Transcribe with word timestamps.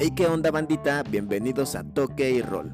Hey, 0.00 0.12
¿qué 0.14 0.28
onda 0.28 0.52
bandita? 0.52 1.02
Bienvenidos 1.02 1.74
a 1.74 1.82
Toque 1.82 2.30
y 2.30 2.40
Roll. 2.40 2.72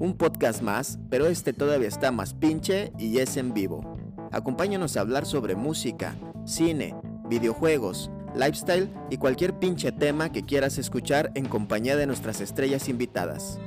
Un 0.00 0.16
podcast 0.18 0.60
más, 0.60 0.98
pero 1.08 1.26
este 1.26 1.52
todavía 1.52 1.86
está 1.86 2.10
más 2.10 2.34
pinche 2.34 2.90
y 2.98 3.18
es 3.18 3.36
en 3.36 3.54
vivo. 3.54 3.96
Acompáñanos 4.32 4.96
a 4.96 5.02
hablar 5.02 5.24
sobre 5.24 5.54
música, 5.54 6.16
cine, 6.44 6.96
videojuegos, 7.28 8.10
lifestyle 8.34 8.90
y 9.08 9.18
cualquier 9.18 9.56
pinche 9.60 9.92
tema 9.92 10.32
que 10.32 10.42
quieras 10.42 10.76
escuchar 10.78 11.30
en 11.36 11.46
compañía 11.46 11.94
de 11.94 12.08
nuestras 12.08 12.40
estrellas 12.40 12.88
invitadas. 12.88 13.60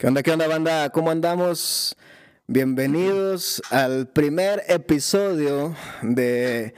¿Qué 0.00 0.06
onda, 0.06 0.22
qué 0.22 0.30
onda, 0.32 0.48
banda? 0.48 0.88
¿Cómo 0.88 1.10
andamos? 1.10 1.94
Bienvenidos 2.46 3.60
al 3.68 4.08
primer 4.08 4.62
episodio 4.66 5.76
de 6.00 6.72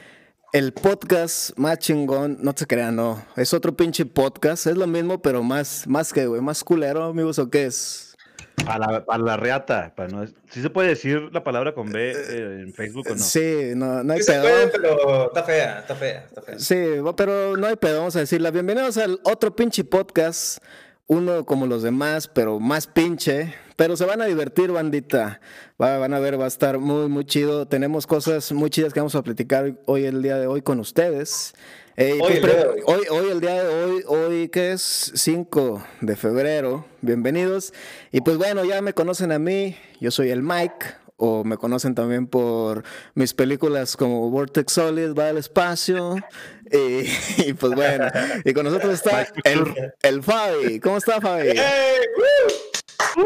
el 0.52 0.72
podcast 0.72 1.56
más 1.56 1.78
chingón. 1.78 2.38
No 2.40 2.52
se 2.56 2.66
crean, 2.66 2.96
no. 2.96 3.24
Es 3.36 3.54
otro 3.54 3.76
pinche 3.76 4.06
podcast. 4.06 4.66
Es 4.66 4.76
lo 4.76 4.88
mismo, 4.88 5.22
pero 5.22 5.44
más, 5.44 5.86
más 5.86 6.12
que, 6.12 6.26
güey, 6.26 6.40
más 6.40 6.64
culero, 6.64 7.04
amigos, 7.04 7.38
¿o 7.38 7.48
qué 7.48 7.66
es? 7.66 8.16
Para 8.66 9.04
la, 9.18 9.36
reata. 9.36 9.92
Para 9.94 10.08
no, 10.08 10.26
¿Sí 10.50 10.60
se 10.60 10.68
puede 10.68 10.88
decir 10.88 11.28
la 11.30 11.44
palabra 11.44 11.74
con 11.74 11.92
B 11.92 12.10
eh, 12.10 12.62
en 12.62 12.74
Facebook 12.74 13.06
o 13.06 13.10
no? 13.10 13.18
Sí, 13.18 13.70
no, 13.76 14.02
no 14.02 14.14
hay 14.14 14.18
Sí 14.18 14.24
se 14.24 14.32
pedo. 14.32 14.42
puede, 14.42 14.66
pero 14.66 15.26
está 15.28 15.44
fea, 15.44 15.78
está 15.78 15.94
fea, 15.94 16.24
está 16.26 16.42
fea. 16.42 16.58
Sí, 16.58 16.86
pero 17.16 17.56
no 17.56 17.68
hay 17.68 17.76
pedo, 17.76 17.98
vamos 17.98 18.16
a 18.16 18.18
decirla. 18.18 18.50
Bienvenidos 18.50 18.96
al 18.96 19.20
otro 19.22 19.54
pinche 19.54 19.84
podcast. 19.84 20.58
Uno 21.08 21.44
como 21.44 21.66
los 21.66 21.82
demás, 21.82 22.28
pero 22.28 22.58
más 22.60 22.86
pinche. 22.86 23.54
Pero 23.76 23.96
se 23.96 24.04
van 24.06 24.22
a 24.22 24.26
divertir, 24.26 24.70
bandita. 24.70 25.40
Va- 25.80 25.98
van 25.98 26.14
a 26.14 26.20
ver, 26.20 26.40
va 26.40 26.44
a 26.44 26.48
estar 26.48 26.78
muy, 26.78 27.08
muy 27.08 27.24
chido. 27.24 27.66
Tenemos 27.66 28.06
cosas 28.06 28.52
muy 28.52 28.70
chidas 28.70 28.92
que 28.92 29.00
vamos 29.00 29.14
a 29.14 29.22
platicar 29.22 29.74
hoy, 29.86 30.04
el 30.04 30.22
día 30.22 30.38
de 30.38 30.46
hoy, 30.46 30.62
con 30.62 30.78
ustedes. 30.80 31.54
Hoy, 31.98 32.18
pues, 32.18 32.34
el 32.36 32.42
día 32.42 32.54
de 32.54 32.64
pre- 32.64 32.82
hoy, 32.86 33.00
hoy, 33.10 33.30
el 33.30 33.40
día 33.40 33.62
de 33.64 33.84
hoy, 33.84 34.04
hoy 34.06 34.48
que 34.48 34.72
es 34.72 35.12
5 35.14 35.82
de 36.00 36.16
febrero. 36.16 36.86
Bienvenidos. 37.02 37.74
Y 38.12 38.20
pues 38.22 38.38
bueno, 38.38 38.64
ya 38.64 38.80
me 38.80 38.94
conocen 38.94 39.32
a 39.32 39.38
mí. 39.38 39.76
Yo 40.00 40.10
soy 40.10 40.30
el 40.30 40.42
Mike. 40.42 40.86
O 41.24 41.44
me 41.44 41.56
conocen 41.56 41.94
también 41.94 42.26
por 42.26 42.82
mis 43.14 43.32
películas 43.32 43.96
como 43.96 44.28
Vortex 44.28 44.72
Solid, 44.72 45.14
va 45.16 45.28
al 45.28 45.38
espacio. 45.38 46.16
Y, 46.68 47.06
y 47.48 47.52
pues 47.52 47.76
bueno, 47.76 48.08
y 48.44 48.52
con 48.52 48.64
nosotros 48.64 48.94
está 48.94 49.28
el, 49.44 49.92
el 50.02 50.20
Fabi. 50.20 50.80
¿Cómo 50.80 50.96
está 50.96 51.20
Fabi? 51.20 51.50
¡Hey! 51.54 52.00
¡Woo! 52.16 53.24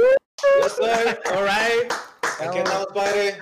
Yo 0.60 0.68
soy, 0.68 0.88
alright. 1.24 1.90
Aquí 2.38 2.58
andamos, 2.58 2.88
padre. 2.92 3.38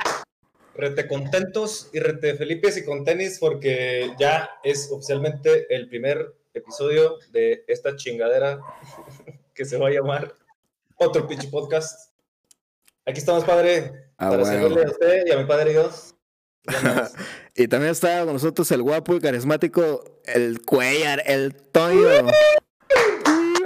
Rete 0.77 1.09
contentos 1.09 1.91
y 1.93 1.99
rete 1.99 2.37
felices 2.37 2.77
y 2.77 2.85
con 2.85 3.05
tenis 3.05 3.39
porque 3.41 4.15
ya 4.21 4.51
es 4.63 4.89
oficialmente 4.93 5.67
el 5.75 5.89
primer 5.89 6.33
episodio 6.53 7.19
de 7.33 7.65
esta 7.67 7.97
chingadera 7.97 8.61
que 9.53 9.65
se 9.65 9.79
va 9.79 9.89
a 9.89 9.91
llamar 9.91 10.33
Otro 10.95 11.27
Pinche 11.27 11.49
Podcast. 11.49 12.13
Aquí 13.05 13.19
estamos, 13.19 13.43
padre, 13.43 14.04
Ah, 14.19 14.31
para 14.31 14.43
bueno. 14.43 14.47
servirle 14.47 14.85
a 14.85 14.91
usted 14.91 15.27
y 15.27 15.31
a 15.33 15.39
mi 15.39 15.45
padre 15.45 15.71
Dios. 15.71 16.15
Y 17.57 17.69
también 17.69 17.93
está 17.93 18.25
con 18.25 18.33
nosotros 18.33 18.69
el 18.73 18.83
guapo 18.83 19.15
y 19.15 19.21
carismático, 19.21 20.21
el 20.25 20.61
Cuellar, 20.63 21.23
el 21.25 21.55
Toño. 21.55 22.09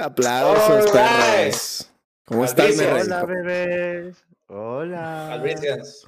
Aplausos, 0.01 0.87
All 0.87 0.93
perros. 0.93 1.91
¿Cómo 2.27 2.45
estás, 2.45 2.77
mi 2.77 2.85
Albricias. 2.85 3.07
rey? 3.09 3.09
Hola, 3.09 3.25
bebés. 3.25 4.25
Hola. 4.49 5.33
Albricias. 5.33 6.07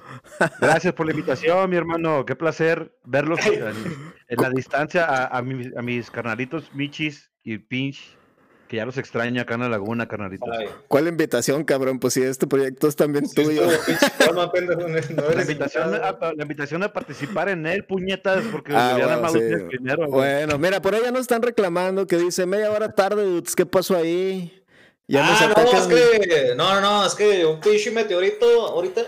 Gracias 0.59 0.93
por 0.93 1.07
la 1.07 1.11
invitación, 1.13 1.69
mi 1.69 1.75
hermano. 1.77 2.25
Qué 2.25 2.35
placer 2.35 2.95
verlos 3.03 3.39
en, 3.47 3.63
en 4.27 4.41
la 4.41 4.49
distancia 4.51 5.05
a, 5.05 5.37
a 5.37 5.41
mis, 5.41 5.75
a 5.75 5.81
mis 5.81 6.11
carnalitos 6.11 6.73
Michis 6.73 7.31
y 7.43 7.57
Pinch, 7.57 8.15
que 8.71 8.77
ya 8.77 8.85
los 8.85 8.95
extraño 8.97 9.41
acá 9.41 9.55
en 9.55 9.59
la 9.59 9.67
laguna, 9.67 10.07
carnalitos. 10.07 10.47
Ay. 10.57 10.69
¿Cuál 10.87 11.09
invitación, 11.09 11.65
cabrón? 11.65 11.99
Pues 11.99 12.13
si 12.13 12.23
este 12.23 12.47
proyecto 12.47 12.87
es 12.87 12.95
también 12.95 13.27
Sí, 13.27 13.35
tuyo. 13.35 13.63
no 14.33 14.49
La 15.35 15.41
invitación, 15.41 15.93
a, 15.93 16.17
la 16.33 16.41
invitación 16.41 16.81
a 16.81 16.93
participar 16.93 17.49
en 17.49 17.65
él, 17.65 17.83
puñetas, 17.83 18.45
porque 18.49 18.71
Ah, 18.73 18.97
bueno, 18.97 19.27
sí. 19.27 19.39
primero. 19.67 20.07
güey. 20.07 20.11
Bueno, 20.45 20.57
mira, 20.57 20.81
por 20.81 20.95
allá 20.95 21.11
nos 21.11 21.19
están 21.19 21.41
reclamando 21.41 22.07
que 22.07 22.15
dice 22.15 22.45
media 22.45 22.71
hora 22.71 22.95
tarde, 22.95 23.25
dudes, 23.25 23.57
¿qué 23.57 23.65
pasó 23.65 23.97
ahí? 23.97 24.63
Ya 25.09 25.27
nos 25.27 25.41
ah, 25.41 25.53
no, 25.53 25.77
es 25.77 25.87
que, 25.87 26.55
no, 26.55 26.73
no, 26.75 26.79
no, 26.79 27.05
es 27.05 27.13
que 27.15 27.45
un 27.45 27.59
pinche 27.59 27.91
meteorito 27.91 28.45
ahorita 28.67 29.01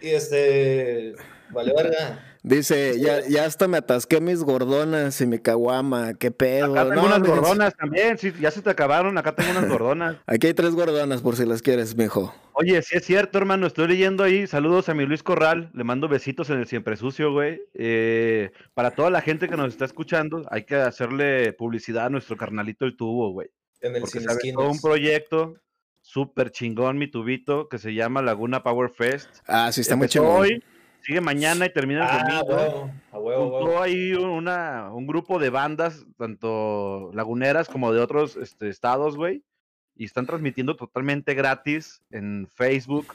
y 0.00 0.08
este, 0.08 1.14
vale 1.50 1.74
verga. 1.76 2.27
Dice, 2.42 2.98
ya, 3.00 3.26
ya 3.28 3.44
hasta 3.44 3.66
me 3.68 3.78
atasqué 3.78 4.20
mis 4.20 4.42
gordonas 4.44 5.20
y 5.20 5.26
mi 5.26 5.38
caguama, 5.38 6.14
qué 6.14 6.30
pedo. 6.30 6.72
Acá 6.72 6.88
tengo 6.94 7.08
No, 7.08 7.16
unas 7.16 7.22
gordonas 7.28 7.74
también, 7.76 8.16
sí, 8.16 8.32
ya 8.40 8.50
se 8.50 8.62
te 8.62 8.70
acabaron, 8.70 9.18
acá 9.18 9.34
tengo 9.34 9.50
unas 9.50 9.68
gordonas. 9.68 10.16
Aquí 10.26 10.46
hay 10.46 10.54
tres 10.54 10.70
gordonas 10.70 11.20
por 11.20 11.36
si 11.36 11.44
las 11.44 11.62
quieres, 11.62 11.96
mijo. 11.96 12.34
Oye, 12.52 12.80
sí 12.82 12.96
es 12.96 13.04
cierto, 13.04 13.38
hermano, 13.38 13.66
estoy 13.66 13.88
leyendo 13.88 14.22
ahí, 14.24 14.46
saludos 14.46 14.88
a 14.88 14.94
mi 14.94 15.04
Luis 15.04 15.22
Corral, 15.22 15.70
le 15.74 15.84
mando 15.84 16.08
besitos 16.08 16.48
en 16.50 16.58
el 16.60 16.66
siempre 16.66 16.96
sucio, 16.96 17.32
güey. 17.32 17.60
Eh, 17.74 18.50
para 18.74 18.92
toda 18.92 19.10
la 19.10 19.20
gente 19.20 19.48
que 19.48 19.56
nos 19.56 19.68
está 19.68 19.84
escuchando, 19.84 20.46
hay 20.50 20.64
que 20.64 20.76
hacerle 20.76 21.52
publicidad 21.52 22.06
a 22.06 22.10
nuestro 22.10 22.36
carnalito 22.36 22.84
el 22.84 22.96
tubo, 22.96 23.30
güey. 23.32 23.48
En 23.80 23.94
el 23.94 24.00
Porque 24.00 24.18
Sin 24.20 24.22
se 24.22 24.30
aventó 24.32 24.48
Esquinas. 24.62 24.72
un 24.76 24.80
proyecto 24.80 25.54
súper 26.00 26.50
chingón, 26.50 26.98
mi 26.98 27.08
tubito, 27.10 27.68
que 27.68 27.78
se 27.78 27.94
llama 27.94 28.22
Laguna 28.22 28.62
Power 28.62 28.90
Fest. 28.90 29.28
Ah, 29.46 29.70
sí, 29.72 29.82
está 29.82 29.94
muy 29.94 30.06
Empezó 30.06 30.20
chingón. 30.24 30.40
hoy, 30.40 30.64
sigue 31.02 31.20
mañana 31.20 31.66
y 31.66 31.72
termina 31.72 32.00
el 32.04 32.08
Ah, 32.10 32.42
domingo. 32.46 32.90
a 33.12 33.18
huevo, 33.18 33.80
ahí 33.82 34.12
una, 34.12 34.90
un 34.92 35.06
grupo 35.06 35.38
de 35.38 35.50
bandas, 35.50 36.04
tanto 36.16 37.10
laguneras 37.14 37.68
como 37.68 37.92
de 37.92 38.00
otros 38.00 38.36
este, 38.36 38.68
estados, 38.68 39.16
güey. 39.16 39.42
Y 39.96 40.04
están 40.04 40.26
transmitiendo 40.26 40.76
totalmente 40.76 41.34
gratis 41.34 42.02
en 42.10 42.46
Facebook 42.54 43.06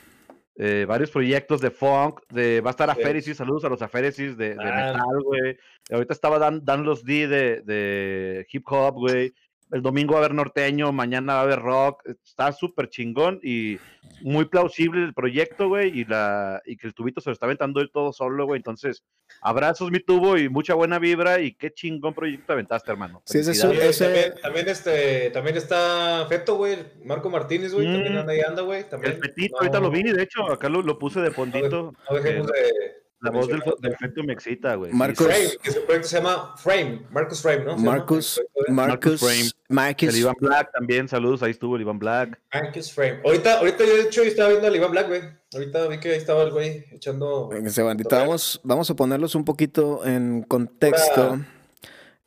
eh, 0.56 0.86
varios 0.88 1.10
proyectos 1.10 1.62
de 1.62 1.72
funk. 1.72 2.20
De, 2.30 2.62
va 2.62 2.70
a 2.70 2.72
estar. 2.72 2.88
Aféresis, 2.90 3.38
saludos 3.38 3.64
a 3.66 3.70
los 3.70 3.82
Aféresis 3.82 4.38
de, 4.38 4.50
de 4.56 4.70
Ah. 4.70 4.92
metal, 4.94 5.24
güey. 5.24 5.58
Ahorita 5.92 6.14
estaba 6.14 6.38
Dan, 6.38 6.64
Dan 6.64 6.84
Los 6.84 7.04
D 7.04 7.28
de, 7.28 7.62
de 7.62 8.46
hip 8.52 8.64
hop, 8.68 8.94
güey. 8.96 9.34
El 9.74 9.82
domingo 9.82 10.14
va 10.14 10.20
a 10.20 10.24
haber 10.26 10.36
norteño, 10.36 10.92
mañana 10.92 11.34
va 11.34 11.40
a 11.40 11.44
haber 11.44 11.60
rock. 11.60 12.04
Está 12.24 12.52
súper 12.52 12.90
chingón 12.90 13.40
y 13.44 13.80
muy 14.22 14.46
plausible 14.46 15.04
el 15.04 15.14
proyecto, 15.16 15.68
güey. 15.68 16.00
Y, 16.00 16.06
la, 16.06 16.62
y 16.66 16.78
que 16.78 16.88
el 16.88 16.94
tubito 16.94 17.20
se 17.22 17.30
lo 17.30 17.34
está 17.34 17.48
aventando 17.48 17.82
él 17.82 17.90
todo 17.92 18.14
solo, 18.14 18.46
güey. 18.46 18.58
Entonces, 18.60 19.04
abrazos, 19.42 19.90
mi 19.90 20.00
tubo, 20.00 20.38
y 20.38 20.48
mucha 20.48 20.76
buena 20.76 21.00
vibra. 21.00 21.42
Y 21.42 21.54
qué 21.56 21.72
chingón 21.74 22.14
proyecto 22.14 22.46
te 22.48 22.54
aventaste, 22.54 22.92
hermano. 22.92 23.24
Sí, 23.26 23.40
ese 23.40 23.52
es 23.52 23.64
ese- 23.64 24.06
también, 24.06 24.34
también, 24.44 24.70
este, 24.70 25.30
también 25.32 25.58
está 25.58 26.26
Feto, 26.30 26.56
güey, 26.56 26.78
Marco 27.04 27.30
Martínez, 27.32 27.74
güey, 27.74 27.88
también 27.92 28.14
Mm. 28.14 28.18
anda 28.20 28.32
ahí 28.34 28.42
anda, 28.42 28.62
güey, 28.62 28.88
también. 28.88 29.14
El 29.14 29.20
petito, 29.20 29.54
No- 29.56 29.58
ahorita 29.62 29.80
lo 29.80 29.90
vi, 29.90 30.04
de 30.04 30.22
hecho, 30.24 30.44
acá 30.52 30.70
lo, 30.70 30.84
lo 30.84 31.00
puse 31.00 31.20
de 31.20 31.30
No, 31.30 31.34
fondito. 31.34 31.94
no 32.10 32.16
dejemos 32.16 32.48
eh, 32.52 32.54
de... 32.62 33.03
La 33.24 33.32
voz 33.32 33.48
del, 33.48 33.64
del 33.80 33.96
feto 33.96 34.22
me 34.24 34.34
excita, 34.34 34.76
güey. 34.76 34.92
Sí. 34.92 34.98
Frame, 34.98 35.50
que 35.64 35.72
su 35.72 35.86
proyecto 35.86 36.10
se 36.10 36.18
llama 36.18 36.56
Frame, 36.58 37.04
Marcus 37.10 37.42
Frame, 37.42 37.64
¿no? 37.64 37.78
Marcus, 37.78 38.42
Marcus, 38.68 39.22
Frame. 39.22 39.50
Marcus, 39.70 40.10
El 40.10 40.18
Iván 40.18 40.36
Black 40.42 40.72
también, 40.74 41.08
saludos, 41.08 41.42
ahí 41.42 41.52
estuvo 41.52 41.78
el 41.78 41.84
Iván 41.84 42.00
Black. 42.00 42.38
Marcus 42.54 42.92
Frame. 42.92 43.22
Ahorita, 43.24 43.60
ahorita 43.60 43.86
yo 43.86 43.96
de 43.96 44.02
hecho 44.02 44.24
yo 44.24 44.30
estaba 44.30 44.50
viendo 44.50 44.68
al 44.68 44.76
Iván 44.76 44.92
Black, 44.92 45.08
güey. 45.08 45.22
Ahorita 45.54 45.88
vi 45.88 46.00
que 46.00 46.10
ahí 46.10 46.18
estaba 46.18 46.44
el 46.44 46.52
güey 46.52 46.84
echando... 46.92 47.50
Bandita, 47.50 48.20
vamos, 48.20 48.60
vamos 48.64 48.90
a 48.90 48.96
ponerlos 48.96 49.36
un 49.36 49.46
poquito 49.46 50.06
en 50.06 50.44
contexto. 50.44 51.40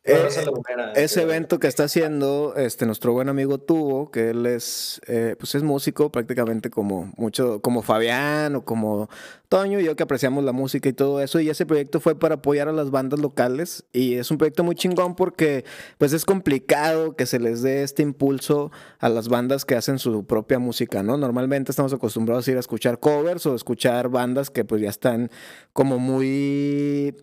Eh, 0.07 0.29
lagunera, 0.45 0.93
ese 0.93 1.15
que- 1.19 1.21
evento 1.25 1.59
que 1.59 1.67
está 1.67 1.83
haciendo 1.83 2.53
este 2.55 2.85
nuestro 2.85 3.13
buen 3.13 3.29
amigo 3.29 3.57
Tubo, 3.57 4.09
que 4.11 4.29
él 4.29 4.45
es 4.45 5.01
eh, 5.07 5.35
pues 5.37 5.53
es 5.55 5.63
músico 5.63 6.11
prácticamente 6.11 6.69
como 6.69 7.11
mucho 7.17 7.61
como 7.61 7.81
Fabián 7.81 8.55
o 8.55 8.63
como 8.65 9.09
Toño 9.49 9.79
y 9.79 9.85
yo 9.85 9.95
que 9.95 10.03
apreciamos 10.03 10.43
la 10.43 10.51
música 10.51 10.89
y 10.89 10.93
todo 10.93 11.21
eso 11.21 11.39
y 11.39 11.49
ese 11.49 11.65
proyecto 11.65 11.99
fue 11.99 12.17
para 12.19 12.35
apoyar 12.35 12.67
a 12.67 12.73
las 12.73 12.91
bandas 12.91 13.19
locales 13.19 13.85
y 13.93 14.15
es 14.15 14.29
un 14.31 14.37
proyecto 14.37 14.63
muy 14.63 14.75
chingón 14.75 15.15
porque 15.15 15.63
pues 15.97 16.13
es 16.13 16.25
complicado 16.25 17.15
que 17.15 17.25
se 17.25 17.39
les 17.39 17.61
dé 17.61 17.83
este 17.83 18.01
impulso 18.03 18.71
a 18.99 19.09
las 19.09 19.29
bandas 19.29 19.63
que 19.65 19.75
hacen 19.75 19.99
su 19.99 20.25
propia 20.25 20.59
música, 20.59 21.03
¿no? 21.03 21.17
Normalmente 21.17 21.71
estamos 21.71 21.93
acostumbrados 21.93 22.47
a 22.47 22.51
ir 22.51 22.57
a 22.57 22.61
escuchar 22.61 22.99
covers 22.99 23.45
o 23.45 23.55
escuchar 23.55 24.09
bandas 24.09 24.49
que 24.49 24.65
pues 24.65 24.81
ya 24.81 24.89
están 24.89 25.31
como 25.73 25.97
muy 25.99 27.15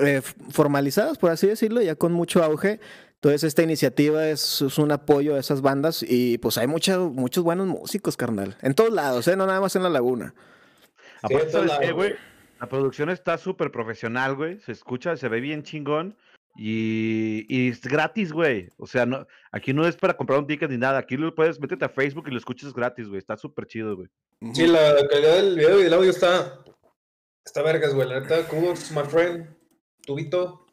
eh, 0.00 0.22
formalizadas, 0.50 1.18
por 1.18 1.30
así 1.30 1.46
decirlo, 1.46 1.80
ya 1.82 1.94
con 1.94 2.12
mucho 2.12 2.42
auge. 2.42 2.80
Entonces 3.14 3.44
esta 3.44 3.62
iniciativa 3.62 4.28
es, 4.28 4.60
es 4.62 4.76
un 4.78 4.92
apoyo 4.92 5.34
a 5.34 5.38
esas 5.38 5.62
bandas 5.62 6.04
y 6.06 6.36
pues 6.38 6.58
hay 6.58 6.66
mucha- 6.66 6.98
muchos 6.98 7.42
buenos 7.42 7.66
músicos, 7.66 8.16
carnal. 8.16 8.56
En 8.60 8.74
todos 8.74 8.92
lados, 8.92 9.26
¿eh? 9.28 9.36
No 9.36 9.46
nada 9.46 9.60
más 9.60 9.74
en 9.76 9.82
la 9.82 9.88
laguna. 9.90 10.34
Aparte, 11.22 11.92
güey. 11.92 12.14
La 12.60 12.68
producción 12.68 13.10
está 13.10 13.38
súper 13.38 13.70
profesional, 13.70 14.36
güey. 14.36 14.60
Se 14.60 14.72
escucha, 14.72 15.16
se 15.16 15.28
ve 15.28 15.40
bien 15.40 15.62
chingón. 15.62 16.16
Y, 16.56 17.46
y 17.48 17.70
es 17.70 17.80
gratis, 17.82 18.32
güey. 18.32 18.70
O 18.76 18.86
sea, 18.86 19.06
no, 19.06 19.26
aquí 19.50 19.72
no 19.72 19.86
es 19.88 19.96
para 19.96 20.16
comprar 20.16 20.38
un 20.38 20.46
ticket 20.46 20.70
ni 20.70 20.76
nada. 20.78 20.98
Aquí 20.98 21.16
lo 21.16 21.34
puedes, 21.34 21.58
métete 21.58 21.84
a 21.84 21.88
Facebook 21.88 22.26
y 22.28 22.30
lo 22.30 22.38
escuchas 22.38 22.72
gratis, 22.72 23.08
güey. 23.08 23.18
Está 23.18 23.36
súper 23.36 23.66
chido, 23.66 23.96
güey. 23.96 24.08
Sí, 24.52 24.66
la 24.66 24.94
calidad 25.10 25.36
del 25.36 25.56
video 25.56 25.80
y 25.80 25.84
del 25.84 25.94
audio 25.94 26.10
está... 26.10 26.60
Está 27.44 27.62
vergas, 27.62 27.92
güey. 27.94 28.08
La 28.08 28.20
neta, 28.20 28.46
Cubos, 28.48 28.90
my 28.92 29.02
friend, 29.02 29.48
Tubito. 30.04 30.66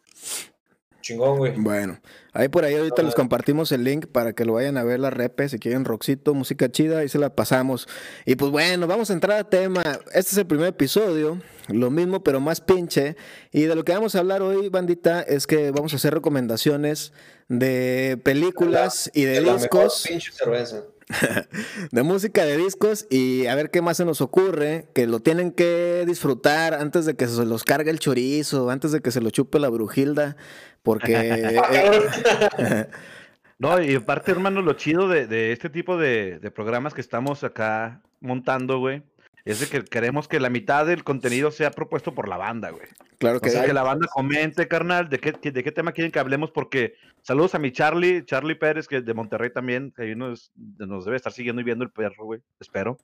Chingón, 1.01 1.37
güey. 1.37 1.53
Bueno, 1.57 1.99
ahí 2.31 2.47
por 2.47 2.63
ahí 2.63 2.75
ahorita 2.75 3.01
les 3.01 3.15
compartimos 3.15 3.71
el 3.71 3.83
link 3.83 4.05
para 4.05 4.33
que 4.33 4.45
lo 4.45 4.53
vayan 4.53 4.77
a 4.77 4.83
ver 4.83 4.99
la 4.99 5.09
repe, 5.09 5.49
si 5.49 5.57
quieren 5.57 5.83
rockcito, 5.83 6.35
música 6.35 6.71
chida, 6.71 6.99
ahí 6.99 7.09
se 7.09 7.17
la 7.17 7.35
pasamos. 7.35 7.87
Y 8.25 8.35
pues 8.35 8.51
bueno, 8.51 8.85
vamos 8.85 9.09
a 9.09 9.13
entrar 9.13 9.39
a 9.39 9.49
tema. 9.49 9.81
Este 10.13 10.31
es 10.31 10.37
el 10.37 10.45
primer 10.45 10.67
episodio, 10.67 11.41
lo 11.69 11.89
mismo 11.89 12.23
pero 12.23 12.39
más 12.39 12.61
pinche. 12.61 13.15
Y 13.51 13.63
de 13.63 13.75
lo 13.75 13.83
que 13.83 13.93
vamos 13.93 14.13
a 14.15 14.19
hablar 14.19 14.43
hoy, 14.43 14.69
bandita, 14.69 15.21
es 15.21 15.47
que 15.47 15.71
vamos 15.71 15.93
a 15.93 15.95
hacer 15.95 16.13
recomendaciones 16.13 17.13
de 17.47 18.19
películas 18.23 19.09
y 19.13 19.23
de 19.23 19.41
la 19.41 19.53
mejor 19.53 19.59
discos. 19.59 20.05
pinche 20.07 20.31
cerveza. 20.31 20.83
de 21.91 22.03
música 22.03 22.45
de 22.45 22.57
discos 22.57 23.07
y 23.09 23.47
a 23.47 23.55
ver 23.55 23.71
qué 23.71 23.81
más 23.81 23.97
se 23.97 24.05
nos 24.05 24.21
ocurre, 24.21 24.87
que 24.93 25.07
lo 25.07 25.19
tienen 25.19 25.51
que 25.51 26.03
disfrutar 26.05 26.73
antes 26.73 27.05
de 27.05 27.15
que 27.15 27.27
se 27.27 27.45
los 27.45 27.63
cargue 27.63 27.91
el 27.91 27.99
chorizo, 27.99 28.69
antes 28.69 28.91
de 28.91 29.01
que 29.01 29.11
se 29.11 29.21
lo 29.21 29.29
chupe 29.29 29.59
la 29.59 29.69
brujilda, 29.69 30.35
porque 30.83 31.13
eh, 31.17 32.87
No, 33.61 33.79
y 33.79 33.93
aparte, 33.93 34.31
hermano, 34.31 34.63
lo 34.63 34.73
chido 34.73 35.07
de, 35.07 35.27
de 35.27 35.51
este 35.51 35.69
tipo 35.69 35.95
de, 35.95 36.39
de 36.39 36.49
programas 36.49 36.95
que 36.95 37.01
estamos 37.01 37.43
acá 37.43 38.01
montando, 38.19 38.79
güey, 38.79 39.03
es 39.45 39.59
de 39.59 39.67
que 39.67 39.83
queremos 39.83 40.27
que 40.27 40.39
la 40.39 40.49
mitad 40.49 40.85
del 40.85 41.03
contenido 41.03 41.51
sea 41.51 41.71
propuesto 41.71 42.13
por 42.13 42.27
la 42.27 42.37
banda, 42.37 42.69
güey. 42.69 42.87
claro 43.17 43.37
O 43.37 43.41
que 43.41 43.49
sea, 43.49 43.65
que 43.65 43.73
la 43.73 43.83
banda 43.83 44.07
comente, 44.07 44.67
carnal, 44.67 45.09
de 45.09 45.19
qué, 45.19 45.31
de 45.31 45.63
qué 45.63 45.71
tema 45.71 45.91
quieren 45.91 46.11
que 46.11 46.19
hablemos, 46.19 46.51
porque 46.51 46.95
saludos 47.21 47.55
a 47.55 47.59
mi 47.59 47.71
Charlie, 47.71 48.23
Charlie 48.25 48.55
Pérez, 48.55 48.87
que 48.87 48.97
es 48.97 49.05
de 49.05 49.13
Monterrey 49.13 49.51
también, 49.51 49.91
que 49.91 50.03
ahí 50.03 50.15
nos, 50.15 50.51
nos 50.55 51.05
debe 51.05 51.17
estar 51.17 51.33
siguiendo 51.33 51.61
y 51.61 51.65
viendo 51.65 51.83
el 51.83 51.91
perro, 51.91 52.25
güey, 52.25 52.41
espero. 52.59 52.97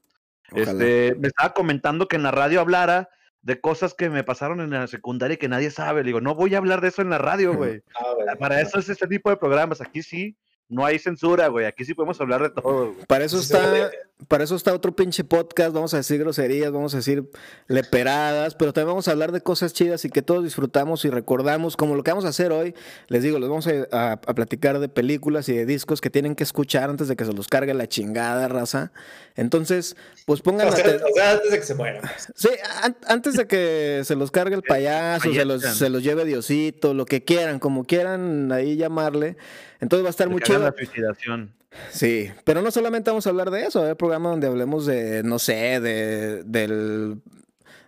Ojalá. 0.51 0.71
Este, 0.71 1.15
me 1.19 1.27
estaba 1.27 1.53
comentando 1.53 2.07
que 2.07 2.15
en 2.15 2.23
la 2.23 2.31
radio 2.31 2.61
hablara 2.61 3.09
de 3.41 3.61
cosas 3.61 3.93
que 3.93 4.09
me 4.09 4.23
pasaron 4.23 4.61
en 4.61 4.71
la 4.71 4.87
secundaria 4.87 5.35
y 5.35 5.37
que 5.37 5.49
nadie 5.49 5.71
sabe. 5.71 6.01
Le 6.01 6.07
digo, 6.07 6.21
no 6.21 6.35
voy 6.35 6.55
a 6.55 6.57
hablar 6.57 6.81
de 6.81 6.89
eso 6.89 7.01
en 7.01 7.09
la 7.09 7.17
radio, 7.17 7.53
güey. 7.53 7.81
Ah, 7.95 8.13
güey. 8.13 8.37
Para 8.37 8.61
eso 8.61 8.79
es 8.79 8.89
este 8.89 9.07
tipo 9.07 9.29
de 9.29 9.37
programas. 9.37 9.81
Aquí 9.81 10.03
sí, 10.03 10.35
no 10.69 10.85
hay 10.85 10.99
censura, 10.99 11.47
güey. 11.47 11.65
Aquí 11.65 11.85
sí 11.85 11.93
podemos 11.93 12.19
hablar 12.19 12.41
de 12.43 12.49
todo, 12.49 12.91
güey. 12.93 13.05
Para 13.07 13.23
eso 13.25 13.39
está, 13.39 13.89
para 14.27 14.43
eso 14.43 14.55
está 14.55 14.73
otro 14.73 14.95
pinche 14.95 15.23
podcast, 15.23 15.71
vamos 15.73 15.93
a 15.93 15.97
decir 15.97 16.19
groserías, 16.19 16.71
vamos 16.71 16.93
a 16.93 16.97
decir 16.97 17.29
leperadas, 17.67 18.55
pero 18.55 18.73
también 18.73 18.89
vamos 18.89 19.07
a 19.07 19.11
hablar 19.11 19.31
de 19.31 19.41
cosas 19.41 19.73
chidas 19.73 20.03
y 20.05 20.09
que 20.09 20.21
todos 20.21 20.43
disfrutamos 20.43 21.05
y 21.05 21.09
recordamos, 21.09 21.77
como 21.77 21.95
lo 21.95 22.03
que 22.03 22.11
vamos 22.11 22.25
a 22.25 22.29
hacer 22.29 22.51
hoy, 22.51 22.73
les 23.07 23.23
digo, 23.23 23.39
les 23.39 23.47
vamos 23.49 23.67
a, 23.67 23.71
a- 23.91 24.11
a 24.13 24.17
platicar 24.35 24.79
de 24.79 24.89
películas 24.89 25.47
y 25.49 25.53
de 25.55 25.65
discos 25.65 26.01
que 26.01 26.09
tienen 26.09 26.35
que 26.35 26.43
escuchar 26.43 26.89
antes 26.89 27.07
de 27.07 27.15
que 27.15 27.25
se 27.25 27.33
los 27.33 27.47
cargue 27.47 27.73
la 27.73 27.87
chingada 27.87 28.47
raza. 28.47 28.91
Entonces, 29.35 29.95
pues 30.25 30.41
pongan 30.41 30.67
O 30.67 30.71
sea, 30.71 30.85
o 30.85 31.13
sea, 31.13 31.31
antes 31.33 31.51
de 31.51 31.59
que 31.59 31.65
se 31.65 31.75
muera. 31.75 32.01
pues. 32.01 32.31
Sí, 32.35 32.49
an- 32.81 32.97
antes 33.07 33.35
de 33.35 33.45
que 33.47 34.01
se 34.03 34.15
los 34.15 34.31
cargue 34.31 34.55
el 34.55 34.63
payaso, 34.67 35.31
se 35.31 35.45
los, 35.45 35.61
se 35.61 35.89
los 35.89 36.03
lleve 36.03 36.25
Diosito, 36.25 36.93
lo 36.93 37.05
que 37.05 37.23
quieran, 37.23 37.59
como 37.59 37.85
quieran 37.85 38.51
ahí 38.51 38.75
llamarle. 38.77 39.37
Entonces 39.79 40.03
va 40.03 40.09
a 40.09 40.11
estar 40.11 40.27
chido. 40.41 40.59
la 40.59 40.73
suicidación. 40.75 41.51
Sí, 41.91 42.31
pero 42.43 42.61
no 42.61 42.71
solamente 42.71 43.11
vamos 43.11 43.27
a 43.27 43.29
hablar 43.29 43.51
de 43.51 43.65
eso, 43.65 43.85
hay 43.85 43.93
programa 43.93 44.29
donde 44.29 44.47
hablemos 44.47 44.85
de, 44.85 45.21
no 45.23 45.37
sé, 45.37 45.79
de, 45.79 46.43
del, 46.43 47.21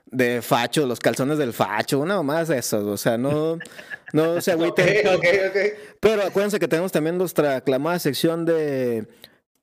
de 0.06 0.42
facho, 0.42 0.86
los 0.86 1.00
calzones 1.00 1.38
del 1.38 1.54
facho, 1.54 2.00
una 2.00 2.22
más 2.22 2.50
de 2.50 2.60
eso, 2.60 2.86
o 2.86 2.98
sea, 2.98 3.18
no, 3.18 3.58
no 4.14 4.42
se 4.42 4.52
agüiten. 4.54 5.08
ok, 5.08 5.26
ok. 5.50 5.58
Pero 6.00 6.24
acuérdense 6.24 6.60
que 6.60 6.68
tenemos 6.68 6.92
también 6.92 7.18
nuestra 7.18 7.58
aclamada 7.58 7.98
sección 8.00 8.46
de 8.46 9.08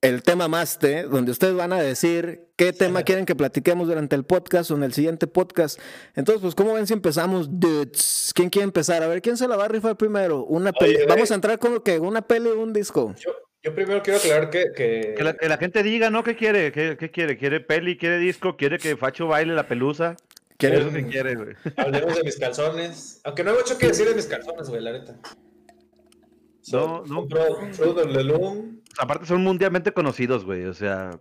el 0.07 0.23
tema 0.23 0.49
maste, 0.49 1.03
donde 1.05 1.33
ustedes 1.33 1.55
van 1.55 1.73
a 1.73 1.81
decir 1.81 2.49
qué 2.57 2.73
tema 2.73 3.03
quieren 3.03 3.27
que 3.27 3.35
platiquemos 3.35 3.89
durante 3.89 4.15
el 4.17 4.25
podcast 4.25 4.71
o 4.71 4.77
en 4.77 4.83
el 4.85 4.93
siguiente 4.93 5.27
podcast. 5.27 5.79
Entonces, 6.15 6.43
pues, 6.43 6.55
¿cómo 6.55 6.75
ven 6.75 6.87
si 6.87 6.93
empezamos, 6.93 7.49
dudes? 7.51 8.33
¿Quién 8.35 8.49
quiere 8.51 8.65
empezar? 8.65 9.03
A 9.03 9.09
ver, 9.09 9.21
¿quién 9.23 9.37
se 9.37 9.49
la 9.49 9.57
va 9.57 9.65
a 9.65 9.69
rifar 9.69 9.97
primero? 9.97 10.45
Una 10.45 10.71
Oye, 10.81 10.95
peli-. 10.95 11.07
Vamos 11.07 11.31
a 11.31 11.35
entrar 11.35 11.59
con 11.59 11.75
lo 11.75 11.83
que 11.83 11.99
una 11.99 12.23
peli 12.23 12.49
o 12.49 12.61
un 12.61 12.73
disco. 12.73 13.15
Yo, 13.19 13.33
yo 13.63 13.75
primero 13.75 14.03
quiero 14.03 14.19
aclarar 14.19 14.51
que, 14.51 14.67
que, 14.75 15.15
Que 15.17 15.25
la, 15.25 15.35
que 15.35 15.49
la 15.49 15.59
gente 15.59 15.83
diga, 15.83 16.11
¿no? 16.11 16.23
¿Qué 16.23 16.37
quiere? 16.37 16.73
¿Qué, 16.73 16.97
qué 16.99 17.11
quiere? 17.11 17.37
¿Quiere 17.37 17.61
peli? 17.61 17.97
¿Quiere 17.99 18.19
disco? 18.19 18.57
¿Quiere 18.57 18.79
que 18.79 18.97
Facho 18.97 19.27
baile 19.27 19.55
la 19.55 19.67
pelusa? 19.67 20.17
¿Qué 20.59 20.69
¿Quieren- 20.69 20.79
es 20.81 20.87
lo 20.87 20.93
que 20.93 21.07
quiere, 21.07 21.35
güey? 21.35 21.55
hablemos 21.77 22.17
de 22.17 22.23
mis 22.23 22.37
calzones. 22.39 23.21
Aunque 23.25 23.45
no 23.45 23.51
hay 23.51 23.57
mucho 23.59 23.77
que 23.77 23.89
decir 23.89 24.09
de 24.09 24.15
mis 24.15 24.27
calzones, 24.27 24.69
güey, 24.69 24.81
la 24.83 24.93
neta. 24.93 25.17
No, 26.73 27.05
no. 27.05 27.27
Aparte 28.99 29.27
son 29.27 29.43
mundialmente 29.43 29.93
conocidos, 29.93 30.45
güey. 30.45 30.65
O 30.65 30.75
sea, 30.75 31.21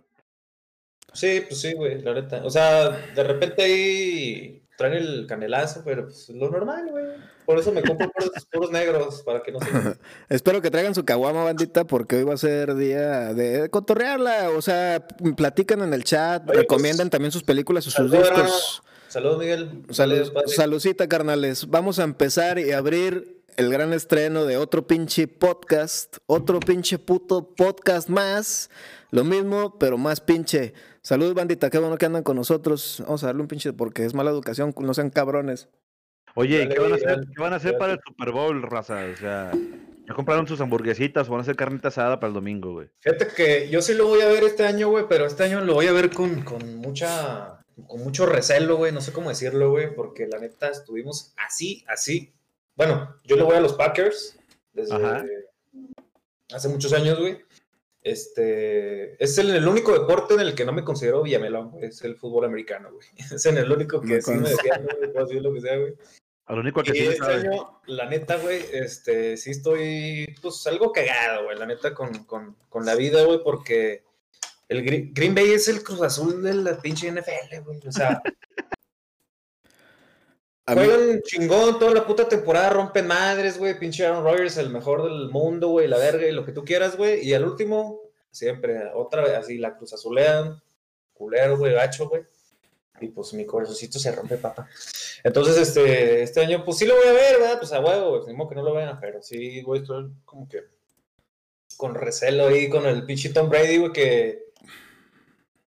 Sí, 1.16 1.42
pues 1.48 1.60
sí, 1.60 1.72
güey, 1.72 2.02
la 2.02 2.12
neta. 2.12 2.42
O 2.44 2.50
sea, 2.50 2.90
de 2.90 3.24
repente 3.24 3.62
ahí 3.62 4.62
traen 4.76 4.94
el 4.94 5.26
canelazo, 5.26 5.80
pero 5.82 6.04
pues 6.04 6.28
lo 6.28 6.50
normal, 6.50 6.88
güey. 6.90 7.04
Por 7.46 7.58
eso 7.58 7.72
me 7.72 7.82
compro 7.82 8.10
puros, 8.10 8.30
puros 8.52 8.70
negros, 8.70 9.22
para 9.22 9.42
que 9.42 9.52
no 9.52 9.58
se... 9.60 9.66
Espero 10.28 10.60
que 10.60 10.70
traigan 10.70 10.94
su 10.94 11.06
caguama, 11.06 11.42
bandita, 11.42 11.86
porque 11.86 12.16
hoy 12.16 12.24
va 12.24 12.34
a 12.34 12.38
ser 12.38 12.74
día 12.74 13.32
de 13.32 13.70
cotorrearla. 13.70 14.50
O 14.50 14.60
sea, 14.60 15.06
platican 15.36 15.80
en 15.80 15.94
el 15.94 16.04
chat, 16.04 16.42
Oye, 16.42 16.46
pues, 16.48 16.58
recomiendan 16.58 17.08
también 17.08 17.32
sus 17.32 17.44
películas 17.44 17.86
o 17.86 17.90
sus 17.90 17.94
Saludos, 17.94 18.28
discos. 18.28 18.82
Saludos, 19.08 19.38
Miguel. 19.38 19.84
Salud, 19.90 20.32
padre. 20.34 20.48
saludcita, 20.48 21.08
carnales. 21.08 21.66
Vamos 21.70 21.98
a 21.98 22.04
empezar 22.04 22.58
y 22.58 22.72
abrir 22.72 23.35
el 23.56 23.70
gran 23.70 23.92
estreno 23.92 24.44
de 24.44 24.58
otro 24.58 24.86
pinche 24.86 25.28
podcast, 25.28 26.18
otro 26.26 26.60
pinche 26.60 26.98
puto 26.98 27.54
podcast 27.54 28.08
más. 28.08 28.70
Lo 29.10 29.24
mismo, 29.24 29.78
pero 29.78 29.96
más 29.96 30.20
pinche. 30.20 30.74
Salud, 31.00 31.34
bandita, 31.34 31.70
qué 31.70 31.78
bueno 31.78 31.96
que 31.96 32.06
andan 32.06 32.22
con 32.22 32.36
nosotros. 32.36 33.02
Vamos 33.06 33.22
a 33.22 33.28
darle 33.28 33.42
un 33.42 33.48
pinche 33.48 33.72
porque 33.72 34.04
es 34.04 34.14
mala 34.14 34.30
educación, 34.30 34.74
no 34.78 34.92
sean 34.92 35.10
cabrones. 35.10 35.68
Oye, 36.34 36.56
¿y 36.56 36.58
Dale, 36.66 36.74
¿qué 36.74 36.80
van 36.80 36.92
a 36.92 36.96
hacer, 36.96 37.08
dale, 37.08 37.26
qué 37.34 37.42
van 37.42 37.52
a 37.52 37.56
hacer 37.56 37.78
para 37.78 37.92
el 37.94 38.00
Super 38.06 38.30
Bowl, 38.30 38.62
raza? 38.62 39.06
O 39.10 39.16
sea, 39.16 39.52
¿ya 40.06 40.14
compraron 40.14 40.46
sus 40.46 40.60
hamburguesitas 40.60 41.28
o 41.28 41.30
van 41.30 41.40
a 41.40 41.42
hacer 41.42 41.56
carnita 41.56 41.88
asada 41.88 42.20
para 42.20 42.28
el 42.28 42.34
domingo, 42.34 42.72
güey? 42.72 42.88
Fíjate 42.98 43.28
que 43.28 43.70
yo 43.70 43.80
sí 43.80 43.94
lo 43.94 44.06
voy 44.06 44.20
a 44.20 44.28
ver 44.28 44.44
este 44.44 44.66
año, 44.66 44.90
güey, 44.90 45.06
pero 45.08 45.24
este 45.24 45.44
año 45.44 45.62
lo 45.62 45.74
voy 45.74 45.86
a 45.86 45.92
ver 45.92 46.10
con, 46.10 46.42
con 46.42 46.76
mucha, 46.76 47.60
con 47.86 48.02
mucho 48.02 48.26
recelo, 48.26 48.76
güey, 48.76 48.92
no 48.92 49.00
sé 49.00 49.12
cómo 49.12 49.30
decirlo, 49.30 49.70
güey, 49.70 49.94
porque 49.94 50.26
la 50.26 50.38
neta 50.38 50.68
estuvimos 50.68 51.32
así, 51.38 51.84
así. 51.88 52.35
Bueno, 52.76 53.16
yo 53.24 53.36
le 53.36 53.42
voy 53.42 53.56
a 53.56 53.60
los 53.60 53.72
Packers 53.74 54.38
desde 54.72 54.94
Ajá. 54.94 55.24
hace 56.52 56.68
muchos 56.68 56.92
años, 56.92 57.18
güey. 57.18 57.38
Este, 58.02 59.22
es 59.22 59.36
el, 59.38 59.50
el 59.50 59.66
único 59.66 59.92
deporte 59.92 60.34
en 60.34 60.40
el 60.40 60.54
que 60.54 60.64
no 60.64 60.72
me 60.72 60.84
considero 60.84 61.22
villamelón, 61.22 61.72
güey, 61.72 61.86
es 61.86 62.02
el 62.02 62.16
fútbol 62.16 62.44
americano, 62.44 62.92
güey. 62.92 63.06
Es 63.34 63.44
en 63.46 63.58
el 63.58 63.70
único 63.72 64.00
que 64.00 64.22
sí 64.22 64.30
me 64.32 64.48
defiendo, 64.48 64.94
güey, 64.96 65.12
puedo 65.12 65.26
decir 65.26 65.42
lo 65.42 65.52
que 65.52 65.60
sea, 65.60 65.76
güey. 65.78 65.94
A 66.44 66.52
lo 66.54 66.60
único 66.60 66.82
que 66.84 66.90
Y 66.92 66.94
sí 67.00 67.02
este 67.06 67.16
sabe. 67.16 67.34
año, 67.48 67.80
la 67.86 68.08
neta, 68.08 68.36
güey, 68.36 68.62
este, 68.72 69.36
sí 69.36 69.50
estoy, 69.50 70.36
pues, 70.40 70.64
algo 70.68 70.92
cagado, 70.92 71.44
güey, 71.46 71.58
la 71.58 71.66
neta, 71.66 71.92
con, 71.94 72.12
con, 72.24 72.56
con 72.68 72.86
la 72.86 72.94
vida, 72.94 73.24
güey, 73.24 73.42
porque 73.42 74.04
el 74.68 74.84
Gre- 74.84 75.10
Green 75.12 75.34
Bay 75.34 75.50
es 75.50 75.66
el 75.66 75.82
Cruz 75.82 76.02
Azul 76.02 76.40
de 76.44 76.54
la 76.54 76.80
pinche 76.80 77.10
NFL, 77.10 77.62
güey, 77.64 77.80
o 77.88 77.90
sea, 77.90 78.22
juegan 80.74 81.22
chingón 81.22 81.78
toda 81.78 81.94
la 81.94 82.06
puta 82.06 82.28
temporada, 82.28 82.70
rompen 82.70 83.06
madres, 83.06 83.58
güey, 83.58 83.78
pinche 83.78 84.04
Aaron 84.04 84.24
Rodgers, 84.24 84.56
el 84.56 84.70
mejor 84.70 85.04
del 85.04 85.30
mundo, 85.30 85.68
güey, 85.68 85.86
la 85.86 85.98
verga 85.98 86.26
y 86.26 86.32
lo 86.32 86.44
que 86.44 86.52
tú 86.52 86.64
quieras, 86.64 86.96
güey, 86.96 87.26
y 87.26 87.34
al 87.34 87.44
último, 87.44 88.00
siempre, 88.30 88.90
otra 88.94 89.22
vez, 89.22 89.34
así, 89.34 89.58
la 89.58 89.76
Cruz 89.76 89.92
Azulean, 89.92 90.60
culero, 91.12 91.56
güey, 91.56 91.74
gacho, 91.74 92.08
güey. 92.08 92.22
Y 93.00 93.08
pues 93.08 93.34
mi 93.34 93.44
corazoncito 93.44 93.98
se 93.98 94.10
rompe, 94.10 94.38
papá. 94.38 94.68
Entonces, 95.22 95.56
este, 95.58 96.22
este 96.22 96.40
año, 96.40 96.64
pues 96.64 96.78
sí 96.78 96.86
lo 96.86 96.96
voy 96.96 97.08
a 97.08 97.12
ver, 97.12 97.40
¿verdad? 97.40 97.58
Pues 97.58 97.72
a 97.72 97.80
huevo, 97.80 98.10
güey, 98.18 98.26
ni 98.26 98.32
modo 98.32 98.48
que 98.48 98.54
no 98.54 98.62
lo 98.62 98.74
vean, 98.74 98.98
pero 99.00 99.22
sí, 99.22 99.60
güey, 99.62 99.82
estoy 99.82 100.10
como 100.24 100.48
que 100.48 100.64
con 101.76 101.94
recelo 101.94 102.48
ahí 102.48 102.68
con 102.68 102.86
el 102.86 103.04
pinche 103.04 103.30
Tom 103.30 103.48
Brady, 103.48 103.78
güey, 103.78 103.92
que. 103.92 104.46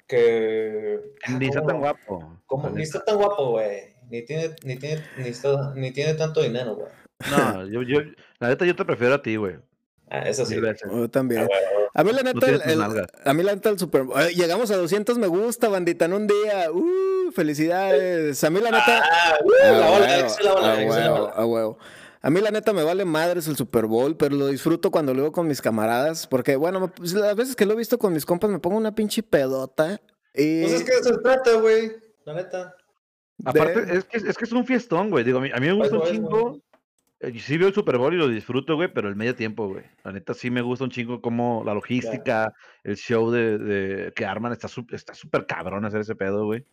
que. 0.07 1.15
Ni 1.39 1.47
está 1.47 1.63
tan 1.63 1.79
guapo. 1.79 2.41
Como, 2.47 2.71
ni 2.71 2.83
está 2.83 3.05
tan 3.05 3.17
guapo, 3.17 3.51
güey. 3.51 3.92
Ni 4.13 4.21
tiene, 4.27 4.55
ni 4.65 4.77
tiene, 4.77 5.03
ni 5.17 5.29
está- 5.29 5.73
ni 5.75 5.91
tiene 5.91 6.13
tanto 6.13 6.43
dinero, 6.43 6.75
güey. 6.77 6.89
No, 7.31 7.67
yo, 7.67 7.81
yo, 7.83 8.01
la 8.41 8.49
neta, 8.51 8.67
yo 8.67 8.77
te 8.77 8.85
prefiero 8.85 9.15
a 9.15 9.23
ti, 9.23 9.37
güey. 9.37 9.57
Ah, 10.11 10.29
eso 10.29 10.45
sí. 10.45 10.55
Yo 10.91 11.09
también. 11.09 11.49
Ah, 11.51 12.01
A 12.01 12.05
mí 12.05 12.13
la 12.13 12.23
neta, 12.23 12.47
el- 12.47 12.61
el- 12.63 12.83
a 12.83 13.33
mí 13.33 13.43
la 13.43 13.55
neta 13.55 13.71
el 13.71 13.79
Super 13.79 14.03
Bowl- 14.05 14.21
eh, 14.23 14.35
Llegamos 14.35 14.71
a 14.71 14.77
200 14.77 15.17
me 15.17 15.29
gusta, 15.29 15.69
bandita, 15.71 16.05
en 16.05 16.13
un 16.13 16.27
día. 16.27 16.71
Uh, 16.71 17.33
felicidades. 17.33 18.45
A 18.45 18.51
mí 18.51 18.61
la 18.61 18.71
neta... 18.71 19.03
Ah, 19.03 19.39
uh, 19.43 19.51
A 19.67 19.73
la 19.73 19.91
bola, 19.91 20.07
huevo, 20.07 20.27
esa 20.27 20.27
es 20.39 20.45
la 20.45 20.53
bola, 20.53 20.73
a 20.73 21.41
la 21.41 21.47
huevo, 21.47 21.79
a 22.21 22.31
mí 22.31 22.41
la 22.43 22.51
neta 22.51 22.73
me 22.75 22.83
vale 22.83 23.07
madres 23.07 23.47
el 23.49 23.57
Super 23.57 23.87
Bowl, 23.87 24.15
pero 24.19 24.37
lo 24.37 24.49
disfruto 24.49 24.91
cuando 24.91 25.15
lo 25.15 25.23
veo 25.23 25.33
con 25.33 25.47
mis 25.49 25.63
camaradas, 25.63 26.27
porque 26.27 26.57
bueno, 26.57 26.93
pues, 26.93 27.15
las 27.15 27.35
veces 27.35 27.57
que 27.57 27.65
lo 27.65 27.73
he 27.73 27.77
visto 27.77 27.99
con 27.99 28.13
mis 28.13 28.27
compas 28.27 28.51
me 28.51 28.59
pongo 28.59 28.77
una 28.77 28.95
pinche 28.95 29.23
pedota 29.23 30.01
y 30.35 30.63
Pues 30.65 30.73
es 30.75 30.85
que 30.85 30.93
eso 30.93 31.15
se 31.15 31.19
trata, 31.23 31.55
güey. 31.55 31.93
La 32.27 32.35
neta. 32.35 32.75
Aparte, 33.45 33.85
de- 33.87 33.99
es, 33.99 34.05
que, 34.05 34.17
es 34.19 34.37
que 34.39 34.45
es 34.45 34.53
un 34.53 34.65
fiestón, 34.65 35.11
güey. 35.11 35.25
Digo, 35.25 35.39
a 35.39 35.41
mí, 35.43 35.51
a 35.53 35.59
mí 35.59 35.67
me 35.67 35.73
gusta 35.73 35.97
un 35.99 36.03
chingo. 36.05 36.49
güey. 36.51 36.63
eh, 37.21 37.39
Sí 37.41 37.57
veo 37.59 37.69
el 37.69 37.75
Super 37.75 37.99
Bowl 37.99 38.13
y 38.15 38.17
lo 38.19 38.29
disfruto, 38.29 38.75
güey, 38.77 38.93
pero 38.93 39.09
el 39.09 39.17
medio 39.17 39.35
tiempo, 39.35 39.69
güey. 39.69 39.85
La 40.05 40.13
neta 40.13 40.35
sí 40.35 40.51
me 40.51 40.61
gusta 40.63 40.85
un 40.85 40.91
chingo 40.91 41.21
como 41.21 41.63
la 41.65 41.75
logística, 41.75 42.53
el 42.85 42.97
show 42.97 43.31
de, 43.31 43.59
de- 43.59 44.13
que 44.13 44.25
arman, 44.27 44.53
está 44.53 44.69
súper 44.69 44.97
está 44.97 45.15
súper 45.15 45.47
cabrón 45.47 45.85
hacer 45.85 46.01
ese 46.01 46.15
pedo, 46.15 46.45
güey. 46.47 46.65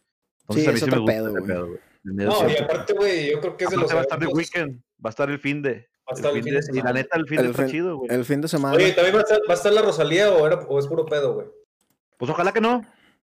Entonces 0.41 0.63
Sí, 0.63 0.69
a 0.69 0.71
mí 0.71 0.77
es 0.77 0.83
sí 0.85 0.89
me 0.91 0.97
gusta 0.97 1.13
pedo, 1.13 1.29
ese 1.37 1.41
pedo, 1.47 1.67
güey. 1.67 1.79
El 2.05 2.13
medio 2.13 2.29
No, 2.31 2.49
y 2.49 2.57
aparte, 2.57 2.93
güey, 2.93 3.31
yo 3.31 3.39
creo 3.41 3.57
que 3.57 3.63
es 3.65 3.69
de 3.69 3.77
los. 3.77 3.93
Va 3.93 3.99
a 3.99 4.01
estar 4.01 4.17
el 4.17 4.23
eventos- 4.23 4.37
weekend, 4.37 4.81
va 5.05 5.09
a 5.09 5.09
estar 5.09 5.29
el 5.29 5.39
fin 5.39 5.61
de. 5.61 5.71
Va 6.09 6.13
a 6.13 6.15
estar 6.15 6.35
el 6.35 6.43
fin 6.43 6.53
de 6.55 6.59
y 6.79 6.81
la 6.81 6.93
neta, 6.93 7.17
el 7.19 7.27
fin 7.27 7.37
El 7.39 7.45
de 7.45 7.51
está 7.51 7.67
chido, 7.67 7.97
güey. 7.97 8.09
el 8.11 8.25
fin 8.25 8.41
de 8.41 8.47
semana. 8.47 8.75
Oye, 8.75 8.93
¿también 8.93 9.13
va 9.15 9.19
a 9.19 9.23
estar, 9.23 9.39
va 9.47 9.53
a 9.53 9.57
estar 9.57 9.71
la 9.73 9.81
Rosalía 9.83 10.31
o, 10.31 10.47
era- 10.47 10.55
o 10.67 10.79
es 10.79 10.87
puro 10.87 11.05
pedo, 11.05 11.33
güey? 11.35 11.47
Pues 12.17 12.31
ojalá 12.31 12.51
que 12.51 12.61
no. 12.61 12.81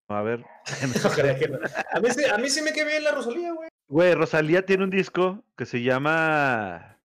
A 0.08 0.22
ver. 0.22 0.44
A 1.92 2.00
mí, 2.00 2.10
sí, 2.10 2.24
a 2.24 2.38
mí 2.38 2.50
sí 2.50 2.62
me 2.62 2.72
quedé 2.72 2.86
bien 2.86 3.04
la 3.04 3.12
Rosalía, 3.12 3.52
güey. 3.52 3.68
Güey, 3.88 4.14
Rosalía 4.14 4.64
tiene 4.64 4.84
un 4.84 4.90
disco 4.90 5.42
que 5.56 5.66
se 5.66 5.82
llama. 5.82 6.98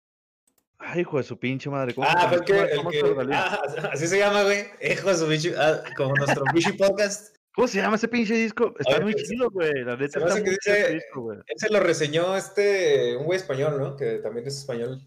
Ay, 0.80 1.02
hijo 1.02 1.18
de 1.18 1.24
su 1.24 1.38
pinche 1.40 1.70
madre. 1.70 1.94
¿cómo 1.94 2.08
Ah, 2.10 2.28
fue 2.30 2.38
el 2.38 2.44
que. 2.46 2.54
¿Cómo- 2.54 2.66
El 2.70 2.78
cómo 2.78 2.90
que 2.92 3.00
se 3.02 3.08
Rosalía? 3.08 3.44
ah, 3.46 3.90
así 3.92 4.08
se 4.08 4.20
llama, 4.20 4.44
güey. 4.44 4.66
Hijo 4.82 5.10
de 5.10 5.16
su 5.16 5.28
bicho. 5.28 5.50
ah, 5.58 5.82
como 5.98 6.14
nuestro 6.16 6.44
bicho 6.54 6.76
podcast. 6.78 7.36
¿Cómo 7.56 7.68
se 7.68 7.80
llama 7.82 7.96
ese 7.96 8.08
pinche 8.08 8.36
disco? 8.36 8.74
Está 8.78 9.00
muy 9.02 9.14
pues, 9.14 9.28
chido, 9.28 9.50
güey. 9.50 9.74
La 9.84 9.98
neta 9.98 10.20
está 10.20 10.36
muy 10.36 10.50
dice- 10.50 10.94
disco, 10.94 11.22
güey. 11.22 11.40
Ese 11.48 11.70
lo 11.74 11.80
reseñó 11.80 12.36
este. 12.38 13.18
Un 13.18 13.26
güey 13.26 13.38
español, 13.38 13.80
¿no? 13.80 13.96
Que 13.98 14.20
también 14.20 14.46
es 14.48 14.58
español. 14.60 15.02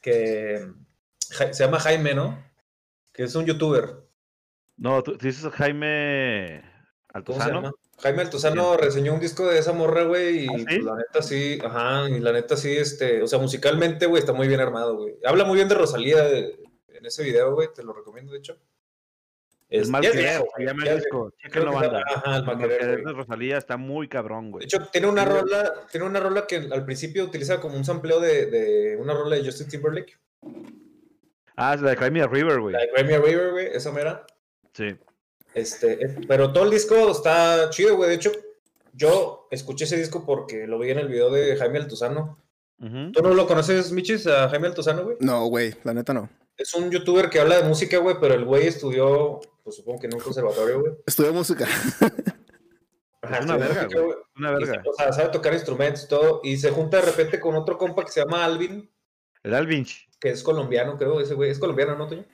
Que. 0.00 0.66
Ja- 1.32 1.52
Se 1.52 1.64
llama 1.64 1.80
Jaime, 1.80 2.14
¿no? 2.14 2.42
Que 3.12 3.24
es 3.24 3.34
un 3.34 3.44
youtuber. 3.44 4.06
No, 4.76 5.02
tú 5.02 5.16
tú 5.18 5.26
dices 5.26 5.50
Jaime 5.54 6.60
¿Cómo 6.60 6.70
se 6.70 6.75
Altozano. 7.16 7.74
Jaime 8.02 8.22
Altozano 8.22 8.76
reseñó 8.76 9.14
un 9.14 9.20
disco 9.20 9.46
de 9.48 9.58
esa 9.58 9.72
morra, 9.72 10.04
güey, 10.04 10.44
y 10.44 10.46
¿Ah, 10.48 10.52
sí? 10.58 10.64
pues, 10.64 10.84
la 10.84 10.96
neta 10.96 11.22
sí, 11.22 11.58
ajá, 11.64 12.08
y 12.10 12.20
la 12.20 12.32
neta 12.32 12.56
sí, 12.56 12.76
este, 12.76 13.22
o 13.22 13.26
sea, 13.26 13.38
musicalmente, 13.38 14.06
güey, 14.06 14.20
está 14.20 14.32
muy 14.32 14.48
bien 14.48 14.60
armado, 14.60 14.96
güey. 14.96 15.14
Habla 15.24 15.44
muy 15.44 15.56
bien 15.56 15.68
de 15.68 15.74
Rosalía 15.76 16.22
de- 16.22 16.58
en 16.88 17.06
ese 17.06 17.22
video, 17.24 17.54
güey, 17.54 17.68
te 17.74 17.82
lo 17.82 17.92
recomiendo, 17.92 18.32
de 18.32 18.38
hecho. 18.38 18.58
El 19.68 19.80
Es- 19.82 19.88
mal 19.88 20.00
ya 20.02 20.10
es 20.10 20.14
querer, 20.14 20.30
viejo, 20.38 20.48
se 20.56 20.64
llama 20.64 20.84
el 20.86 20.96
disco. 20.96 21.32
banda. 21.72 22.04
Ajá, 22.14 22.30
el 22.30 22.36
El 22.40 22.44
mal 22.46 22.56
mal 22.58 22.68
querer, 22.68 23.04
de 23.04 23.12
Rosalía 23.12 23.58
está 23.58 23.76
muy 23.76 24.08
cabrón, 24.08 24.44
De 24.46 24.50
güey. 24.52 24.64
hecho, 24.64 24.78
tiene 24.92 25.08
una 25.08 25.24
Sí, 25.24 25.30
rola, 25.30 25.74
tiene 25.90 26.06
una 26.06 26.20
rola 26.20 26.46
que 26.46 26.56
al 26.56 26.84
principio 26.84 27.24
utiliza 27.24 27.60
como 27.60 27.76
un 27.76 27.84
sampleo 27.84 28.20
de, 28.20 28.46
de 28.46 28.96
una 28.96 29.14
rola 29.14 29.36
de 29.36 29.44
Justin 29.44 29.68
Timberlake, 29.68 30.16
Ah, 31.56 31.74
es 31.74 31.80
la 31.80 31.90
de 31.90 31.96
Jaime 31.96 32.26
River, 32.26 32.60
güey. 32.60 32.74
la 32.74 32.80
de 32.80 32.88
Grammy 32.88 33.16
River, 33.16 33.50
güey, 33.52 33.66
esa 33.72 33.90
mera. 33.90 34.26
Sí. 34.74 34.94
Este, 35.56 36.04
es- 36.04 36.14
pero 36.28 36.52
todo 36.52 36.64
el 36.64 36.70
disco 36.70 37.10
está 37.10 37.70
chido, 37.70 37.96
güey. 37.96 38.10
De 38.10 38.16
hecho, 38.16 38.30
yo 38.92 39.48
escuché 39.50 39.84
ese 39.84 39.96
disco 39.96 40.24
porque 40.26 40.66
lo 40.66 40.78
vi 40.78 40.90
en 40.90 40.98
el 40.98 41.08
video 41.08 41.30
de 41.30 41.56
Jaime 41.56 41.78
Altozano. 41.78 42.38
Ujú. 42.78 43.10
¿Tú 43.12 43.22
no 43.22 43.32
lo 43.34 43.46
conoces, 43.46 43.90
Michis, 43.90 44.26
a 44.26 44.48
Jaime 44.50 44.66
Altozano, 44.68 45.04
güey? 45.04 45.16
No, 45.20 45.46
güey, 45.46 45.74
la 45.82 45.94
neta 45.94 46.12
no. 46.12 46.28
Es 46.58 46.74
un 46.74 46.90
youtuber 46.90 47.30
que 47.30 47.40
habla 47.40 47.56
de 47.56 47.68
música, 47.68 47.98
güey, 47.98 48.16
pero 48.20 48.34
el 48.34 48.44
güey 48.44 48.66
estudió, 48.66 49.40
pues 49.64 49.76
supongo 49.76 50.00
que 50.00 50.06
en 50.08 50.14
un 50.14 50.20
conservatorio, 50.20 50.80
güey. 50.80 50.92
Estudió 51.06 51.32
música. 51.32 51.66
Ajá, 53.22 53.40
una 53.42 53.56
verga, 53.56 53.84
música, 53.84 54.00
güey. 54.02 54.16
Una 54.36 54.58
se- 54.58 54.64
verga. 54.66 54.82
o 54.88 54.92
sea, 54.94 55.12
sabe 55.12 55.28
tocar 55.30 55.52
instrumentos 55.54 56.04
y 56.04 56.08
todo. 56.08 56.40
Y 56.44 56.56
se 56.58 56.70
junta 56.70 56.98
de 56.98 57.06
repente 57.06 57.40
con 57.40 57.54
otro 57.56 57.76
compa 57.78 58.04
que 58.04 58.12
se 58.12 58.20
llama 58.20 58.44
Alvin, 58.44 58.90
El 59.42 59.54
Alvinch. 59.54 60.08
que 60.20 60.30
es 60.30 60.42
colombiano, 60.42 60.96
creo, 60.96 61.20
ese 61.20 61.34
güey. 61.34 61.50
Es 61.50 61.58
colombiano, 61.58 61.96
¿no, 61.96 62.06
Toño? 62.08 62.24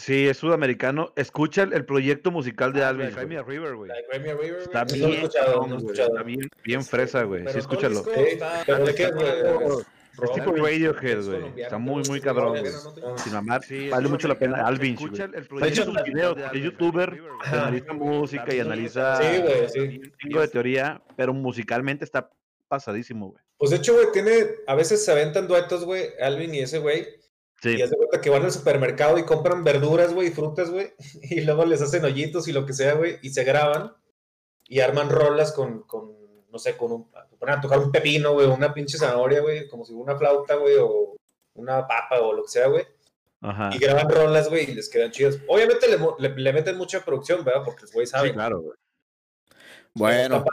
Sí, 0.00 0.26
es 0.28 0.38
sudamericano. 0.38 1.12
Escucha 1.14 1.62
el, 1.62 1.74
el 1.74 1.84
proyecto 1.84 2.30
musical 2.30 2.72
de 2.72 2.82
Ah, 2.82 2.88
Alvin. 2.88 3.10
Jaime 3.10 3.42
River, 3.42 3.74
güey. 3.76 3.90
De. 3.90 4.58
Está 4.62 4.84
bien, 4.84 5.10
escuchado, 5.12 5.66
no 5.66 5.76
está 5.92 6.22
bien, 6.22 6.48
bien 6.64 6.82
fresa, 6.84 7.22
güey. 7.24 7.46
Sí, 7.48 7.58
escúchalo. 7.58 7.96
disco 7.96 8.10
está- 8.12 8.62
¿Pero 8.64 8.84
de 8.86 8.90
es, 8.90 8.96
tipo. 8.96 10.52
Radiohead, 10.56 11.22
güey. 11.24 11.60
Está 11.62 11.78
muy, 11.78 12.02
muy 12.08 12.20
cabrón, 12.20 12.54
¿no, 12.54 12.60
güey. 12.60 13.18
Sin 13.18 13.32
mamar, 13.34 13.62
Sí, 13.62 13.88
vale 13.90 14.08
mucho 14.08 14.26
la 14.26 14.38
pena. 14.38 14.66
Alvin, 14.66 14.94
Escucha 14.94 15.24
el 15.24 15.32
De 15.32 15.42
proyecto 15.42 15.92
de 15.92 16.00
es 16.00 16.46
Alvin, 16.48 16.62
youtuber, 16.64 17.20
que 17.42 17.48
analiza 17.56 17.92
música 17.92 18.54
y 18.54 18.60
analiza 18.60 19.16
Sí, 19.16 19.40
güey, 19.42 19.68
sí. 19.68 20.00
un 20.24 20.40
de 20.40 20.48
teoría, 20.48 21.02
pero 21.16 21.32
musicalmente 21.34 22.04
está 22.04 22.30
pasadísimo, 22.68 23.30
güey. 23.32 23.42
Pues 23.58 23.70
de 23.70 23.76
hecho, 23.76 23.94
güey, 23.94 24.06
tiene. 24.12 24.32
A 24.66 24.74
veces 24.74 25.04
se 25.04 25.12
aventan 25.12 25.46
duetos, 25.46 25.84
güey, 25.84 26.08
Alvin 26.20 26.54
y 26.54 26.60
ese 26.60 26.78
güey. 26.78 27.06
Sí. 27.62 27.76
Y 27.76 27.82
haz 27.82 27.90
de 27.90 27.96
cuenta 27.96 28.20
que 28.20 28.30
van 28.30 28.44
al 28.44 28.52
supermercado 28.52 29.18
y 29.18 29.24
compran 29.24 29.62
verduras, 29.64 30.14
güey, 30.14 30.28
y 30.28 30.30
frutas, 30.32 30.70
güey. 30.70 30.92
Y 31.22 31.40
luego 31.42 31.64
les 31.64 31.82
hacen 31.82 32.04
hoyitos 32.04 32.48
y 32.48 32.52
lo 32.52 32.64
que 32.66 32.72
sea, 32.72 32.94
güey. 32.94 33.18
Y 33.22 33.30
se 33.30 33.44
graban 33.44 33.92
y 34.66 34.80
arman 34.80 35.10
rolas 35.10 35.52
con, 35.52 35.82
con 35.82 36.12
no 36.50 36.58
sé, 36.58 36.76
con 36.76 36.92
un. 36.92 37.10
Ponen 37.38 37.54
a 37.56 37.60
tocar 37.60 37.78
un 37.78 37.90
pepino, 37.92 38.32
güey, 38.34 38.46
una 38.48 38.72
pinche 38.74 38.98
zanahoria, 38.98 39.40
güey, 39.40 39.66
como 39.68 39.84
si 39.84 39.92
una 39.94 40.16
flauta, 40.16 40.56
güey, 40.56 40.74
o 40.78 41.16
una 41.54 41.86
papa 41.86 42.20
o 42.20 42.32
lo 42.32 42.42
que 42.44 42.48
sea, 42.50 42.66
güey. 42.68 42.84
Ajá. 43.42 43.70
Y 43.72 43.78
graban 43.78 44.10
rolas, 44.10 44.48
güey, 44.50 44.70
y 44.70 44.74
les 44.74 44.88
quedan 44.90 45.10
chidas. 45.10 45.38
Obviamente 45.48 45.86
le, 45.88 45.96
le- 46.18 46.36
le 46.36 46.52
meten 46.52 46.76
mucha 46.76 47.02
producción, 47.04 47.42
¿verdad? 47.44 47.62
Porque 47.64 47.82
los 47.82 47.92
güey 47.92 48.06
Sí, 48.06 48.10
saben. 48.12 48.34
claro, 48.34 48.60
güey. 48.60 48.76
Bueno. 49.94 50.44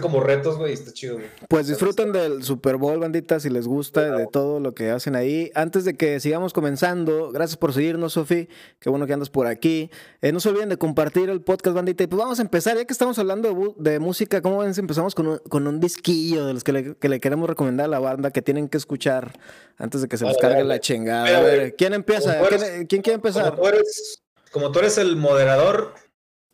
Como 0.00 0.20
retos, 0.20 0.58
güey, 0.58 0.72
está 0.72 0.92
chido, 0.92 1.14
güey. 1.14 1.26
Pues 1.48 1.68
disfruten 1.68 2.12
del 2.12 2.42
Super 2.42 2.76
Bowl, 2.76 2.98
bandita, 2.98 3.38
si 3.38 3.48
les 3.48 3.68
gusta, 3.68 4.16
de 4.16 4.26
todo 4.26 4.58
lo 4.58 4.74
que 4.74 4.90
hacen 4.90 5.14
ahí. 5.14 5.50
Antes 5.54 5.84
de 5.84 5.94
que 5.94 6.18
sigamos 6.18 6.52
comenzando, 6.52 7.30
gracias 7.30 7.56
por 7.56 7.72
seguirnos, 7.72 8.14
Sofi. 8.14 8.48
Qué 8.80 8.90
bueno 8.90 9.06
que 9.06 9.12
andas 9.12 9.30
por 9.30 9.46
aquí. 9.46 9.90
Eh, 10.22 10.32
no 10.32 10.40
se 10.40 10.48
olviden 10.48 10.70
de 10.70 10.76
compartir 10.76 11.30
el 11.30 11.40
podcast, 11.40 11.76
bandita. 11.76 12.02
Y 12.02 12.08
pues 12.08 12.18
vamos 12.18 12.40
a 12.40 12.42
empezar, 12.42 12.76
ya 12.76 12.84
que 12.84 12.92
estamos 12.92 13.18
hablando 13.20 13.74
de, 13.78 14.00
música, 14.00 14.42
¿cómo 14.42 14.58
ven 14.58 14.74
si 14.74 14.80
empezamos 14.80 15.14
con 15.14 15.28
un, 15.28 15.38
con 15.38 15.68
un 15.68 15.78
disquillo 15.78 16.46
de 16.46 16.54
los 16.54 16.64
que 16.64 16.72
le, 16.72 16.96
que 16.96 17.08
le 17.08 17.20
queremos 17.20 17.48
recomendar 17.48 17.84
a 17.86 17.88
la 17.88 18.00
banda 18.00 18.32
que 18.32 18.42
tienen 18.42 18.68
que 18.68 18.76
escuchar 18.76 19.38
antes 19.76 20.02
de 20.02 20.08
que 20.08 20.16
se 20.16 20.24
les 20.26 20.36
cargue 20.36 20.64
la 20.64 20.80
chingada? 20.80 21.24
Mira, 21.24 21.38
A 21.38 21.42
ver, 21.42 21.76
¿quién 21.76 21.94
empieza? 21.94 22.40
tú 22.40 22.56
¿Quién, 22.88 23.02
quiere 23.02 23.14
empezar? 23.14 23.50
Como 23.50 23.62
tú 23.62 23.68
eres, 23.68 24.22
como 24.50 24.72
tú 24.72 24.78
eres 24.80 24.98
el 24.98 25.16
moderador, 25.16 25.94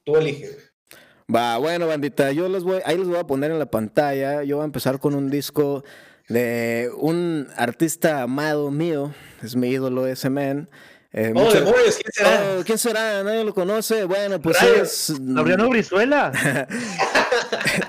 tú 0.04 0.16
eliges. 0.16 0.65
Va, 1.28 1.58
bueno, 1.58 1.88
bandita, 1.88 2.30
yo 2.30 2.48
les 2.48 2.62
voy, 2.62 2.78
ahí 2.84 2.96
les 2.96 3.08
voy 3.08 3.16
a 3.16 3.26
poner 3.26 3.50
en 3.50 3.58
la 3.58 3.66
pantalla. 3.66 4.44
Yo 4.44 4.56
voy 4.56 4.62
a 4.62 4.66
empezar 4.66 5.00
con 5.00 5.16
un 5.16 5.28
disco 5.28 5.82
de 6.28 6.88
un 6.98 7.48
artista 7.56 8.22
amado 8.22 8.70
mío, 8.70 9.12
es 9.42 9.56
mi 9.56 9.68
ídolo 9.68 10.06
ese 10.06 10.30
man. 10.30 10.68
Eh, 11.18 11.32
Oh, 11.34 11.40
mucho- 11.44 11.60
demonios, 11.60 11.96
¿quién 11.96 12.12
será? 12.12 12.42
Oh, 12.58 12.62
¿Quién 12.64 12.78
será? 12.78 13.22
Nadie 13.24 13.42
lo 13.42 13.54
conoce. 13.54 14.04
Bueno, 14.04 14.38
pues 14.40 14.62
es 14.62 15.18
Laureano 15.18 15.68
Brizuela. 15.70 16.30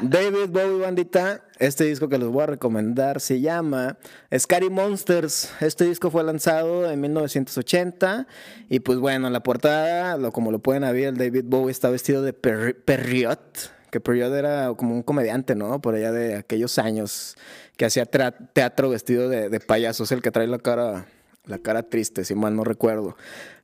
David 0.01 0.48
Bowie 0.50 0.79
Bandita. 0.81 1.43
Este 1.60 1.86
disco 1.86 2.07
que 2.07 2.17
les 2.17 2.27
voy 2.27 2.43
a 2.43 2.46
recomendar 2.46 3.19
se 3.19 3.41
llama 3.41 3.98
Scary 4.38 4.69
Monsters. 4.69 5.51
Este 5.60 5.86
disco 5.86 6.12
fue 6.12 6.24
lanzado 6.24 6.89
en 6.89 7.01
1980 7.01 8.27
y 8.69 8.79
pues 8.79 9.00
bueno, 9.00 9.27
en 9.27 9.34
la 9.34 9.41
portada, 9.41 10.17
lo, 10.17 10.31
como 10.31 10.51
lo 10.51 10.60
pueden 10.60 10.84
ver, 10.84 10.96
el 11.10 11.17
David 11.17 11.43
Bowie 11.46 11.72
está 11.72 11.89
vestido 11.89 12.22
de 12.22 12.34
Perri- 12.39 12.75
Perriot, 12.75 13.72
que 13.91 14.00
Perriot 14.00 14.34
era 14.34 14.72
como 14.77 14.93
un 14.93 15.01
comediante, 15.03 15.55
¿no? 15.55 15.81
Por 15.81 15.96
allá 15.96 16.12
de 16.12 16.36
aquellos 16.36 16.77
años 16.77 17.36
que 17.75 17.86
hacía 17.86 18.05
teatro 18.05 18.89
vestido 18.89 19.27
de, 19.29 19.50
de 19.50 19.60
payaso, 19.60 20.03
es 20.03 20.12
el 20.12 20.22
que 20.22 20.31
trae 20.31 20.48
la 20.48 20.60
cara, 20.60 21.05
la 21.47 21.59
cara 21.59 21.83
triste, 21.83 22.23
si 22.25 22.35
mal 22.35 22.55
no 22.55 22.63
recuerdo. 22.63 23.15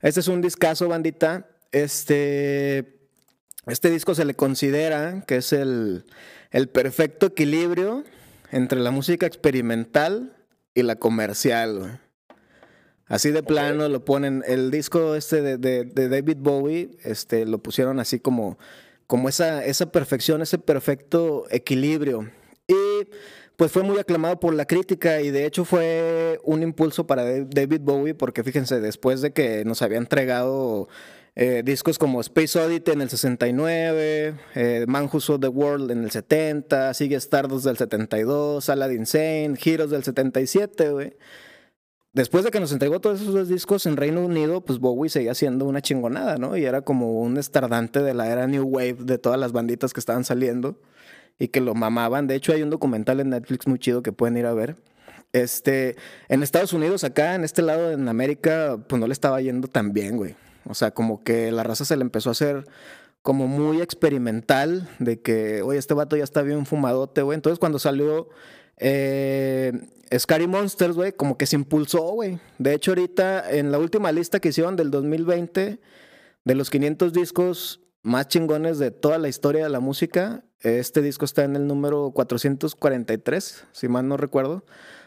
Este 0.01 0.19
es 0.21 0.27
un 0.27 0.41
discazo, 0.41 0.87
bandita. 0.87 1.47
Este, 1.71 2.97
este 3.67 3.89
disco 3.89 4.15
se 4.15 4.25
le 4.25 4.33
considera 4.35 5.23
que 5.27 5.37
es 5.37 5.53
el, 5.53 6.05
el 6.51 6.69
perfecto 6.69 7.27
equilibrio 7.27 8.03
entre 8.51 8.79
la 8.79 8.91
música 8.91 9.25
experimental 9.25 10.35
y 10.73 10.83
la 10.83 10.95
comercial. 10.95 11.79
güey. 11.79 11.91
Así 13.07 13.31
de 13.31 13.43
plano 13.43 13.89
lo 13.89 14.05
ponen. 14.05 14.43
El 14.47 14.71
disco 14.71 15.15
este 15.15 15.41
de, 15.41 15.57
de- 15.57 15.83
de 15.85 16.09
David 16.09 16.37
Bowie, 16.39 16.91
este, 17.03 17.45
lo 17.45 17.57
pusieron 17.59 17.99
así 17.99 18.19
como, 18.19 18.57
como 19.07 19.29
esa, 19.29 19.65
esa 19.65 19.91
perfección, 19.91 20.41
ese 20.41 20.57
perfecto 20.57 21.45
equilibrio. 21.49 22.29
Y 22.67 23.07
pues 23.55 23.72
fue 23.72 23.83
muy 23.83 24.00
aclamado 24.00 24.39
por 24.39 24.53
la 24.53 24.65
crítica 24.65 25.22
y 25.22 25.29
de 25.31 25.45
hecho 25.45 25.63
fue 25.65 26.39
un 26.43 26.63
impulso 26.63 27.05
para 27.05 27.24
Da- 27.24 27.45
David 27.48 27.81
Bowie 27.81 28.15
porque 28.15 28.43
fíjense, 28.43 28.79
después 28.81 29.22
de 29.22 29.31
que 29.33 29.63
nos 29.65 29.81
había 29.81 29.98
entregado 30.00 30.88
eh, 31.36 31.62
discos 31.65 31.98
como 31.98 32.22
Space 32.22 32.60
Oddity 32.60 32.91
en 32.91 33.01
el 33.01 33.10
69, 33.10 34.36
eh, 34.55 34.86
Man 34.88 35.10
Who 35.12 35.19
Sold 35.19 35.41
the 35.41 35.48
World 35.48 35.89
en 35.91 36.03
el 36.03 36.12
70, 36.12 36.93
Sigue 36.93 37.15
Stardust 37.15 37.65
del 37.65 37.77
72, 37.77 38.69
Aladdin 38.69 39.05
Sane, 39.05 39.53
Heroes 39.63 39.89
del 39.91 40.03
77, 40.03 40.89
güey. 40.91 41.15
Después 42.13 42.43
de 42.43 42.51
que 42.51 42.60
nos 42.60 42.72
entregó 42.72 43.00
todos 43.01 43.22
esos 43.22 43.48
discos 43.50 43.88
en 43.88 43.98
Reino 43.98 44.24
Unido, 44.24 44.62
pues 44.62 44.77
Bowie 44.77 45.10
seguía 45.10 45.33
siendo 45.33 45.65
una 45.65 45.81
chingonada, 45.81 46.38
¿no? 46.38 46.55
Y 46.55 46.63
era 46.65 46.81
como 46.83 47.19
un 47.19 47.38
estardante 47.38 48.03
de 48.03 48.13
la 48.13 48.29
era 48.31 48.45
New 48.45 48.65
Wave 48.65 48.98
de 49.00 49.17
todas 49.17 49.39
las 49.39 49.51
banditas 49.51 49.93
que 49.93 50.00
estaban 50.00 50.24
saliendo 50.24 50.79
y 51.39 51.49
que 51.49 51.61
lo 51.61 51.75
mamaban. 51.75 52.27
De 52.27 52.35
hecho, 52.35 52.53
hay 52.53 52.63
un 52.63 52.69
documental 52.69 53.19
en 53.19 53.29
Netflix 53.29 53.67
muy 53.67 53.79
chido 53.79 54.03
que 54.03 54.11
pueden 54.11 54.37
ir 54.37 54.45
a 54.45 54.53
ver. 54.53 54.75
Este, 55.33 55.95
en 56.29 56.43
Estados 56.43 56.73
Unidos, 56.73 57.03
acá, 57.03 57.35
en 57.35 57.43
este 57.43 57.61
lado, 57.61 57.91
en 57.91 58.07
América, 58.07 58.77
pues 58.87 59.00
no 59.00 59.07
le 59.07 59.13
estaba 59.13 59.41
yendo 59.41 59.67
tan 59.67 59.91
bien, 59.93 60.17
güey. 60.17 60.35
O 60.65 60.75
sea, 60.75 60.91
como 60.91 61.24
que 61.24 61.51
la 61.51 61.63
raza 61.63 61.85
se 61.85 61.98
le 61.98 62.03
empezó 62.03 62.29
a 62.29 62.33
hacer 62.33 62.65
como 63.24 63.48
muy 63.48 63.81
experimental, 63.81 64.89
de 65.00 65.22
que, 65.22 65.61
oye, 65.61 65.79
este 65.79 65.93
vato 65.93 66.15
ya 66.17 66.24
está 66.24 66.41
bien 66.41 66.65
fumadote, 66.65 67.22
güey. 67.22 67.35
Entonces, 67.35 67.57
cuando 67.57 67.79
salió 67.79 68.29
eh, 68.77 69.72
Scary 70.17 70.46
Monsters, 70.46 70.96
güey, 70.96 71.13
como 71.13 71.37
que 71.37 71.46
se 71.46 71.55
impulsó, 71.55 72.01
güey. 72.11 72.39
De 72.59 72.74
hecho, 72.74 72.91
ahorita, 72.91 73.50
en 73.51 73.72
la 73.72 73.79
última 73.79 74.11
lista 74.11 74.39
que 74.39 74.50
hicieron 74.50 74.75
del 74.75 74.91
2020, 74.91 75.79
de 76.43 76.55
los 76.55 76.69
500 76.69 77.13
discos 77.13 77.79
más 78.01 78.27
chingones 78.27 78.77
de 78.77 78.91
toda 78.91 79.17
la 79.17 79.29
historia 79.29 79.63
de 79.63 79.69
la 79.69 79.79
música, 79.79 80.43
este 80.63 81.01
disco 81.01 81.25
está 81.25 81.43
en 81.43 81.55
el 81.55 81.67
número 81.67 82.11
443, 82.11 83.65
si 83.71 83.87
mal 83.87 84.07
no 84.07 84.17
recuerdo. 84.17 84.63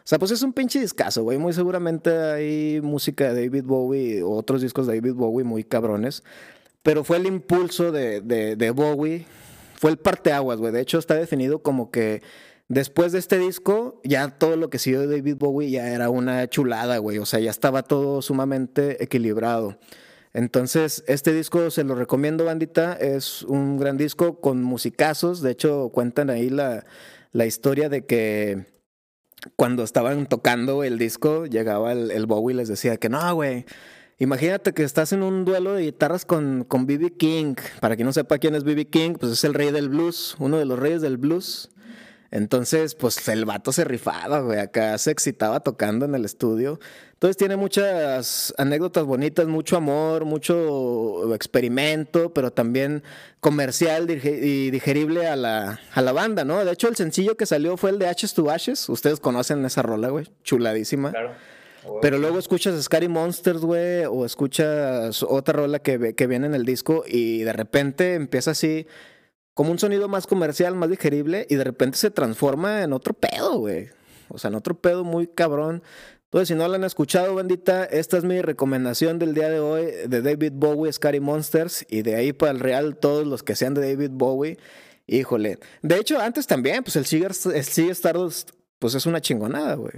O 0.06 0.08
sea, 0.08 0.18
pues 0.18 0.30
es 0.30 0.42
un 0.42 0.52
pinche 0.52 0.78
discazo, 0.78 1.24
güey. 1.24 1.38
Muy 1.38 1.52
seguramente 1.52 2.10
hay 2.10 2.80
música 2.80 3.32
de 3.32 3.46
David 3.46 3.64
Bowie 3.64 4.22
o 4.22 4.30
otros 4.32 4.62
discos 4.62 4.86
de 4.86 5.00
David 5.00 5.14
Bowie 5.14 5.44
muy 5.44 5.64
cabrones. 5.64 6.22
Pero 6.82 7.02
fue 7.02 7.16
el 7.16 7.26
impulso 7.26 7.90
de, 7.90 8.20
de, 8.20 8.54
de 8.54 8.70
Bowie, 8.70 9.26
fue 9.74 9.90
el 9.90 9.96
parteaguas, 9.96 10.58
güey. 10.58 10.72
De 10.72 10.80
hecho, 10.80 10.98
está 10.98 11.14
definido 11.14 11.60
como 11.60 11.90
que 11.90 12.22
después 12.68 13.10
de 13.12 13.18
este 13.18 13.38
disco, 13.38 14.00
ya 14.04 14.28
todo 14.28 14.56
lo 14.56 14.70
que 14.70 14.78
siguió 14.78 15.00
de 15.00 15.16
David 15.16 15.36
Bowie 15.36 15.70
ya 15.70 15.88
era 15.88 16.10
una 16.10 16.48
chulada, 16.48 16.98
güey. 16.98 17.18
O 17.18 17.26
sea, 17.26 17.40
ya 17.40 17.50
estaba 17.50 17.82
todo 17.82 18.22
sumamente 18.22 19.02
equilibrado. 19.02 19.78
Entonces, 20.36 21.02
este 21.06 21.32
disco 21.32 21.70
se 21.70 21.82
lo 21.82 21.94
recomiendo, 21.94 22.44
bandita. 22.44 22.92
Es 22.92 23.42
un 23.44 23.78
gran 23.78 23.96
disco 23.96 24.38
con 24.38 24.62
musicazos. 24.62 25.40
De 25.40 25.50
hecho, 25.50 25.88
cuentan 25.94 26.28
ahí 26.28 26.50
la, 26.50 26.84
la 27.32 27.46
historia 27.46 27.88
de 27.88 28.04
que 28.04 28.66
cuando 29.56 29.82
estaban 29.82 30.26
tocando 30.26 30.84
el 30.84 30.98
disco, 30.98 31.46
llegaba 31.46 31.90
el, 31.92 32.10
el 32.10 32.26
Bowie 32.26 32.52
y 32.52 32.56
les 32.58 32.68
decía 32.68 32.98
que 32.98 33.08
no, 33.08 33.34
güey. 33.34 33.64
Imagínate 34.18 34.74
que 34.74 34.82
estás 34.82 35.14
en 35.14 35.22
un 35.22 35.46
duelo 35.46 35.72
de 35.72 35.84
guitarras 35.84 36.26
con 36.26 36.64
con 36.64 36.84
B.B. 36.84 37.14
King. 37.16 37.54
Para 37.80 37.96
quien 37.96 38.04
no 38.04 38.12
sepa 38.12 38.36
quién 38.36 38.54
es 38.54 38.64
B.B. 38.64 38.88
King, 38.88 39.14
pues 39.18 39.32
es 39.32 39.42
el 39.42 39.54
rey 39.54 39.72
del 39.72 39.88
blues, 39.88 40.36
uno 40.38 40.58
de 40.58 40.66
los 40.66 40.78
reyes 40.78 41.00
del 41.00 41.16
blues. 41.16 41.70
Entonces, 42.36 42.94
pues 42.94 43.26
el 43.28 43.46
vato 43.46 43.72
se 43.72 43.84
rifaba, 43.84 44.40
güey. 44.40 44.58
Acá 44.58 44.98
se 44.98 45.10
excitaba 45.10 45.60
tocando 45.60 46.04
en 46.04 46.14
el 46.14 46.26
estudio. 46.26 46.78
Entonces 47.14 47.38
tiene 47.38 47.56
muchas 47.56 48.52
anécdotas 48.58 49.04
bonitas, 49.04 49.46
mucho 49.46 49.78
amor, 49.78 50.26
mucho 50.26 51.34
experimento, 51.34 52.34
pero 52.34 52.50
también 52.50 53.02
comercial 53.40 54.10
y 54.10 54.70
digerible 54.70 55.26
a 55.26 55.34
la, 55.34 55.80
a 55.94 56.02
la 56.02 56.12
banda, 56.12 56.44
¿no? 56.44 56.62
De 56.62 56.70
hecho, 56.70 56.88
el 56.88 56.96
sencillo 56.96 57.38
que 57.38 57.46
salió 57.46 57.78
fue 57.78 57.88
el 57.88 57.98
de 57.98 58.06
Ashes 58.06 58.34
to 58.34 58.50
Ashes. 58.50 58.90
Ustedes 58.90 59.18
conocen 59.18 59.64
esa 59.64 59.80
rola, 59.80 60.10
güey. 60.10 60.28
Chuladísima. 60.44 61.12
Claro. 61.12 61.30
Pero 62.02 62.18
luego 62.18 62.38
escuchas 62.38 62.82
Scary 62.82 63.08
Monsters, 63.08 63.60
güey, 63.60 64.04
o 64.04 64.26
escuchas 64.26 65.22
otra 65.22 65.54
rola 65.54 65.78
que, 65.78 66.14
que 66.14 66.26
viene 66.26 66.46
en 66.46 66.54
el 66.54 66.66
disco 66.66 67.02
y 67.06 67.44
de 67.44 67.52
repente 67.54 68.14
empieza 68.14 68.50
así 68.50 68.86
como 69.56 69.70
un 69.70 69.78
sonido 69.78 70.06
más 70.06 70.26
comercial, 70.26 70.74
más 70.74 70.90
digerible 70.90 71.46
y 71.48 71.54
de 71.54 71.64
repente 71.64 71.96
se 71.96 72.10
transforma 72.10 72.82
en 72.82 72.92
otro 72.92 73.14
pedo, 73.14 73.56
güey. 73.58 73.88
O 74.28 74.36
sea, 74.36 74.48
en 74.48 74.54
otro 74.54 74.74
pedo 74.78 75.02
muy 75.02 75.26
cabrón. 75.26 75.82
Entonces, 76.24 76.48
si 76.48 76.54
no 76.54 76.68
la 76.68 76.76
han 76.76 76.84
escuchado, 76.84 77.34
bandita, 77.34 77.84
esta 77.86 78.18
es 78.18 78.24
mi 78.24 78.42
recomendación 78.42 79.18
del 79.18 79.32
día 79.32 79.48
de 79.48 79.60
hoy 79.60 79.86
de 80.08 80.20
David 80.20 80.52
Bowie, 80.54 80.92
Scary 80.92 81.20
Monsters 81.20 81.86
y 81.88 82.02
de 82.02 82.16
ahí 82.16 82.34
para 82.34 82.52
el 82.52 82.60
real 82.60 82.98
todos 82.98 83.26
los 83.26 83.42
que 83.42 83.56
sean 83.56 83.72
de 83.72 83.80
David 83.80 84.10
Bowie. 84.12 84.58
Híjole. 85.06 85.58
De 85.80 85.96
hecho, 85.96 86.20
antes 86.20 86.46
también, 86.46 86.82
pues 86.84 86.96
el 86.96 87.06
Cigar 87.06 87.30
Stardust, 87.32 88.50
pues 88.78 88.94
es 88.94 89.06
una 89.06 89.22
chingonada, 89.22 89.76
güey. 89.76 89.94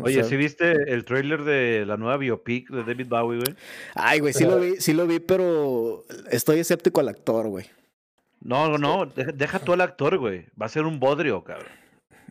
O 0.00 0.04
Oye, 0.06 0.14
sea- 0.16 0.24
¿sí 0.24 0.36
viste 0.36 0.92
el 0.92 1.04
tráiler 1.04 1.44
de 1.44 1.86
la 1.86 1.96
nueva 1.96 2.16
biopic 2.16 2.70
de 2.70 2.82
David 2.82 3.06
Bowie, 3.06 3.38
güey? 3.38 3.56
Ay, 3.94 4.18
güey, 4.18 4.34
sí 4.34 4.42
lo 4.44 4.58
vi, 4.58 4.80
sí 4.80 4.94
lo 4.94 5.06
vi, 5.06 5.20
pero 5.20 6.04
estoy 6.32 6.58
escéptico 6.58 6.98
al 6.98 7.08
actor, 7.08 7.46
güey. 7.46 7.66
No, 8.46 8.78
no, 8.78 9.06
deja, 9.06 9.32
deja 9.32 9.58
tú 9.58 9.72
al 9.72 9.80
actor, 9.80 10.18
güey. 10.18 10.46
Va 10.60 10.66
a 10.66 10.70
ser 10.70 10.84
un 10.84 11.00
bodrio, 11.00 11.42
cabrón. 11.42 11.68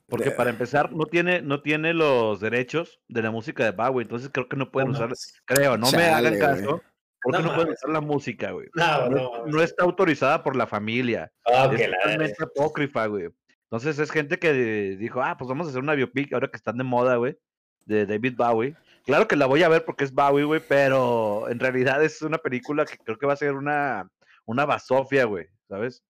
Porque 0.08 0.30
para 0.32 0.52
empezar, 0.52 0.92
no 0.94 1.06
tiene, 1.08 1.42
no 1.42 1.62
tiene 1.62 1.94
los 1.94 2.40
derechos 2.40 3.00
de 3.08 3.24
la 3.24 3.32
música 3.32 3.64
de 3.64 3.72
Bowie, 3.72 4.04
entonces 4.04 4.30
creo 4.32 4.48
que 4.48 4.56
no 4.56 4.70
pueden 4.72 4.92
No 4.92 4.96
usar, 4.98 5.10
creo, 5.46 5.78
no 5.78 5.92
me 5.92 6.04
hagan 6.06 6.38
caso, 6.38 6.82
porque 7.24 7.40
No 7.42 7.50
no, 7.50 7.56
pueden 7.56 7.74
usar 7.74 7.90
la 7.90 8.02
música, 8.02 8.52
güey. 8.52 8.68
No, 8.76 9.10
No, 9.10 9.46
no. 9.48 9.62
está 9.64 9.84
autorizada 9.84 10.44
por 10.44 10.56
la 10.56 10.68
familia. 10.68 11.32
Ah, 11.46 11.72
es 11.74 11.90
la- 11.90 11.98
totalmente 11.98 12.44
apócrifa, 12.44 13.08
güey. 13.08 13.30
Entonces 13.64 13.98
es 13.98 14.12
gente 14.12 14.38
que 14.38 14.54
dijo, 14.96 15.24
ah, 15.24 15.36
pues 15.38 15.50
vamos 15.50 15.66
a 15.66 15.70
hacer 15.72 15.82
una 15.82 15.96
biopic 15.96 16.32
ahora 16.34 16.50
que 16.50 16.58
están 16.58 16.78
de 16.78 16.84
moda, 16.84 17.16
güey, 17.16 17.36
de 17.86 18.06
David 18.06 18.36
Bowie. 18.38 18.76
Claro 19.06 19.28
que 19.28 19.36
la 19.36 19.48
voy 19.48 19.64
a 19.64 19.70
ver 19.70 19.86
porque 19.86 20.04
es 20.04 20.14
Bowie, 20.14 20.44
güey, 20.46 20.62
pero 20.70 21.50
en 21.50 21.60
realidad 21.60 22.04
es 22.04 22.22
una 22.22 22.38
película 22.38 22.86
que 22.86 22.98
creo 23.00 23.18
que 23.18 23.26
va 23.26 23.34
a 23.34 23.38
ser 23.38 23.54
una, 23.56 24.08
una 24.46 24.66
basofia, 24.66 25.26
güey, 25.26 25.48
¿sabes? 25.70 26.04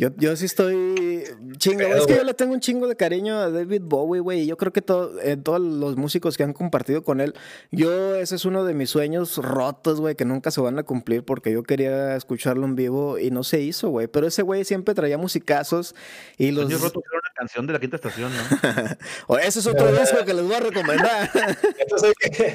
Yo, 0.00 0.10
yo 0.16 0.36
sí 0.36 0.44
estoy 0.44 1.24
chingo. 1.56 1.80
Es 1.82 2.06
que 2.06 2.14
yo 2.14 2.22
le 2.22 2.32
tengo 2.32 2.52
un 2.54 2.60
chingo 2.60 2.86
de 2.86 2.94
cariño 2.94 3.36
a 3.36 3.50
David 3.50 3.82
Bowie, 3.82 4.20
güey. 4.20 4.42
y 4.42 4.46
Yo 4.46 4.56
creo 4.56 4.72
que 4.72 4.80
todo, 4.80 5.20
eh, 5.20 5.36
todos 5.36 5.60
los 5.60 5.96
músicos 5.96 6.36
que 6.36 6.44
han 6.44 6.52
compartido 6.52 7.02
con 7.02 7.20
él, 7.20 7.34
yo 7.72 8.14
ese 8.14 8.36
es 8.36 8.44
uno 8.44 8.64
de 8.64 8.74
mis 8.74 8.90
sueños 8.90 9.38
rotos, 9.38 10.00
güey, 10.00 10.14
que 10.14 10.24
nunca 10.24 10.52
se 10.52 10.60
van 10.60 10.78
a 10.78 10.84
cumplir 10.84 11.24
porque 11.24 11.50
yo 11.50 11.64
quería 11.64 12.14
escucharlo 12.14 12.64
en 12.64 12.76
vivo 12.76 13.18
y 13.18 13.32
no 13.32 13.42
se 13.42 13.60
hizo, 13.60 13.88
güey. 13.88 14.06
Pero 14.06 14.28
ese 14.28 14.42
güey 14.42 14.64
siempre 14.64 14.94
traía 14.94 15.18
musicazos 15.18 15.96
y 16.36 16.52
los... 16.52 16.66
Sueño 16.66 16.78
roto 16.78 17.00
era 17.04 17.18
una 17.18 17.32
canción 17.34 17.66
de 17.66 17.72
la 17.72 17.80
quinta 17.80 17.96
estación, 17.96 18.30
¿no? 18.32 18.38
O 19.26 19.36
ese 19.36 19.58
es 19.58 19.66
otro 19.66 19.90
disco 20.00 20.24
que 20.24 20.32
les 20.32 20.44
voy 20.44 20.54
a 20.54 20.60
recomendar. 20.60 21.28
Entonces 21.76 22.12
hay 22.22 22.30
que, 22.30 22.46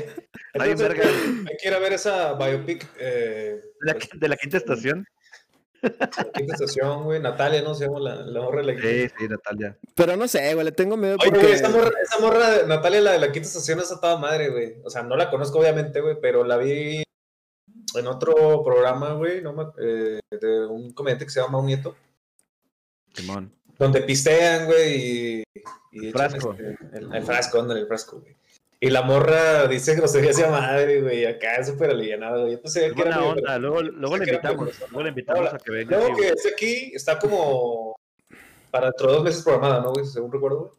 entonces 0.53 0.61
hay 0.61 0.75
verga. 0.75 1.01
que- 1.03 1.09
hay 1.49 1.57
que 1.61 1.67
ir 1.67 1.73
a 1.73 1.79
ver 1.79 1.91
esa 1.91 2.35
biopic 2.35 2.87
eh, 2.99 3.59
De 3.81 3.85
la, 3.85 3.93
pues, 3.95 4.09
de 4.17 4.27
la 4.29 4.37
quinta 4.37 4.55
estación. 4.55 5.05
La 5.83 6.31
quinta 6.33 6.53
estación, 6.53 7.03
güey. 7.03 7.19
Natalia, 7.19 7.61
¿no? 7.61 7.75
Se 7.75 7.85
llama 7.85 7.99
la, 7.99 8.15
la 8.15 8.41
morra 8.41 8.61
de 8.61 8.67
la 8.67 8.73
quinta 8.73 8.87
Sí, 8.89 9.07
sí, 9.19 9.27
Natalia. 9.27 9.77
Pero 9.95 10.15
no 10.17 10.27
sé, 10.27 10.53
güey, 10.53 10.65
le 10.65 10.71
tengo 10.71 10.97
miedo 10.97 11.17
Oye, 11.19 11.29
porque... 11.29 11.45
güey, 11.45 11.53
esa 11.53 11.69
morra, 11.69 11.91
esa 12.01 12.19
morra 12.19 12.49
de 12.51 12.67
Natalia, 12.67 13.01
la 13.01 13.11
de 13.13 13.19
la 13.19 13.31
quinta 13.31 13.47
estación, 13.47 13.79
es 13.79 13.89
toda 13.89 14.17
madre, 14.17 14.49
güey. 14.49 14.75
O 14.83 14.89
sea, 14.89 15.03
no 15.03 15.15
la 15.15 15.29
conozco, 15.29 15.59
obviamente, 15.59 16.01
güey, 16.01 16.17
pero 16.21 16.43
la 16.43 16.57
vi 16.57 17.03
en 17.95 18.07
otro 18.07 18.63
programa, 18.63 19.13
güey, 19.13 19.41
no 19.41 19.53
me- 19.53 19.71
eh, 19.79 20.19
de 20.31 20.65
un 20.65 20.93
comediante 20.93 21.25
que 21.25 21.31
se 21.31 21.41
llama 21.41 21.59
Un 21.59 21.67
Nieto, 21.67 21.95
Simón. 23.13 23.53
donde 23.77 24.01
pistean, 24.01 24.65
güey, 24.65 24.95
y. 24.95 25.43
y 25.91 26.07
echan, 26.09 26.31
Frasco. 26.31 26.53
este, 26.53 26.77
el, 26.97 27.13
el 27.13 27.23
frasco, 27.23 27.59
ándale, 27.59 27.81
el 27.81 27.87
frasco, 27.87 28.19
güey. 28.19 28.35
Y 28.85 28.89
la 28.89 29.01
morra 29.01 29.67
dice 29.67 29.95
groserías 29.95 30.35
de 30.37 30.47
madre, 30.47 31.01
güey, 31.01 31.25
acá 31.25 31.55
es 31.55 31.67
súper 31.67 31.91
alivianado, 31.91 32.41
güey. 32.41 32.53
Yo 32.53 32.61
pensé 32.61 32.91
que 32.93 33.01
era 33.01 33.23
onda. 33.23 33.57
Luego, 33.57 33.81
luego 33.81 34.17
le 34.17 34.25
invitamos. 34.25 34.69
Luego 34.89 35.03
le 35.03 35.09
invitamos 35.09 35.53
a 35.53 35.57
que 35.57 35.71
venga. 35.71 35.97
Luego 35.97 36.13
aquí, 36.13 36.21
que 36.21 36.27
esté 36.29 36.49
aquí, 36.49 36.91
está 36.93 37.17
como 37.19 37.95
para 38.71 38.87
dentro 38.87 39.07
de 39.07 39.13
dos 39.13 39.23
meses 39.23 39.41
programada, 39.43 39.81
¿no, 39.81 39.91
güey? 39.93 40.05
Según 40.05 40.31
recuerdo, 40.31 40.57
güey. 40.59 40.71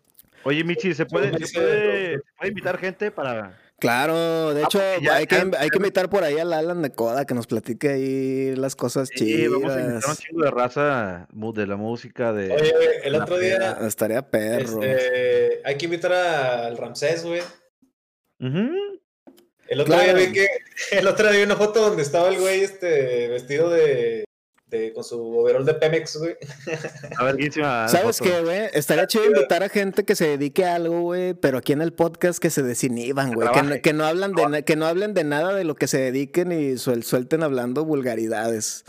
Oye, 0.46 0.64
Michi, 0.64 0.92
¿se 0.92 1.06
puede, 1.06 1.28
se 1.46 1.54
puede, 1.58 2.14
se 2.16 2.22
puede 2.36 2.48
invitar 2.50 2.76
gente 2.78 3.10
para. 3.10 3.58
Claro, 3.78 4.52
de 4.54 4.62
Ah, 4.62 4.64
hecho, 4.66 4.80
hay, 5.12 5.26
que, 5.26 5.36
ya- 5.36 5.58
hay 5.60 5.68
que 5.70 5.76
invitar 5.78 6.08
por 6.08 6.22
ahí 6.24 6.38
al 6.38 6.52
Alan 6.52 6.80
de 6.82 6.90
Coda 6.90 7.24
que 7.24 7.34
nos 7.34 7.46
platique 7.46 7.88
ahí 7.88 8.54
las 8.56 8.76
cosas 8.76 9.08
Sí, 9.14 9.48
vamos 9.48 9.72
a 9.72 9.80
invitar 9.80 9.92
a 9.92 9.94
un 9.94 10.00
chidas. 10.00 10.18
chingo 10.18 10.44
de 10.44 10.50
raza 10.50 11.26
de 11.32 11.66
la 11.66 11.76
música, 11.76 12.32
de. 12.32 12.52
Oye, 12.54 12.72
güey, 12.72 12.88
el 13.02 13.14
otro 13.16 13.38
día 13.38 13.78
Estaría 13.86 14.22
perro. 14.30 14.82
este, 14.82 15.60
hay 15.64 15.76
que 15.76 15.84
invitar 15.86 16.12
al 16.12 16.76
Ramsés, 16.76 17.24
güey. 17.24 17.40
El 19.68 19.80
otro 19.80 19.94
Claro. 19.94 20.18
día 20.18 20.26
vi 20.28 20.32
que 20.32 20.48
el 20.92 21.06
otro 21.06 21.28
día 21.28 21.38
vi 21.38 21.44
una 21.44 21.56
foto 21.56 21.80
donde 21.80 22.02
estaba 22.02 22.28
el 22.28 22.38
güey 22.38 22.60
este 22.62 23.28
vestido 23.28 23.70
de, 23.70 24.24
de 24.66 24.92
con 24.92 25.02
su 25.04 25.18
overall 25.38 25.64
de 25.64 25.74
Pemex, 25.74 26.16
güey. 26.18 26.36
A 27.16 27.24
ver, 27.24 27.36
guísima. 27.36 27.88
¿Sabes 27.88 28.18
foto. 28.18 28.30
qué, 28.30 28.40
güey? 28.42 28.60
Estaría 28.74 29.06
chido 29.06 29.24
invitar 29.24 29.62
a 29.62 29.68
gente 29.68 30.04
que 30.04 30.14
se 30.14 30.28
dedique 30.28 30.64
a 30.64 30.74
algo, 30.74 31.00
güey, 31.00 31.32
pero 31.34 31.58
aquí 31.58 31.72
en 31.72 31.80
el 31.80 31.92
podcast 31.92 32.38
que 32.38 32.50
se 32.50 32.62
desinhiban, 32.62 33.32
güey. 33.32 33.48
Que, 33.48 33.54
no- 33.54 33.60
trabaje. 33.62 33.80
que 33.82 33.92
no 33.94 34.04
hablan 34.04 34.32
de 34.34 34.64
que 34.64 34.76
no 34.76 34.86
hablen 34.86 35.14
de 35.14 35.24
nada 35.24 35.54
de 35.54 35.64
lo 35.64 35.74
que 35.76 35.86
se 35.86 35.98
dediquen 35.98 36.52
y 36.52 36.72
suel- 36.74 37.02
suelten 37.02 37.42
hablando 37.42 37.84
vulgaridades. 37.84 38.84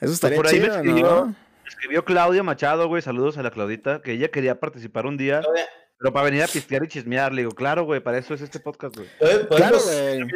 Eso 0.00 0.12
estaría 0.12 0.36
por 0.38 0.48
ahí 0.48 0.58
me 0.58 0.66
chido, 0.66 0.74
escribió- 0.76 1.02
¿no? 1.26 1.36
Escribió 1.68 2.04
Claudia 2.04 2.42
Machado, 2.42 2.88
güey. 2.88 3.00
Saludos 3.00 3.38
a 3.38 3.44
la 3.44 3.52
Claudita, 3.52 4.02
que 4.02 4.12
ella 4.12 4.28
quería 4.28 4.58
participar 4.58 5.06
un 5.06 5.16
día, 5.16 5.40
pero 6.00 6.14
para 6.14 6.24
venir 6.24 6.42
a 6.42 6.46
pistear 6.46 6.82
y 6.82 6.88
chismear. 6.88 7.30
Le 7.32 7.42
digo, 7.42 7.52
claro, 7.54 7.84
güey, 7.84 8.00
para 8.00 8.16
eso 8.16 8.32
es 8.32 8.40
este 8.40 8.58
podcast, 8.58 8.96
güey. 8.96 9.06
Entonces, 9.20 9.46
Claro, 9.56 9.78
podemos- 9.78 10.32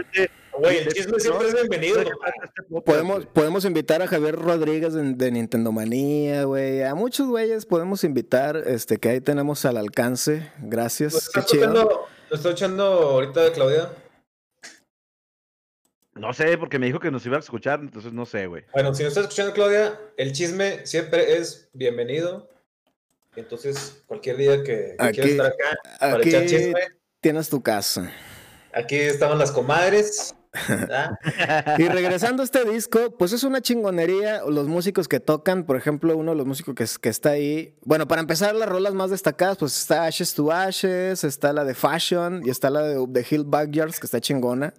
güey. 0.58 0.76
El 0.78 0.92
chisme 0.92 1.18
siempre 1.18 1.48
es 1.48 1.54
bienvenido. 1.54 1.98
¿de 2.00 2.04
qué 2.04 2.10
este 2.44 2.80
Podemos, 2.84 3.24
podemos 3.26 3.64
invitar 3.64 4.02
a 4.02 4.06
Javier 4.06 4.36
Rodríguez 4.36 4.92
de, 4.92 5.14
de 5.14 5.30
Nintendo 5.32 5.72
Manía, 5.72 6.44
güey. 6.44 6.82
A 6.82 6.94
muchos 6.94 7.28
güeyes 7.28 7.64
podemos 7.64 8.04
invitar, 8.04 8.56
este, 8.66 8.98
que 8.98 9.08
ahí 9.08 9.20
tenemos 9.22 9.64
al 9.64 9.78
alcance. 9.78 10.52
¿Lo 10.62 10.68
Gracias. 10.68 11.12
Qué 11.32 11.40
estás 11.40 11.46
chido. 11.46 11.64
escuchando, 11.64 12.06
lo 12.28 12.36
estoy 12.36 12.52
echando 12.52 12.84
ahorita 12.84 13.40
de 13.42 13.52
Claudia? 13.52 13.88
No 16.14 16.32
sé, 16.34 16.56
porque 16.58 16.78
me 16.78 16.86
dijo 16.86 17.00
que 17.00 17.10
nos 17.10 17.24
iba 17.26 17.36
a 17.36 17.40
escuchar, 17.40 17.80
entonces 17.80 18.12
no 18.12 18.24
sé, 18.26 18.46
güey. 18.46 18.64
Bueno, 18.72 18.94
si 18.94 19.02
nos 19.02 19.08
estás 19.10 19.24
escuchando, 19.24 19.52
Claudia, 19.54 19.98
el 20.16 20.32
chisme 20.32 20.86
siempre 20.86 21.38
es 21.38 21.68
bienvenido. 21.72 22.48
Entonces, 23.36 24.02
cualquier 24.06 24.36
día 24.36 24.62
que, 24.62 24.96
quieras 25.12 25.30
estar 25.30 25.46
acá 25.46 25.76
para 25.98 26.22
echar 26.22 26.46
chisme, 26.46 26.80
tienes 27.20 27.48
tu 27.48 27.62
casa. 27.62 28.12
aquí 28.72 28.96
estaban 28.96 29.38
las 29.38 29.50
comadres. 29.50 30.34
Y 31.78 31.88
regresando 31.88 32.42
a 32.42 32.44
este 32.44 32.64
disco, 32.64 33.16
pues 33.18 33.32
es 33.32 33.44
una 33.44 33.60
chingonería. 33.60 34.42
Los 34.48 34.68
músicos 34.68 35.08
que 35.08 35.20
tocan, 35.20 35.64
por 35.64 35.76
ejemplo, 35.76 36.16
uno 36.16 36.32
de 36.32 36.36
los 36.36 36.46
músicos 36.46 36.74
que, 36.74 36.86
que 37.00 37.08
está 37.08 37.30
ahí. 37.30 37.74
Bueno, 37.82 38.06
para 38.06 38.20
empezar, 38.20 38.54
las 38.54 38.68
rolas 38.68 38.94
más 38.94 39.10
destacadas, 39.10 39.58
pues 39.58 39.78
está 39.78 40.04
Ashes 40.04 40.34
to 40.34 40.52
Ashes, 40.52 41.24
está 41.24 41.52
la 41.52 41.64
de 41.64 41.74
Fashion 41.74 42.42
y 42.44 42.50
está 42.50 42.70
la 42.70 42.82
de 42.82 43.06
The 43.12 43.26
Hill 43.28 43.44
Backyards, 43.44 43.98
que 44.00 44.06
está 44.06 44.20
chingona. 44.20 44.74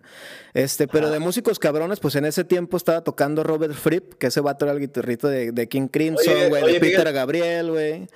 Este, 0.54 0.88
pero 0.88 1.10
de 1.10 1.20
músicos 1.20 1.60
cabrones, 1.60 2.00
pues 2.00 2.16
en 2.16 2.26
ese 2.26 2.44
tiempo 2.44 2.78
estaba 2.78 3.04
tocando 3.04 3.44
Robert 3.44 3.74
Fripp, 3.74 4.14
que 4.14 4.28
ese 4.28 4.40
vato 4.40 4.66
era 4.66 4.74
el 4.74 4.80
guitarrito 4.80 5.28
de, 5.28 5.52
de 5.52 5.68
King 5.68 5.88
Crimson, 5.88 6.50
güey, 6.50 6.64
de 6.64 6.80
Peter 6.80 7.00
Miguel. 7.00 7.14
Gabriel, 7.14 7.72
güey. 7.72 8.08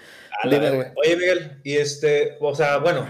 Oye, 0.45 1.17
Miguel, 1.17 1.59
y 1.63 1.75
este, 1.75 2.37
o 2.39 2.55
sea, 2.55 2.77
bueno, 2.77 3.05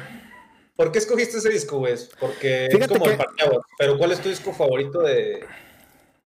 ¿por 0.79 0.93
qué 0.93 0.99
escogiste 0.99 1.37
ese 1.39 1.49
disco, 1.49 1.77
güey? 1.79 1.95
Porque 2.21 2.69
Fíjate 2.71 2.93
es 2.93 2.97
como 2.99 3.03
que- 3.05 3.11
el 3.11 3.17
parteaguas, 3.17 3.65
pero 3.77 3.97
¿cuál 3.97 4.13
es 4.13 4.21
tu 4.21 4.29
disco 4.29 4.53
favorito 4.53 5.01
de, 5.01 5.43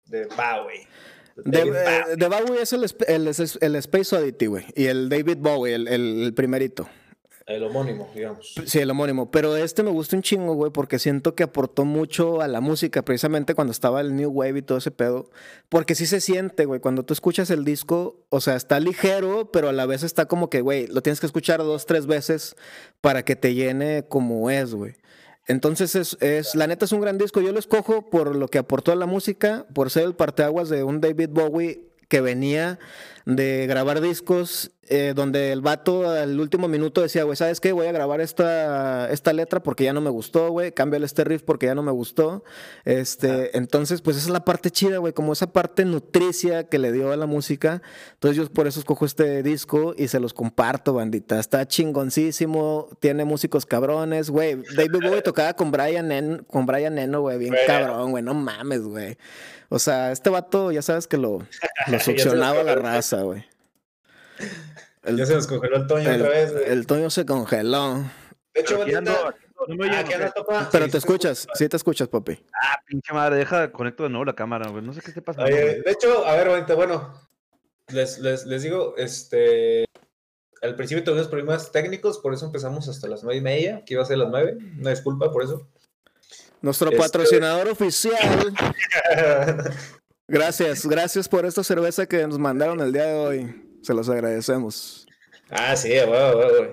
de 0.07 0.27
Bowie? 0.27 0.89
De, 1.37 1.61
eh, 1.61 2.03
de 2.17 2.29
Bowie 2.29 2.61
es 2.61 2.73
el, 2.73 2.85
el, 3.07 3.29
el 3.61 3.77
Space 3.77 4.17
Oddity, 4.17 4.47
güey. 4.47 4.67
Y 4.75 4.87
el 4.87 5.09
David 5.09 5.37
Bowie, 5.39 5.75
el- 5.77 5.87
el 5.87 6.35
primerito. 6.35 6.89
El 7.47 7.65
homónimo, 7.65 8.09
digamos. 8.15 8.55
Sí, 8.67 8.79
el 8.79 8.91
homónimo. 8.91 9.31
Pero 9.31 9.57
este 9.57 9.83
me 9.83 9.91
gusta 9.91 10.17
un 10.17 10.23
chingo, 10.23 10.55
güey, 10.55 10.71
porque 10.71 10.99
siento 10.99 11.35
que 11.35 11.43
aportó 11.43 11.85
mucho 11.85 12.41
a 12.41 12.49
la 12.49 12.61
música, 12.61 13.03
precisamente 13.03 13.55
cuando 13.55 13.73
estaba 13.73 14.01
el 14.01 14.15
New 14.15 14.31
Wave 14.31 14.61
y 14.61 14.63
todo 14.63 14.79
ese 14.79 14.91
pedo. 14.91 15.31
Porque 15.69 15.95
sí 15.95 16.07
se 16.07 16.21
siente, 16.21 16.65
güey, 16.67 16.81
cuando 16.81 17.05
tú 17.05 17.13
escuchas 17.13 17.51
el 17.51 17.65
disco, 17.65 18.25
o 18.29 18.41
sea, 18.41 18.55
está 18.55 18.79
ligero, 18.81 19.51
pero 19.53 19.69
a 19.69 19.73
la 19.73 19.87
vez 19.87 20.03
está 20.03 20.27
como 20.27 20.51
que, 20.51 20.61
güey, 20.61 20.87
lo 20.87 21.03
tienes 21.03 21.21
que 21.21 21.27
escuchar 21.27 21.61
dos, 21.61 21.87
tres 21.87 22.07
veces 22.07 22.57
para 23.01 23.25
que 23.25 23.37
te 23.37 23.55
llene 23.55 24.05
como 24.09 24.51
es, 24.51 24.75
güey. 24.75 24.95
Entonces 25.49 25.97
es, 25.97 26.17
es, 26.21 26.55
la 26.55 26.69
neta 26.69 26.85
es 26.85 26.93
un 26.93 27.01
gran 27.01 27.19
disco. 27.19 27.41
Yo 27.41 27.53
lo 27.53 27.59
escojo 27.59 28.09
por 28.09 28.37
lo 28.37 28.47
que 28.49 28.59
aportó 28.59 28.93
a 28.93 28.97
la 28.97 29.07
música, 29.07 29.67
por 29.75 29.91
ser 29.91 30.05
el 30.05 30.15
parteaguas 30.15 30.69
de 30.69 30.85
un 30.85 31.01
David 31.01 31.31
Bowie 31.33 31.89
que 32.09 32.21
venía 32.21 32.79
de 33.25 33.67
grabar 33.69 34.01
discos 34.01 34.71
eh, 34.89 35.13
donde 35.15 35.53
el 35.53 35.61
vato 35.63 36.11
al 36.11 36.39
último 36.41 36.67
minuto 36.69 37.01
decía, 37.03 37.23
güey, 37.23 37.37
¿sabes 37.37 37.61
qué? 37.61 37.73
Voy 37.73 37.87
a 37.87 37.93
grabar 37.93 38.21
esta, 38.21 39.11
esta 39.11 39.33
letra 39.33 39.63
porque 39.63 39.85
ya 39.85 39.93
no 39.93 40.01
me 40.01 40.11
gustó, 40.11 40.51
güey. 40.51 40.73
Cámbiale 40.73 41.07
este 41.07 41.25
riff 41.25 41.43
porque 41.45 41.67
ya 41.67 41.75
no 41.75 41.83
me 41.83 41.93
gustó. 41.93 42.43
Este, 42.85 43.57
entonces, 43.57 44.03
pues 44.03 44.17
esa 44.17 44.27
es 44.27 44.33
la 44.33 44.45
parte 44.45 44.71
chida, 44.71 44.99
güey, 44.99 45.13
como 45.13 45.33
esa 45.33 45.53
parte 45.53 45.85
nutricia 45.85 46.65
que 46.69 46.79
le 46.79 46.93
dio 46.93 47.13
a 47.13 47.17
la 47.17 47.27
música. 47.27 47.81
Entonces 48.15 48.37
yo 48.37 48.53
por 48.53 48.67
eso 48.67 48.81
escojo 48.81 49.07
este 49.07 49.43
disco 49.43 49.95
y 49.97 50.09
se 50.09 50.21
los 50.21 50.35
comparto, 50.35 50.93
bandita. 50.95 51.39
Está 51.39 51.67
chingoncísimo, 51.67 52.89
tiene 53.01 53.25
músicos 53.25 53.65
cabrones, 53.67 54.31
güey. 54.31 54.57
David 54.77 55.01
Bowie 55.03 55.23
tocaba 55.23 55.55
con 55.55 55.71
Brian, 55.71 56.11
Eno, 56.13 56.45
con 56.47 56.67
Brian 56.67 56.99
Eno, 56.99 57.21
güey, 57.23 57.39
bien 57.39 57.53
Bueno. 57.55 57.67
cabrón, 57.67 58.11
güey, 58.11 58.23
no 58.25 58.35
mames, 58.35 58.83
güey. 58.83 59.17
O 59.69 59.79
sea, 59.79 60.13
este 60.13 60.29
vato, 60.29 60.71
ya 60.71 60.83
sabes 60.83 61.07
que 61.07 61.17
lo, 61.17 61.39
lo 61.87 62.01
succionaba 62.05 62.63
la 62.63 62.75
los- 62.75 62.83
güey. 63.23 63.45
El, 65.03 65.17
ya 65.19 65.27
se 65.27 65.35
nos 65.35 65.47
congeló 65.47 65.77
el 65.77 65.87
Toño 65.87 66.09
el- 66.11 66.21
otra 66.23 66.31
vez, 66.33 66.53
güey. 66.53 66.65
el 66.67 66.87
Toño 66.87 67.11
se 67.11 67.27
congeló. 67.27 68.05
De 68.55 68.61
hecho, 68.61 68.81
ando, 68.83 68.97
ando, 68.99 69.35
no 69.69 69.75
me 69.77 69.85
oyen, 69.85 69.95
aquí 69.99 70.13
anda 70.15 70.29
¿o 70.29 70.33
qué? 70.33 70.41
topa. 70.41 70.69
Pero 70.73 70.85
Sí, 70.87 70.91
te 70.93 70.99
escuchas, 70.99 71.47
sí 71.55 71.69
te 71.69 71.77
escuchas, 71.77 72.09
papi. 72.09 72.45
Ah, 72.63 72.77
pinche 72.87 73.13
madre, 73.13 73.37
deja, 73.37 73.71
conecto 73.73 74.03
de 74.05 74.09
nuevo 74.11 74.25
la 74.25 74.35
cámara, 74.35 74.69
güey. 74.71 74.83
No 74.83 74.93
sé 74.93 75.01
qué. 75.01 75.11
Oye, 75.39 75.53
güey. 75.53 75.83
de 75.83 75.91
hecho, 75.91 76.27
a 76.27 76.35
ver, 76.37 76.49
ahorita, 76.49 76.75
bueno, 76.75 77.15
les, 77.89 78.19
les, 78.19 78.47
les 78.47 78.63
digo, 78.63 78.95
este, 78.97 79.85
al 80.63 80.77
principio 80.77 81.03
tuvimos 81.05 81.29
problemas 81.29 81.73
técnicos, 81.73 82.19
por 82.19 82.35
eso 82.35 82.47
empezamos 82.47 82.89
hasta 82.89 83.09
las 83.09 83.23
nueve 83.25 83.39
y 83.39 83.43
media, 83.43 83.83
que 83.85 83.95
iba 83.95 84.03
a 84.03 84.07
ser 84.07 84.19
las 84.19 84.29
nueve, 84.31 84.57
una 84.79 84.91
disculpa 84.91 85.33
por 85.33 85.43
eso. 85.45 85.69
Nuestro 86.61 86.91
Este- 86.91 87.01
patrocinador 87.03 87.69
oficial. 87.69 88.53
Gracias, 90.33 90.87
gracias 90.87 91.29
por 91.29 91.45
esta 91.45 91.63
cerveza 91.63 92.07
que 92.07 92.27
nos 92.27 92.39
mandaron 92.39 92.81
el 92.81 92.91
día 92.91 93.05
de 93.05 93.15
hoy. 93.15 93.55
Se 93.83 93.93
los 93.93 94.09
agradecemos. 94.09 95.07
ah, 95.51 95.77
sí, 95.77 95.91
güey, 95.91 96.33
güey. 96.33 96.71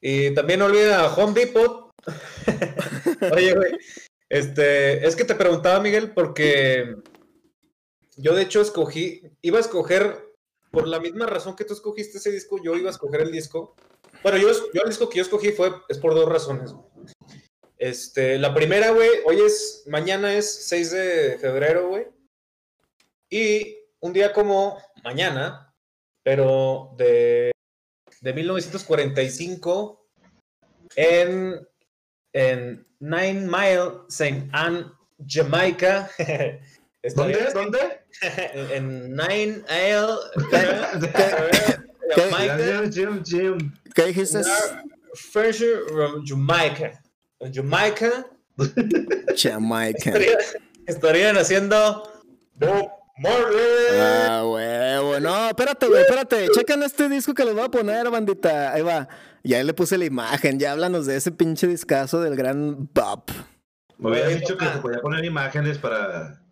Y 0.00 0.34
también 0.34 0.58
no 0.58 0.66
a 0.66 1.14
Home 1.14 1.32
Depot. 1.32 1.92
Oye, 3.32 3.54
güey, 3.54 3.78
este, 4.28 5.06
es 5.06 5.14
que 5.14 5.24
te 5.24 5.36
preguntaba, 5.36 5.78
Miguel, 5.78 6.14
porque 6.14 6.96
yo 8.16 8.34
de 8.34 8.42
hecho 8.42 8.60
escogí, 8.60 9.22
iba 9.40 9.58
a 9.58 9.60
escoger, 9.60 10.24
por 10.72 10.88
la 10.88 10.98
misma 10.98 11.26
razón 11.26 11.54
que 11.54 11.64
tú 11.64 11.74
escogiste 11.74 12.18
ese 12.18 12.32
disco, 12.32 12.60
yo 12.60 12.74
iba 12.74 12.88
a 12.88 12.92
escoger 12.92 13.20
el 13.20 13.30
disco. 13.30 13.76
Bueno, 14.24 14.36
yo, 14.36 14.48
el 14.48 14.88
disco 14.88 15.08
que 15.08 15.18
yo 15.18 15.22
escogí 15.22 15.52
fue, 15.52 15.72
es 15.88 15.98
por 15.98 16.12
dos 16.12 16.28
razones. 16.28 16.74
Este, 17.78 18.36
la 18.36 18.52
primera, 18.52 18.90
güey, 18.90 19.10
hoy 19.26 19.42
es, 19.42 19.84
mañana 19.86 20.34
es 20.34 20.52
6 20.66 20.90
de 20.90 21.38
febrero, 21.38 21.86
güey. 21.86 22.15
Y 23.30 23.76
un 24.00 24.12
día 24.12 24.32
como 24.32 24.78
mañana, 25.02 25.72
pero 26.22 26.94
de, 26.96 27.50
de 28.20 28.32
1945 28.32 30.06
en, 30.96 31.66
en 32.32 32.86
Nine 33.00 33.46
Mile, 33.46 33.92
St. 34.08 34.48
Anne, 34.52 34.86
Jamaica. 35.26 36.10
¿Dónde? 37.14 37.48
¿Dónde? 37.52 37.78
en 38.74 39.14
Nine 39.16 39.62
¿Qué? 40.50 42.20
Jamaica, 42.22 42.90
Jim, 42.92 43.22
Jim. 43.24 43.72
¿Qué 43.94 44.06
dijiste? 44.06 44.42
Fraser, 45.14 45.80
Jamaica. 46.26 47.02
Jamaica 47.52 48.26
Jamaica. 49.36 49.98
estaría- 50.10 50.38
estarían 50.86 51.36
haciendo 51.38 52.10
Bob 52.54 52.90
Marley. 53.18 54.00
Ah, 54.00 54.42
huevo. 54.46 55.20
No, 55.20 55.48
espérate, 55.48 55.86
güey, 55.86 56.02
espérate. 56.02 56.48
Chequen 56.50 56.82
este 56.82 57.08
disco 57.08 57.32
que 57.34 57.44
les 57.44 57.54
voy 57.54 57.64
a 57.64 57.68
poner, 57.70 58.10
bandita. 58.10 58.72
Ahí 58.72 58.82
va. 58.82 59.08
Ya 59.42 59.62
le 59.62 59.72
puse 59.74 59.96
la 59.96 60.04
imagen. 60.04 60.58
Ya 60.58 60.72
háblanos 60.72 61.06
de 61.06 61.16
ese 61.16 61.32
pinche 61.32 61.66
discazo 61.66 62.20
del 62.20 62.36
gran 62.36 62.88
Bob. 62.92 63.22
Me 63.98 64.10
habías 64.10 64.24
Güey, 64.26 64.38
dicho 64.40 64.56
que 64.58 64.66
se 64.66 64.78
podía 64.78 65.00
poner 65.00 65.24
imágenes 65.24 65.78
para, 65.78 66.42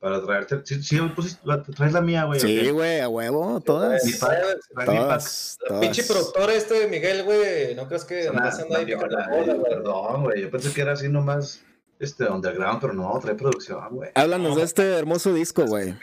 para 0.00 0.24
traerte. 0.24 0.60
Sí, 0.64 0.82
sí, 0.82 1.00
me 1.00 1.10
pusiste- 1.14 1.40
la- 1.44 1.62
traes 1.62 1.92
la 1.92 2.00
mía, 2.00 2.24
güey. 2.24 2.40
Sí, 2.40 2.68
¿o 2.70 2.74
güey, 2.74 3.00
a 3.00 3.08
huevo. 3.08 3.60
Todas. 3.60 4.04
Mi 4.04 4.12
pack. 4.14 4.38
Todas. 4.86 5.58
todas. 5.68 5.80
Pinche 5.80 6.02
productor 6.02 6.50
este 6.50 6.74
de 6.80 6.88
Miguel, 6.88 7.22
güey. 7.22 7.74
No 7.76 7.86
crees 7.86 8.04
que 8.04 8.24
nomás 8.24 8.58
anda 8.58 8.80
una 8.80 8.88
ahí 8.88 8.94
bola, 8.94 9.28
güey. 9.30 9.62
Perdón, 9.62 10.22
güey. 10.24 10.42
Yo 10.42 10.50
pensé 10.50 10.72
que 10.72 10.80
era 10.80 10.92
así 10.94 11.08
nomás 11.08 11.62
este, 11.98 12.24
underground, 12.28 12.80
pero 12.80 12.92
no, 12.92 13.18
trae 13.20 13.34
producción, 13.34 13.94
güey. 13.94 14.10
Háblanos 14.14 14.56
de 14.56 14.62
este 14.62 14.82
hermoso 14.94 15.32
disco, 15.32 15.66
güey. 15.66 15.94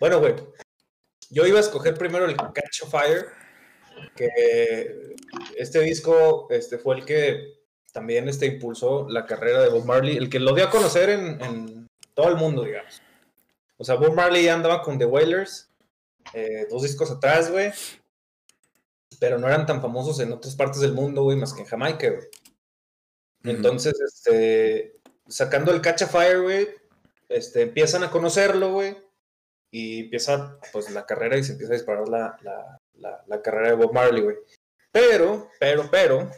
Bueno, 0.00 0.20
güey. 0.20 0.34
Yo 1.30 1.46
iba 1.46 1.58
a 1.58 1.62
escoger 1.62 1.94
primero 1.94 2.26
el 2.26 2.36
Catch 2.36 2.82
of 2.82 2.90
Fire, 2.90 3.26
que 4.14 5.14
este 5.56 5.80
disco 5.80 6.46
este, 6.50 6.78
fue 6.78 6.96
el 6.96 7.04
que 7.04 7.54
también 7.92 8.28
este, 8.28 8.46
impulsó 8.46 9.08
la 9.08 9.26
carrera 9.26 9.60
de 9.62 9.68
Bob 9.68 9.84
Marley, 9.84 10.16
el 10.16 10.28
que 10.28 10.38
lo 10.38 10.54
dio 10.54 10.64
a 10.64 10.70
conocer 10.70 11.10
en, 11.10 11.42
en 11.42 11.88
todo 12.14 12.28
el 12.28 12.36
mundo, 12.36 12.62
digamos. 12.62 13.02
O 13.76 13.84
sea, 13.84 13.96
Bob 13.96 14.14
Marley 14.14 14.44
ya 14.44 14.54
andaba 14.54 14.82
con 14.82 14.98
The 14.98 15.06
Wailers, 15.06 15.70
eh, 16.32 16.66
dos 16.70 16.82
discos 16.82 17.10
atrás, 17.10 17.50
güey, 17.50 17.72
pero 19.18 19.38
no 19.38 19.46
eran 19.46 19.66
tan 19.66 19.82
famosos 19.82 20.20
en 20.20 20.32
otras 20.32 20.54
partes 20.54 20.80
del 20.80 20.92
mundo, 20.92 21.22
güey, 21.22 21.36
más 21.36 21.52
que 21.52 21.62
en 21.62 21.66
Jamaica, 21.66 22.10
güey. 22.10 22.28
Entonces, 23.44 23.94
este, 24.00 24.93
sacando 25.28 25.72
el 25.72 25.80
Catch 25.80 26.02
a 26.02 26.06
Fire, 26.06 26.40
güey, 26.40 26.68
este, 27.28 27.62
empiezan 27.62 28.02
a 28.04 28.10
conocerlo, 28.10 28.72
güey, 28.72 28.96
y 29.70 30.00
empieza, 30.00 30.58
pues, 30.72 30.90
la 30.90 31.06
carrera 31.06 31.36
y 31.36 31.44
se 31.44 31.52
empieza 31.52 31.72
a 31.72 31.76
disparar 31.76 32.08
la, 32.08 32.36
la, 32.42 32.80
la, 32.94 33.24
la 33.26 33.42
carrera 33.42 33.70
de 33.70 33.76
Bob 33.76 33.92
Marley, 33.92 34.22
güey. 34.22 34.36
Pero, 34.92 35.50
pero, 35.58 35.88
pero, 35.90 36.30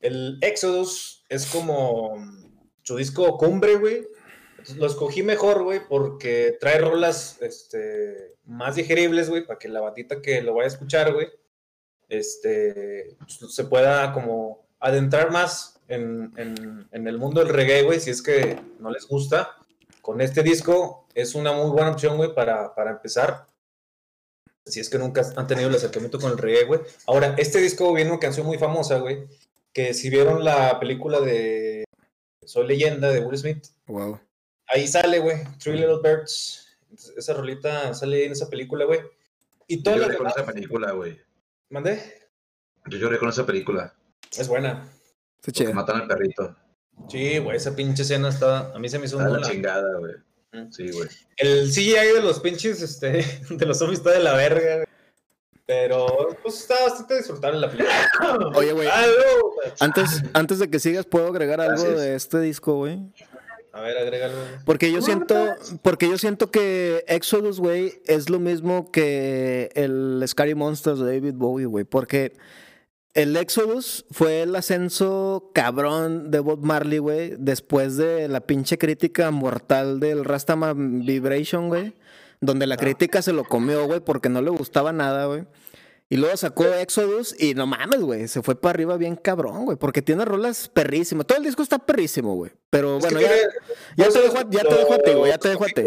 el 0.00 0.38
Exodus 0.42 1.24
es 1.28 1.46
como 1.46 2.14
su 2.82 2.96
disco 2.96 3.38
cumbre, 3.38 3.76
güey. 3.76 4.06
Lo 4.76 4.86
escogí 4.86 5.22
mejor, 5.22 5.62
güey, 5.62 5.80
porque 5.88 6.56
trae 6.60 6.78
rolas, 6.78 7.40
este, 7.40 8.36
más 8.44 8.76
digeribles, 8.76 9.30
güey, 9.30 9.46
para 9.46 9.58
que 9.58 9.68
la 9.68 9.80
batita 9.80 10.20
que 10.20 10.42
lo 10.42 10.54
vaya 10.54 10.66
a 10.66 10.72
escuchar, 10.72 11.12
güey, 11.14 11.28
este, 12.08 13.16
pues, 13.18 13.54
se 13.54 13.64
pueda 13.64 14.12
como 14.12 14.68
adentrar 14.78 15.30
más 15.30 15.71
en, 15.92 16.32
en- 16.36 16.88
en 16.90 17.06
el 17.08 17.18
mundo 17.18 17.40
del 17.44 17.52
reggae, 17.52 17.82
güey, 17.82 18.00
si 18.00 18.10
es 18.10 18.22
que 18.22 18.58
no 18.78 18.90
les 18.90 19.06
gusta. 19.06 19.56
Con 20.00 20.20
este 20.20 20.42
disco 20.42 21.06
es 21.14 21.34
una 21.34 21.52
muy 21.52 21.70
buena 21.70 21.90
opción, 21.92 22.16
güey, 22.16 22.34
para, 22.34 22.74
para 22.74 22.90
empezar. 22.92 23.46
Si 24.64 24.80
es 24.80 24.88
que 24.88 24.98
nunca 24.98 25.22
han 25.36 25.46
tenido 25.46 25.68
el 25.68 25.74
acercamiento 25.74 26.18
con 26.20 26.30
el 26.32 26.38
reggae, 26.38 26.64
güey. 26.64 26.80
Ahora, 27.06 27.34
este 27.38 27.58
disco 27.60 27.92
viene 27.92 28.10
una 28.10 28.20
canción 28.20 28.46
muy 28.46 28.58
famosa, 28.58 28.98
güey, 28.98 29.26
que 29.72 29.92
si 29.94 30.08
vieron 30.10 30.44
la 30.44 30.78
película 30.80 31.20
de 31.20 31.84
Soy 32.44 32.66
Leyenda 32.66 33.10
de 33.10 33.20
Will 33.20 33.38
Smith, 33.38 33.66
Wow. 33.86 34.20
ahí 34.68 34.86
sale, 34.86 35.18
güey, 35.18 35.38
Three 35.58 35.78
Little 35.78 35.98
Birds. 36.02 36.76
Esa 37.16 37.32
rolita 37.34 37.94
sale 37.94 38.16
ahí 38.18 38.22
en 38.24 38.32
esa 38.32 38.48
película, 38.50 38.84
güey. 38.84 39.00
Y 39.66 39.78
Yo 39.78 39.82
todo 39.84 39.96
lo 39.96 40.02
lloré 40.04 40.16
con 40.18 40.26
esa 40.28 40.44
película, 40.46 40.92
güey. 40.92 41.20
¿mandé? 41.70 42.28
Yo 42.86 42.98
lloré 42.98 43.18
con 43.18 43.30
esa 43.30 43.46
película. 43.46 43.94
Es 44.36 44.46
buena. 44.48 44.88
Está 45.42 45.50
chido. 45.50 45.74
matan 45.74 46.02
al 46.02 46.06
perrito. 46.06 46.54
Sí, 47.08 47.38
güey, 47.38 47.56
esa 47.56 47.74
pinche 47.74 48.02
escena 48.02 48.28
está. 48.28 48.72
A 48.72 48.78
mí 48.78 48.88
se 48.88 48.98
me 49.00 49.06
hizo 49.06 49.18
A 49.18 49.24
muy 49.24 49.40
la 49.40 49.48
chingada, 49.48 49.98
güey. 49.98 50.14
Sí, 50.70 50.88
güey. 50.92 51.08
El 51.36 51.68
CGI 51.68 52.14
de 52.14 52.22
los 52.22 52.38
pinches, 52.38 52.80
este, 52.80 53.24
de 53.50 53.66
los 53.66 53.78
zombies 53.78 53.98
está 53.98 54.12
de 54.12 54.20
la 54.20 54.34
verga, 54.34 54.76
güey. 54.76 54.86
Pero, 55.66 56.36
pues 56.42 56.60
está 56.60 56.74
bastante 56.84 57.16
disfrutable 57.16 57.58
la 57.58 57.70
película. 57.70 58.50
Oye, 58.54 58.72
güey. 58.72 58.88
Antes, 59.80 60.22
antes 60.32 60.58
de 60.60 60.70
que 60.70 60.78
sigas, 60.78 61.06
¿puedo 61.06 61.26
agregar 61.26 61.60
algo 61.60 61.82
Gracias. 61.82 62.00
de 62.00 62.14
este 62.14 62.40
disco, 62.40 62.74
güey? 62.76 63.00
A 63.72 63.80
ver, 63.80 63.96
agrégalo. 63.96 64.34
Porque 64.64 64.92
yo 64.92 65.00
siento, 65.02 65.56
porque 65.80 66.08
yo 66.08 66.18
siento 66.18 66.50
que 66.50 67.04
Exodus, 67.08 67.58
güey, 67.58 68.00
es 68.04 68.28
lo 68.28 68.38
mismo 68.38 68.92
que 68.92 69.70
el 69.74 70.22
Scary 70.26 70.54
Monsters 70.54 70.98
de 71.00 71.06
David 71.06 71.34
Bowie, 71.34 71.66
güey. 71.66 71.84
Porque 71.84 72.34
el 73.14 73.36
Exodus 73.36 74.04
fue 74.10 74.42
el 74.42 74.56
ascenso 74.56 75.50
cabrón 75.54 76.30
de 76.30 76.40
Bob 76.40 76.60
Marley, 76.64 76.98
güey, 76.98 77.34
después 77.38 77.96
de 77.96 78.28
la 78.28 78.40
pinche 78.40 78.78
crítica 78.78 79.30
mortal 79.30 80.00
del 80.00 80.24
Rastaman 80.24 81.00
Vibration, 81.04 81.68
güey. 81.68 81.94
Donde 82.40 82.66
la 82.66 82.76
crítica 82.76 83.22
se 83.22 83.32
lo 83.32 83.44
comió, 83.44 83.86
güey, 83.86 84.00
porque 84.00 84.28
no 84.28 84.42
le 84.42 84.50
gustaba 84.50 84.92
nada, 84.92 85.26
güey. 85.26 85.44
Y 86.08 86.16
luego 86.16 86.36
sacó 86.36 86.64
Exodus 86.64 87.34
y 87.40 87.54
no 87.54 87.66
mames, 87.66 88.00
güey, 88.00 88.26
se 88.28 88.42
fue 88.42 88.60
para 88.60 88.70
arriba 88.70 88.96
bien 88.96 89.14
cabrón, 89.16 89.64
güey, 89.64 89.78
porque 89.78 90.02
tiene 90.02 90.24
rolas 90.24 90.68
perrísimas. 90.68 91.26
Todo 91.26 91.38
el 91.38 91.44
disco 91.44 91.62
está 91.62 91.78
perrísimo, 91.78 92.34
güey. 92.34 92.50
Pero 92.68 92.96
Es 92.98 93.02
bueno, 93.04 93.20
ya, 93.20 93.28
tiene- 93.28 93.42
ya 93.96 94.08
te 94.08 94.20
dejo, 94.20 94.38
a- 94.38 94.50
ya 94.50 94.62
te 94.64 94.74
dejo 94.74 94.92
a 94.94 94.98
ti, 94.98 95.12
güey, 95.12 95.30
ya 95.30 95.38
te 95.38 95.48
dejo 95.50 95.64
a 95.64 95.68
ti. 95.68 95.82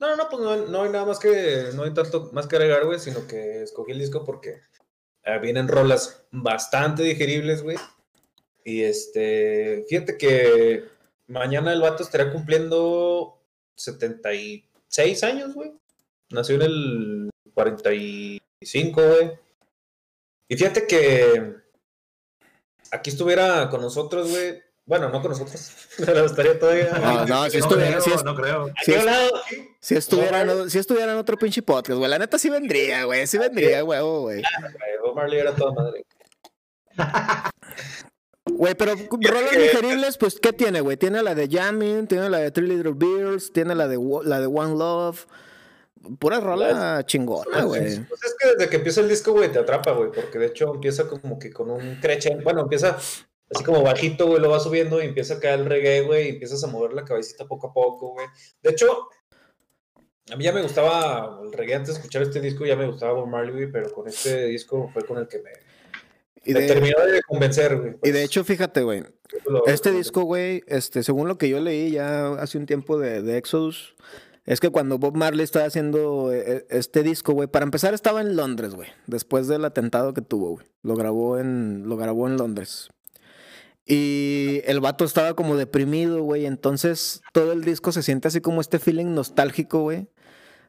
No, 0.00 0.08
no, 0.10 0.16
no, 0.16 0.28
pues 0.28 0.42
no, 0.42 0.56
no 0.66 0.82
hay 0.82 0.90
nada 0.90 1.06
más 1.06 1.18
que, 1.20 1.68
no 1.74 1.84
hay 1.84 1.94
tanto 1.94 2.28
más 2.32 2.48
que 2.48 2.56
agregar, 2.56 2.84
güey, 2.84 2.98
sino 2.98 3.24
que 3.28 3.62
escogí 3.62 3.92
el 3.92 4.00
disco 4.00 4.24
porque 4.24 4.60
vienen 5.40 5.68
rolas 5.68 6.24
bastante 6.30 7.02
digeribles, 7.02 7.62
güey. 7.62 7.76
Y 8.64 8.82
este, 8.82 9.84
fíjate 9.88 10.16
que 10.16 10.84
mañana 11.26 11.72
el 11.72 11.80
vato 11.80 12.02
estará 12.02 12.32
cumpliendo 12.32 13.40
76 13.76 15.24
años, 15.24 15.54
güey. 15.54 15.72
Nació 16.30 16.56
en 16.56 16.62
el 16.62 17.30
45, 17.54 19.02
güey. 19.02 19.32
Y 20.48 20.56
fíjate 20.56 20.86
que 20.86 21.54
aquí 22.90 23.10
estuviera 23.10 23.68
con 23.68 23.80
nosotros, 23.80 24.30
güey. 24.30 24.62
Bueno, 24.84 25.08
no 25.10 25.20
con 25.22 25.30
nosotros, 25.30 25.70
pero 26.04 26.24
estaría 26.24 26.58
todavía. 26.58 26.90
No, 26.98 27.24
no, 27.26 27.50
si 27.50 27.58
no 27.58 27.64
estuviera, 27.64 27.90
creo, 27.92 28.00
si 28.02 28.10
es- 28.12 28.24
no 28.24 28.34
creo. 28.34 28.66
Si 28.84 28.92
es- 29.94 29.98
estuviera, 29.98 30.40
en- 30.42 30.70
si 30.70 30.78
estuviera 30.78 31.12
en 31.12 31.18
otro 31.18 31.36
pinche 31.36 31.62
podcast, 31.62 31.98
güey, 31.98 32.10
la 32.10 32.18
neta 32.18 32.38
sí 32.38 32.50
vendría, 32.50 33.04
güey, 33.04 33.26
sí 33.26 33.38
vendría, 33.38 33.82
güey, 33.82 34.00
güey. 34.00 34.20
Güey, 34.20 34.42
Bob 35.02 35.14
Marley 35.16 35.38
era 35.38 35.54
toda 35.54 35.72
madre. 35.72 36.04
Güey, 38.44 38.74
pero 38.74 38.94
rolas 38.96 39.52
digeribles, 39.56 40.18
pues, 40.18 40.38
¿qué 40.40 40.52
tiene, 40.52 40.80
güey? 40.80 40.96
Tiene 40.96 41.22
la 41.22 41.34
de 41.34 41.48
Jamming, 41.48 42.06
tiene 42.08 42.28
la 42.28 42.38
de 42.38 42.50
Three 42.50 42.66
Little 42.66 42.92
Beers, 42.94 43.52
tiene 43.52 43.74
la 43.74 43.86
de, 43.86 43.96
la 44.24 44.40
de 44.40 44.46
One 44.46 44.76
Love. 44.76 45.26
Pura 46.18 46.40
rola 46.40 47.04
chingona, 47.06 47.62
güey. 47.62 48.00
Pues 48.04 48.24
es 48.24 48.34
que 48.38 48.48
desde 48.48 48.68
que 48.68 48.76
empieza 48.76 49.00
el 49.00 49.08
disco, 49.08 49.30
güey, 49.32 49.50
te 49.52 49.60
atrapa, 49.60 49.92
güey, 49.92 50.10
porque 50.10 50.38
de 50.40 50.46
hecho 50.46 50.74
empieza 50.74 51.06
como 51.06 51.38
que 51.38 51.52
con 51.52 51.70
un 51.70 51.96
crescendo, 52.00 52.42
bueno, 52.42 52.62
empieza 52.62 52.98
así 53.54 53.64
como 53.64 53.82
bajito, 53.82 54.26
güey, 54.26 54.40
lo 54.40 54.50
va 54.50 54.60
subiendo 54.60 55.02
y 55.02 55.06
empieza 55.06 55.34
a 55.34 55.40
caer 55.40 55.60
el 55.60 55.66
reggae, 55.66 56.02
güey, 56.02 56.26
y 56.26 56.30
empiezas 56.30 56.62
a 56.64 56.66
mover 56.68 56.92
la 56.92 57.04
cabecita 57.04 57.46
poco 57.46 57.68
a 57.68 57.72
poco, 57.72 58.12
güey. 58.14 58.26
De 58.62 58.70
hecho, 58.70 58.86
a 60.32 60.36
mí 60.36 60.44
ya 60.44 60.52
me 60.52 60.62
gustaba 60.62 61.40
el 61.42 61.52
reggae 61.52 61.74
antes 61.74 61.88
de 61.94 61.94
escuchar 62.00 62.22
este 62.22 62.40
disco, 62.40 62.64
ya 62.64 62.76
me 62.76 62.86
gustaba 62.86 63.12
Bob 63.14 63.28
Marley, 63.28 63.52
güey, 63.54 63.72
pero 63.72 63.92
con 63.92 64.08
este 64.08 64.46
disco 64.46 64.90
fue 64.92 65.04
con 65.04 65.18
el 65.18 65.28
que 65.28 65.38
me, 65.40 65.50
Y 66.44 66.54
me 66.54 66.60
de, 66.60 66.66
terminó 66.68 67.04
de 67.04 67.22
convencer, 67.22 67.76
güey. 67.76 67.94
y 68.02 68.10
de 68.10 68.22
hecho, 68.24 68.44
fíjate, 68.44 68.82
güey, 68.82 69.02
Este 69.66 69.90
lo- 69.90 69.98
disco, 69.98 70.22
güey, 70.22 70.62
este, 70.66 71.02
según 71.02 71.28
lo 71.28 71.38
que 71.38 71.48
yo 71.48 71.60
leí 71.60 71.90
ya 71.92 72.32
hace 72.34 72.58
un 72.58 72.66
tiempo 72.66 72.98
de, 72.98 73.22
de 73.22 73.36
Exodus, 73.36 73.94
es 74.44 74.58
que 74.58 74.70
cuando 74.70 74.98
Bob 74.98 75.16
Marley 75.16 75.44
estaba 75.44 75.66
haciendo 75.66 76.32
eh, 76.32 76.66
este 76.70 77.02
disco, 77.04 77.32
güey, 77.32 77.46
para 77.48 77.64
empezar 77.64 77.94
estaba 77.94 78.20
en 78.20 78.34
Londres, 78.34 78.74
güey, 78.74 78.88
después 79.06 79.46
del 79.46 79.64
atentado 79.64 80.14
que 80.14 80.20
tuvo, 80.22 80.50
güey. 80.52 80.66
Lo 80.82 80.96
grabó 80.96 81.38
en, 81.38 81.84
lo 81.88 81.96
grabó 81.96 82.26
en 82.26 82.36
Londres. 82.36 82.88
Y 83.94 84.62
el 84.64 84.80
vato 84.80 85.04
estaba 85.04 85.34
como 85.34 85.54
deprimido, 85.56 86.22
güey, 86.22 86.46
entonces 86.46 87.20
todo 87.34 87.52
el 87.52 87.62
disco 87.62 87.92
se 87.92 88.02
siente 88.02 88.28
así 88.28 88.40
como 88.40 88.62
este 88.62 88.78
feeling 88.78 89.12
nostálgico, 89.14 89.82
güey. 89.82 90.08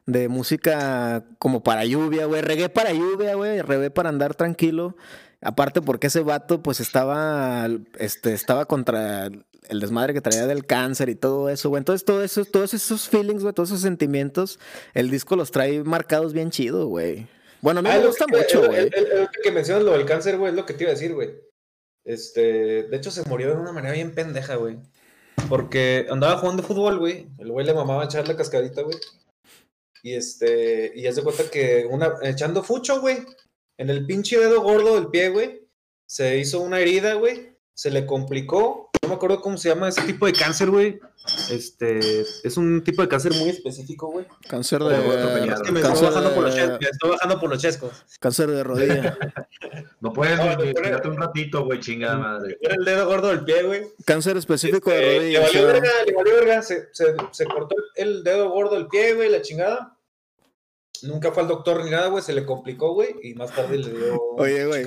De 0.04 0.28
música 0.28 1.24
como 1.38 1.62
para 1.62 1.86
lluvia, 1.86 2.26
güey. 2.26 2.42
Reggae 2.42 2.68
para 2.68 2.92
lluvia, 2.92 3.34
güey. 3.34 3.62
Reggae 3.62 3.90
para 3.90 4.10
andar 4.10 4.34
tranquilo. 4.34 4.94
Aparte 5.40 5.80
porque 5.80 6.08
ese 6.08 6.20
vato 6.20 6.62
pues 6.62 6.80
estaba, 6.80 7.66
este, 7.98 8.34
estaba 8.34 8.66
contra 8.66 9.26
el 9.70 9.80
desmadre 9.80 10.12
que 10.12 10.20
traía 10.20 10.46
del 10.46 10.66
cáncer 10.66 11.08
y 11.08 11.14
todo 11.14 11.48
eso, 11.48 11.70
güey. 11.70 11.78
Entonces 11.78 12.04
todo 12.04 12.22
eso, 12.22 12.44
todos 12.44 12.74
esos 12.74 13.08
feelings, 13.08 13.42
güey, 13.42 13.54
todos 13.54 13.70
esos 13.70 13.80
sentimientos, 13.80 14.58
el 14.92 15.10
disco 15.10 15.36
los 15.36 15.50
trae 15.50 15.82
marcados 15.82 16.34
bien 16.34 16.50
chido, 16.50 16.86
güey. 16.88 17.26
Bueno, 17.62 17.80
a 17.80 17.82
mí 17.82 17.88
Ah, 17.90 17.98
me 17.98 18.06
gusta 18.06 18.26
que- 18.26 18.36
mucho, 18.36 18.66
güey. 18.68 18.90
que 19.42 19.50
mencionas 19.50 19.84
lo 19.84 19.92
del 19.92 20.04
cáncer, 20.04 20.36
güey, 20.36 20.50
es 20.50 20.56
lo 20.56 20.66
que 20.66 20.74
te 20.74 20.84
iba 20.84 20.90
a 20.90 20.94
decir, 20.94 21.14
güey. 21.14 21.30
Este, 22.04 22.84
de 22.84 22.96
hecho, 22.96 23.10
se 23.10 23.28
murió 23.28 23.48
de 23.48 23.60
una 23.60 23.72
manera 23.72 23.94
bien 23.94 24.14
pendeja, 24.14 24.56
güey. 24.56 24.78
Porque 25.48 26.06
andaba 26.10 26.38
jugando 26.38 26.62
fútbol, 26.62 26.98
güey. 26.98 27.28
El 27.38 27.50
güey 27.50 27.66
le 27.66 27.74
mamaba 27.74 28.04
echar 28.04 28.26
la 28.28 28.36
cascadita, 28.36 28.82
güey. 28.82 28.96
Y 30.02 30.14
este, 30.14 30.92
y 30.94 31.06
haz 31.06 31.16
de 31.16 31.22
cuenta 31.22 31.50
que 31.50 31.86
una, 31.90 32.12
echando 32.22 32.62
fucho, 32.62 33.00
güey, 33.00 33.24
en 33.78 33.88
el 33.88 34.04
pinche 34.04 34.38
dedo 34.38 34.60
gordo 34.60 34.96
del 34.96 35.08
pie, 35.08 35.30
güey, 35.30 35.66
se 36.06 36.38
hizo 36.38 36.60
una 36.60 36.78
herida, 36.78 37.14
güey. 37.14 37.53
Se 37.74 37.90
le 37.90 38.06
complicó. 38.06 38.90
No 39.02 39.08
me 39.10 39.14
acuerdo 39.16 39.40
cómo 39.40 39.58
se 39.58 39.68
llama 39.68 39.88
ese 39.88 40.00
tipo 40.02 40.24
de 40.26 40.32
cáncer, 40.32 40.70
güey. 40.70 40.98
Este, 41.50 42.20
es 42.20 42.56
un 42.56 42.82
tipo 42.84 43.02
de 43.02 43.08
cáncer 43.08 43.32
muy 43.34 43.48
específico, 43.50 44.08
güey. 44.08 44.26
Cáncer 44.48 44.78
Pero, 44.78 44.90
de, 44.90 45.18
atropellado. 45.18 45.62
Es 45.62 45.66
que 45.66 45.72
me 45.72 45.80
estoy 45.80 46.02
bajando 46.06 46.34
por 46.34 46.44
los 46.44 46.54
chescos. 46.54 46.78
Me 46.80 46.88
estoy 46.88 47.10
bajando 47.10 47.40
por 47.40 47.50
los 47.50 47.58
chescos. 47.62 47.92
cáncer 48.20 48.50
de 48.50 48.62
rodilla. 48.64 49.18
No 50.00 50.12
puedes 50.12 50.36
No, 50.38 50.50
estirarte 50.62 51.08
un 51.08 51.16
ratito, 51.16 51.64
güey, 51.64 51.80
chingada 51.80 52.18
madre. 52.18 52.58
Era 52.60 52.74
el 52.74 52.84
dedo 52.84 53.06
gordo 53.06 53.28
del 53.28 53.42
pie, 53.42 53.62
güey. 53.62 53.82
cáncer 54.04 54.36
específico 54.36 54.90
Este, 54.90 55.02
de 55.02 55.10
le 55.12 55.18
rodilla. 55.18 55.40
valió 55.40 55.60
o 55.60 55.62
sea, 55.64 55.72
verga, 55.72 55.88
le 56.06 56.12
valió 56.12 56.34
verga, 56.34 56.62
se, 56.62 56.88
se, 56.92 57.16
se 57.32 57.44
cortó 57.46 57.74
el 57.96 58.22
dedo 58.22 58.50
gordo 58.50 58.74
del 58.76 58.86
pie, 58.88 59.14
güey, 59.14 59.30
la 59.30 59.40
chingada. 59.40 59.93
Nunca 61.04 61.32
fue 61.32 61.42
al 61.42 61.48
doctor 61.48 61.84
ni 61.84 61.90
nada, 61.90 62.08
güey, 62.08 62.22
se 62.22 62.32
le 62.32 62.44
complicó, 62.44 62.92
güey, 62.94 63.14
y 63.22 63.34
más 63.34 63.54
tarde 63.54 63.78
le 63.78 63.90
dio. 63.90 64.20
Oye, 64.36 64.66
güey. 64.66 64.84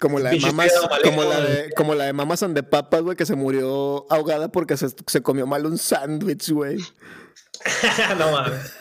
Como 0.00 0.18
la 0.18 0.30
de 0.30 0.40
mamás, 0.40 0.72
como 1.04 1.22
la 1.22 1.40
de, 1.40 1.70
como 1.76 1.94
la 1.94 2.04
de 2.04 2.12
mamás 2.12 2.44
de 2.48 2.62
papas, 2.64 3.02
güey, 3.02 3.16
que 3.16 3.26
se 3.26 3.36
murió 3.36 4.06
ahogada 4.10 4.48
porque 4.48 4.76
se, 4.76 4.88
se 5.06 5.22
comió 5.22 5.46
mal 5.46 5.66
un 5.66 5.78
sándwich, 5.78 6.50
güey. 6.50 6.78
no 8.18 8.32
mames. 8.32 8.72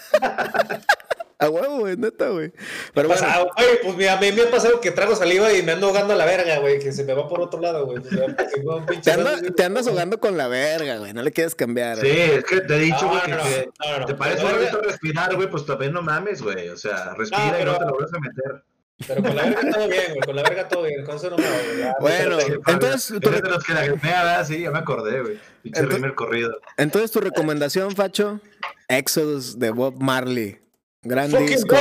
A 1.40 1.50
huevo, 1.50 1.80
güey, 1.80 1.96
neta, 1.98 2.30
güey. 2.30 2.52
Pero 2.96 3.08
bueno, 3.10 3.22
Pasado, 3.24 3.52
güey, 3.56 3.82
pues 3.84 3.96
mira, 3.96 4.14
a 4.14 4.20
mí 4.20 4.32
me 4.32 4.42
ha 4.42 4.50
pasado 4.50 4.82
que 4.82 4.90
trago 4.90 5.16
saliva 5.16 5.54
y 5.54 5.62
me 5.62 5.74
ando 5.74 5.88
ahogando 5.88 6.14
a 6.14 6.18
la 6.18 6.26
verga, 6.26 6.58
güey, 6.60 6.80
que 6.80 6.92
se 6.92 7.04
me 7.04 7.14
va 7.14 7.28
por 7.30 7.42
otro 7.42 7.60
lado, 7.62 7.86
güey. 7.86 8.02
Te, 8.02 9.12
anda- 9.12 9.34
sándwich, 9.36 9.56
te 9.56 9.64
andas 9.64 9.88
ahogando 9.88 10.20
con 10.20 10.36
la 10.36 10.48
verga, 10.48 10.98
güey. 10.98 11.14
No 11.14 11.22
le 11.22 11.32
quieres 11.32 11.54
cambiar. 11.54 11.98
Sí, 11.98 12.08
es 12.10 12.44
que 12.44 12.62
te 12.62 12.76
he 12.76 12.80
dicho, 12.80 13.04
No, 13.04 13.10
güey, 13.10 13.22
que, 13.22 13.32
no, 13.32 14.00
que 14.00 14.06
te 14.08 14.16
parece 14.16 14.44
bonito 14.44 14.82
respirar, 14.82 15.36
güey, 15.36 15.48
pues 15.50 15.66
también 15.66 15.94
no 15.94 16.02
mames, 16.02 16.42
güey. 16.42 16.70
O 16.70 16.78
sea, 16.78 17.14
respira 17.14 17.52
No, 17.52 17.60
y 17.62 17.66
no 17.66 17.78
te 17.78 17.86
lo 17.86 17.92
vuelves 17.94 18.14
a 18.14 18.20
meter. 18.20 18.64
Pero 19.08 19.22
con 19.22 19.36
la 19.36 19.44
verga 19.44 19.72
todo 19.72 19.88
bien, 19.90 20.04
güey, 20.08 20.20
con 20.26 20.36
la 20.36 20.42
verga 20.42 20.68
todo 20.68 20.84
bien, 20.84 21.06
con 21.06 21.16
eso 21.18 21.30
no 21.30 21.38
me 21.38 21.44
ya. 21.78 21.96
Bueno, 22.00 22.38
entonces, 22.66 23.20
tú- 23.22 23.30
Eres 23.30 23.44
de 23.44 23.50
los 23.52 23.64
que 23.64 23.74
la 23.76 23.86
gripea, 23.86 24.44
sí, 24.44 24.62
ya 24.62 24.72
me 24.72 24.80
acordé, 24.80 25.22
güey. 25.22 25.40
Pinche 25.62 26.16
corrido. 26.16 26.60
Entonces, 26.78 27.12
tu 27.12 27.20
recomendación, 27.22 27.96
Facho, 27.96 28.42
Exodus 28.88 29.60
de 29.60 29.70
Bob 29.70 30.02
Marley. 30.02 30.58
Gran 31.04 31.32
disco. 31.46 31.76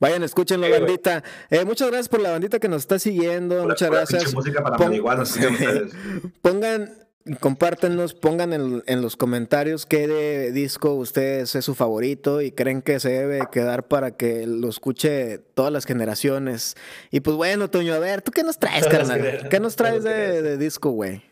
Vayan, 0.00 0.22
escúchenlo, 0.22 0.66
Sí, 0.66 0.72
bandita. 0.72 1.22
Eh, 1.50 1.64
muchas 1.64 1.88
gracias 1.88 2.08
por 2.08 2.20
la 2.20 2.32
bandita 2.32 2.58
que 2.58 2.68
nos 2.68 2.82
está 2.82 2.98
siguiendo. 2.98 3.56
Pura- 3.56 3.68
muchas 3.68 3.88
pura 3.88 4.00
gracias. 4.00 4.34
música 4.34 4.62
para 4.62 4.76
Pon-. 4.76 4.92
Pongan, 6.42 6.92
compártenos, 7.40 8.12
pongan 8.12 8.52
en, 8.52 8.82
en 8.86 9.00
los 9.02 9.16
comentarios 9.16 9.86
qué 9.86 10.06
de 10.08 10.52
disco 10.52 10.92
ustedes 10.94 11.54
es 11.54 11.64
su 11.64 11.74
favorito 11.74 12.42
y 12.42 12.50
creen 12.50 12.82
que 12.82 13.00
se 13.00 13.10
debe 13.10 13.42
quedar 13.50 13.84
para 13.86 14.10
que 14.16 14.46
lo 14.46 14.68
escuche 14.68 15.38
todas 15.54 15.72
las 15.72 15.86
generaciones. 15.86 16.76
Y 17.10 17.20
pues 17.20 17.36
bueno, 17.36 17.70
Toño, 17.70 17.94
a 17.94 17.98
ver, 17.98 18.20
¿tú 18.20 18.30
qué 18.32 18.42
nos 18.42 18.58
traes, 18.58 18.86
carnal? 18.88 19.48
¿Qué 19.48 19.60
nos 19.60 19.76
traes 19.76 20.02
de 20.04 20.58
disco, 20.58 20.90
güey? 20.90 21.22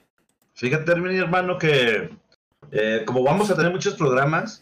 Fíjate, 0.55 0.95
mi 0.95 1.17
hermano, 1.19 1.59
que 1.59 2.11
eh, 2.71 3.03
como 3.05 3.23
vamos 3.23 3.51
a 3.51 3.57
tener 3.57 3.73
muchos 3.73 3.95
programas, 3.95 4.62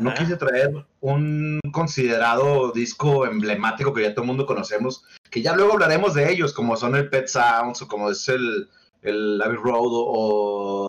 no 0.00 0.14
quise 0.14 0.36
traer 0.36 0.86
un 1.00 1.60
considerado 1.72 2.72
disco 2.72 3.26
emblemático 3.26 3.92
que 3.92 4.02
ya 4.02 4.14
todo 4.14 4.22
el 4.22 4.28
mundo 4.28 4.46
conocemos, 4.46 5.04
que 5.30 5.42
ya 5.42 5.54
luego 5.54 5.72
hablaremos 5.72 6.14
de 6.14 6.30
ellos, 6.30 6.52
como 6.52 6.76
son 6.76 6.96
el 6.96 7.08
Pet 7.08 7.28
Sounds 7.28 7.82
o 7.82 7.88
como 7.88 8.10
es 8.10 8.28
el, 8.28 8.68
el 9.02 9.40
Abbey 9.42 9.56
Road 9.56 9.92
o, 9.92 10.84
o 10.84 10.86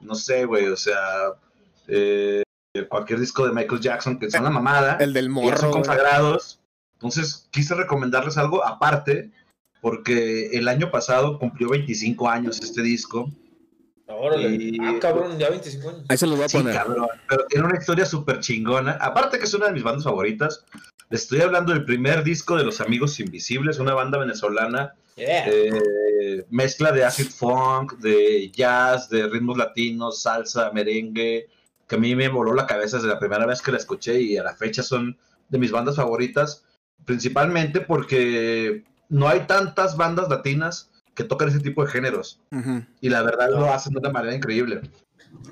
no 0.00 0.14
sé, 0.14 0.44
güey, 0.44 0.66
o 0.68 0.76
sea, 0.76 0.98
eh, 1.88 2.42
cualquier 2.88 3.20
disco 3.20 3.46
de 3.46 3.52
Michael 3.52 3.80
Jackson 3.80 4.18
que 4.18 4.30
son 4.30 4.44
la 4.44 4.50
mamada. 4.50 4.96
El 5.00 5.12
del 5.12 5.30
morro. 5.30 5.56
son 5.56 5.72
consagrados. 5.72 6.60
Entonces 6.94 7.48
quise 7.50 7.74
recomendarles 7.74 8.36
algo 8.36 8.64
aparte, 8.64 9.30
porque 9.80 10.50
el 10.52 10.68
año 10.68 10.90
pasado 10.90 11.38
cumplió 11.38 11.68
25 11.70 12.28
años 12.28 12.60
este 12.60 12.82
disco. 12.82 13.30
Órale. 14.06 14.48
Y- 14.54 14.78
Ah, 14.82 14.94
cabrón, 15.00 15.38
ya 15.38 15.48
25 15.50 15.88
años. 15.88 16.02
Ahí 16.08 16.16
se 16.18 16.26
los 16.26 16.36
voy 16.36 16.44
a 16.44 16.48
Sí, 16.48 16.58
poner. 16.58 16.74
cabrón, 16.74 17.06
pero 17.28 17.46
tiene 17.46 17.66
una 17.66 17.78
historia 17.78 18.04
súper 18.04 18.40
chingona. 18.40 18.92
Aparte 19.00 19.38
que 19.38 19.44
es 19.44 19.54
una 19.54 19.66
de 19.66 19.72
mis 19.72 19.82
bandas 19.82 20.04
favoritas. 20.04 20.64
Les 21.10 21.22
estoy 21.22 21.40
hablando 21.40 21.72
del 21.72 21.84
primer 21.84 22.22
disco 22.24 22.56
de 22.56 22.64
Los 22.64 22.80
Amigos 22.80 23.18
Invisibles, 23.20 23.78
una 23.78 23.94
banda 23.94 24.18
venezolana, 24.18 24.94
Yeah. 25.16 25.44
eh, 25.46 26.44
mezcla 26.50 26.90
de 26.92 27.04
acid 27.04 27.28
funk, 27.30 27.98
de 27.98 28.50
jazz, 28.50 29.08
de 29.08 29.28
ritmos 29.28 29.56
latinos, 29.56 30.22
salsa, 30.22 30.70
merengue, 30.72 31.46
que 31.86 31.94
a 31.94 31.98
mí 31.98 32.16
me 32.16 32.28
voló 32.28 32.52
la 32.54 32.66
cabeza 32.66 32.96
desde 32.96 33.08
la 33.10 33.18
primera 33.20 33.46
vez 33.46 33.62
que 33.62 33.70
la 33.70 33.76
escuché 33.78 34.20
y 34.20 34.36
a 34.36 34.42
la 34.42 34.54
fecha 34.56 34.82
son 34.82 35.16
de 35.50 35.58
mis 35.58 35.70
bandas 35.70 35.96
favoritas, 35.96 36.64
principalmente 37.04 37.80
porque 37.80 38.82
no 39.08 39.28
hay 39.28 39.40
tantas 39.40 39.96
bandas 39.96 40.28
latinas 40.28 40.90
que 41.14 41.24
tocan 41.24 41.48
ese 41.48 41.60
tipo 41.60 41.84
de 41.84 41.90
géneros 41.90 42.40
y 43.00 43.08
la 43.08 43.22
verdad 43.22 43.50
lo 43.50 43.72
hacen 43.72 43.92
de 43.92 44.00
una 44.00 44.10
manera 44.10 44.34
increíble. 44.34 44.82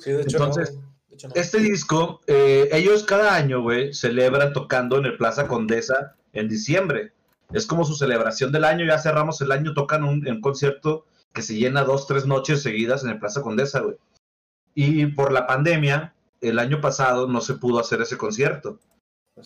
Sí, 0.01 0.12
de 0.12 0.22
hecho, 0.22 0.37
entonces, 0.37 0.75
no, 0.75 0.81
de 1.09 1.14
hecho 1.14 1.29
no. 1.29 1.35
Este 1.35 1.59
disco, 1.59 2.20
eh, 2.27 2.68
ellos 2.72 3.05
cada 3.05 3.35
año, 3.35 3.62
güey, 3.62 3.92
celebran 3.92 4.53
tocando 4.53 4.98
en 4.98 5.07
el 5.07 5.16
Plaza 5.16 5.46
Condesa 5.46 6.16
en 6.33 6.48
diciembre. 6.48 7.12
Es 7.53 7.66
como 7.66 7.85
su 7.85 7.94
celebración 7.94 8.51
del 8.51 8.64
año, 8.64 8.87
ya 8.87 8.98
cerramos 8.98 9.40
el 9.40 9.53
año, 9.53 9.75
tocan 9.75 10.05
un, 10.05 10.27
un 10.27 10.40
concierto 10.40 11.05
que 11.33 11.42
se 11.42 11.55
llena 11.55 11.85
dos, 11.85 12.07
tres 12.07 12.27
noches 12.27 12.62
seguidas 12.62 13.05
en 13.05 13.11
el 13.11 13.18
Plaza 13.18 13.42
Condesa, 13.42 13.81
güey. 13.81 13.96
Y 14.75 15.07
por 15.07 15.33
la 15.33 15.46
pandemia, 15.46 16.14
el 16.40 16.59
año 16.59 16.81
pasado 16.81 17.27
no 17.27 17.40
se 17.40 17.55
pudo 17.55 17.79
hacer 17.79 18.01
ese 18.01 18.16
concierto. 18.16 18.79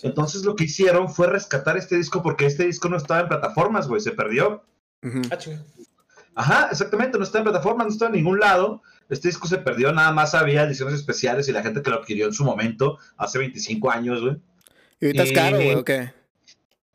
Entonces 0.02 0.44
lo 0.44 0.56
que 0.56 0.64
hicieron 0.64 1.08
fue 1.08 1.28
rescatar 1.28 1.76
este 1.76 1.96
disco 1.96 2.22
porque 2.22 2.46
este 2.46 2.64
disco 2.64 2.88
no 2.88 2.96
estaba 2.96 3.20
en 3.20 3.28
plataformas, 3.28 3.86
güey, 3.86 4.00
se 4.00 4.12
perdió. 4.12 4.64
Ujú. 5.02 5.22
Ah, 5.30 5.38
chinga. 5.38 5.64
Ajá, 6.36 6.68
exactamente, 6.70 7.18
no 7.18 7.24
está 7.24 7.38
en 7.38 7.44
plataformas, 7.44 7.86
no 7.88 7.92
está 7.92 8.06
en 8.06 8.12
ningún 8.12 8.38
lado. 8.38 8.82
Este 9.08 9.28
disco 9.28 9.48
se 9.48 9.58
perdió, 9.58 9.90
nada 9.92 10.12
más 10.12 10.34
había 10.34 10.62
ediciones 10.64 10.94
especiales 10.94 11.48
y 11.48 11.52
la 11.52 11.62
gente 11.62 11.82
que 11.82 11.90
lo 11.90 11.96
adquirió 11.96 12.26
en 12.26 12.32
su 12.32 12.44
momento, 12.44 12.98
hace 13.16 13.38
25 13.38 13.90
años, 13.90 14.20
güey. 14.20 14.36
¿Y 15.00 15.06
ahorita 15.06 15.22
es 15.24 15.32
caro, 15.32 15.56
güey, 15.56 15.74
o 15.74 15.84
qué? 15.84 16.12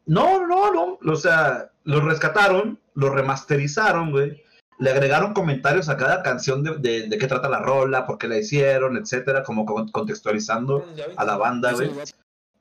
No, 0.05 0.45
no, 0.47 0.71
no, 0.73 0.99
o 1.11 1.15
sea, 1.15 1.71
lo 1.83 2.01
rescataron, 2.01 2.79
lo 2.95 3.09
remasterizaron, 3.09 4.11
güey. 4.11 4.41
Le 4.79 4.89
agregaron 4.89 5.33
comentarios 5.33 5.89
a 5.89 5.97
cada 5.97 6.23
canción 6.23 6.63
de, 6.63 6.77
de, 6.77 7.07
de 7.07 7.17
qué 7.17 7.27
trata 7.27 7.49
la 7.49 7.59
rola, 7.59 8.05
por 8.07 8.17
qué 8.17 8.27
la 8.27 8.37
hicieron, 8.37 8.97
etcétera, 8.97 9.43
como 9.43 9.65
con- 9.65 9.89
contextualizando 9.89 10.85
a 11.17 11.23
la 11.25 11.37
banda, 11.37 11.71
güey. 11.73 11.89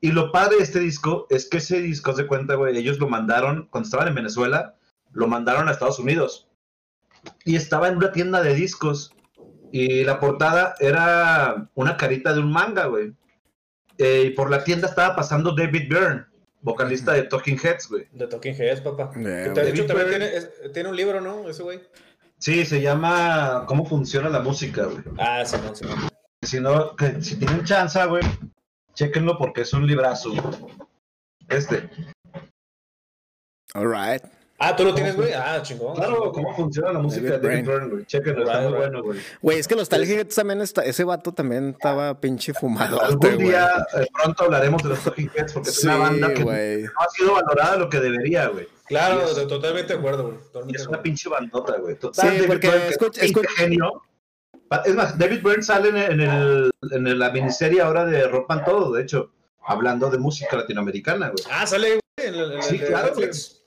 Y 0.01 0.11
lo 0.11 0.31
padre 0.31 0.57
de 0.57 0.63
este 0.63 0.79
disco 0.79 1.27
es 1.29 1.47
que 1.49 1.57
ese 1.57 1.81
disco, 1.81 2.13
se 2.13 2.25
cuenta, 2.27 2.55
güey, 2.55 2.77
ellos 2.77 2.99
lo 2.99 3.07
mandaron, 3.09 3.67
cuando 3.71 3.85
estaban 3.85 4.07
en 4.07 4.15
Venezuela, 4.15 4.75
lo 5.11 5.27
mandaron 5.27 5.67
a 5.67 5.71
Estados 5.71 5.99
Unidos. 5.99 6.47
Y 7.45 7.55
estaba 7.55 7.87
en 7.87 7.97
una 7.97 8.11
tienda 8.11 8.41
de 8.41 8.53
discos. 8.53 9.13
Y 9.71 10.03
la 10.03 10.19
portada 10.19 10.75
era 10.79 11.69
una 11.75 11.95
carita 11.97 12.33
de 12.33 12.39
un 12.39 12.51
manga, 12.51 12.85
güey. 12.87 13.13
Eh, 13.97 14.23
y 14.27 14.29
por 14.31 14.49
la 14.49 14.63
tienda 14.63 14.87
estaba 14.87 15.15
pasando 15.15 15.53
David 15.55 15.87
Byrne, 15.89 16.25
vocalista 16.61 17.13
de 17.13 17.23
Talking 17.23 17.57
Heads, 17.63 17.87
güey. 17.89 18.07
De 18.11 18.27
Talking 18.27 18.55
Heads, 18.55 18.81
papá. 18.81 19.11
Yeah, 19.15 19.53
Que 19.53 19.83
también 19.83 20.09
tiene, 20.09 20.35
es- 20.35 20.49
tiene 20.73 20.89
un 20.89 20.95
libro, 20.95 21.21
¿no? 21.21 21.47
Ese 21.47 21.63
güey. 21.63 21.79
Sí, 22.37 22.65
se 22.65 22.81
llama 22.81 23.65
¿Cómo 23.67 23.85
funciona 23.85 24.27
la 24.29 24.39
música, 24.39 24.85
güey? 24.85 25.03
Ah, 25.19 25.43
sí, 25.45 25.57
no, 25.63 25.75
sí. 25.75 25.85
no. 25.85 26.09
Si 26.43 26.59
no, 26.59 26.95
que 26.95 27.21
si 27.21 27.35
tienen 27.37 27.63
chance, 27.63 28.03
güey, 28.07 28.23
chéquenlo 28.95 29.37
porque 29.37 29.61
es 29.61 29.73
un 29.73 29.85
librazo. 29.85 30.31
Este. 31.47 31.87
All 33.75 33.87
right. 33.87 34.23
Ah, 34.63 34.75
¿tú 34.75 34.83
lo 34.85 34.93
tienes, 34.93 35.15
güey? 35.15 35.33
Ah, 35.33 35.59
chingón. 35.63 35.95
Claro, 35.95 36.31
¿cómo 36.31 36.55
funciona 36.55 36.93
la 36.93 36.99
música 36.99 37.23
de 37.23 37.39
David 37.39 37.47
David 37.49 37.65
Byrne, 37.67 37.87
güey? 37.89 38.05
Chéquenlo, 38.05 38.43
está 38.43 38.59
muy 38.61 38.67
right. 38.67 38.77
bueno, 38.77 39.03
güey. 39.03 39.19
Güey, 39.41 39.57
es 39.59 39.67
que 39.67 39.75
los 39.75 39.89
Talheads 39.89 40.35
también 40.35 40.61
está, 40.61 40.83
ese 40.85 41.03
vato 41.03 41.33
también 41.33 41.69
estaba 41.69 42.19
pinche 42.21 42.53
fumado. 42.53 43.01
Algún 43.01 43.37
día 43.39 43.69
eh, 43.97 44.05
pronto 44.21 44.43
hablaremos 44.43 44.83
de 44.83 44.89
los 44.89 44.99
Talking 45.03 45.31
Heads 45.35 45.53
porque 45.53 45.69
es 45.69 45.75
Sí, 45.81 45.87
una 45.87 45.97
banda 45.97 46.33
que 46.33 46.43
no 46.45 46.51
ha 46.51 47.09
sido 47.09 47.33
valorada 47.33 47.77
lo 47.77 47.89
que 47.89 47.99
debería, 47.99 48.47
güey. 48.49 48.67
Claro, 48.87 49.21
Y 49.25 49.29
es- 49.31 49.35
de- 49.37 49.45
totalmente 49.47 49.93
de 49.93 49.99
acuerdo, 49.99 50.23
güey. 50.53 50.75
Es 50.75 50.85
una 50.85 51.01
pinche 51.01 51.27
bandota, 51.27 51.77
güey. 51.79 51.95
Sí, 51.95 51.99
Total, 52.01 52.27
David 52.35 52.47
porque 52.47 52.67
Byrne, 52.69 52.87
escucha- 52.89 53.21
escucha- 53.21 53.49
genio. 53.57 54.03
Es 54.85 54.95
más, 54.95 55.17
David 55.17 55.41
Byrne 55.43 55.63
sale 55.63 55.89
en, 55.89 55.97
en 55.97 56.21
el, 56.21 56.71
en 56.91 57.19
la 57.19 57.31
miniserie 57.31 57.81
ahora 57.81 58.05
de 58.05 58.27
Rompan 58.27 58.63
Todo, 58.63 58.91
de 58.93 59.01
hecho, 59.01 59.31
hablando 59.65 60.09
de 60.09 60.17
música 60.17 60.55
latinoamericana, 60.55 61.29
güey. 61.29 61.43
Ah, 61.51 61.65
sale, 61.65 61.87
güey, 61.87 62.00
en 62.27 62.35
el, 62.35 62.51
en 62.53 62.63
Sí, 62.63 62.79
claro. 62.79 63.13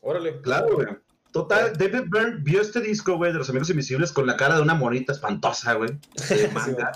Órale. 0.00 0.40
Claro, 0.40 0.74
güey. 0.74 0.86
Total, 1.32 1.72
David 1.76 2.04
Byrne 2.06 2.38
vio 2.42 2.60
este 2.60 2.80
disco, 2.80 3.16
güey, 3.16 3.32
de 3.32 3.38
los 3.38 3.50
Amigos 3.50 3.68
Invisibles 3.68 4.12
con 4.12 4.26
la 4.26 4.36
cara 4.36 4.54
de 4.54 4.62
una 4.62 4.74
monita 4.74 5.12
espantosa, 5.12 5.74
güey, 5.74 5.90
de 6.28 6.48
manga. 6.54 6.92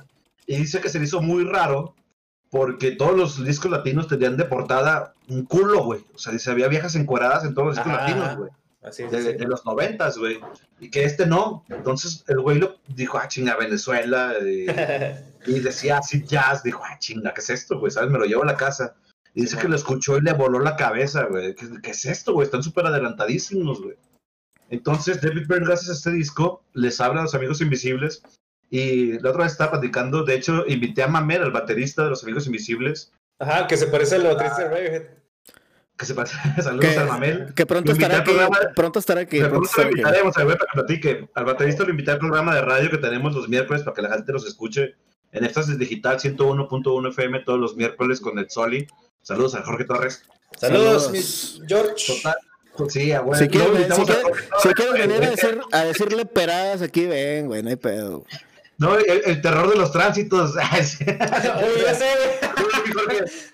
y 0.47 0.57
dice 0.57 0.81
que 0.81 0.89
se 0.89 1.01
le 1.01 1.07
hizo 1.07 1.21
muy 1.21 1.45
raro 1.45 1.97
porque 2.51 2.93
todos 2.93 3.17
los 3.17 3.45
discos 3.45 3.71
latinos 3.71 4.07
tenían 4.07 4.37
de 4.37 4.45
portada 4.45 5.15
un 5.29 5.45
culo, 5.45 5.83
güey. 5.83 6.05
O 6.15 6.19
sea, 6.19 6.33
dice, 6.33 6.51
había 6.51 6.69
viejas 6.69 6.95
encueradas 6.95 7.45
en 7.45 7.55
todos 7.55 7.69
los 7.69 7.77
discos 7.77 7.93
Ajá, 7.93 8.03
latinos, 8.03 8.37
güey. 8.37 8.51
Así 8.83 9.03
es. 9.03 9.11
De, 9.11 9.23
sí. 9.23 9.33
de 9.33 9.47
los 9.47 9.67
noventas, 9.67 10.17
güey. 10.17 10.41
Y 10.79 10.91
que 10.91 11.05
este 11.05 11.27
no. 11.27 11.65
Entonces 11.69 12.25
el 12.29 12.41
güey 12.41 12.59
lo 12.59 12.77
dijo, 12.87 13.19
ah, 13.19 13.29
chinga, 13.29 13.57
Venezuela. 13.57 14.35
Y, 14.41 14.67
y 15.51 15.61
decía 15.61 15.99
así 15.99 16.25
jazz. 16.25 16.63
Dijo, 16.63 16.83
ah, 16.85 16.97
chinga, 16.99 17.35
¿qué 17.35 17.41
es 17.41 17.51
esto, 17.51 17.79
güey? 17.79 17.91
¿Sabes? 17.91 18.11
Me 18.11 18.19
lo 18.19 18.25
llevo 18.25 18.45
a 18.45 18.47
la 18.47 18.57
casa. 18.57 18.95
Y 19.39 19.43
dice 19.43 19.55
Sí, 19.57 19.63
que 19.63 19.69
lo 19.69 19.77
escuchó 19.77 20.17
y 20.19 20.23
le 20.23 20.33
voló 20.33 20.59
la 20.59 20.75
cabeza, 20.75 21.25
güey. 21.27 21.55
¿Qué, 21.55 21.67
qué 21.81 21.91
es 21.91 22.05
esto, 22.07 22.33
güey? 22.33 22.45
Están 22.47 22.63
súper 22.63 22.87
adelantadísimos, 22.87 23.81
güey. 23.81 23.95
Entonces 24.71 25.21
David 25.21 25.47
Byrne, 25.49 25.67
gracias 25.67 25.91
a 25.91 25.93
este 25.93 26.11
disco, 26.13 26.63
les 26.75 27.01
habla 27.01 27.21
a 27.21 27.25
los 27.25 27.35
Amigos 27.35 27.61
Invisibles. 27.61 28.23
Y 28.71 29.19
la 29.21 29.31
otra 29.31 29.45
vez 29.45 29.53
estaba 29.53 29.71
platicando, 29.73 30.25
de 30.25 30.35
hecho, 30.35 30.65
invité 30.67 31.03
a 31.03 31.09
Mamer, 31.09 31.41
el 31.43 31.53
baterista 31.53 32.05
de 32.05 32.11
los 32.11 32.23
Amigos 32.25 32.47
Invisibles, 32.47 33.13
Ajá, 33.39 33.67
que 33.67 33.77
se 33.77 33.87
parece 33.87 34.17
al 34.17 34.25
baterista 34.25 34.59
de 34.65 34.69
Radiohead. 34.69 35.03
que 35.97 36.05
se 36.05 36.15
parece, 36.15 36.37
saludos 36.63 36.85
Que, 36.91 36.99
a 36.99 37.07
Mamel. 37.07 37.55
que 37.55 37.65
pronto 37.65 37.93
Lo 37.93 37.93
estará 37.95 38.17
al 38.17 38.21
aquí. 38.23 38.31
programa- 38.33 38.59
Pronto 38.75 38.99
estará 38.99 39.21
aquí. 39.23 39.39
Pronto 39.39 39.51
pronto 39.61 39.61
lo 39.61 39.71
estará 39.71 39.89
aquí. 39.89 40.01
invitaremos 40.01 40.37
a 40.37 40.45
ver 40.45 40.59
para 40.59 40.71
que 40.71 40.75
platique. 40.79 41.29
Al 41.35 41.45
baterista 41.45 41.85
lo 41.85 41.91
invité 41.91 42.11
al 42.11 42.19
programa 42.19 42.55
de 42.55 42.61
radio 42.63 42.91
que 42.91 42.99
tenemos 42.99 43.35
los 43.35 43.49
miércoles 43.49 43.83
para 43.85 43.95
que 43.95 44.03
la 44.03 44.11
gente 44.15 44.33
nos 44.33 44.47
escuche 44.47 44.97
en 45.33 45.45
Éxtasis 45.45 45.79
Digital 45.79 46.19
101.1 46.19 47.09
FM 47.11 47.41
todos 47.41 47.59
los 47.61 47.77
miércoles 47.77 48.21
con 48.21 48.39
el 48.39 48.49
Soli. 48.51 48.87
Saludos 49.23 49.55
a 49.55 49.63
Jorge 49.63 49.85
Torres. 49.85 50.23
Saludos, 50.57 51.05
Saludos. 51.05 51.63
George. 51.69 52.05
Total. 52.07 52.35
Sí, 52.89 53.11
a 53.13 53.21
bueno. 53.23 53.45
Si 53.45 53.59
No, 53.59 53.65
a 53.65 53.69
güey. 53.69 55.01
venir 55.01 55.25
a, 55.25 55.31
decir, 55.31 55.61
a 55.73 55.85
decirle 55.85 56.25
peradas 56.27 56.81
aquí, 56.81 57.07
ven, 57.07 57.49
güey, 57.49 57.63
no 57.63 57.71
hay 57.71 57.77
pedo. 57.77 58.25
No, 58.79 58.97
el, 58.97 59.23
el 59.25 59.41
terror 59.43 59.69
de 59.69 59.77
los 59.77 59.91
tránsitos. 59.91 60.55
Oye, 60.57 61.83
ya 61.85 61.95
sé, 61.95 62.07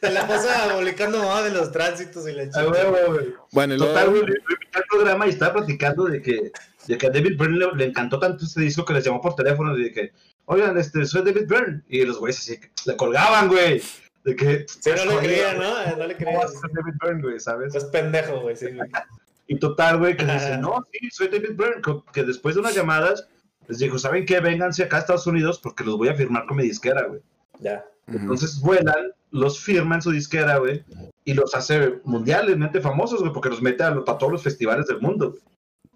Te 0.01 0.11
la 0.11 0.27
pasa 0.29 0.75
publicando 0.75 1.23
más 1.25 1.45
de 1.45 1.51
los 1.53 1.73
tránsitos 1.73 2.29
y 2.29 2.33
la 2.33 2.43
a 2.43 2.47
chica. 2.47 2.69
huevo, 2.69 3.13
güey. 3.15 3.35
Bueno, 3.53 3.77
Total, 3.79 4.11
luego, 4.11 4.27
güey, 4.27 4.37
invité 4.39 4.79
al 4.79 4.85
programa 4.91 5.27
y 5.27 5.31
estaba 5.31 5.55
platicando 5.55 6.05
de 6.05 6.21
que, 6.21 6.53
de 6.87 6.99
que 6.99 7.07
a 7.07 7.11
David 7.11 7.39
Byrne 7.39 7.59
le, 7.59 7.73
le 7.75 7.85
encantó 7.87 8.19
tanto 8.19 8.45
este 8.45 8.61
disco 8.61 8.85
que 8.85 8.93
les 8.93 9.05
llamó 9.05 9.21
por 9.23 9.35
teléfono 9.35 9.77
y 9.79 9.85
de 9.85 9.93
que, 9.93 10.13
oigan, 10.47 10.77
este, 10.79 11.05
soy 11.07 11.23
David 11.23 11.47
Byrne. 11.49 11.83
Y 11.89 12.05
los 12.05 12.19
güeyes 12.19 12.39
así, 12.39 12.59
que 12.59 12.71
le 12.87 12.97
colgaban, 12.97 13.49
güey. 13.49 13.83
De 14.25 14.35
que, 14.37 14.65
Sí, 14.69 14.91
no 14.91 15.05
le 15.05 15.11
"Joder, 15.13 15.19
creía, 15.19 15.55
¿no? 15.55 15.97
No 15.97 16.07
le 16.07 16.17
¿Cómo 16.17 16.39
vas 16.39 16.47
creía. 16.53 16.59
a 16.59 16.61
ser 16.61 16.71
David 16.73 16.95
Byrne, 17.03 17.23
güey, 17.23 17.41
sabes? 17.41 17.75
Es 17.75 17.85
pendejo, 17.85 18.41
güey, 18.41 18.57
sí, 18.57 18.67
güey. 18.75 18.89
Y 19.47 19.59
total, 19.59 19.99
güey, 19.99 20.17
que 20.17 20.25
dice, 20.25 20.57
no, 20.57 20.83
sí, 20.91 21.11
soy 21.11 21.29
David 21.29 21.51
Byrne. 21.55 21.83
Que 22.15 22.23
después 22.23 22.55
de 22.55 22.63
unas 22.63 22.75
llamadas 22.75 23.29
les 23.69 23.79
dijo, 23.79 23.99
¿saben 23.99 24.25
qué? 24.25 24.41
Vénganse 24.41 24.83
acá 24.85 24.97
a 24.97 25.01
Estados 25.01 25.27
Unidos 25.27 25.61
porque 25.63 25.85
los 25.85 25.99
voy 25.99 26.09
a 26.09 26.15
firmar 26.15 26.47
con 26.47 26.57
mi 26.57 26.63
disquera, 26.63 27.03
güey. 27.07 27.21
Ya. 27.61 27.85
Entonces 28.07 28.59
vuelan, 28.61 29.13
los 29.31 29.61
firma 29.61 29.97
en 29.97 30.03
su 30.03 30.11
disquera, 30.13 30.57
güey, 30.59 30.83
y 31.25 31.35
los 31.35 31.55
hace 31.55 32.01
mundialmente 32.05 32.81
famosos, 32.81 33.21
güey, 33.21 33.33
porque 33.35 33.51
los 33.51 33.61
mete 33.61 33.83
a, 33.83 33.91
lo- 33.91 34.09
a 34.09 34.17
todos 34.19 34.33
los 34.33 34.43
festivales 34.43 34.87
del 34.87 35.01
mundo. 35.03 35.31
güey. 35.33 35.43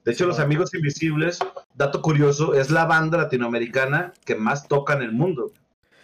De 0.04 0.12
hecho, 0.12 0.26
Los. 0.26 0.38
Amigos 0.38 0.72
Invisibles, 0.74 1.38
dato 1.74 2.00
curioso, 2.02 2.54
es 2.54 2.70
la 2.70 2.84
banda 2.86 3.18
latinoamericana 3.18 4.12
que 4.24 4.34
más 4.34 4.66
toca 4.68 4.94
en 4.94 5.02
el 5.02 5.12
mundo, 5.12 5.52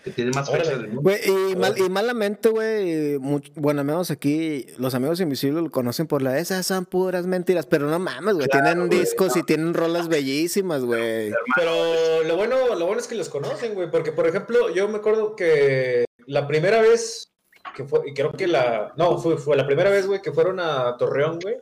que 0.03 0.11
tiene 0.11 0.31
más 0.33 0.51
fechas 0.51 0.69
en 0.75 0.81
el 0.81 0.87
mundo. 0.89 1.03
Güey, 1.03 1.19
y, 1.53 1.57
mal- 1.57 1.79
y 1.79 1.89
malamente, 1.89 2.51
güey, 2.51 3.17
bueno, 3.17 3.81
al 3.81 3.87
menos 3.87 4.11
aquí, 4.11 4.67
los 4.77 4.95
amigos 4.95 5.21
invisibles 5.21 5.63
lo 5.65 5.71
conocen 5.71 6.07
por 6.07 6.21
la 6.21 6.39
esas 6.39 6.67
son 6.67 6.85
puras 6.85 7.27
mentiras, 7.27 7.65
pero 7.65 7.89
no 7.89 7.99
mames, 7.99 8.35
güey, 8.35 8.49
Claro, 8.49 8.67
tienen 8.67 8.91
discos 8.91 9.35
y 9.37 9.43
tienen 9.43 9.73
rolas 9.73 10.09
bellísimas, 10.09 10.85
güey. 10.85 11.33
Pero 11.57 12.23
lo 12.25 12.37
bueno, 12.37 12.75
lo 12.77 12.85
bueno 12.87 13.01
es 13.01 13.07
que 13.09 13.15
los 13.15 13.31
conocen, 13.31 13.75
güey. 13.75 13.91
Porque, 13.91 14.13
por 14.13 14.27
ejemplo, 14.27 14.69
yo 14.75 14.87
me 14.89 14.99
acuerdo 14.99 15.35
que 15.37 16.05
la 16.27 16.47
primera 16.47 16.83
vez 16.83 17.31
que 17.75 17.85
fue, 17.85 18.01
y 18.07 18.13
creo 18.15 18.33
que 18.33 18.47
la. 18.47 18.93
No, 18.97 19.19
fue, 19.19 19.39
fue 19.39 19.57
la 19.57 19.67
primera 19.67 19.89
vez, 19.91 20.07
güey, 20.07 20.21
que 20.21 20.31
fueron 20.33 20.61
a 20.61 20.97
Torreón, 20.99 21.39
güey. 21.41 21.57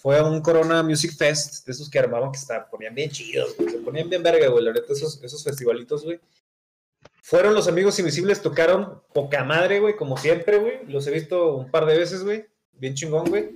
Fue 0.00 0.18
a 0.18 0.24
un 0.24 0.40
Corona 0.40 0.82
Music 0.82 1.14
Fest, 1.14 1.66
de 1.66 1.72
esos 1.72 1.90
que 1.90 1.98
armaban 1.98 2.32
que 2.32 2.38
ponían 2.70 2.94
bien 2.94 3.10
chidos, 3.10 3.54
güey. 3.58 3.68
Se 3.68 3.78
ponían 3.80 4.08
bien 4.08 4.22
verga, 4.22 4.48
güey. 4.48 4.64
La 4.64 4.72
neta, 4.72 4.94
esos, 4.94 5.22
esos 5.22 5.44
festivalitos, 5.44 6.04
güey. 6.04 6.18
Fueron 7.20 7.52
los 7.52 7.68
amigos 7.68 7.98
invisibles, 7.98 8.40
tocaron 8.40 9.02
poca 9.12 9.44
madre, 9.44 9.78
güey, 9.78 9.96
como 9.96 10.16
siempre, 10.16 10.56
güey. 10.56 10.86
Los 10.86 11.06
he 11.06 11.10
visto 11.10 11.54
un 11.54 11.70
par 11.70 11.84
de 11.84 11.98
veces, 11.98 12.24
güey. 12.24 12.46
Bien 12.72 12.94
chingón, 12.94 13.28
güey. 13.28 13.50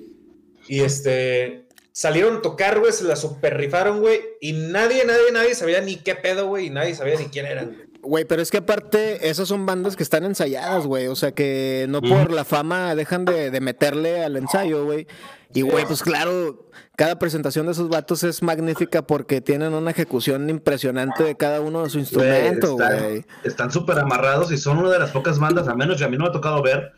Y 0.68 0.80
este. 0.80 1.64
Salieron 1.92 2.36
a 2.36 2.42
tocar, 2.42 2.78
güey, 2.78 2.92
se 2.92 3.04
la 3.04 3.16
super 3.16 3.56
rifaron, 3.56 4.00
güey. 4.00 4.20
Y 4.42 4.52
nadie, 4.52 5.06
nadie, 5.06 5.32
nadie 5.32 5.54
sabía 5.54 5.80
ni 5.80 5.96
qué 5.96 6.14
pedo, 6.14 6.48
güey. 6.48 6.66
Y 6.66 6.70
nadie 6.70 6.94
sabía 6.94 7.16
ni 7.16 7.24
quién 7.26 7.46
eran, 7.46 7.72
güey. 7.72 7.86
Güey, 8.02 8.24
pero 8.26 8.42
es 8.42 8.50
que 8.50 8.58
aparte, 8.58 9.30
esas 9.30 9.48
son 9.48 9.64
bandas 9.64 9.96
que 9.96 10.02
están 10.02 10.24
ensayadas, 10.24 10.86
güey. 10.86 11.06
O 11.06 11.16
sea, 11.16 11.32
que 11.32 11.86
no 11.88 12.02
por 12.02 12.30
la 12.30 12.44
fama 12.44 12.94
dejan 12.94 13.24
de, 13.24 13.50
de 13.50 13.60
meterle 13.62 14.22
al 14.22 14.36
ensayo, 14.36 14.84
güey. 14.84 15.06
Y, 15.54 15.62
güey, 15.62 15.86
pues 15.86 16.02
claro, 16.02 16.68
cada 16.96 17.18
presentación 17.18 17.66
de 17.66 17.72
esos 17.72 17.88
vatos 17.88 18.24
es 18.24 18.42
magnífica 18.42 19.02
porque 19.06 19.40
tienen 19.40 19.72
una 19.72 19.92
ejecución 19.92 20.50
impresionante 20.50 21.22
de 21.22 21.36
cada 21.36 21.60
uno 21.60 21.84
de 21.84 21.90
su 21.90 21.98
instrumento, 22.00 22.72
están- 22.72 22.98
güey. 22.98 23.24
Están 23.44 23.70
súper 23.70 23.98
amarrados 24.00 24.50
y 24.52 24.58
son 24.58 24.78
una 24.78 24.90
de 24.90 24.98
las 24.98 25.10
pocas 25.12 25.38
bandas, 25.38 25.68
a 25.68 25.74
menos 25.74 25.98
que 25.98 26.04
a 26.04 26.08
mí 26.08 26.16
no 26.16 26.24
me 26.24 26.30
ha 26.30 26.32
tocado 26.32 26.60
ver, 26.62 26.92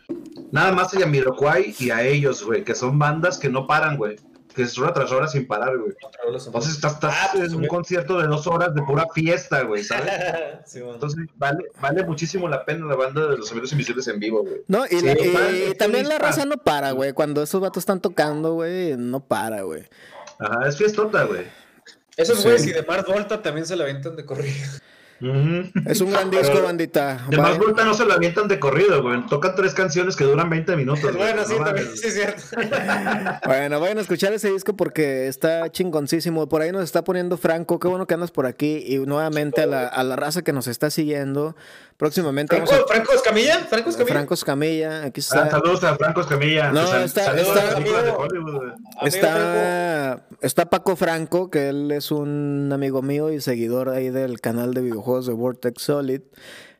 nada 0.52 0.72
más 0.72 0.92
a 0.94 0.98
Yamiroquai 0.98 1.74
y 1.78 1.90
a 1.90 2.02
ellos, 2.02 2.42
güey, 2.44 2.64
que 2.64 2.74
son 2.74 2.98
bandas 2.98 3.38
que 3.38 3.48
no 3.50 3.66
paran, 3.66 3.96
güey. 3.98 4.16
Que 4.56 4.62
es 4.62 4.76
hora 4.78 4.92
tras 4.94 5.12
hora 5.12 5.28
sin 5.28 5.46
parar, 5.46 5.76
güey. 5.76 5.92
Entonces 6.26 6.72
estás, 6.72 6.94
estás 6.94 7.14
Ah, 7.14 7.28
pues, 7.34 7.44
en 7.48 7.50
un 7.52 7.56
güey. 7.58 7.68
concierto 7.68 8.18
de 8.18 8.26
dos 8.26 8.46
horas 8.46 8.74
de 8.74 8.80
pura 8.82 9.06
fiesta, 9.14 9.62
güey, 9.62 9.84
¿sabes? 9.84 10.10
Sí. 10.66 10.80
Entonces 10.80 11.26
vale, 11.36 11.64
vale 11.80 12.02
muchísimo 12.04 12.48
la 12.48 12.64
pena 12.64 12.86
la 12.86 12.96
banda 12.96 13.26
de 13.28 13.36
los 13.36 13.52
Amigos 13.52 13.70
Invisibles 13.72 14.08
en 14.08 14.18
vivo, 14.18 14.40
güey. 14.42 14.62
No, 14.66 14.86
y, 14.86 14.98
Sí, 14.98 15.04
la- 15.06 15.12
y 15.12 15.28
padre, 15.28 15.74
también 15.74 16.08
la 16.08 16.18
raza 16.18 16.46
no 16.46 16.56
para, 16.56 16.92
güey. 16.92 17.12
Cuando 17.12 17.42
esos 17.42 17.60
vatos 17.60 17.82
están 17.82 18.00
tocando, 18.00 18.54
güey, 18.54 18.96
no 18.96 19.20
para, 19.20 19.60
güey. 19.62 19.84
Ajá, 20.38 20.66
es 20.66 20.76
fiestota, 20.78 21.24
güey. 21.24 21.42
Esos 22.16 22.38
Sí. 22.38 22.44
güeyes 22.44 22.66
y 22.66 22.72
de 22.72 22.82
Mars 22.82 23.04
Volta 23.06 23.42
también 23.42 23.66
se 23.66 23.76
la 23.76 23.84
aventan 23.84 24.16
de 24.16 24.24
corrido. 24.24 24.54
Es 25.86 26.00
un 26.00 26.10
gran 26.10 26.30
disco, 26.30 26.48
Pero- 26.52 26.64
bandita. 26.64 27.26
De 27.28 27.38
más 27.38 27.56
vuelta 27.58 27.84
no 27.84 27.94
se 27.94 28.04
lo 28.04 28.12
avientan 28.12 28.48
de 28.48 28.58
corrido, 28.60 29.02
güey. 29.02 29.24
Tocan 29.26 29.54
tres 29.54 29.72
canciones 29.74 30.14
que 30.16 30.24
duran 30.24 30.50
20 30.50 30.76
minutos. 30.76 31.02
güey. 31.02 31.16
Bueno, 31.16 31.42
sí, 31.44 31.54
No 31.58 31.64
también, 31.64 31.86
sí 31.96 32.06
es 32.08 32.14
cierto. 32.14 32.42
Bueno, 33.46 33.80
vayan 33.80 33.98
a 33.98 34.00
escuchar 34.02 34.32
ese 34.32 34.50
disco 34.50 34.76
porque 34.76 35.26
está 35.28 35.70
chingoncísimo. 35.70 36.48
Por 36.48 36.62
ahí 36.62 36.72
nos 36.72 36.84
está 36.84 37.02
poniendo 37.04 37.36
Franco. 37.36 37.78
Qué 37.78 37.88
bueno 37.88 38.06
que 38.06 38.14
andas 38.14 38.30
por 38.30 38.46
aquí. 38.46 38.84
Y 38.86 38.98
nuevamente 38.98 39.62
a 39.62 39.66
la, 39.66 39.86
a 39.86 40.02
la 40.04 40.16
raza 40.16 40.42
que 40.42 40.52
nos 40.52 40.66
está 40.66 40.90
siguiendo. 40.90 41.56
Próximamente 41.96 42.54
vamos 42.54 42.68
¿Franco, 42.68 42.84
a. 42.84 42.88
Franco 42.94 43.12
Escamilla? 43.14 43.58
¿Franco 43.70 43.88
Escamilla? 43.90 44.14
Franco 44.14 44.34
Escamilla, 44.34 45.02
aquí 45.04 45.20
Ah, 45.20 45.24
está. 45.44 45.50
saludos 45.50 45.82
a 45.84 45.96
Franco 45.96 46.20
Escamilla. 46.20 46.70
No, 46.70 46.86
sal- 46.86 47.02
está- 47.04 47.34
está- 47.40 47.80
de. 47.80 48.10
Hollywood. 48.10 48.72
Está, 49.02 50.26
está 50.42 50.66
Paco 50.68 50.96
Franco, 50.96 51.50
que 51.50 51.68
él 51.70 51.90
es 51.92 52.10
un 52.10 52.70
amigo 52.72 53.00
mío 53.02 53.32
y 53.32 53.40
seguidor 53.40 53.88
ahí 53.88 54.10
del 54.10 54.40
canal 54.40 54.74
de 54.74 54.82
videojuegos 54.82 55.26
de 55.26 55.32
Vortex 55.32 55.82
Solid. 55.82 56.20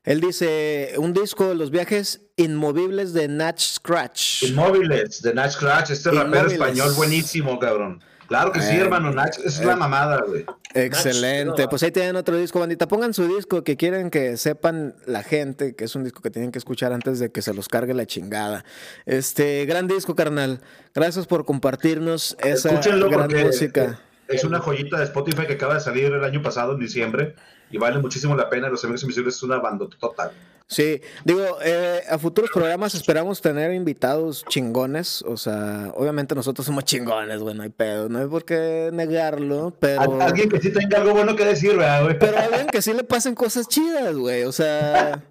Él 0.04 0.20
dice, 0.20 0.92
un 0.98 1.12
disco 1.12 1.48
de 1.48 1.54
los 1.56 1.70
viajes 1.70 2.20
inmovibles 2.36 3.12
de 3.12 3.26
Natch 3.26 3.60
Scratch. 3.74 4.42
Inmóviles, 4.44 5.20
de 5.22 5.34
Natch 5.34 5.52
Scratch, 5.52 5.90
este 5.90 6.10
rapero 6.10 6.26
Inmóviles. 6.48 6.52
español 6.52 6.92
buenísimo, 6.94 7.58
cabrón. 7.58 8.02
Claro 8.28 8.50
que 8.52 8.60
sí, 8.60 8.74
Eh, 8.76 8.80
hermano, 8.80 9.12
Natch 9.12 9.38
es 9.44 9.64
la 9.64 9.76
mamada, 9.76 10.22
güey. 10.26 10.44
Excelente. 10.74 11.68
Pues 11.68 11.82
ahí 11.82 11.90
tienen 11.90 12.16
otro 12.16 12.36
disco, 12.36 12.58
bandita. 12.60 12.86
Pongan 12.88 13.14
su 13.14 13.26
disco 13.28 13.62
que 13.64 13.76
quieren 13.76 14.10
que 14.10 14.36
sepan 14.36 14.94
la 15.06 15.22
gente 15.22 15.74
que 15.74 15.84
es 15.84 15.94
un 15.94 16.04
disco 16.04 16.20
que 16.22 16.30
tienen 16.30 16.52
que 16.52 16.58
escuchar 16.58 16.92
antes 16.92 17.18
de 17.18 17.30
que 17.30 17.40
se 17.42 17.54
los 17.54 17.68
cargue 17.68 17.94
la 17.94 18.06
chingada. 18.06 18.64
Este, 19.04 19.64
gran 19.66 19.86
disco, 19.86 20.14
carnal. 20.14 20.60
Gracias 20.94 21.26
por 21.26 21.44
compartirnos 21.44 22.36
esa 22.42 22.70
Escúchenlo 22.70 23.08
gran 23.08 23.28
porque 23.28 23.44
música. 23.44 24.00
es 24.28 24.44
una 24.44 24.58
joyita 24.60 24.98
de 24.98 25.04
Spotify 25.04 25.46
que 25.46 25.54
acaba 25.54 25.74
de 25.74 25.80
salir 25.80 26.06
el 26.06 26.24
año 26.24 26.42
pasado, 26.42 26.72
en 26.74 26.80
diciembre, 26.80 27.34
y 27.70 27.78
vale 27.78 27.98
muchísimo 27.98 28.34
la 28.36 28.50
pena. 28.50 28.68
Los 28.68 28.82
Amigos 28.84 29.02
Invisibles 29.02 29.36
es 29.36 29.42
una 29.42 29.58
banda 29.58 29.86
total. 29.98 30.32
Sí, 30.68 31.00
digo, 31.24 31.44
eh, 31.62 32.02
a 32.10 32.18
futuros 32.18 32.50
programas 32.50 32.94
esperamos 32.96 33.40
tener 33.40 33.72
invitados 33.72 34.44
chingones. 34.48 35.22
O 35.22 35.36
sea, 35.36 35.92
obviamente 35.94 36.34
nosotros 36.34 36.66
somos 36.66 36.84
chingones, 36.84 37.38
güey, 37.38 37.54
no 37.54 37.62
hay 37.62 37.68
pedo, 37.68 38.08
no 38.08 38.18
hay 38.18 38.26
por 38.26 38.44
qué 38.44 38.90
negarlo, 38.92 39.76
pero. 39.78 40.00
Al- 40.00 40.22
Alguien 40.22 40.48
que 40.48 40.60
sí 40.60 40.72
tenga 40.72 40.98
algo 40.98 41.12
bueno 41.12 41.36
que 41.36 41.44
decir, 41.44 41.76
¿verdad, 41.76 42.02
güey? 42.04 42.18
Pero 42.18 42.36
alguien 42.38 42.66
que 42.66 42.82
sí 42.82 42.92
le 42.92 43.04
pasen 43.04 43.36
cosas 43.36 43.68
chidas, 43.68 44.16
güey. 44.16 44.42
O 44.42 44.50
sea. 44.52 45.22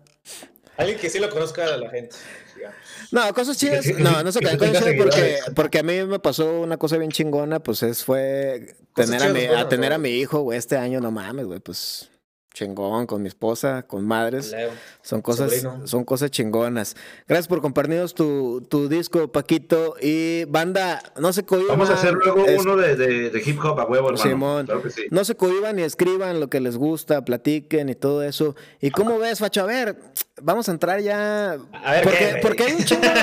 Alguien 0.78 0.98
que 1.00 1.10
sí 1.10 1.20
lo 1.20 1.30
conozca 1.30 1.66
a 1.66 1.78
la 1.78 1.90
gente. 1.90 2.16
digamos. 2.56 2.76
No, 3.12 3.34
cosas 3.34 3.58
chidas. 3.58 3.86
No, 3.98 4.24
no 4.24 4.32
se 4.32 4.40
caen 4.40 4.58
tenga 4.58 4.80
eso 4.80 4.88
porque, 4.98 5.38
porque 5.54 5.80
a 5.80 5.84
mí 5.84 6.02
me 6.06 6.20
pasó 6.20 6.62
una 6.62 6.78
cosa 6.78 6.98
bien 6.98 7.12
chingona, 7.12 7.60
pues 7.60 7.84
es 7.84 8.04
fue 8.06 8.76
Cosas 8.94 9.12
tener 9.12 9.24
a 9.30 9.34
mi, 9.34 9.40
chidas, 9.42 9.52
bueno, 9.52 9.66
a 9.66 9.70
tener 9.70 9.94
a 9.94 9.98
mi 9.98 10.10
hijo, 10.12 10.40
güey, 10.42 10.58
este 10.58 10.78
año, 10.78 11.02
no 11.02 11.12
mames, 11.12 11.46
güey, 11.46 11.60
pues 11.60 12.10
chingón, 12.56 13.06
con 13.06 13.22
mi 13.22 13.28
esposa, 13.28 13.84
con 13.84 14.08
madres. 14.08 14.52
Leo. 14.52 14.72
Son 15.02 15.22
cosas, 15.22 15.52
Sobrino. 15.52 15.86
son 15.86 16.04
cosas 16.06 16.32
chingonas. 16.32 16.96
Gracias 17.28 17.48
por 17.48 17.62
compartirnos 17.62 18.16
tu, 18.16 18.62
tu 18.70 18.88
disco, 18.90 19.32
Paquito. 19.32 19.96
Y 20.02 20.46
banda, 20.46 21.04
no 21.20 21.34
se 21.34 21.44
cohiban. 21.44 21.68
Vamos 21.78 21.90
a 21.90 21.94
hacer 21.94 22.14
luego 22.14 22.46
es- 22.46 22.62
uno 22.62 22.78
de, 22.78 22.96
de, 22.96 23.30
de 23.30 23.44
hip 23.46 23.60
hop 23.64 23.80
a 23.80 23.86
huevo, 23.86 24.10
hermano. 24.10 24.18
Simón. 24.30 24.66
Claro 24.66 24.82
que 24.82 24.90
sí. 24.90 25.04
No 25.12 25.24
se 25.26 25.36
cohiban 25.36 25.78
y 25.78 25.84
escriban 25.84 26.40
lo 26.40 26.50
que 26.50 26.60
les 26.62 26.78
gusta, 26.78 27.24
platiquen 27.26 27.90
y 27.90 27.96
todo 27.96 28.24
eso. 28.24 28.56
¿Y 28.82 28.90
cómo 28.90 29.20
ves, 29.20 29.40
Facho? 29.40 29.62
A 29.62 29.66
ver, 29.66 29.98
vamos 30.42 30.70
a 30.70 30.72
entrar 30.72 31.02
ya. 31.02 31.58
A 31.74 31.92
ver, 31.92 32.04
porque, 32.04 32.18
¿qué, 32.18 32.40
porque 32.42 32.64
hay 32.64 32.72
un 32.74 32.84
chingo. 32.86 33.02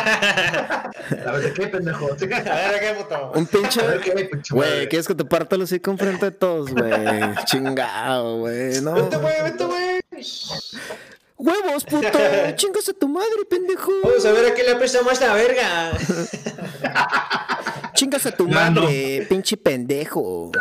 A 1.26 1.32
ver, 1.32 1.42
¿de 1.42 1.52
qué 1.52 1.66
pendejo? 1.66 2.06
A 2.12 2.14
ver, 2.14 2.80
¿qué 2.80 2.94
puto? 3.02 3.32
Un 3.34 3.46
pinche. 3.46 3.80
A 3.82 3.86
ver, 3.86 4.00
¿qué, 4.00 4.12
pinche 4.30 4.54
Güey? 4.54 4.88
¿quieres 4.88 5.06
que 5.08 5.14
te 5.14 5.24
parta 5.24 5.56
los 5.56 5.70
hocico 5.70 5.90
enfrente 5.90 6.26
de 6.26 6.30
todos, 6.32 6.70
güey? 6.70 6.92
Chingado, 7.46 8.38
güey. 8.38 8.80
No. 8.82 8.94
Vete, 9.22 9.32
güey, 9.40 9.42
vete, 9.50 9.64
güey. 9.64 10.00
Huevos, 11.36 11.84
puto. 11.84 12.18
Chingas 12.54 12.88
a 12.88 12.92
tu 12.92 13.08
madre, 13.08 13.44
pendejo. 13.48 13.90
Vamos 14.04 14.24
a 14.24 14.32
ver 14.32 14.52
a 14.52 14.54
quién 14.54 14.66
le 14.66 14.72
apesta 14.72 15.02
más 15.02 15.20
la 15.20 15.34
verga. 15.34 15.92
Chingas 17.94 18.26
a 18.26 18.32
tu 18.32 18.46
no. 18.46 18.54
madre, 18.54 19.26
pinche 19.28 19.56
pendejo. 19.56 20.52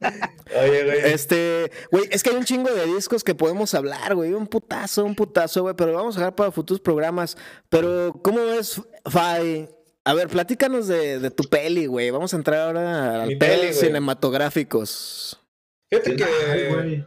Oye, 0.00 0.84
güey. 0.84 1.12
Este, 1.12 1.70
güey, 1.90 2.04
es 2.10 2.22
que 2.22 2.30
hay 2.30 2.36
un 2.36 2.44
chingo 2.44 2.70
de 2.70 2.86
discos 2.86 3.24
que 3.24 3.34
podemos 3.34 3.74
hablar, 3.74 4.14
güey. 4.14 4.32
Un 4.32 4.46
putazo, 4.46 5.04
un 5.04 5.14
putazo, 5.14 5.62
güey. 5.62 5.74
Pero 5.74 5.92
vamos 5.92 6.16
a 6.16 6.20
dejar 6.20 6.34
para 6.34 6.52
futuros 6.52 6.80
programas. 6.80 7.36
Pero, 7.68 8.12
¿cómo 8.22 8.44
ves, 8.46 8.80
Fai? 9.06 9.68
A 10.04 10.14
ver, 10.14 10.28
platícanos 10.28 10.88
de, 10.88 11.18
de 11.18 11.30
tu 11.30 11.44
peli, 11.44 11.86
güey. 11.86 12.10
Vamos 12.10 12.32
a 12.34 12.36
entrar 12.36 12.60
ahora 12.60 13.22
al 13.22 13.38
peli, 13.38 13.72
cinematográficos. 13.72 15.38
Fíjate 15.90 16.16
que 16.16 16.24
Ay, 16.24 16.72
güey. 16.72 17.04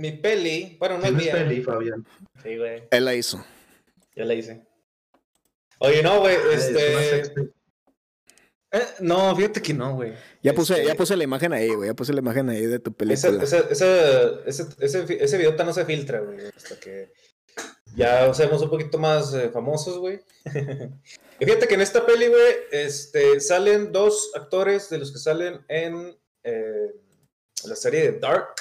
Mi 0.00 0.12
peli, 0.12 0.76
bueno, 0.80 0.96
no 0.98 1.04
es 1.04 1.12
mía. 1.12 1.32
peli, 1.32 1.62
Fabián. 1.62 2.06
Sí, 2.42 2.56
güey. 2.56 2.84
Él 2.90 3.04
la 3.04 3.14
hizo. 3.14 3.44
Ya 4.16 4.24
la 4.24 4.34
hice. 4.34 4.66
Oye, 5.78 6.02
no, 6.02 6.20
güey, 6.20 6.36
este. 6.52 7.32
eh, 8.72 8.86
no, 9.00 9.36
fíjate 9.36 9.60
que 9.60 9.74
no, 9.74 9.94
güey. 9.94 10.14
Ya 10.42 10.54
puse, 10.54 10.74
Este, 10.74 10.86
ya 10.86 10.94
puse 10.94 11.16
la 11.16 11.24
imagen 11.24 11.52
ahí, 11.52 11.74
güey. 11.74 11.88
Ya 11.88 11.94
puse 11.94 12.14
la 12.14 12.20
imagen 12.20 12.48
ahí 12.48 12.64
de 12.64 12.78
tu 12.78 12.92
película. 12.94 13.42
ese, 13.42 13.58
ese, 13.70 14.40
ese, 14.46 14.66
ese, 14.78 15.24
ese 15.24 15.38
videota 15.38 15.64
no 15.64 15.72
se 15.74 15.84
filtra, 15.84 16.20
güey. 16.20 16.38
Hasta 16.56 16.80
que 16.80 17.12
ya 17.94 18.32
seamos 18.32 18.62
un 18.62 18.70
poquito 18.70 18.96
más 18.96 19.34
eh, 19.34 19.50
famosos, 19.50 19.98
güey. 19.98 20.20
y 21.40 21.44
fíjate 21.44 21.68
que 21.68 21.74
en 21.74 21.80
esta 21.82 22.06
peli, 22.06 22.28
güey, 22.28 22.54
este, 22.72 23.38
salen 23.40 23.92
dos 23.92 24.32
actores 24.34 24.88
de 24.88 24.98
los 24.98 25.12
que 25.12 25.18
salen 25.18 25.60
en 25.68 26.16
eh, 26.44 26.94
la 27.64 27.76
serie 27.76 28.12
de 28.12 28.18
Dark. 28.18 28.54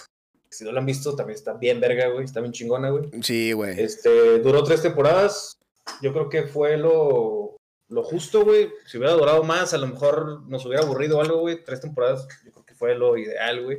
Si 0.52 0.64
no 0.64 0.72
la 0.72 0.80
han 0.80 0.86
visto, 0.86 1.16
también 1.16 1.38
está 1.38 1.54
bien 1.54 1.80
verga, 1.80 2.08
güey. 2.08 2.26
Está 2.26 2.42
bien 2.42 2.52
chingona, 2.52 2.90
güey. 2.90 3.10
Sí, 3.22 3.52
güey. 3.52 3.80
Este, 3.80 4.40
duró 4.40 4.64
tres 4.64 4.82
temporadas. 4.82 5.58
Yo 6.02 6.12
creo 6.12 6.30
que 6.30 6.44
fue 6.44 6.78
lo, 6.78 7.58
lo 7.90 8.04
justo, 8.04 8.44
güey. 8.44 8.72
Si 8.86 8.98
hubiera 8.98 9.14
durado 9.14 9.44
más, 9.44 9.74
a 9.74 9.78
lo 9.78 9.88
mejor 9.88 10.48
nos 10.48 10.66
hubiera 10.66 10.84
aburrido 10.84 11.22
algo, 11.22 11.40
güey. 11.40 11.64
Tres 11.64 11.82
temporadas, 11.82 12.28
yo 12.44 12.52
creo 12.52 12.66
que 12.66 12.76
fue 12.76 12.96
lo 12.96 13.18
ideal, 13.18 13.64
güey. 13.64 13.78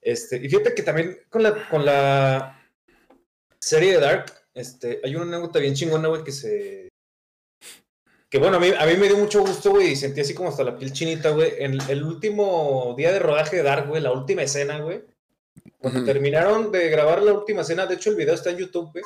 Este, 0.00 0.36
y 0.36 0.48
fíjate 0.48 0.74
que 0.74 0.82
también 0.82 1.18
con 1.28 1.42
la, 1.42 1.68
con 1.68 1.84
la 1.84 2.58
serie 3.60 3.92
de 3.92 4.00
Dark, 4.00 4.32
este, 4.54 5.00
hay 5.04 5.14
una 5.16 5.24
anécdota 5.24 5.58
bien 5.58 5.74
chingona, 5.74 6.08
güey, 6.08 6.24
que 6.24 6.32
se. 6.32 6.88
Que 8.30 8.38
bueno, 8.38 8.58
a 8.58 8.60
mí, 8.60 8.70
a 8.78 8.86
mí 8.86 8.96
me 8.96 9.06
dio 9.06 9.16
mucho 9.16 9.40
gusto, 9.40 9.70
güey, 9.70 9.92
y 9.92 9.96
sentí 9.96 10.20
así 10.20 10.34
como 10.34 10.50
hasta 10.50 10.62
la 10.64 10.76
piel 10.76 10.92
chinita, 10.92 11.30
güey. 11.30 11.52
En 11.58 11.78
el 11.88 12.02
último 12.02 12.94
día 12.96 13.12
de 13.12 13.18
rodaje 13.18 13.56
de 13.56 13.62
Dark, 13.62 13.88
güey, 13.88 14.02
la 14.02 14.12
última 14.12 14.42
escena, 14.42 14.80
güey. 14.80 15.02
Cuando 15.80 16.04
terminaron 16.04 16.72
de 16.72 16.88
grabar 16.88 17.22
la 17.22 17.32
última 17.32 17.62
escena, 17.62 17.86
de 17.86 17.94
hecho 17.94 18.10
el 18.10 18.16
video 18.16 18.34
está 18.34 18.50
en 18.50 18.58
YouTube, 18.58 18.90
güey. 18.92 19.04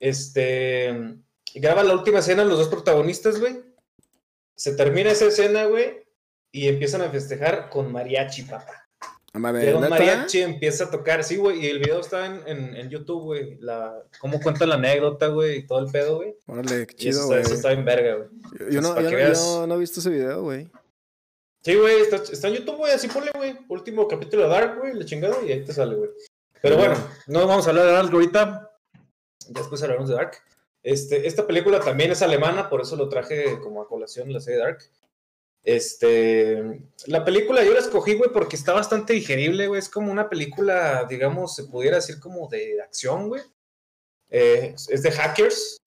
Este. 0.00 1.16
Graban 1.54 1.88
la 1.88 1.94
última 1.94 2.18
escena 2.18 2.44
los 2.44 2.58
dos 2.58 2.68
protagonistas, 2.68 3.40
güey. 3.40 3.60
Se 4.54 4.74
termina 4.74 5.10
esa 5.10 5.26
escena, 5.26 5.64
güey. 5.64 6.02
Y 6.52 6.68
empiezan 6.68 7.02
a 7.02 7.10
festejar 7.10 7.68
con 7.70 7.90
mariachi, 7.92 8.42
papá. 8.42 8.86
Ver, 9.34 9.76
un 9.76 9.88
mariachi, 9.88 10.40
empieza 10.42 10.84
a 10.84 10.90
tocar, 10.90 11.22
sí, 11.22 11.36
güey. 11.36 11.64
Y 11.64 11.68
el 11.68 11.78
video 11.78 12.00
está 12.00 12.26
en, 12.26 12.40
en, 12.46 12.76
en 12.76 12.88
YouTube, 12.90 13.22
güey. 13.24 13.58
La, 13.60 14.02
cómo 14.18 14.40
cuentan 14.40 14.70
la 14.70 14.74
anécdota, 14.76 15.28
güey, 15.28 15.58
y 15.58 15.66
todo 15.66 15.78
el 15.80 15.90
pedo, 15.92 16.16
güey. 16.16 16.34
Órale, 16.46 16.86
qué 16.86 16.94
chido, 16.94 17.26
güey. 17.26 17.40
eso 17.42 17.54
está 17.54 17.68
bien 17.70 17.84
verga, 17.84 18.14
güey. 18.16 18.28
Yo, 18.58 18.68
yo 18.70 18.80
no, 18.80 19.00
yo, 19.00 19.10
no- 19.10 19.18
yo 19.18 19.66
no 19.66 19.74
he 19.74 19.78
visto 19.78 20.00
ese 20.00 20.10
video, 20.10 20.42
güey. 20.42 20.68
Sí, 21.62 21.74
güey, 21.74 22.00
está, 22.00 22.16
está 22.16 22.48
en 22.48 22.54
YouTube, 22.54 22.76
güey, 22.76 22.92
así 22.92 23.08
ponle, 23.08 23.30
güey. 23.34 23.58
Último 23.68 24.06
capítulo 24.06 24.44
de 24.44 24.48
Dark, 24.48 24.78
güey, 24.78 24.94
la 24.94 25.04
chingada, 25.04 25.36
y 25.44 25.52
ahí 25.52 25.64
te 25.64 25.72
sale, 25.72 25.96
güey. 25.96 26.10
Pero 26.62 26.76
bueno, 26.76 26.94
no 27.26 27.46
vamos 27.46 27.66
a 27.66 27.70
hablar 27.70 27.86
de 27.86 27.92
Dark 27.92 28.12
ahorita. 28.12 28.70
Después 29.48 29.82
hablaremos 29.82 30.08
de 30.08 30.16
Dark. 30.16 30.38
Este, 30.82 31.26
esta 31.26 31.46
película 31.46 31.80
también 31.80 32.10
es 32.12 32.22
alemana, 32.22 32.68
por 32.68 32.80
eso 32.80 32.96
lo 32.96 33.08
traje 33.08 33.58
como 33.60 33.82
a 33.82 33.88
colación 33.88 34.32
la 34.32 34.40
serie 34.40 34.60
Dark. 34.60 34.78
Este, 35.64 36.80
la 37.06 37.24
película 37.24 37.62
yo 37.64 37.72
la 37.72 37.80
escogí, 37.80 38.14
güey, 38.14 38.30
porque 38.32 38.56
está 38.56 38.72
bastante 38.72 39.12
digerible, 39.12 39.66
güey. 39.66 39.78
Es 39.78 39.88
como 39.88 40.10
una 40.10 40.28
película, 40.28 41.04
digamos, 41.08 41.54
se 41.54 41.64
pudiera 41.64 41.96
decir 41.96 42.20
como 42.20 42.48
de 42.48 42.80
acción, 42.80 43.28
güey. 43.28 43.42
Eh, 44.30 44.74
es 44.88 45.02
de 45.02 45.10
hackers. 45.10 45.77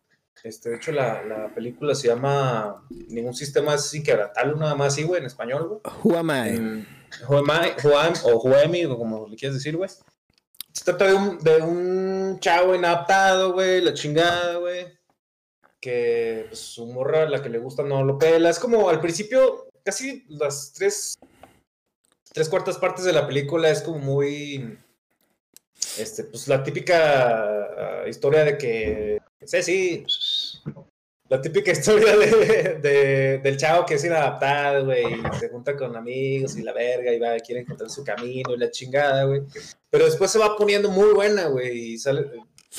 Este, 0.43 0.69
de 0.69 0.77
hecho, 0.77 0.91
la, 0.91 1.23
la 1.23 1.53
película 1.53 1.93
se 1.93 2.07
llama 2.07 2.83
Ningún 2.89 3.35
sistema 3.35 3.75
es 3.75 3.93
inquebrantable, 3.93 4.55
nada 4.55 4.73
más 4.73 4.93
así, 4.93 5.03
güey, 5.03 5.21
en 5.21 5.27
español, 5.27 5.67
güey. 5.67 5.81
I? 7.49 7.73
Who 7.83 7.97
am- 7.97 8.13
o 8.23 8.37
Whoemi, 8.37 8.85
o 8.85 8.97
como 8.97 9.27
le 9.27 9.35
quieras 9.35 9.55
decir, 9.55 9.77
güey. 9.77 9.89
Se 9.89 10.85
trata 10.85 11.05
de 11.05 11.13
un, 11.13 11.37
de 11.39 11.57
un 11.57 12.39
chavo 12.39 12.73
inadaptado, 12.73 13.53
güey, 13.53 13.81
la 13.81 13.93
chingada, 13.93 14.55
güey. 14.55 14.87
Que 15.79 16.45
pues, 16.47 16.59
su 16.59 16.85
morra, 16.87 17.27
la 17.29 17.41
que 17.43 17.49
le 17.49 17.59
gusta, 17.59 17.83
no 17.83 18.03
lo 18.03 18.17
pela. 18.17 18.49
Es 18.49 18.59
como 18.59 18.89
al 18.89 19.01
principio, 19.01 19.67
casi 19.83 20.25
las 20.29 20.73
tres, 20.73 21.19
tres 22.31 22.49
cuartas 22.49 22.77
partes 22.77 23.03
de 23.03 23.13
la 23.13 23.27
película 23.27 23.69
es 23.69 23.81
como 23.81 23.99
muy. 23.99 24.77
Este, 25.97 26.23
pues 26.23 26.47
la 26.47 26.63
típica 26.63 27.43
ah, 28.03 28.07
historia 28.07 28.43
de 28.43 28.57
que. 28.57 29.20
Sí, 29.45 29.63
sí. 29.63 30.03
La 31.29 31.41
típica 31.41 31.71
historia 31.71 32.17
de, 32.17 32.79
de- 32.81 33.37
del 33.39 33.57
chavo 33.57 33.85
que 33.85 33.93
es 33.93 34.03
inadaptado, 34.03 34.85
güey, 34.85 35.03
y 35.13 35.39
se 35.39 35.47
junta 35.49 35.77
con 35.77 35.95
amigos 35.95 36.57
y 36.57 36.61
la 36.61 36.73
verga, 36.73 37.13
y 37.13 37.19
va, 37.19 37.37
quiere 37.39 37.61
encontrar 37.61 37.89
su 37.89 38.03
camino 38.03 38.53
y 38.53 38.57
la 38.57 38.69
chingada, 38.69 39.23
güey. 39.23 39.41
Pero 39.89 40.05
después 40.05 40.29
se 40.29 40.39
va 40.39 40.57
poniendo 40.57 40.89
muy 40.91 41.13
buena, 41.13 41.47
güey, 41.47 41.93
y 41.95 41.97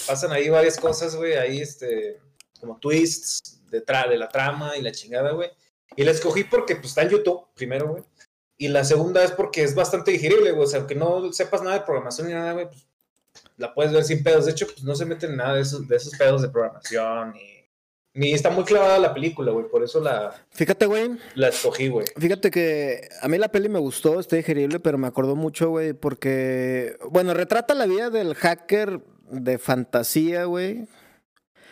pasan 0.07 0.33
ahí 0.33 0.51
varias 0.51 0.79
cosas, 0.79 1.17
güey, 1.17 1.33
ahí, 1.35 1.61
este, 1.63 2.21
como 2.61 2.79
twists 2.79 3.63
detrás 3.71 4.11
de 4.11 4.19
la 4.19 4.29
trama 4.29 4.77
y 4.77 4.83
la 4.83 4.93
chingada, 4.93 5.31
güey. 5.33 5.49
Y 5.97 6.05
la 6.05 6.11
escogí 6.11 6.45
porque, 6.45 6.77
pues, 6.77 6.89
está 6.89 7.03
en 7.03 7.09
YouTube, 7.11 7.47
primero, 7.55 7.89
güey. 7.89 8.03
Y 8.59 8.69
la 8.69 8.85
segunda 8.85 9.25
es 9.25 9.33
porque 9.33 9.63
es 9.63 9.75
bastante 9.75 10.11
digerible, 10.11 10.53
güey, 10.53 10.65
o 10.65 10.69
sea, 10.69 10.81
aunque 10.81 10.95
no 10.95 11.33
sepas 11.33 11.63
nada 11.63 11.79
de 11.79 11.85
programación 11.87 12.29
ni 12.29 12.35
nada, 12.35 12.53
güey, 12.53 12.67
pues, 12.67 12.87
la 13.57 13.75
puedes 13.75 13.93
ver 13.93 14.05
sin 14.05 14.23
pedos. 14.23 14.47
De 14.47 14.53
hecho, 14.53 14.67
pues, 14.67 14.83
no 14.83 14.95
se 14.95 15.07
meten 15.07 15.31
en 15.31 15.37
nada 15.37 15.55
de 15.55 15.63
esos, 15.63 15.87
de 15.87 15.97
esos 15.97 16.17
pedos 16.17 16.43
de 16.43 16.49
programación, 16.49 17.33
ni... 17.33 17.63
Ni 18.15 18.35
está 18.35 18.51
muy 18.51 18.65
clavada 18.65 18.99
la 18.99 19.15
película, 19.15 19.53
güey. 19.53 19.67
Por 19.71 19.83
eso 19.83 19.99
la, 19.99 20.35
Fíjate, 20.51 20.85
güey. 20.85 21.13
la 21.35 21.49
escogí, 21.49 21.89
güey. 21.89 22.05
Fíjate 22.19 22.51
que 22.51 23.09
a 23.23 23.29
mí 23.29 23.39
la 23.39 23.49
peli 23.49 23.71
me 23.71 23.79
gustó, 23.79 24.21
está 24.21 24.37
digerible, 24.37 24.81
pero 24.81 24.99
me 24.99 25.07
acordó 25.07 25.35
mucho, 25.35 25.71
güey, 25.71 25.95
porque, 25.95 26.99
bueno, 27.11 27.33
retrata 27.33 27.73
la 27.73 27.87
vida 27.87 28.11
del 28.11 28.35
hacker 28.35 29.01
de 29.31 29.57
fantasía, 29.57 30.45
güey, 30.45 30.87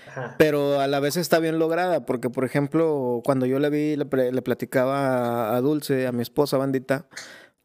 Ajá. 0.09 0.37
pero 0.39 0.81
a 0.81 0.87
la 0.87 0.99
vez 0.99 1.19
está 1.19 1.41
bien 1.41 1.59
lograda, 1.59 2.07
porque, 2.07 2.31
por 2.31 2.47
ejemplo, 2.47 3.21
cuando 3.23 3.45
yo 3.45 3.59
la 3.59 3.69
vi, 3.69 3.97
le, 3.97 4.07
platicaba 4.07 5.55
a 5.55 5.61
Dulce, 5.61 6.07
a 6.07 6.13
mi 6.13 6.23
esposa 6.23 6.57
bandita, 6.57 7.07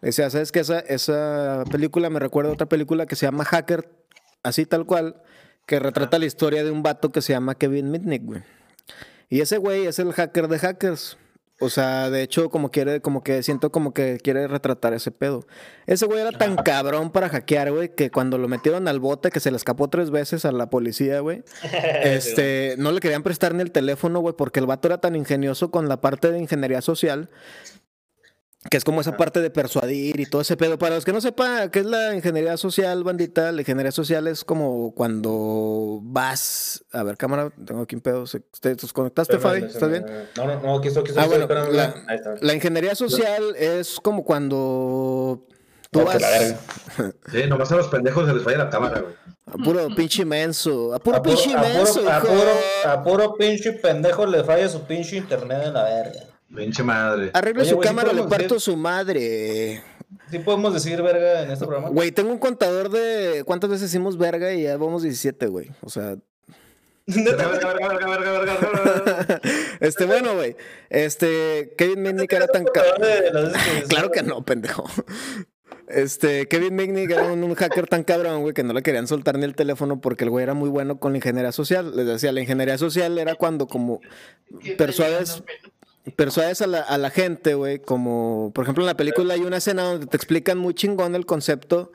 decía, 0.10 0.30
¿sabes 0.30 0.52
qué? 0.52 0.60
Esa, 0.60 0.80
esa 0.80 1.64
película 1.72 2.10
me 2.10 2.20
recuerda 2.20 2.52
a 2.52 2.54
otra 2.54 2.68
película 2.68 3.06
que 3.06 3.16
se 3.16 3.26
llama 3.26 3.46
Hacker, 3.46 3.90
así 4.44 4.66
tal 4.66 4.86
cual, 4.86 5.22
que 5.66 5.80
retrata 5.80 6.20
la 6.20 6.26
historia 6.26 6.64
de 6.64 6.72
un 6.72 6.84
vato 6.84 7.12
que 7.12 7.22
se 7.22 7.34
llama 7.34 7.56
Kevin 7.56 7.92
Mitnick, 7.92 8.24
güey. 8.24 8.44
Y 9.30 9.42
ese 9.42 9.58
güey 9.58 9.88
es 9.88 10.00
el 10.00 10.14
hacker 10.14 10.48
de 10.48 10.60
hackers. 10.60 11.18
O 11.62 11.70
sea, 11.70 12.10
de 12.10 12.22
hecho, 12.22 12.50
como 12.50 12.70
quiere, 12.70 13.00
como 13.00 13.24
que 13.24 13.42
siento 13.42 13.72
como 13.72 13.94
que 13.94 14.18
quiere 14.22 14.46
retratar 14.48 14.94
ese 14.94 15.12
pedo. 15.12 15.48
Ese 15.88 16.06
güey 16.06 16.20
era 16.20 16.34
tan 16.34 16.58
cabrón 16.58 17.12
para 17.12 17.30
hackear, 17.30 17.72
güey, 17.72 17.96
que 17.96 18.12
cuando 18.12 18.38
lo 18.38 18.50
metieron 18.50 18.90
al 18.90 19.00
bote, 19.00 19.32
que 19.32 19.40
se 19.40 19.52
le 19.52 19.58
escapó 19.58 19.90
tres 19.90 20.12
veces 20.12 20.44
a 20.44 20.52
la 20.52 20.70
policía, 20.70 21.20
güey. 21.22 21.44
Este, 22.04 22.76
no 22.78 22.92
le 22.92 23.00
querían 23.00 23.24
prestar 23.24 23.56
ni 23.56 23.62
el 23.62 23.72
teléfono, 23.72 24.20
güey, 24.20 24.36
porque 24.38 24.60
el 24.60 24.66
vato 24.66 24.90
era 24.90 25.00
tan 25.00 25.16
ingenioso 25.16 25.72
con 25.72 25.88
la 25.88 26.02
parte 26.02 26.30
de 26.30 26.40
ingeniería 26.40 26.82
social, 26.82 27.30
que 28.70 28.78
es 28.78 28.84
como 28.84 29.02
esa 29.02 29.16
parte 29.16 29.42
de 29.42 29.50
persuadir 29.50 30.20
y 30.20 30.26
todo 30.26 30.42
ese 30.42 30.58
pedo. 30.58 30.78
Para 30.80 30.96
los 30.96 31.06
que 31.06 31.14
no 31.14 31.22
sepan 31.22 31.70
qué 31.70 31.80
es 31.80 31.86
la 31.86 32.16
ingeniería 32.16 32.58
social, 32.58 33.04
bandita, 33.04 33.52
la 33.52 33.62
ingeniería 33.62 33.92
social 33.92 34.28
es 34.28 34.44
como 34.44 34.94
cuando 34.96 36.00
vas. 36.04 36.84
A 36.92 37.04
ver, 37.04 37.16
cámara, 37.18 37.52
tengo 37.66 37.82
aquí 37.84 37.96
un 37.96 38.02
pedo. 38.02 38.26
¿Se- 38.26 38.40
¿Te 38.60 38.76
te 38.76 38.88
conectaste, 38.88 39.38
Fabi? 39.38 39.64
¿Estás 39.64 39.90
bien? 39.90 40.06
No, 40.36 40.46
no, 40.48 40.60
no, 40.62 40.78
aquí 40.78 40.88
estoy, 40.88 41.02
aquí 41.02 41.12
estoy. 41.12 41.24
Ah, 41.24 41.28
bueno, 41.28 41.48
la, 41.48 41.84
espérame. 41.86 42.06
Ahí 42.10 42.16
está. 42.18 42.36
la 42.42 42.54
ingeniería 42.54 42.96
social 42.96 43.56
es 43.56 44.00
como 44.02 44.24
cuando 44.26 45.46
Tú 45.92 46.00
que 46.00 46.06
vas 46.06 46.22
la 46.22 46.30
verga. 46.30 46.60
Sí, 47.32 47.44
nomás 47.48 47.72
a 47.72 47.76
los 47.76 47.88
pendejos 47.88 48.28
se 48.28 48.34
les 48.34 48.44
falla 48.44 48.58
la 48.58 48.70
cámara, 48.70 49.02
güey. 49.02 49.14
a 49.46 49.64
puro 49.64 49.88
pinche 49.96 50.24
inmenso. 50.24 50.94
A 50.94 51.00
puro 51.00 51.18
A 51.18 51.22
puro, 51.22 51.36
pinche 51.36 51.54
a 51.56 51.62
puro- 51.62 51.70
inmenso, 51.72 52.10
a 52.10 52.20
puro- 52.22 52.92
a 52.92 53.04
puro 53.04 53.34
pinche 53.36 53.74
pendejo 53.74 54.26
le 54.26 54.44
falla 54.44 54.68
su 54.70 54.82
pinche 54.82 55.18
internet 55.18 55.60
en 55.66 55.74
la 55.74 55.84
verga. 55.84 56.20
Pinche 56.54 56.84
madre. 56.84 57.32
Arregle 57.34 57.62
Oye, 57.62 57.70
su 57.72 57.76
güey, 57.78 57.88
¿sí 57.88 57.96
cámara, 57.96 58.14
le 58.14 58.24
parto 58.24 58.56
decir? 58.56 58.60
su 58.62 58.78
madre. 58.78 59.82
¿Sí 60.32 60.40
podemos 60.40 60.74
decir 60.74 61.02
verga 61.02 61.44
en 61.44 61.52
este 61.52 61.66
programa? 61.66 61.90
Güey, 61.90 62.12
tengo 62.12 62.32
un 62.32 62.38
contador 62.40 62.90
de 62.90 63.44
cuántas 63.46 63.70
veces 63.70 63.90
hicimos 63.90 64.18
verga 64.18 64.54
y 64.54 64.64
ya 64.64 64.78
vamos 64.78 65.04
17, 65.04 65.48
güey. 65.48 65.72
O 65.82 65.90
sea, 65.90 66.16
Verga, 67.08 67.48
verga, 67.50 67.68
verga, 67.88 67.88
verga, 67.88 68.08
verga, 68.32 68.58
verga, 68.60 69.04
verga. 69.06 69.42
este, 69.80 70.06
bueno, 70.06 70.34
güey. 70.36 70.56
Este, 70.90 71.74
Kevin 71.78 72.02
Mitnick 72.02 72.34
era 72.34 72.48
tan 72.48 72.64
ca- 72.66 72.82
De 73.00 73.32
las 73.32 73.54
veces 73.54 73.82
que- 73.82 73.88
Claro 73.88 74.10
que 74.10 74.24
no, 74.24 74.44
pendejo. 74.44 74.86
Este, 75.88 76.48
Kevin 76.48 76.76
Mitnick 76.76 77.12
era 77.12 77.26
un, 77.32 77.44
un 77.44 77.54
hacker 77.54 77.86
tan 77.86 78.04
cabrón, 78.04 78.42
güey, 78.42 78.56
que 78.56 78.64
no 78.64 78.74
le 78.74 78.82
querían 78.82 79.06
soltar 79.08 79.38
ni 79.38 79.46
el 79.46 79.54
teléfono 79.56 80.02
porque 80.02 80.24
el 80.24 80.32
güey 80.32 80.42
era 80.42 80.56
muy 80.56 80.68
bueno 80.70 80.98
con 81.00 81.12
la 81.12 81.20
ingeniería 81.20 81.52
social. 81.52 81.96
Les 81.96 82.08
decía, 82.08 82.32
la 82.32 82.42
ingeniería 82.42 82.80
social 82.80 83.20
era 83.20 83.36
cuando 83.36 83.68
como 83.68 84.02
persuades, 84.80 85.44
persuades 86.12 86.62
a 86.62 86.68
la, 86.68 86.82
a 86.82 86.98
la 86.98 87.10
gente, 87.10 87.56
güey, 87.56 87.80
como, 87.80 88.52
por 88.54 88.64
ejemplo, 88.64 88.84
en 88.84 88.88
la 88.88 88.98
película 88.98 89.34
hay 89.34 89.42
una 89.42 89.58
escena 89.58 89.84
donde 89.84 90.06
te 90.06 90.18
explican 90.18 90.58
muy 90.58 90.74
chingón 90.74 91.16
el 91.16 91.26
concepto 91.26 91.92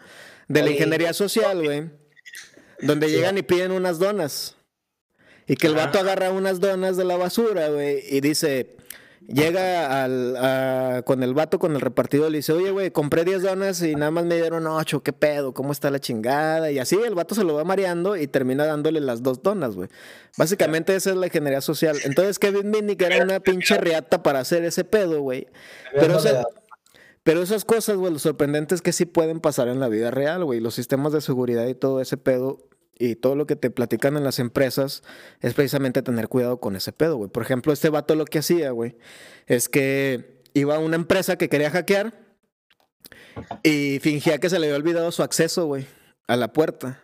de 0.49 0.63
la 0.63 0.71
ingeniería 0.71 1.13
social, 1.13 1.63
güey, 1.63 1.91
donde 2.81 3.11
llegan 3.11 3.39
y 3.39 3.43
piden 3.43 3.71
unas 3.71 3.99
donas. 3.99 4.57
Y 5.47 5.57
que 5.57 5.67
el 5.67 5.75
vato 5.75 5.99
agarra 5.99 6.31
unas 6.31 6.61
donas 6.61 6.97
de 6.97 7.05
la 7.05 7.17
basura, 7.17 7.69
güey, 7.69 8.03
y 8.09 8.21
dice, 8.21 8.77
llega 9.27 10.03
al, 10.03 11.05
con 11.05 11.23
el 11.23 11.35
vato, 11.35 11.59
con 11.59 11.75
el 11.75 11.81
repartidor, 11.81 12.31
le 12.31 12.39
dice, 12.39 12.53
oye, 12.53 12.71
güey, 12.71 12.91
compré 12.91 13.25
10 13.25 13.43
donas 13.43 13.83
y 13.83 13.95
nada 13.95 14.11
más 14.11 14.25
me 14.25 14.37
dieron 14.37 14.67
8, 14.67 15.03
¿qué 15.03 15.13
pedo? 15.13 15.55
¿Cómo 15.55 15.73
está 15.73 15.91
la 15.91 15.99
chingada? 15.99 16.71
Y 16.71 16.79
así 16.79 16.97
el 16.97 17.15
vato 17.15 17.35
se 17.35 17.45
lo 17.45 17.55
va 17.55 17.65
mareando 17.65 18.17
y 18.17 18.27
termina 18.27 18.67
dándole 18.67 19.01
las 19.01 19.23
dos 19.23 19.43
donas, 19.43 19.77
güey. 19.77 19.89
Básicamente 20.37 20.95
esa 20.95 21.11
es 21.11 21.17
la 21.17 21.27
ingeniería 21.27 21.61
social. 21.61 21.97
Entonces 22.05 22.39
Kevin 22.39 22.71
Mitnick 22.71 23.03
era 23.03 23.23
una 23.23 23.41
pinche 23.41 23.77
riata 23.79 24.23
para 24.23 24.41
hacer 24.41 24.65
ese 24.65 24.85
pedo, 24.85 25.21
güey. 25.21 25.49
Pero, 25.95 26.19
pero 27.23 27.43
esas 27.43 27.65
cosas, 27.65 27.97
güey, 27.97 28.13
lo 28.13 28.19
sorprendente 28.19 28.75
es 28.75 28.83
que 28.83 28.93
sí 28.93 29.05
pueden 29.05 29.41
pasar 29.41 29.69
en 29.69 29.81
la 29.81 29.89
vida 29.89 30.11
real, 30.11 30.45
güey. 30.45 30.61
Los 30.61 30.75
sistemas 30.75 31.13
de 31.13 31.21
seguridad 31.21 31.67
y 31.67 31.75
todo 31.75 32.01
ese 32.01 32.17
pedo 32.17 32.70
y 33.01 33.17
todo 33.17 33.35
lo 33.35 33.47
que 33.47 33.57
te 33.57 33.71
platican 33.71 34.19
en 34.19 34.25
las 34.25 34.39
empresas 34.39 35.03
es 35.41 35.55
precisamente 35.55 36.03
tener 36.03 36.29
cuidado 36.29 36.61
con 36.61 36.77
ese 36.77 36.93
pedo, 36.93 37.17
güey. 37.17 37.31
Por 37.31 37.43
ejemplo, 37.43 37.73
este 37.73 37.89
vato 37.89 38.15
lo 38.15 38.27
que 38.27 38.41
hacía, 38.41 38.73
güey, 38.73 38.99
es 39.47 39.71
que 39.71 40.43
iba 40.53 40.77
a 40.77 40.79
una 40.79 40.97
empresa 40.97 41.37
que 41.37 41.49
quería 41.49 41.71
hackear 41.71 42.13
y 43.63 44.01
fingía 44.01 44.37
que 44.37 44.51
se 44.51 44.59
le 44.59 44.67
había 44.67 44.77
olvidado 44.77 45.11
su 45.13 45.23
acceso, 45.23 45.65
güey, 45.65 45.87
a 46.27 46.37
la 46.37 46.53
puerta. 46.53 47.03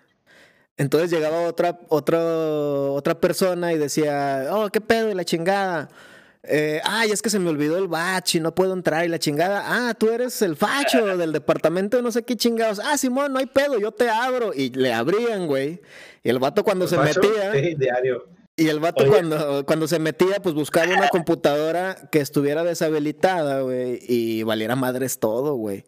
Entonces 0.77 1.11
llegaba 1.11 1.49
otra, 1.49 1.81
otra, 1.89 2.21
otra 2.21 3.19
persona 3.19 3.73
y 3.73 3.79
decía, 3.79 4.49
oh, 4.51 4.69
qué 4.69 4.83
pedo, 4.83 5.11
y 5.11 5.15
la 5.15 5.25
chingada. 5.25 5.89
Eh, 6.49 6.81
ay, 6.85 7.11
es 7.11 7.23
que 7.23 7.31
se 7.31 7.39
me 7.39 7.51
olvidó 7.51 7.77
el 7.79 7.89
batch 7.89 8.37
y 8.37 8.41
no 8.41 8.55
puedo 8.55 8.73
entrar 8.73 9.05
y 9.05 9.09
la 9.09 9.19
chingada. 9.19 9.65
Ah, 9.67 9.95
tú 9.95 10.11
eres 10.11 10.41
el 10.43 10.57
facho 10.57 11.05
del 11.17 11.33
departamento 11.33 11.97
de 11.97 12.03
no 12.03 12.13
sé 12.13 12.23
qué 12.25 12.37
chingados. 12.37 12.81
Ah, 12.85 12.97
Simón, 12.97 13.33
no 13.33 13.39
hay 13.39 13.47
pedo, 13.47 13.79
yo 13.79 13.93
te 13.93 14.09
abro. 14.09 14.53
Y 14.55 14.71
le 14.71 14.93
abrían, 14.93 15.47
güey. 15.47 15.81
Y 16.23 16.29
el 16.31 16.39
vato 16.39 16.63
cuando 16.65 16.87
se 16.89 16.99
metía, 16.99 17.53
Sí, 17.53 17.75
diario. 17.77 18.27
y 18.57 18.69
el 18.69 18.81
vato 18.81 19.03
Oye. 19.03 19.11
cuando, 19.13 19.67
cuando 19.67 19.89
se 19.89 19.99
metía, 19.99 20.41
pues 20.43 20.55
buscaba 20.55 20.87
una 20.93 21.09
computadora 21.11 21.97
que 22.11 22.21
estuviera 22.21 22.65
deshabilitada, 22.65 23.61
güey, 23.63 23.99
y 24.03 24.43
valiera 24.43 24.77
madres 24.77 25.19
todo, 25.19 25.55
güey. 25.55 25.85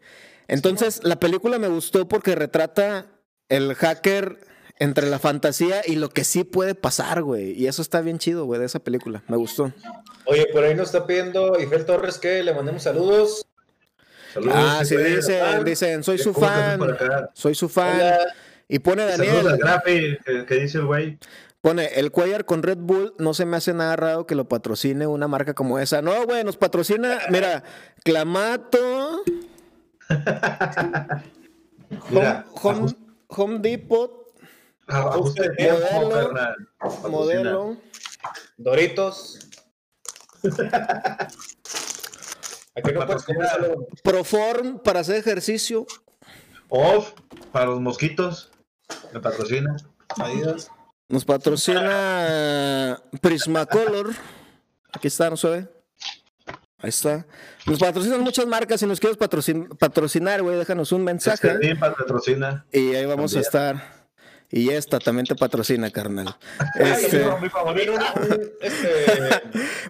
Entonces, 0.47 1.01
la 1.03 1.19
película 1.19 1.59
me 1.59 1.67
gustó 1.67 2.07
porque 2.07 2.35
retrata 2.35 3.07
el 3.49 3.75
hacker 3.75 4.39
entre 4.79 5.09
la 5.09 5.19
fantasía 5.19 5.81
y 5.85 5.95
lo 5.95 6.09
que 6.09 6.23
sí 6.23 6.43
puede 6.43 6.73
pasar, 6.73 7.21
güey. 7.21 7.51
Y 7.51 7.67
eso 7.67 7.81
está 7.81 8.01
bien 8.01 8.17
chido, 8.17 8.45
güey, 8.45 8.59
de 8.59 8.65
esa 8.65 8.79
película. 8.79 9.23
Me 9.27 9.35
gustó. 9.37 9.71
Oye, 10.25 10.47
por 10.53 10.63
ahí 10.63 10.73
nos 10.75 10.87
está 10.87 11.05
pidiendo 11.05 11.59
Ifel 11.59 11.85
Torres 11.85 12.17
que 12.17 12.41
le 12.43 12.53
mandemos 12.53 12.83
saludos. 12.83 13.45
Saludos, 14.33 14.55
Ah, 14.57 14.85
sí, 14.85 14.95
dicen, 14.95 15.63
dicen, 15.65 16.03
soy 16.03 16.17
su 16.19 16.33
¿Cómo 16.33 16.45
estás 16.47 16.77
fan, 16.79 17.29
soy 17.33 17.55
su 17.55 17.67
fan. 17.67 17.95
Hola. 17.95 18.17
Y 18.67 18.79
pone 18.79 19.09
Saludos 19.09 19.43
Daniel, 19.43 19.57
Grafi, 19.57 20.17
que, 20.25 20.45
que 20.45 20.55
dice 20.55 20.77
el 20.77 20.85
güey. 20.85 21.17
pone, 21.61 21.87
el 21.95 22.11
Cuellar 22.11 22.45
con 22.45 22.61
Red 22.61 22.77
Bull 22.77 23.15
no 23.17 23.33
se 23.33 23.45
me 23.45 23.57
hace 23.57 23.73
nada 23.73 23.95
raro 23.95 24.27
que 24.27 24.35
lo 24.35 24.47
patrocine 24.47 25.07
una 25.07 25.27
marca 25.27 25.55
como 25.55 25.79
esa. 25.79 26.03
No, 26.03 26.23
güey, 26.25 26.43
nos 26.43 26.55
patrocina, 26.57 27.17
mira, 27.31 27.63
Clamato, 28.03 29.23
Mira, 32.11 32.45
Home, 32.61 32.79
Home- 32.79 32.95
Home 33.27 33.59
Depot, 33.59 34.18
ajuste 34.89 35.41
de 35.49 35.49
Modelo. 35.49 35.87
tiempo, 35.87 36.09
carnal. 36.09 36.55
Modelo. 37.09 37.77
Doritos. 38.57 39.39
Aquí 42.75 42.91
no 42.93 43.05
puedes 43.05 43.23
comer 43.23 43.47
solo. 43.49 43.87
Proform 44.03 44.79
para 44.79 45.01
hacer 45.01 45.17
ejercicio. 45.17 45.85
Off, 46.69 47.11
para 47.51 47.65
los 47.65 47.81
mosquitos. 47.81 48.51
Me 49.13 49.19
patrocina. 49.19 49.75
Adidas. 50.17 50.71
Nos 51.09 51.25
patrocina 51.25 53.01
Prismacolor. 53.21 54.11
Aquí 54.93 55.07
está, 55.07 55.29
no 55.29 55.37
se 55.37 55.49
ve. 55.49 55.67
Ahí 56.81 56.89
está. 56.89 57.25
Nos 57.65 57.79
patrocinan 57.79 58.21
muchas 58.21 58.45
marcas. 58.47 58.79
Si 58.79 58.85
nos 58.85 58.99
quieres 58.99 59.17
patrocin- 59.19 59.75
patrocinar, 59.77 60.41
güey, 60.41 60.57
déjanos 60.57 60.91
un 60.93 61.03
mensaje. 61.03 61.49
Este, 61.51 61.75
patrocina. 61.75 62.65
Y 62.71 62.95
ahí 62.95 63.05
vamos 63.05 63.35
a 63.35 63.41
estar. 63.41 63.98
Y 64.51 64.69
esta 64.71 64.97
también 64.99 65.25
te 65.27 65.35
patrocina, 65.35 65.91
carnal. 65.91 66.35
Este, 66.79 67.23
este, 68.61 68.89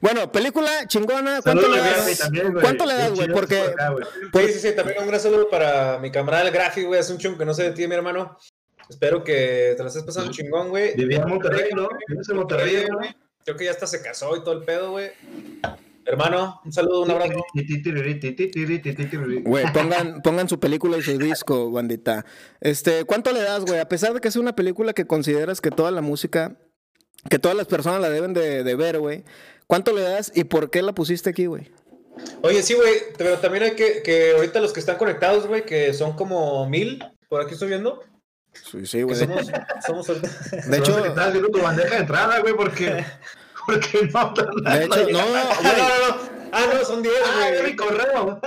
bueno, 0.02 0.32
película 0.32 0.70
chingona. 0.88 1.42
¿Cuánto 1.42 1.62
Saludos 1.64 1.86
le 1.86 1.92
das? 2.12 2.18
también, 2.18 2.52
güey. 2.52 2.62
¿Cuánto 2.64 2.86
le 2.86 2.94
das, 2.94 3.12
güey? 3.14 3.28
Porque 3.32 3.60
por 3.60 3.70
acá, 3.74 3.90
güey. 3.92 4.06
Por- 4.32 4.42
Sí, 4.48 4.54
sí, 4.54 4.60
sí, 4.60 4.76
también 4.76 5.00
un 5.00 5.08
gran 5.08 5.20
saludo 5.20 5.50
para 5.50 5.98
mi 6.00 6.12
camarada 6.12 6.44
el 6.48 6.52
Grafi, 6.52 6.84
güey. 6.84 7.00
Hace 7.00 7.14
un 7.14 7.20
chungo 7.20 7.38
que 7.38 7.46
no 7.46 7.54
sé 7.54 7.64
de 7.64 7.72
ti, 7.72 7.88
mi 7.88 7.96
hermano. 7.96 8.38
Espero 8.90 9.24
que 9.24 9.76
te 9.78 9.84
la 9.84 9.88
estés 9.90 10.04
pasando 10.04 10.32
chingón, 10.32 10.70
güey. 10.70 10.96
Vivía 10.96 11.20
en 11.20 11.30
Monterrey, 11.30 11.70
¿no? 11.76 11.88
Vives 12.08 12.28
en 12.30 12.36
Monterrey, 12.36 12.88
güey. 12.92 13.16
Creo 13.46 13.56
que 13.56 13.66
ya 13.66 13.72
hasta 13.72 13.88
se 13.88 14.02
casó 14.02 14.36
y 14.36 14.40
todo 14.44 14.54
el 14.54 14.64
pedo, 14.64 14.92
güey. 14.92 15.12
Hermano, 16.06 16.62
un 16.66 16.72
saludo, 16.72 17.04
un 17.04 17.12
abrazo. 17.12 17.44
Güey, 19.44 19.74
pongan, 19.74 20.22
pongan 20.22 20.50
su 20.50 20.60
película 20.60 20.98
y 20.98 21.02
su 21.02 21.18
disco, 21.18 21.72
bandita. 21.72 22.26
Este, 22.62 23.06
¿cuánto 23.06 23.32
le 23.32 23.42
das, 23.42 23.66
güey? 23.66 23.80
A 23.80 23.88
pesar 23.88 24.14
de 24.14 24.20
que 24.20 24.28
es 24.28 24.36
una 24.36 24.56
película 24.56 24.94
que 24.94 25.06
consideras 25.06 25.62
que 25.62 25.72
toda 25.72 25.92
la 25.92 26.02
música, 26.02 26.58
que 27.30 27.40
todas 27.40 27.56
las 27.56 27.68
personas 27.68 28.02
la 28.02 28.10
deben 28.10 28.34
de, 28.34 28.64
de 28.64 28.76
ver, 28.76 29.00
güey. 29.00 29.24
¿Cuánto 29.68 29.94
le 29.94 30.02
das 30.02 30.32
y 30.34 30.46
por 30.46 30.72
qué 30.72 30.82
la 30.82 30.94
pusiste 30.94 31.30
aquí, 31.30 31.46
güey? 31.46 31.72
Oye, 32.42 32.64
sí, 32.64 32.74
güey, 32.74 32.96
pero 33.18 33.38
también 33.38 33.66
hay 33.66 33.72
que, 33.76 34.02
que 34.02 34.32
ahorita 34.36 34.60
los 34.60 34.74
que 34.74 34.80
están 34.80 34.98
conectados, 34.98 35.48
güey, 35.48 35.66
que 35.66 35.94
son 35.94 36.14
como 36.14 36.68
mil, 36.68 37.04
por 37.30 37.42
aquí 37.42 37.54
estoy 37.54 37.70
viendo, 37.70 38.04
Sí, 38.54 38.86
sí, 38.86 39.02
güey. 39.04 39.16
somos, 39.16 39.48
somos 39.86 40.08
De 40.70 40.78
hecho, 40.78 41.06
estás 41.06 41.32
viendo 41.32 41.50
tu 41.50 41.62
bandeja 41.62 41.96
de 41.96 42.02
entrada, 42.02 42.40
güey, 42.40 42.54
porque. 42.56 43.06
Porque 43.72 44.10
no. 44.14 44.34
de 44.34 44.86
hecho, 44.86 45.10
no, 45.12 45.20
Ah, 45.26 45.58
güey. 45.62 45.74
no, 45.78 45.88
no, 45.88 46.08
no. 46.08 46.40
Ah, 46.52 46.66
no, 46.74 46.86
son 46.86 47.04
10, 47.04 47.14
Ah, 47.26 47.46
de 47.46 47.52
mi 47.52 47.60
güey. 47.62 47.76
correo. 47.76 48.42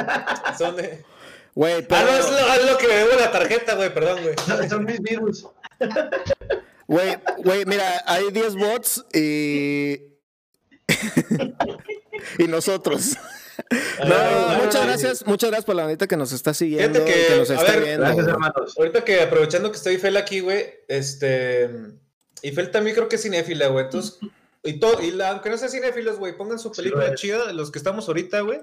Son 0.59 0.77
de... 0.77 1.05
Güey, 1.55 1.75
Ah, 1.83 1.87
pero, 1.89 2.03
no, 2.11 2.17
es 2.19 2.31
lo, 2.31 2.39
es 2.55 2.71
lo 2.73 2.79
que 2.79 2.89
me 2.89 2.95
debo 2.95 3.11
la 3.21 3.31
tarjeta, 3.31 3.75
güey, 3.75 3.93
perdón, 3.93 4.21
güey. 4.23 4.35
Son- 4.47 4.69
Son 4.69 4.85
mis 4.85 5.01
virus. 5.01 5.47
güey, 6.87 7.17
güey, 7.39 7.65
mira, 7.67 8.03
hay 8.07 8.31
10 8.31 8.57
bots 8.57 9.05
y... 9.15 10.01
y 12.39 12.45
nosotros. 12.49 13.17
No, 14.05 14.15
Ay, 14.15 14.57
muchas 14.65 14.77
ay, 14.83 14.87
gracias, 14.89 15.27
muchas 15.27 15.51
gracias 15.51 15.65
por 15.67 15.77
la 15.77 15.83
bandita 15.85 16.07
que 16.07 16.17
nos 16.17 16.33
está 16.33 16.55
siguiendo, 16.55 17.01
Fíjate 17.01 17.13
que, 17.21 17.27
que, 17.29 17.37
nos 17.37 17.51
a 17.51 17.55
está 17.55 17.73
ver, 17.73 17.81
viendo. 17.83 18.01
Gracias, 18.05 18.25
güey. 18.25 18.35
hermanos. 18.35 18.75
Ahorita 18.79 19.05
que 19.05 19.21
aprovechando 19.21 19.71
que 19.71 19.77
estoy 19.77 19.99
Fel 19.99 20.17
aquí, 20.17 20.41
güey, 20.41 20.65
este. 20.89 21.71
Y 22.43 22.51
Fel 22.53 22.71
también 22.71 22.97
creo 22.97 23.09
que 23.09 23.17
es 23.17 23.23
cinéfila, 23.23 23.69
güey. 23.69 23.85
Entonces, 23.85 24.19
y 24.65 24.79
todo, 24.79 25.03
y 25.03 25.11
la, 25.11 25.31
aunque 25.31 25.51
no 25.51 25.59
sea 25.59 25.69
cinéfilos, 25.69 26.19
güey, 26.19 26.37
pongan 26.37 26.59
su 26.59 26.71
película 26.71 27.15
chida, 27.15 27.47
de 27.47 27.53
los 27.53 27.71
que 27.71 27.79
estamos 27.79 28.07
ahorita, 28.09 28.41
güey. 28.41 28.61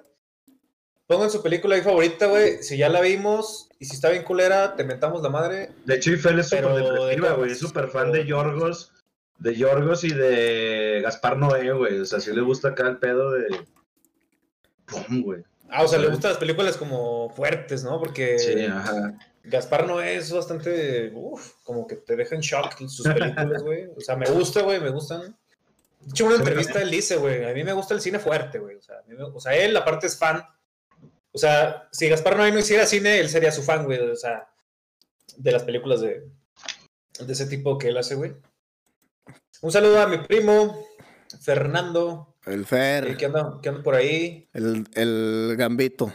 Pongan 1.07 1.31
su 1.31 1.41
película 1.41 1.75
ahí 1.75 1.81
favorita, 1.81 2.27
güey. 2.27 2.61
Si 2.61 2.77
ya 2.77 2.87
la 2.87 3.01
vimos 3.01 3.67
y 3.79 3.85
si 3.85 3.95
está 3.95 4.09
bien 4.09 4.23
culera, 4.23 4.75
te 4.75 4.83
mentamos 4.83 5.23
la 5.23 5.29
madre. 5.29 5.71
De 5.85 5.95
hecho, 5.95 6.11
Ifel 6.11 6.37
es 6.37 6.49
súper 6.49 6.67
de 6.67 6.83
depresiva, 6.83 7.33
güey. 7.33 7.51
Es 7.51 7.59
súper 7.59 7.87
fan 7.87 8.11
de 8.11 8.25
Yorgos. 8.27 8.93
De 9.39 9.55
Yorgos 9.55 10.03
y 10.03 10.13
de 10.13 11.01
Gaspar 11.03 11.37
Noé, 11.37 11.73
güey. 11.73 11.99
O 11.99 12.05
sea, 12.05 12.19
sí 12.19 12.31
le 12.31 12.41
gusta 12.41 12.69
acá 12.69 12.87
el 12.87 12.99
pedo 12.99 13.31
de. 13.31 13.47
Pum, 14.85 15.23
güey. 15.23 15.43
Ah, 15.69 15.83
o 15.83 15.87
sea, 15.87 15.97
le 15.97 16.09
gustan 16.09 16.31
las 16.31 16.39
películas 16.39 16.77
como 16.77 17.31
fuertes, 17.31 17.83
¿no? 17.83 17.99
Porque 17.99 18.37
Sí, 18.37 18.65
ajá. 18.65 19.17
Gaspar 19.43 19.87
no 19.87 20.01
es 20.01 20.31
bastante. 20.31 21.11
Uf, 21.15 21.53
como 21.63 21.87
que 21.87 21.95
te 21.95 22.15
deja 22.15 22.35
en 22.35 22.41
shock 22.41 22.77
sus 22.87 23.07
películas, 23.07 23.63
güey. 23.63 23.87
O 23.97 23.99
sea, 23.99 24.15
me 24.15 24.29
gusta, 24.29 24.61
güey, 24.61 24.79
me 24.79 24.91
gustan. 24.91 25.35
De 26.09 26.13
hecho, 26.13 26.25
una 26.25 26.37
entrevista 26.37 26.81
él 26.81 26.89
dice, 26.89 27.17
güey, 27.17 27.45
a 27.45 27.53
mí 27.53 27.63
me 27.63 27.73
gusta 27.73 27.93
el 27.93 28.01
cine 28.01 28.17
fuerte, 28.17 28.57
güey. 28.57 28.77
O 28.77 28.81
sea, 28.81 28.95
o 29.31 29.39
sea, 29.39 29.55
él 29.55 29.77
aparte 29.77 30.07
es 30.07 30.17
fan 30.17 30.43
O 31.31 31.37
sea, 31.37 31.87
si 31.91 32.09
Gaspar 32.09 32.35
Noé 32.35 32.51
no 32.51 32.57
hiciera 32.57 32.87
cine, 32.87 33.19
él 33.19 33.29
sería 33.29 33.51
su 33.51 33.61
fan, 33.61 33.85
güey. 33.85 33.99
O 33.99 34.15
sea, 34.15 34.49
de 35.37 35.51
las 35.51 35.61
películas 35.61 36.01
de, 36.01 36.27
de 37.19 37.31
ese 37.31 37.45
tipo 37.45 37.77
que 37.77 37.89
él 37.89 37.97
hace, 37.97 38.15
güey. 38.15 38.33
Un 39.61 39.71
saludo 39.71 40.01
a 40.01 40.07
mi 40.07 40.17
primo, 40.17 40.83
Fernando, 41.41 42.35
El 42.47 42.61
eh, 42.61 42.65
Fer, 42.65 43.15
que 43.15 43.25
anda, 43.27 43.59
que 43.61 43.69
anda 43.69 43.83
por 43.83 43.93
ahí. 43.93 44.49
el, 44.53 44.87
el 44.95 45.55
Gambito. 45.59 46.11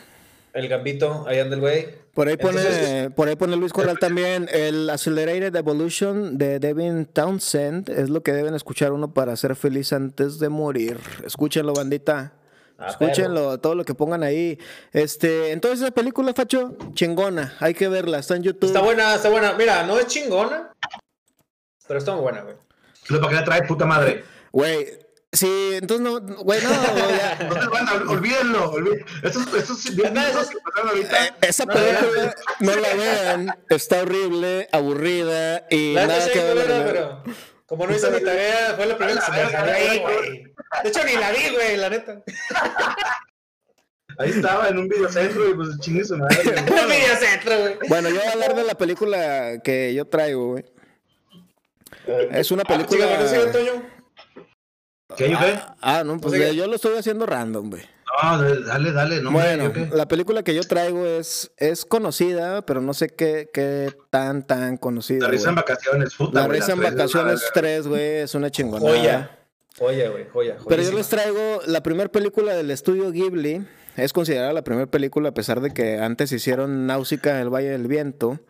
El 0.55 0.69
Gambito, 0.69 1.25
ahí 1.27 1.41
anda 1.41 1.57
el 1.57 1.61
güey. 1.61 1.89
Por 2.15 2.29
ahí 2.29 2.37
pone, 2.37 2.61
Entonces- 2.61 3.11
por 3.15 3.27
ahí 3.29 3.35
pone 3.37 3.57
Luis 3.57 3.73
Corral 3.73 3.99
también. 3.99 4.49
El 4.53 4.89
Accelerated 4.89 5.55
Evolution 5.57 6.39
de 6.39 6.61
Devin 6.61 7.07
Townsend 7.07 7.91
es 7.91 8.09
lo 8.09 8.23
que 8.23 8.33
deben 8.33 8.55
escuchar 8.55 8.93
uno 8.93 9.13
para 9.13 9.35
ser 9.37 9.57
feliz 9.57 9.93
antes 9.93 10.39
de 10.39 10.49
morir. 10.49 10.99
Escúchenlo, 11.27 11.75
bandita. 11.75 12.35
Ah, 12.79 12.89
Escúchenlo, 12.91 13.59
todo 13.59 13.75
lo 13.75 13.85
que 13.85 13.95
pongan 13.95 14.23
ahí. 14.23 14.59
Este, 14.93 15.51
entonces 15.53 15.81
esa 15.81 15.91
película, 15.91 16.33
Facho, 16.35 16.77
chingona. 16.95 17.57
Hay 17.59 17.75
que 17.75 17.89
verla, 17.89 18.21
está 18.21 18.37
en 18.37 18.45
YouTube. 18.45 18.67
Está 18.69 18.81
buena, 18.81 19.15
está 19.17 19.31
buena. 19.31 19.55
Mira, 19.55 19.85
no 19.85 19.99
es 19.99 20.07
chingona, 20.07 20.73
pero 21.89 21.99
está 21.99 22.13
muy 22.13 22.23
buena, 22.23 22.43
güey. 22.43 22.55
¿Para 23.09 23.29
qué 23.29 23.35
la 23.35 23.45
trae 23.45 23.63
puta 23.63 23.85
madre? 23.87 24.25
Güey, 24.53 24.87
sí, 25.35 25.71
entonces 25.75 26.01
no, 26.01 26.21
güey, 26.43 26.61
no, 26.63 26.71
ya. 27.17 27.37
Entonces, 27.41 27.69
bueno, 27.69 28.11
olvídenlo. 28.11 28.71
olvídenlo. 28.71 29.07
Estos, 29.23 29.55
estos 29.55 29.97
10 29.97 30.13
minutos 30.13 30.49
que 30.51 30.57
pasaron 30.59 30.89
ahorita. 30.91 31.27
Eh, 31.27 31.33
Esa 31.43 31.67
película, 31.67 32.35
no 32.61 32.77
la 32.77 32.95
vean, 32.95 33.59
está 33.69 34.03
horrible, 34.03 34.69
aburrida 34.73 35.67
y 35.71 35.95
La 35.95 36.07
nada 36.07 36.31
que 36.33 36.41
ver. 36.41 36.67
pero 36.87 37.23
como 37.67 37.87
no 37.87 37.95
hice 37.97 38.11
mi 38.11 38.21
tarea, 38.23 38.75
fue 38.77 38.87
la 38.87 38.97
primera 38.97 39.21
que 39.21 39.27
se 39.27 39.33
me 39.33 39.57
ahí, 39.73 39.99
güey. 40.01 40.45
De 40.83 40.89
hecho, 40.89 41.05
ni 41.05 41.15
la 41.15 41.31
vi, 41.33 41.51
güey, 41.55 41.77
la 41.77 41.91
neta. 41.91 42.23
Ahí 44.19 44.31
estaba 44.31 44.69
en 44.69 44.79
un 44.79 44.89
videocentro 44.89 45.49
y 45.49 45.55
pues 45.55 45.69
chingue 45.81 46.05
su 46.05 46.17
madre. 46.17 46.39
Un 46.61 46.89
videocentro, 46.89 47.59
güey. 47.59 47.77
Bueno, 47.89 48.09
yo 48.11 48.17
voy 48.17 48.25
a 48.27 48.33
hablar 48.33 48.55
de 48.55 48.63
la 48.65 48.75
película 48.77 49.59
que 49.65 49.93
yo 49.93 50.05
traigo, 50.07 50.53
güey. 50.53 50.65
Es 52.31 52.51
una 52.53 52.63
película. 52.65 53.07
Chica, 53.07 53.19
¿no 53.21 53.29
sigue, 53.29 53.47
Toño? 53.47 53.94
¿Qué, 55.17 55.31
yo 55.31 55.39
qué? 55.39 55.59
Ah, 55.81 56.03
no, 56.05 56.19
pues 56.19 56.55
yo 56.55 56.67
lo 56.67 56.77
estoy 56.77 56.97
haciendo 56.97 57.27
random, 57.27 57.71
güey. 57.71 57.83
No, 58.23 58.43
dale, 58.67 58.93
dale, 58.93 59.21
no. 59.23 59.33
Bueno, 59.33 59.73
la 59.93 60.07
película 60.07 60.43
que 60.43 60.55
yo 60.55 60.63
traigo 60.63 61.05
es, 61.05 61.51
es 61.57 61.85
conocida, 61.85 62.63
pero 62.63 62.81
no 62.81 62.95
sé 62.95 63.09
qué, 63.09 63.51
qué 63.53 63.93
tan, 64.11 64.47
tan 64.47 64.77
conocida. 64.77 65.21
La 65.27 65.29
risa 65.29 65.49
en 65.51 65.57
vacaciones, 65.57 66.15
puta. 66.15 66.41
La 66.41 66.49
risa 66.49 66.73
en 66.73 66.81
vacaciones 66.81 67.43
la- 67.43 67.61
3, 67.61 67.87
güey, 67.89 68.03
es 68.19 68.35
una 68.35 68.51
chingonada. 68.51 68.91
Joya. 68.97 69.39
Joya, 69.79 70.11
güey, 70.11 70.27
joya. 70.33 70.57
Pero 70.69 70.83
yo 70.83 70.91
joyísima. 70.93 70.99
les 70.99 71.09
traigo 71.09 71.61
la 71.67 71.83
primera 71.83 72.09
película 72.11 72.55
del 72.55 72.71
estudio 72.71 73.11
Ghibli. 73.11 73.67
Es 73.97 74.13
considerada 74.13 74.53
la 74.53 74.63
primera 74.63 74.87
película, 74.87 75.31
a 75.31 75.35
pesar 75.35 75.61
de 75.61 75.73
que 75.73 75.99
antes 75.99 76.31
hicieron 76.33 76.87
Náusica 76.87 77.31
en 77.31 77.37
el 77.39 77.51
Valle 77.53 77.71
del 77.71 77.89
Viento. 77.89 78.41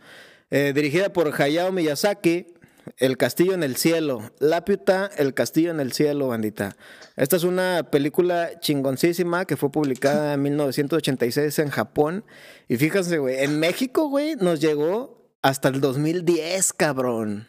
Eh, 0.51 0.73
dirigida 0.75 1.09
por 1.11 1.33
Hayao 1.41 1.73
Miyazaki. 1.73 2.54
El 2.99 3.17
Castillo 3.17 3.55
en 3.55 3.63
el 3.63 3.77
Cielo. 3.77 4.31
Laputa, 4.39 5.11
El 5.17 5.35
Castillo 5.35 5.71
en 5.71 5.81
el 5.81 5.93
Cielo, 5.93 6.29
bandita. 6.29 6.77
Esta 7.17 7.37
es 7.37 7.45
una 7.45 7.89
película 7.91 8.59
chingoncísima 8.61 9.45
que 9.45 9.57
fue 9.57 9.71
publicada 9.71 10.35
en 10.35 10.43
1986 10.43 11.59
en 11.61 11.71
Japón. 11.71 12.25
Y 12.69 12.77
fíjense, 12.77 13.19
güey, 13.19 13.43
en 13.43 13.59
México, 13.59 14.09
güey, 14.09 14.37
nos 14.37 14.61
llegó 14.61 15.31
hasta 15.43 15.69
el 15.69 15.81
2010, 15.81 16.73
cabrón. 16.73 17.49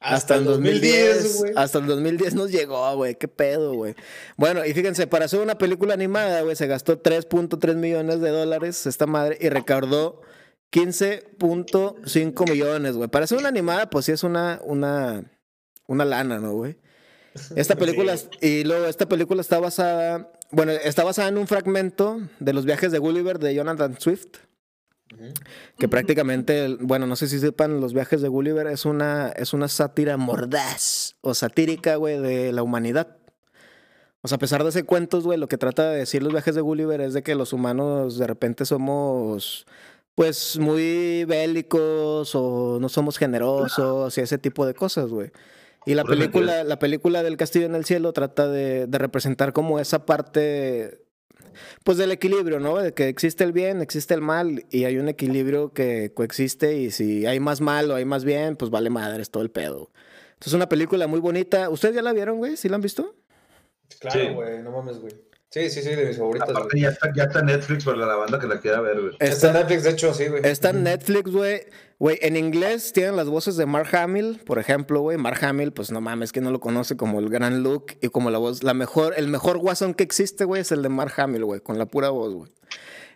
Hasta 0.00 0.36
el 0.36 0.44
2010, 0.44 1.36
güey. 1.38 1.52
hasta 1.56 1.78
el 1.78 1.86
2010 1.86 2.34
nos 2.34 2.50
llegó, 2.50 2.96
güey. 2.96 3.16
Qué 3.16 3.28
pedo, 3.28 3.74
güey. 3.74 3.94
Bueno, 4.36 4.64
y 4.64 4.72
fíjense, 4.72 5.06
para 5.06 5.26
hacer 5.26 5.40
una 5.40 5.58
película 5.58 5.92
animada, 5.92 6.40
güey, 6.40 6.56
se 6.56 6.66
gastó 6.66 7.02
3.3 7.02 7.74
millones 7.76 8.20
de 8.20 8.30
dólares 8.30 8.86
esta 8.86 9.06
madre 9.06 9.36
y 9.40 9.50
recaudó 9.50 10.22
15.5 10.72 12.50
millones, 12.50 12.96
güey. 12.96 13.08
Para 13.08 13.24
hacer 13.24 13.38
una 13.38 13.48
animada, 13.48 13.90
pues 13.90 14.06
sí 14.06 14.12
es 14.12 14.22
una, 14.22 14.60
una, 14.64 15.24
una 15.86 16.04
lana, 16.04 16.38
¿no, 16.38 16.52
güey? 16.52 16.76
Esta 17.54 17.76
película, 17.76 18.16
y 18.40 18.64
luego 18.64 18.86
esta 18.86 19.08
película 19.08 19.40
está 19.40 19.60
basada, 19.60 20.32
bueno, 20.50 20.72
está 20.72 21.04
basada 21.04 21.28
en 21.28 21.38
un 21.38 21.46
fragmento 21.46 22.20
de 22.40 22.52
los 22.52 22.64
viajes 22.64 22.92
de 22.92 22.98
Gulliver 22.98 23.38
de 23.38 23.54
Jonathan 23.54 23.98
Swift. 24.00 24.38
Que 25.76 25.88
prácticamente, 25.88 26.76
bueno, 26.80 27.06
no 27.06 27.16
sé 27.16 27.26
si 27.26 27.40
sepan, 27.40 27.80
los 27.80 27.92
viajes 27.92 28.20
de 28.22 28.28
Gulliver 28.28 28.68
es 28.68 28.84
una, 28.84 29.30
es 29.30 29.52
una 29.52 29.66
sátira 29.66 30.16
mordaz 30.16 31.16
o 31.20 31.34
satírica, 31.34 31.96
güey, 31.96 32.18
de 32.20 32.52
la 32.52 32.62
humanidad. 32.62 33.16
O 34.22 34.28
sea, 34.28 34.36
a 34.36 34.38
pesar 34.38 34.62
de 34.62 34.68
ese 34.68 34.84
cuentos, 34.84 35.24
güey, 35.24 35.38
lo 35.38 35.48
que 35.48 35.58
trata 35.58 35.90
de 35.90 35.98
decir 35.98 36.22
los 36.22 36.32
viajes 36.32 36.54
de 36.54 36.60
Gulliver 36.60 37.00
es 37.00 37.14
de 37.14 37.22
que 37.22 37.34
los 37.34 37.52
humanos 37.52 38.18
de 38.18 38.26
repente 38.26 38.64
somos, 38.66 39.66
pues, 40.26 40.58
muy 40.58 41.24
bélicos 41.24 42.34
o 42.34 42.78
no 42.78 42.90
somos 42.90 43.16
generosos 43.16 44.18
y 44.18 44.20
ese 44.20 44.36
tipo 44.36 44.66
de 44.66 44.74
cosas, 44.74 45.08
güey. 45.08 45.30
Y 45.86 45.94
la 45.94 46.04
película, 46.04 46.62
la 46.62 46.78
película 46.78 47.22
del 47.22 47.38
Castillo 47.38 47.64
en 47.64 47.74
el 47.74 47.86
Cielo 47.86 48.12
trata 48.12 48.46
de, 48.46 48.86
de 48.86 48.98
representar 48.98 49.54
como 49.54 49.78
esa 49.78 50.04
parte 50.04 51.00
pues 51.84 51.96
del 51.96 52.12
equilibrio, 52.12 52.60
¿no? 52.60 52.76
De 52.76 52.92
que 52.92 53.08
existe 53.08 53.44
el 53.44 53.52
bien, 53.52 53.80
existe 53.80 54.12
el 54.12 54.20
mal 54.20 54.66
y 54.70 54.84
hay 54.84 54.98
un 54.98 55.08
equilibrio 55.08 55.72
que 55.72 56.12
coexiste 56.12 56.76
y 56.76 56.90
si 56.90 57.24
hay 57.24 57.40
más 57.40 57.62
mal 57.62 57.90
o 57.90 57.94
hay 57.94 58.04
más 58.04 58.22
bien, 58.26 58.56
pues 58.56 58.70
vale 58.70 58.90
madres 58.90 59.30
todo 59.30 59.42
el 59.42 59.50
pedo. 59.50 59.90
Entonces 60.34 60.48
es 60.48 60.52
una 60.54 60.68
película 60.68 61.06
muy 61.06 61.20
bonita. 61.20 61.70
¿Ustedes 61.70 61.94
ya 61.94 62.02
la 62.02 62.12
vieron, 62.12 62.36
güey? 62.36 62.58
¿Sí 62.58 62.68
la 62.68 62.74
han 62.74 62.82
visto? 62.82 63.14
Claro, 64.00 64.20
Sí. 64.20 64.28
güey, 64.34 64.62
no 64.62 64.70
mames, 64.70 64.98
güey. 64.98 65.14
Sí, 65.52 65.68
sí, 65.68 65.82
sí, 65.82 65.88
de 65.90 66.06
mis 66.06 66.16
favoritas, 66.16 66.48
Aparte 66.48 66.78
ya 66.78 66.90
está, 66.90 67.12
ya 67.14 67.24
está 67.24 67.42
Netflix 67.42 67.84
para 67.84 67.96
la 67.98 68.14
banda 68.14 68.38
que 68.38 68.46
la 68.46 68.60
quiera 68.60 68.80
ver, 68.80 69.00
güey. 69.00 69.12
Está 69.18 69.24
en 69.26 69.32
Está, 69.32 69.52
Netflix, 69.52 69.82
de 69.82 69.90
hecho, 69.90 70.14
sí, 70.14 70.28
güey. 70.28 70.42
está 70.46 70.70
en 70.70 70.84
Netflix, 70.84 71.30
güey. 71.32 71.62
Güey, 71.98 72.18
en 72.22 72.36
inglés 72.36 72.92
tienen 72.92 73.16
las 73.16 73.26
voces 73.28 73.56
de 73.56 73.66
Mark 73.66 73.94
Hamill, 73.94 74.40
por 74.46 74.58
ejemplo, 74.60 75.00
güey. 75.00 75.18
Mark 75.18 75.44
Hamill, 75.44 75.72
pues 75.72 75.90
no 75.90 76.00
mames, 76.00 76.30
que 76.32 76.40
no 76.40 76.52
lo 76.52 76.60
conoce 76.60 76.96
como 76.96 77.18
el 77.18 77.28
gran 77.28 77.62
Luke 77.64 77.98
y 78.00 78.08
como 78.08 78.30
la 78.30 78.38
voz, 78.38 78.62
la 78.62 78.74
mejor, 78.74 79.14
el 79.16 79.26
mejor 79.26 79.58
guasón 79.58 79.92
que 79.94 80.04
existe, 80.04 80.44
güey, 80.44 80.62
es 80.62 80.70
el 80.72 80.82
de 80.82 80.88
Mark 80.88 81.12
Hamill, 81.16 81.44
güey, 81.44 81.60
con 81.60 81.78
la 81.78 81.86
pura 81.86 82.10
voz, 82.10 82.32
güey. 82.32 82.50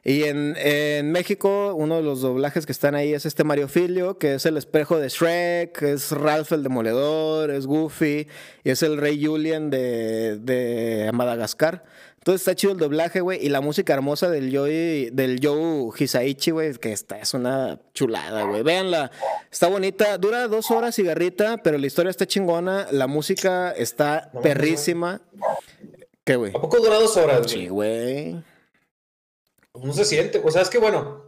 Y 0.07 0.25
en, 0.25 0.55
en 0.59 1.13
México, 1.13 1.73
uno 1.75 1.97
de 1.97 2.03
los 2.03 2.21
doblajes 2.21 2.67
que 2.67 2.73
están 2.73 2.95
ahí 2.95 3.15
es 3.15 3.25
este 3.25 3.43
Mario 3.43 3.69
Filio, 3.69 4.19
que 4.19 4.35
es 4.35 4.45
el 4.45 4.59
espejo 4.59 4.99
de 4.99 5.09
Shrek, 5.09 5.81
es 5.81 6.11
Ralph 6.11 6.53
el 6.53 6.63
Demoledor, 6.63 7.51
es 7.51 7.67
Goofy, 7.67 8.29
y 8.65 8.71
es 8.71 8.83
el 8.83 8.99
Rey 8.99 9.25
Julian 9.25 9.71
de, 9.71 10.37
de 10.37 11.11
Madagascar. 11.15 11.85
Entonces 12.25 12.41
está 12.41 12.55
chido 12.55 12.73
el 12.73 12.79
doblaje, 12.79 13.21
güey, 13.21 13.45
y 13.45 13.51
la 13.51 13.61
música 13.61 13.93
hermosa 13.93 14.31
del 14.31 14.51
Joey, 14.51 15.11
del 15.11 15.41
Joe 15.43 15.91
Hisaichi, 15.95 16.53
güey, 16.53 16.73
que 16.73 16.91
está, 16.91 17.19
es 17.19 17.35
una 17.35 17.79
chulada, 17.93 18.45
güey. 18.45 18.63
Véanla, 18.63 19.11
está 19.53 19.69
bonita, 19.69 20.17
dura 20.17 20.49
dos 20.49 20.71
horas 20.71 20.97
cigarrita, 20.97 21.59
pero 21.59 21.77
la 21.77 21.87
historia 21.87 22.09
está 22.09 22.27
chingona, 22.27 22.87
la 22.93 23.09
música 23.09 23.73
está 23.73 24.31
perrísima. 24.43 25.21
¿Qué, 26.25 26.37
güey? 26.37 26.53
¿A 26.57 26.61
poco 26.63 26.79
dura 26.79 26.99
dos 26.99 27.15
horas, 27.19 27.43
güey? 27.43 27.51
Sí, 27.51 27.69
güey. 27.69 28.43
No 29.75 29.93
se 29.93 30.07
siente. 30.07 30.41
O 30.43 30.51
sea, 30.51 30.63
es 30.63 30.71
que 30.71 30.79
bueno. 30.79 31.27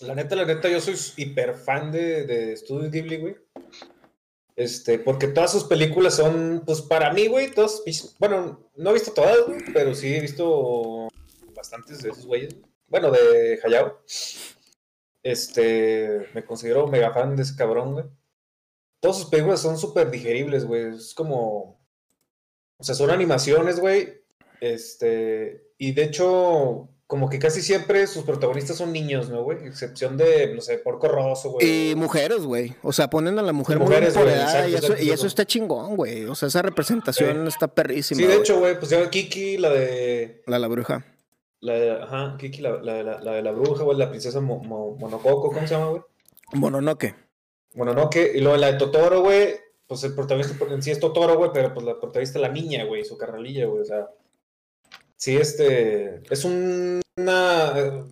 La 0.00 0.14
neta, 0.14 0.34
la 0.34 0.46
neta, 0.46 0.70
yo 0.70 0.80
soy 0.80 0.96
hiper 1.18 1.56
fan 1.56 1.92
de, 1.92 2.24
de 2.24 2.56
Studio 2.56 2.90
Ghibli, 2.90 3.18
güey. 3.18 3.36
Este, 4.56 4.98
porque 4.98 5.28
todas 5.28 5.52
sus 5.52 5.64
películas 5.64 6.14
son, 6.14 6.62
pues 6.64 6.80
para 6.80 7.12
mí, 7.12 7.26
güey, 7.26 7.50
todas, 7.50 7.82
bueno, 8.18 8.66
no 8.74 8.90
he 8.90 8.94
visto 8.94 9.12
todas, 9.12 9.46
güey, 9.46 9.60
pero 9.74 9.94
sí 9.94 10.14
he 10.14 10.20
visto 10.20 11.08
bastantes 11.54 12.02
de 12.02 12.10
esos 12.10 12.26
güeyes. 12.26 12.54
güey. 12.54 12.66
Bueno, 12.88 13.10
de 13.10 13.60
Hayao. 13.62 14.00
Este, 15.22 16.28
me 16.34 16.44
considero 16.44 16.86
mega 16.86 17.12
fan 17.12 17.36
de 17.36 17.42
ese 17.42 17.56
cabrón, 17.56 17.92
güey. 17.92 18.06
Todas 19.00 19.18
sus 19.18 19.26
películas 19.26 19.60
son 19.60 19.76
súper 19.76 20.10
digeribles, 20.10 20.64
güey. 20.64 20.94
Es 20.94 21.12
como, 21.12 21.78
o 22.78 22.84
sea, 22.84 22.94
son 22.94 23.10
animaciones, 23.10 23.78
güey. 23.78 24.22
Este, 24.60 25.72
y 25.76 25.92
de 25.92 26.04
hecho, 26.04 26.88
como 27.06 27.28
que 27.30 27.38
casi 27.38 27.62
siempre 27.62 28.06
sus 28.08 28.24
protagonistas 28.24 28.76
son 28.76 28.92
niños, 28.92 29.28
¿no, 29.28 29.42
güey? 29.44 29.64
Excepción 29.66 30.16
de, 30.16 30.52
no 30.54 30.60
sé, 30.60 30.78
Porco 30.78 31.06
Rosso, 31.08 31.50
güey. 31.52 31.90
Y 31.90 31.94
mujeres, 31.94 32.42
güey. 32.42 32.74
O 32.82 32.92
sea, 32.92 33.08
ponen 33.08 33.38
a 33.38 33.42
la 33.42 33.52
mujer 33.52 33.76
Y 33.76 33.78
muy 33.78 33.88
mujeres, 33.88 34.14
güey, 34.16 34.28
y, 34.28 34.32
exacto, 34.32 34.66
eso, 34.66 34.76
exacto, 34.76 35.02
y 35.04 35.10
eso 35.10 35.26
está 35.28 35.44
chingón, 35.44 35.94
güey. 35.96 36.24
O 36.24 36.34
sea, 36.34 36.48
esa 36.48 36.62
representación 36.62 37.46
está 37.46 37.68
perrísima. 37.68 38.20
Sí, 38.20 38.26
de 38.26 38.36
hecho, 38.36 38.58
güey, 38.58 38.76
pues 38.78 38.90
llama 38.90 39.08
Kiki, 39.10 39.56
la 39.58 39.70
de. 39.70 40.42
La, 40.46 40.58
la 40.58 40.66
bruja. 40.68 41.04
La 41.60 41.74
de 41.74 41.90
ajá, 41.92 42.36
Kiki, 42.38 42.60
la, 42.60 42.72
la, 42.82 43.02
la, 43.02 43.20
la 43.20 43.32
de 43.32 43.42
la 43.42 43.52
bruja, 43.52 43.84
güey, 43.84 43.96
la 43.96 44.08
princesa 44.10 44.40
Mo- 44.40 44.62
Mo- 44.64 44.96
Monococo, 44.98 45.52
¿cómo 45.52 45.66
se 45.66 45.74
llama, 45.74 45.86
güey? 45.90 46.02
Mononoke. 46.54 47.14
Mononoke. 47.74 48.32
Y 48.34 48.40
luego 48.40 48.56
la 48.56 48.72
de 48.72 48.78
Totoro, 48.78 49.20
güey, 49.22 49.54
pues 49.86 50.02
el 50.04 50.14
protagonista 50.14 50.56
en 50.70 50.82
sí 50.82 50.90
es 50.90 50.98
Totoro, 51.00 51.36
güey, 51.36 51.50
pero 51.54 51.72
pues 51.72 51.86
la 51.86 51.98
protagonista 52.00 52.38
es 52.38 52.42
la 52.42 52.48
niña, 52.48 52.84
güey, 52.84 53.04
su 53.04 53.16
carnalilla, 53.16 53.66
güey, 53.66 53.82
o 53.82 53.84
sea. 53.84 54.08
Sí, 55.16 55.36
este. 55.36 56.22
Es 56.30 56.44
un- 56.44 57.00
una. 57.16 58.04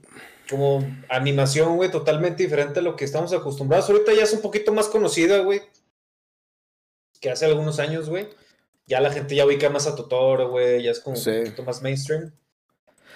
Como 0.50 0.86
animación, 1.09 1.76
güey, 1.76 1.90
totalmente 1.90 2.42
diferente 2.42 2.80
a 2.80 2.82
lo 2.82 2.96
que 2.96 3.07
estamos 3.07 3.32
acostumbrados. 3.32 3.88
Ahorita 3.88 4.12
ya 4.12 4.24
es 4.24 4.32
un 4.34 4.42
poquito 4.42 4.72
más 4.74 4.88
conocida, 4.88 5.38
güey. 5.38 5.62
Que 7.20 7.30
hace 7.30 7.46
algunos 7.46 7.78
años, 7.78 8.11
güey. 8.11 8.28
Ya 8.86 9.00
la 9.00 9.11
gente 9.11 9.34
ya 9.34 9.46
ubica 9.46 9.70
más 9.70 9.86
a 9.86 9.96
Totoro, 9.96 10.50
güey. 10.50 10.82
Ya 10.82 10.90
es 10.90 11.00
como 11.00 11.16
Sí. 11.16 11.30
un 11.30 11.44
poquito 11.44 11.62
más 11.64 11.80
mainstream. 11.82 12.32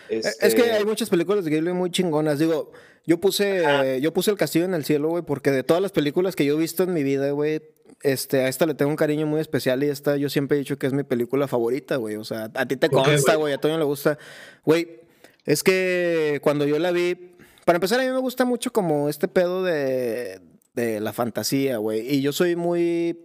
Eh, 0.08 0.20
Este, 0.24 0.46
Es 0.46 0.54
que 0.54 0.62
hay 0.62 0.84
muchas 0.86 1.10
películas 1.10 1.44
de 1.44 1.50
Ghibli 1.50 1.72
muy 1.74 1.90
chingonas. 1.90 2.38
Digo, 2.38 2.72
yo 3.06 3.20
puse, 3.20 4.00
yo 4.00 4.12
puse 4.14 4.30
El 4.30 4.38
Castillo 4.38 4.64
en 4.64 4.72
el 4.72 4.86
Cielo, 4.86 5.08
güey, 5.10 5.22
porque 5.22 5.50
de 5.50 5.62
todas 5.62 5.82
las 5.82 5.92
películas 5.92 6.34
que 6.34 6.46
yo 6.46 6.54
he 6.54 6.58
visto 6.58 6.82
en 6.84 6.94
mi 6.94 7.02
vida, 7.02 7.30
güey, 7.32 7.60
este, 8.02 8.40
a 8.42 8.48
esta 8.48 8.66
le 8.66 8.74
tengo 8.74 8.90
un 8.90 8.96
cariño 8.96 9.26
muy 9.26 9.40
especial 9.40 9.82
y 9.82 9.88
esta 9.88 10.16
yo 10.16 10.28
siempre 10.28 10.56
he 10.56 10.60
dicho 10.60 10.78
que 10.78 10.86
es 10.86 10.92
mi 10.92 11.02
película 11.04 11.48
favorita, 11.48 11.96
güey. 11.96 12.16
O 12.16 12.24
sea, 12.24 12.50
a 12.54 12.66
ti 12.66 12.76
te 12.76 12.88
¿Por 12.88 13.04
qué, 13.04 13.10
consta, 13.12 13.34
güey? 13.36 13.52
a 13.54 13.58
Toño 13.58 13.78
le 13.78 13.84
gusta. 13.84 14.18
Güey, 14.64 15.00
es 15.44 15.62
que 15.62 16.40
cuando 16.42 16.64
yo 16.66 16.78
la 16.78 16.90
vi, 16.90 17.34
para 17.64 17.76
empezar, 17.76 18.00
a 18.00 18.04
mí 18.04 18.10
me 18.10 18.18
gusta 18.18 18.44
mucho 18.44 18.72
como 18.72 19.08
este 19.08 19.28
pedo 19.28 19.62
de, 19.62 20.40
de 20.74 21.00
la 21.00 21.12
fantasía, 21.12 21.78
güey. 21.78 22.00
Y 22.14 22.20
yo 22.22 22.32
soy 22.32 22.56
muy 22.56 23.18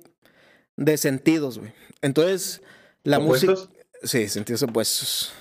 de 0.78 0.97
sentidos, 0.97 1.59
güey. 1.59 1.72
Entonces, 2.01 2.61
la 3.03 3.20
música... 3.20 3.53
Sí, 4.03 4.28
sentidos 4.28 4.64
opuestos. 4.64 5.32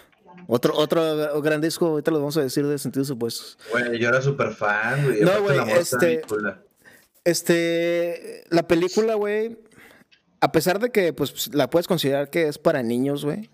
Otro, 0.46 0.76
otro 0.76 1.40
gran 1.42 1.60
disco, 1.60 1.86
ahorita 1.86 2.10
lo 2.10 2.18
vamos 2.18 2.36
a 2.36 2.42
decir 2.42 2.66
de 2.66 2.78
sentidos 2.78 3.10
opuestos. 3.10 3.58
Güey, 3.72 3.98
yo 3.98 4.08
era 4.08 4.20
súper 4.22 4.52
fan, 4.54 5.04
güey. 5.04 5.20
No, 5.22 5.42
güey, 5.42 5.58
este- 5.78 6.22
chula. 6.26 6.62
Este, 7.24 8.44
la 8.50 8.66
película, 8.66 9.14
güey, 9.14 9.58
a 10.40 10.52
pesar 10.52 10.80
de 10.80 10.90
que 10.90 11.12
pues 11.12 11.54
la 11.54 11.70
puedes 11.70 11.86
considerar 11.86 12.30
que 12.30 12.48
es 12.48 12.58
para 12.58 12.82
niños, 12.82 13.24
güey. 13.24 13.50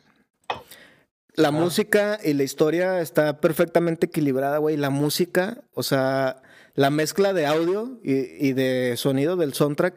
La 1.34 1.50
música 1.50 2.18
y 2.24 2.32
la 2.32 2.42
historia 2.42 3.00
está 3.00 3.40
perfectamente 3.40 4.06
equilibrada, 4.06 4.58
güey. 4.58 4.76
La 4.76 4.90
música, 4.90 5.62
o 5.74 5.82
sea, 5.82 6.42
la 6.74 6.90
mezcla 6.90 7.32
de 7.32 7.46
audio 7.46 8.00
y, 8.02 8.12
y 8.44 8.54
de 8.54 8.94
sonido 8.96 9.36
del 9.36 9.54
soundtrack 9.54 9.94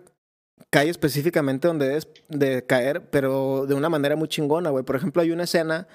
cae 0.69 0.89
específicamente 0.89 1.67
donde 1.67 1.87
debes 1.87 2.07
de 2.29 2.65
caer, 2.65 3.09
pero 3.09 3.65
de 3.67 3.73
una 3.73 3.89
manera 3.89 4.15
muy 4.15 4.27
chingona, 4.27 4.69
güey. 4.69 4.83
Por 4.83 4.95
ejemplo, 4.95 5.21
hay 5.21 5.31
una 5.31 5.43
escena 5.43 5.87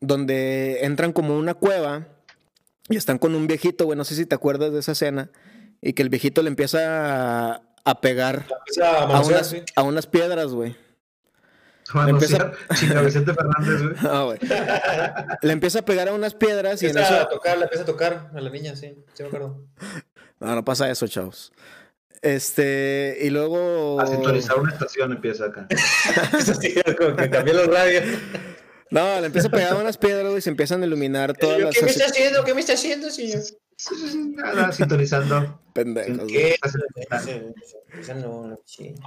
donde 0.00 0.84
entran 0.84 1.12
como 1.12 1.36
una 1.38 1.54
cueva 1.54 2.06
y 2.88 2.96
están 2.96 3.18
con 3.18 3.34
un 3.34 3.46
viejito, 3.46 3.86
güey. 3.86 3.96
No 3.96 4.04
sé 4.04 4.14
si 4.14 4.26
te 4.26 4.34
acuerdas 4.34 4.72
de 4.72 4.80
esa 4.80 4.92
escena. 4.92 5.30
Y 5.86 5.92
que 5.92 6.02
el 6.02 6.08
viejito 6.08 6.42
le 6.42 6.48
empieza 6.48 6.78
a, 7.52 7.62
a 7.84 8.00
pegar 8.00 8.46
Empieza 8.58 8.90
a 8.90 9.02
a 9.02 9.06
manosear, 9.06 9.34
unas, 9.36 9.46
sí. 9.50 9.62
a 9.76 9.82
unas 9.82 10.06
piedras, 10.06 10.52
güey. 10.52 10.74
Empieza- 12.08 12.52
Vicente 13.04 13.34
Fernández, 13.34 13.82
güey. 13.82 13.94
No, 14.02 14.24
güey. 14.28 14.38
Le 15.42 15.52
empieza 15.52 15.80
a 15.80 15.84
pegar 15.84 16.08
a 16.08 16.14
unas 16.14 16.34
piedras 16.34 16.82
y 16.82 16.86
en 16.86 16.92
Empieza 16.92 17.14
a 17.14 17.18
eso. 17.20 17.28
tocar, 17.28 17.58
le 17.58 17.64
empieza 17.64 17.82
a 17.82 17.86
tocar 17.86 18.30
a 18.34 18.40
la 18.40 18.48
niña, 18.48 18.74
sí, 18.74 18.94
sí 19.12 19.22
me 19.22 19.26
acuerdo. 19.28 19.66
No, 20.40 20.54
no 20.54 20.64
pasa 20.64 20.90
eso, 20.90 21.06
chavos. 21.06 21.52
Este, 22.22 23.18
y 23.20 23.28
luego. 23.28 24.00
A 24.00 24.06
sintonizar 24.06 24.58
una 24.58 24.72
estación 24.72 25.12
empieza 25.12 25.44
acá. 25.44 25.66
Eso 26.38 26.54
sí, 26.60 26.74
es 26.82 26.94
como 26.96 27.14
que 27.16 27.28
cambió 27.28 27.52
los 27.52 27.66
radios. 27.66 28.04
No, 28.90 29.20
le 29.20 29.26
empieza 29.26 29.48
a 29.48 29.50
pegar 29.50 29.72
a 29.74 29.76
unas 29.76 29.98
piedras 29.98 30.24
güey, 30.28 30.38
y 30.38 30.40
se 30.40 30.48
empiezan 30.48 30.82
a 30.82 30.86
iluminar 30.86 31.34
todas 31.36 31.58
Yo, 31.58 31.64
las. 31.66 31.74
¿Qué 31.74 31.84
me 31.84 31.90
está 31.90 32.06
haciendo? 32.06 32.42
¿Qué 32.44 32.54
me 32.54 32.60
está 32.60 32.72
haciendo, 32.72 33.10
señor? 33.10 33.42
Nada, 34.36 34.72
sintonizando. 34.72 35.60
Pendejos. 35.72 36.30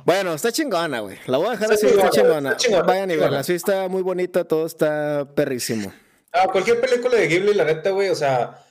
Bueno, 0.05 0.33
está 0.33 0.51
chingona, 0.51 0.99
güey. 0.99 1.17
La 1.27 1.37
voy 1.37 1.47
a 1.47 1.51
dejar 1.51 1.71
así, 1.71 1.87
está 1.87 2.09
chingona, 2.09 2.49
está 2.51 2.57
chingona, 2.57 2.83
Vayan 2.83 3.11
y 3.11 3.15
verla. 3.15 3.43
Sí, 3.43 3.53
está 3.53 3.87
muy 3.87 4.01
bonita, 4.01 4.43
todo 4.43 4.65
está 4.65 5.27
perrísimo. 5.33 5.93
Ah, 6.33 6.47
cualquier 6.51 6.81
película 6.81 7.15
de 7.15 7.27
Ghibli, 7.27 7.53
la 7.53 7.63
neta, 7.63 7.91
güey, 7.91 8.09
o 8.09 8.15
sea, 8.15 8.65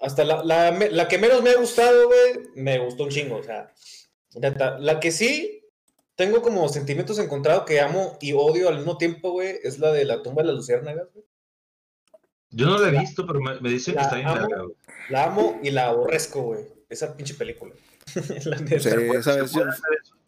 hasta 0.00 0.24
la, 0.24 0.42
la, 0.44 1.08
que 1.08 1.18
menos 1.18 1.42
me 1.42 1.50
ha 1.50 1.56
gustado, 1.56 2.06
güey, 2.06 2.48
me 2.56 2.78
gustó 2.78 3.04
un 3.04 3.10
chingo, 3.10 3.36
o 3.36 3.42
sea, 3.42 3.72
neta, 4.34 4.78
la 4.78 5.00
que 5.00 5.12
sí 5.12 5.64
tengo 6.16 6.42
como 6.42 6.68
sentimientos 6.68 7.18
encontrados 7.18 7.64
que 7.64 7.80
amo 7.80 8.18
y 8.20 8.32
odio 8.32 8.68
al 8.68 8.78
mismo 8.78 8.98
tiempo, 8.98 9.30
güey, 9.30 9.58
es 9.62 9.78
la 9.78 9.92
de 9.92 10.04
la 10.04 10.22
tumba 10.22 10.42
de 10.42 10.48
las 10.48 10.56
luciérnagas, 10.56 11.08
güey. 11.12 11.24
Yo 12.50 12.66
no 12.66 12.78
la 12.78 12.88
he 12.88 13.00
visto, 13.00 13.26
pero 13.26 13.40
me, 13.40 13.60
me 13.60 13.70
dicen 13.70 13.94
que 13.94 13.98
La 14.00 14.02
está 14.04 14.16
bien 14.16 14.28
amo. 14.28 14.40
verga, 14.40 14.62
güey. 14.62 14.76
La 15.10 15.24
amo 15.24 15.60
y 15.62 15.70
la 15.70 15.86
aborrezco, 15.88 16.42
güey, 16.42 16.64
esa 16.88 17.16
pinche 17.16 17.34
película. 17.34 17.74
La 18.44 18.56
neta. 18.58 18.78
Sí, 18.80 18.88
esa 19.14 19.36
vez 19.36 19.52
yo- 19.52 19.64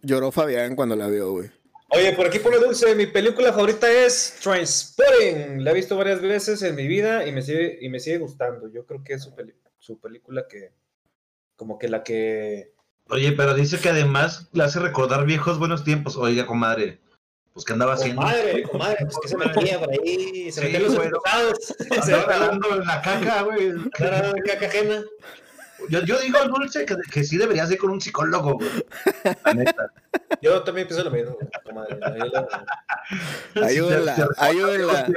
lloró 0.02 0.30
Fabián 0.32 0.74
cuando 0.76 0.94
la 0.96 1.06
vio, 1.08 1.30
güey. 1.32 1.50
Oye, 1.90 2.12
por 2.12 2.26
aquí 2.26 2.38
pone 2.38 2.58
Dulce, 2.58 2.94
mi 2.94 3.06
película 3.06 3.50
favorita 3.52 3.90
es 3.90 4.36
Transporting. 4.42 5.64
La 5.64 5.70
he 5.70 5.74
visto 5.74 5.96
varias 5.96 6.20
veces 6.20 6.60
en 6.62 6.74
mi 6.74 6.86
vida 6.86 7.26
y 7.26 7.32
me 7.32 7.40
sigue, 7.40 7.78
y 7.80 7.88
me 7.88 7.98
sigue 7.98 8.18
gustando. 8.18 8.68
Yo 8.70 8.84
creo 8.84 9.02
que 9.02 9.14
es 9.14 9.22
su, 9.22 9.34
peli- 9.34 9.54
su 9.78 9.98
película 9.98 10.46
que, 10.48 10.70
como 11.56 11.78
que 11.78 11.88
la 11.88 12.02
que... 12.02 12.72
Oye, 13.08 13.32
pero 13.32 13.54
dice 13.54 13.78
que 13.78 13.88
además 13.88 14.48
le 14.52 14.64
hace 14.64 14.80
recordar 14.80 15.24
viejos 15.24 15.58
buenos 15.58 15.82
tiempos. 15.82 16.16
Oiga, 16.18 16.44
comadre, 16.46 16.98
pues 17.58 17.64
¿qué 17.66 17.72
andaba 17.72 17.94
haciendo? 17.94 18.22
Comadre, 18.22 18.62
comadre, 18.62 18.96
pues 19.00 19.16
que 19.20 19.28
se 19.28 19.36
metía 19.36 19.80
por 19.80 19.90
ahí, 19.90 20.52
se 20.52 20.60
Sí, 20.60 20.66
metía 20.66 20.78
los 20.80 20.94
güey. 20.94 21.08
expulsados, 21.08 21.58
se 22.06 22.12
nadando 22.12 22.68
en 22.76 22.86
la 22.86 23.02
caca, 23.02 23.42
güey. 23.42 23.70
Andaba 23.98 24.20
dando 24.22 24.42
caca 24.46 24.66
ajena. 24.66 25.02
Yo, 25.88 26.00
yo 26.02 26.18
digo, 26.20 26.38
Dulce, 26.46 26.84
que, 26.86 26.94
que 27.12 27.24
sí 27.24 27.36
deberías 27.36 27.68
ir 27.72 27.78
con 27.78 27.90
un 27.90 28.00
psicólogo, 28.00 28.54
güey. 28.54 28.70
La 29.44 29.54
neta. 29.54 29.92
Yo 30.40 30.62
también 30.62 30.86
pienso 30.86 31.02
lo 31.04 31.10
mismo, 31.10 31.36
comadre. 31.64 31.98
Ahí 32.04 32.30
la- 32.30 33.66
Ayúdenla, 33.66 34.14
Te- 34.14 34.22
te- 34.22 34.28
ayúdenla. 34.38 35.08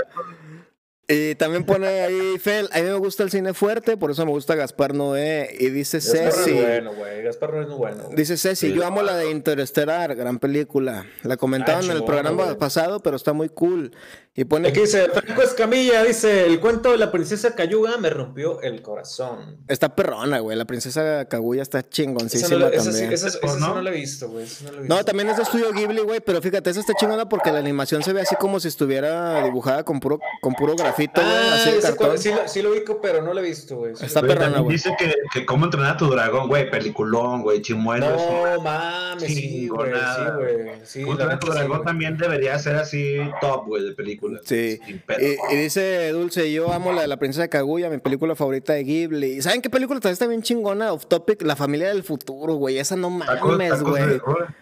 Y 1.11 1.35
también 1.35 1.65
pone 1.65 1.87
ahí, 1.87 2.37
Fel, 2.39 2.69
a 2.71 2.77
mí 2.77 2.83
me 2.83 2.93
gusta 2.93 3.23
el 3.23 3.31
cine 3.31 3.53
fuerte, 3.53 3.97
por 3.97 4.11
eso 4.11 4.25
me 4.25 4.31
gusta 4.31 4.55
Gaspar 4.55 4.93
Noé. 4.93 5.55
Y 5.59 5.69
dice 5.69 5.97
Gaspar 5.97 6.23
no 6.23 6.29
es 6.29 6.35
Ceci, 6.35 6.51
bueno, 6.53 6.93
güey. 6.93 7.21
Gaspar 7.23 7.53
no 7.53 7.61
es 7.61 7.67
muy 7.67 7.77
bueno. 7.77 8.09
dice 8.15 8.37
Ceci, 8.37 8.67
Sí, 8.69 8.73
yo 8.73 8.85
amo 8.85 9.01
la 9.01 9.15
de 9.17 9.29
Interestelar, 9.31 10.15
gran 10.15 10.39
película. 10.39 11.05
La 11.23 11.37
comentaban 11.37 11.83
Ah, 11.83 11.91
en 11.91 11.97
el 11.97 12.03
programa 12.05 12.57
pasado, 12.57 13.01
pero 13.01 13.15
está 13.15 13.33
muy 13.33 13.49
cool. 13.49 13.91
Y 14.33 14.45
pone, 14.45 14.69
Aquí 14.69 14.79
dice, 14.79 15.09
Franco 15.09 15.41
Escamilla, 15.41 16.05
dice, 16.05 16.45
el 16.45 16.61
cuento 16.61 16.91
de 16.93 16.97
la 16.97 17.11
princesa 17.11 17.53
Cayuga 17.53 17.97
me 17.97 18.09
rompió 18.09 18.61
el 18.61 18.81
corazón. 18.81 19.57
está 19.67 19.93
perrona, 19.93 20.39
güey. 20.39 20.55
La 20.57 20.63
princesa 20.63 21.25
Kaguya 21.25 21.61
está 21.61 21.79
Esa 21.79 21.89
chingoncísima 21.89 22.49
no, 22.51 22.69
la- 22.69 22.75
esa 22.75 22.83
sí- 22.83 22.89
también. 22.91 23.11
esa- 23.11 23.27
esa 23.27 23.39
sí 23.39 23.59
¿no? 23.59 23.75
no 23.75 23.81
la 23.81 23.89
he 23.89 23.93
visto, 23.93 24.29
güey. 24.29 24.45
esa 24.45 24.63
no 24.63 24.71
la 24.71 24.77
he 24.77 24.81
visto. 24.83 24.95
No, 24.95 25.03
también 25.03 25.27
es 25.29 25.35
de 25.35 25.43
estudio 25.43 25.73
Ghibli, 25.73 25.99
güey, 26.03 26.21
pero 26.21 26.41
fíjate, 26.41 26.69
esa 26.69 26.79
está 26.79 26.93
chingona 26.93 27.27
porque 27.27 27.51
la 27.51 27.59
animación 27.59 28.03
se 28.03 28.13
ve 28.13 28.21
así 28.21 28.37
como 28.37 28.61
si 28.61 28.69
estuviera 28.69 29.43
dibujada 29.43 29.83
con 29.83 29.99
puro, 29.99 30.17
con 30.41 30.53
puro 30.53 30.75
grafito, 30.77 31.19
güey, 31.19 31.33
Ah, 31.33 31.55
así 31.55 31.71
cartón. 31.81 31.97
cual- 31.97 32.17
sí, 32.17 32.29
lo, 32.31 32.47
sí 32.47 32.61
lo 32.61 32.71
ubico, 32.71 33.01
pero 33.01 33.21
no 33.21 33.33
lo 33.33 33.41
he 33.41 33.43
visto, 33.43 33.75
güey. 33.75 33.97
Sí 33.97 34.05
Está 34.05 34.21
perrona, 34.21 34.59
güey. 34.61 34.77
Dice 34.77 34.95
que, 34.97 35.13
que 35.33 35.45
cómo 35.45 35.65
entrenar 35.65 35.95
a 35.95 35.97
tu 35.97 36.07
dragón, 36.09 36.47
güey. 36.47 36.71
Peliculón, 36.71 37.41
güey. 37.41 37.61
Chimuelo. 37.61 38.09
No 38.09 38.61
mames, 38.61 39.23
sí, 39.25 39.67
güey. 39.67 39.91
Sí, 39.91 40.21
güey. 40.37 40.71
Sí, 40.85 41.01
Cómo 41.01 41.15
la 41.17 41.23
entrenar 41.23 41.35
a 41.35 41.39
tu 41.39 41.47
sí, 41.47 41.53
dragón 41.53 41.83
también 41.83 42.17
debería 42.17 42.57
ser 42.59 42.77
así 42.77 43.17
top, 43.41 43.65
güey, 43.67 43.83
de 43.83 43.93
películas. 44.21 44.41
Sí. 44.45 44.79
Pedo. 45.05 45.19
Y, 45.19 45.53
y 45.53 45.57
dice 45.57 46.09
Dulce, 46.11 46.51
yo 46.51 46.71
amo 46.71 46.91
la 46.93 47.01
de 47.01 47.07
la 47.07 47.17
princesa 47.17 47.47
Kaguya, 47.47 47.89
mi 47.89 47.97
película 47.97 48.35
favorita 48.35 48.73
de 48.73 48.83
Ghibli. 48.83 49.33
¿Y 49.33 49.41
¿Saben 49.41 49.61
qué 49.61 49.69
película 49.69 49.99
también 49.99 50.13
está 50.13 50.27
bien 50.27 50.41
chingona? 50.41 50.93
Off 50.93 51.07
topic, 51.07 51.41
La 51.41 51.55
familia 51.55 51.89
del 51.89 52.03
futuro, 52.03 52.55
güey. 52.55 52.77
Esa 52.77 52.95
no 52.95 53.09
mames, 53.09 53.81
güey. 53.81 54.19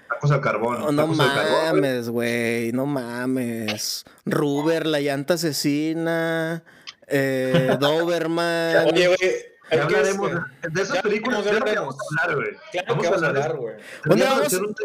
tacos 0.09 0.31
al 0.31 0.41
carbón. 0.41 0.95
No, 0.95 1.07
mames, 1.07 2.09
güey. 2.09 2.71
No 2.71 2.85
mames. 2.85 4.05
Ruber, 4.25 4.85
la 4.85 4.99
llanta 5.01 5.35
asesina. 5.35 6.63
Eh, 7.07 7.75
Doberman. 7.79 8.87
Oye, 8.93 9.07
güey. 9.07 9.19
Ya 9.71 9.83
hablaremos 9.83 10.31
este, 10.31 10.67
de, 10.69 10.73
de 10.73 10.81
esas 10.81 10.95
ya 10.95 11.01
películas. 11.01 11.45
Ya 11.45 11.59
vamos 11.59 11.95
a 11.95 12.23
hablar, 12.23 12.35
güey. 12.37 12.57
Claro 12.71 13.01
que 13.01 13.07
vamos 13.07 13.23
a 13.23 13.27
hablar, 13.27 13.57
güey. 13.57 13.73
Deberíamos 14.05 14.33
vamos- 14.35 14.47
hacer 14.47 14.61
un, 14.61 14.75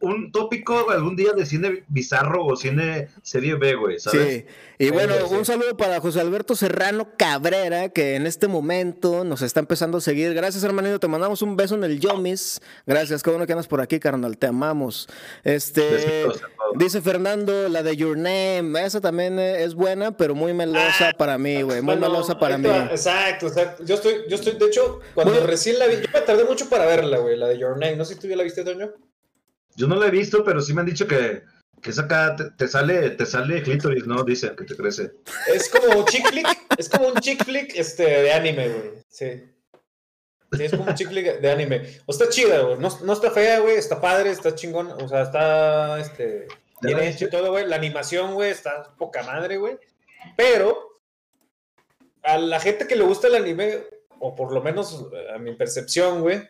un- 0.00 0.14
un 0.14 0.32
tópico 0.32 0.90
algún 0.90 1.16
día 1.16 1.32
de 1.32 1.44
cine 1.46 1.84
bizarro 1.88 2.44
o 2.46 2.56
cine 2.56 3.08
serie 3.22 3.54
B, 3.56 3.74
güey, 3.74 3.98
¿sabes? 3.98 4.28
Sí, 4.28 4.46
y 4.78 4.90
bueno, 4.90 5.14
sí. 5.28 5.34
un 5.34 5.44
saludo 5.44 5.76
para 5.76 6.00
José 6.00 6.20
Alberto 6.20 6.54
Serrano 6.54 7.08
Cabrera, 7.16 7.88
que 7.88 8.14
en 8.14 8.26
este 8.26 8.46
momento 8.48 9.24
nos 9.24 9.42
está 9.42 9.60
empezando 9.60 9.98
a 9.98 10.00
seguir. 10.00 10.34
Gracias, 10.34 10.62
hermanito, 10.64 11.00
te 11.00 11.08
mandamos 11.08 11.42
un 11.42 11.56
beso 11.56 11.74
en 11.74 11.84
el 11.84 11.98
Yomis. 11.98 12.60
Gracias, 12.86 13.22
qué 13.22 13.30
bueno 13.30 13.46
que 13.46 13.52
andas 13.52 13.66
por 13.66 13.80
aquí, 13.80 13.98
carnal, 13.98 14.38
te 14.38 14.46
amamos. 14.46 15.08
Este, 15.42 16.26
dice 16.76 17.00
Fernando, 17.02 17.68
la 17.68 17.82
de 17.82 17.96
Your 17.96 18.16
Name, 18.16 18.84
esa 18.84 19.00
también 19.00 19.38
eh, 19.38 19.64
es 19.64 19.74
buena, 19.74 20.16
pero 20.16 20.34
muy 20.34 20.52
melosa 20.54 21.12
para 21.18 21.38
mí, 21.38 21.62
güey, 21.62 21.82
muy 21.82 21.96
Bueno, 21.96 22.12
melosa 22.12 22.38
para 22.38 22.56
mí. 22.56 22.68
Exacto, 22.68 23.48
exacto. 23.48 23.84
Yo 23.84 23.96
estoy, 23.96 24.14
yo 24.28 24.36
estoy, 24.36 24.54
de 24.54 24.66
hecho, 24.66 25.00
cuando 25.14 25.32
Bueno. 25.32 25.46
recién 25.46 25.78
la 25.78 25.86
vi, 25.86 25.96
yo 25.96 26.08
me 26.12 26.20
tardé 26.20 26.44
mucho 26.44 26.68
para 26.68 26.86
verla, 26.86 27.18
güey, 27.18 27.36
la 27.36 27.48
de 27.48 27.58
Your 27.58 27.78
Name. 27.78 27.96
No 27.96 28.04
sé 28.04 28.14
si 28.14 28.20
tú 28.20 28.28
ya 28.28 28.36
la 28.36 28.44
viste, 28.44 28.64
Toño. 28.64 28.92
Yo 29.76 29.86
no 29.86 29.96
la 29.96 30.06
he 30.06 30.10
visto, 30.10 30.44
pero 30.44 30.60
sí 30.60 30.74
me 30.74 30.80
han 30.80 30.86
dicho 30.86 31.06
que, 31.06 31.42
que 31.82 31.90
esa 31.90 32.02
acá 32.02 32.36
te, 32.36 32.50
te 32.50 32.68
sale, 32.68 33.10
te 33.10 33.26
sale 33.26 33.62
clítoris, 33.62 34.06
¿no? 34.06 34.24
Dicen 34.24 34.54
que 34.56 34.64
te 34.64 34.76
crece. 34.76 35.12
Es 35.52 35.68
como 35.68 36.04
chick 36.04 36.28
flick, 36.28 36.46
es 36.76 36.88
como 36.88 37.08
un 37.08 37.14
chick 37.20 37.44
flick 37.44 37.74
este, 37.76 38.04
de 38.04 38.32
anime, 38.32 38.68
güey. 38.68 38.90
Sí. 39.08 39.44
Sí, 40.56 40.64
es 40.64 40.70
como 40.70 40.84
un 40.84 40.94
chick 40.94 41.08
flick 41.08 41.40
de 41.40 41.50
anime. 41.50 42.00
O 42.06 42.12
está 42.12 42.28
chida, 42.28 42.60
güey. 42.60 42.78
No, 42.78 42.88
no 43.02 43.12
está 43.12 43.30
fea, 43.30 43.60
güey. 43.60 43.76
Está 43.76 44.00
padre, 44.00 44.30
está 44.30 44.54
chingón. 44.54 44.90
O 44.90 45.06
sea, 45.08 45.22
está 45.22 46.00
este. 46.00 46.48
¿Ya 46.80 46.96
Bien 46.96 47.00
hecho 47.00 47.26
y 47.26 47.30
todo, 47.30 47.50
güey. 47.50 47.66
La 47.66 47.76
animación, 47.76 48.34
güey, 48.34 48.50
está 48.50 48.94
poca 48.96 49.22
madre, 49.22 49.58
güey. 49.58 49.78
Pero 50.36 50.88
a 52.22 52.38
la 52.38 52.60
gente 52.60 52.86
que 52.86 52.96
le 52.96 53.04
gusta 53.04 53.26
el 53.28 53.34
anime, 53.34 53.78
o 54.20 54.34
por 54.34 54.52
lo 54.52 54.62
menos 54.62 55.06
eh, 55.12 55.32
a 55.34 55.38
mi 55.38 55.54
percepción, 55.54 56.20
güey, 56.22 56.42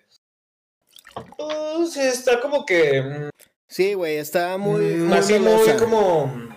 pues 1.37 1.97
está 1.97 2.41
como 2.41 2.65
que. 2.65 3.03
mm, 3.03 3.29
Sí, 3.67 3.95
güey, 3.95 4.17
está 4.17 4.57
muy, 4.57 4.81
Mm, 4.95 5.05
muy 5.09 5.19
así 5.19 5.33
melosa. 5.35 5.73
muy 5.73 5.77
como. 5.83 6.49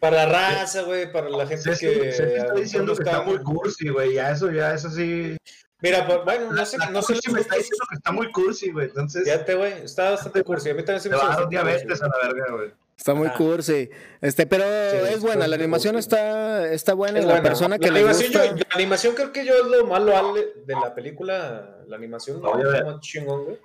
Para 0.00 0.26
la 0.26 0.26
raza, 0.26 0.82
güey, 0.82 1.10
para 1.10 1.30
la 1.30 1.46
gente 1.46 1.70
que. 1.70 1.76
Ceci 1.76 2.22
a 2.22 2.36
está 2.42 2.54
diciendo 2.54 2.94
que 2.94 3.02
está 3.02 3.22
muy 3.22 3.38
cursi, 3.42 3.88
güey. 3.88 4.14
Ya 4.14 4.30
eso, 4.30 4.50
ya 4.50 4.74
eso 4.74 4.90
sí. 4.90 5.36
Mira, 5.80 6.06
pues, 6.06 6.18
bueno, 6.24 6.52
no 6.52 6.64
sé, 6.66 6.78
La 6.78 6.90
no 6.90 7.02
sé 7.02 7.14
los 7.14 7.28
me 7.32 7.40
está 7.40 7.56
diciendo 7.56 7.84
que 7.88 7.96
está 7.96 8.12
muy 8.12 8.30
cursi, 8.32 8.70
güey. 8.70 8.86
Entonces, 8.88 9.24
Fíjate, 9.24 9.54
güey, 9.54 9.72
está 9.84 10.10
bastante 10.10 10.42
cursi. 10.42 10.70
A 10.70 10.74
mí 10.74 10.82
también 10.84 11.00
se 11.00 11.08
te 11.08 11.16
me 11.16 11.22
va 11.22 11.32
a 11.32 11.36
dar 11.36 11.48
diabetes 11.48 12.02
a 12.02 12.08
la 12.08 12.16
verga, 12.18 12.52
güey. 12.52 12.72
Está 12.96 13.12
muy 13.14 13.28
Ajá. 13.28 13.36
cursi. 13.36 13.90
Este, 14.20 14.46
pero 14.46 14.64
es 14.64 15.10
es 15.16 15.20
buena, 15.22 15.46
la 15.46 15.56
animación 15.56 15.96
está, 15.96 16.72
está 16.72 16.94
buena. 16.94 17.18
Es 17.18 17.24
y 17.24 17.28
la 17.28 17.34
buena. 17.34 17.48
persona 17.48 17.78
que 17.78 17.88
la 17.88 17.92
le 17.92 17.98
animación, 18.00 18.32
gusta. 18.32 18.46
yo- 18.46 18.56
la 18.56 18.74
animación 18.74 19.14
creo 19.14 19.32
que 19.32 19.44
yo 19.44 19.54
es 19.54 19.66
lo 19.66 19.98
loable 19.98 20.46
de 20.64 20.74
la 20.74 20.94
película. 20.94 21.78
La 21.86 21.96
animación 21.96 22.38
está 22.44 22.84
más 22.84 23.00
chingón, 23.00 23.44
güey. 23.44 23.58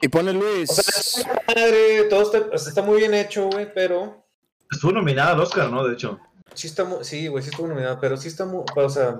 Y 0.00 0.08
pone 0.08 0.32
Luis. 0.32 0.70
O 0.70 0.74
sea, 0.74 1.24
está 1.24 1.42
madre, 1.54 2.04
todo 2.04 2.22
está, 2.22 2.38
o 2.54 2.58
sea, 2.58 2.68
está 2.70 2.82
muy 2.82 2.98
bien 2.98 3.14
hecho, 3.14 3.46
güey, 3.48 3.72
pero 3.72 4.24
Estuvo 4.70 4.92
nominada 4.92 5.32
al 5.32 5.40
Oscar, 5.40 5.70
¿no? 5.70 5.86
De 5.86 5.92
hecho. 5.94 6.18
sí 6.54 6.66
está 6.66 6.84
muy, 6.84 7.04
sí, 7.04 7.28
güey, 7.28 7.42
sí 7.44 7.50
estuvo 7.50 7.68
nominada, 7.68 8.00
pero 8.00 8.16
sí 8.16 8.28
está 8.28 8.44
muy, 8.46 8.64
o 8.74 8.88
sea, 8.88 9.18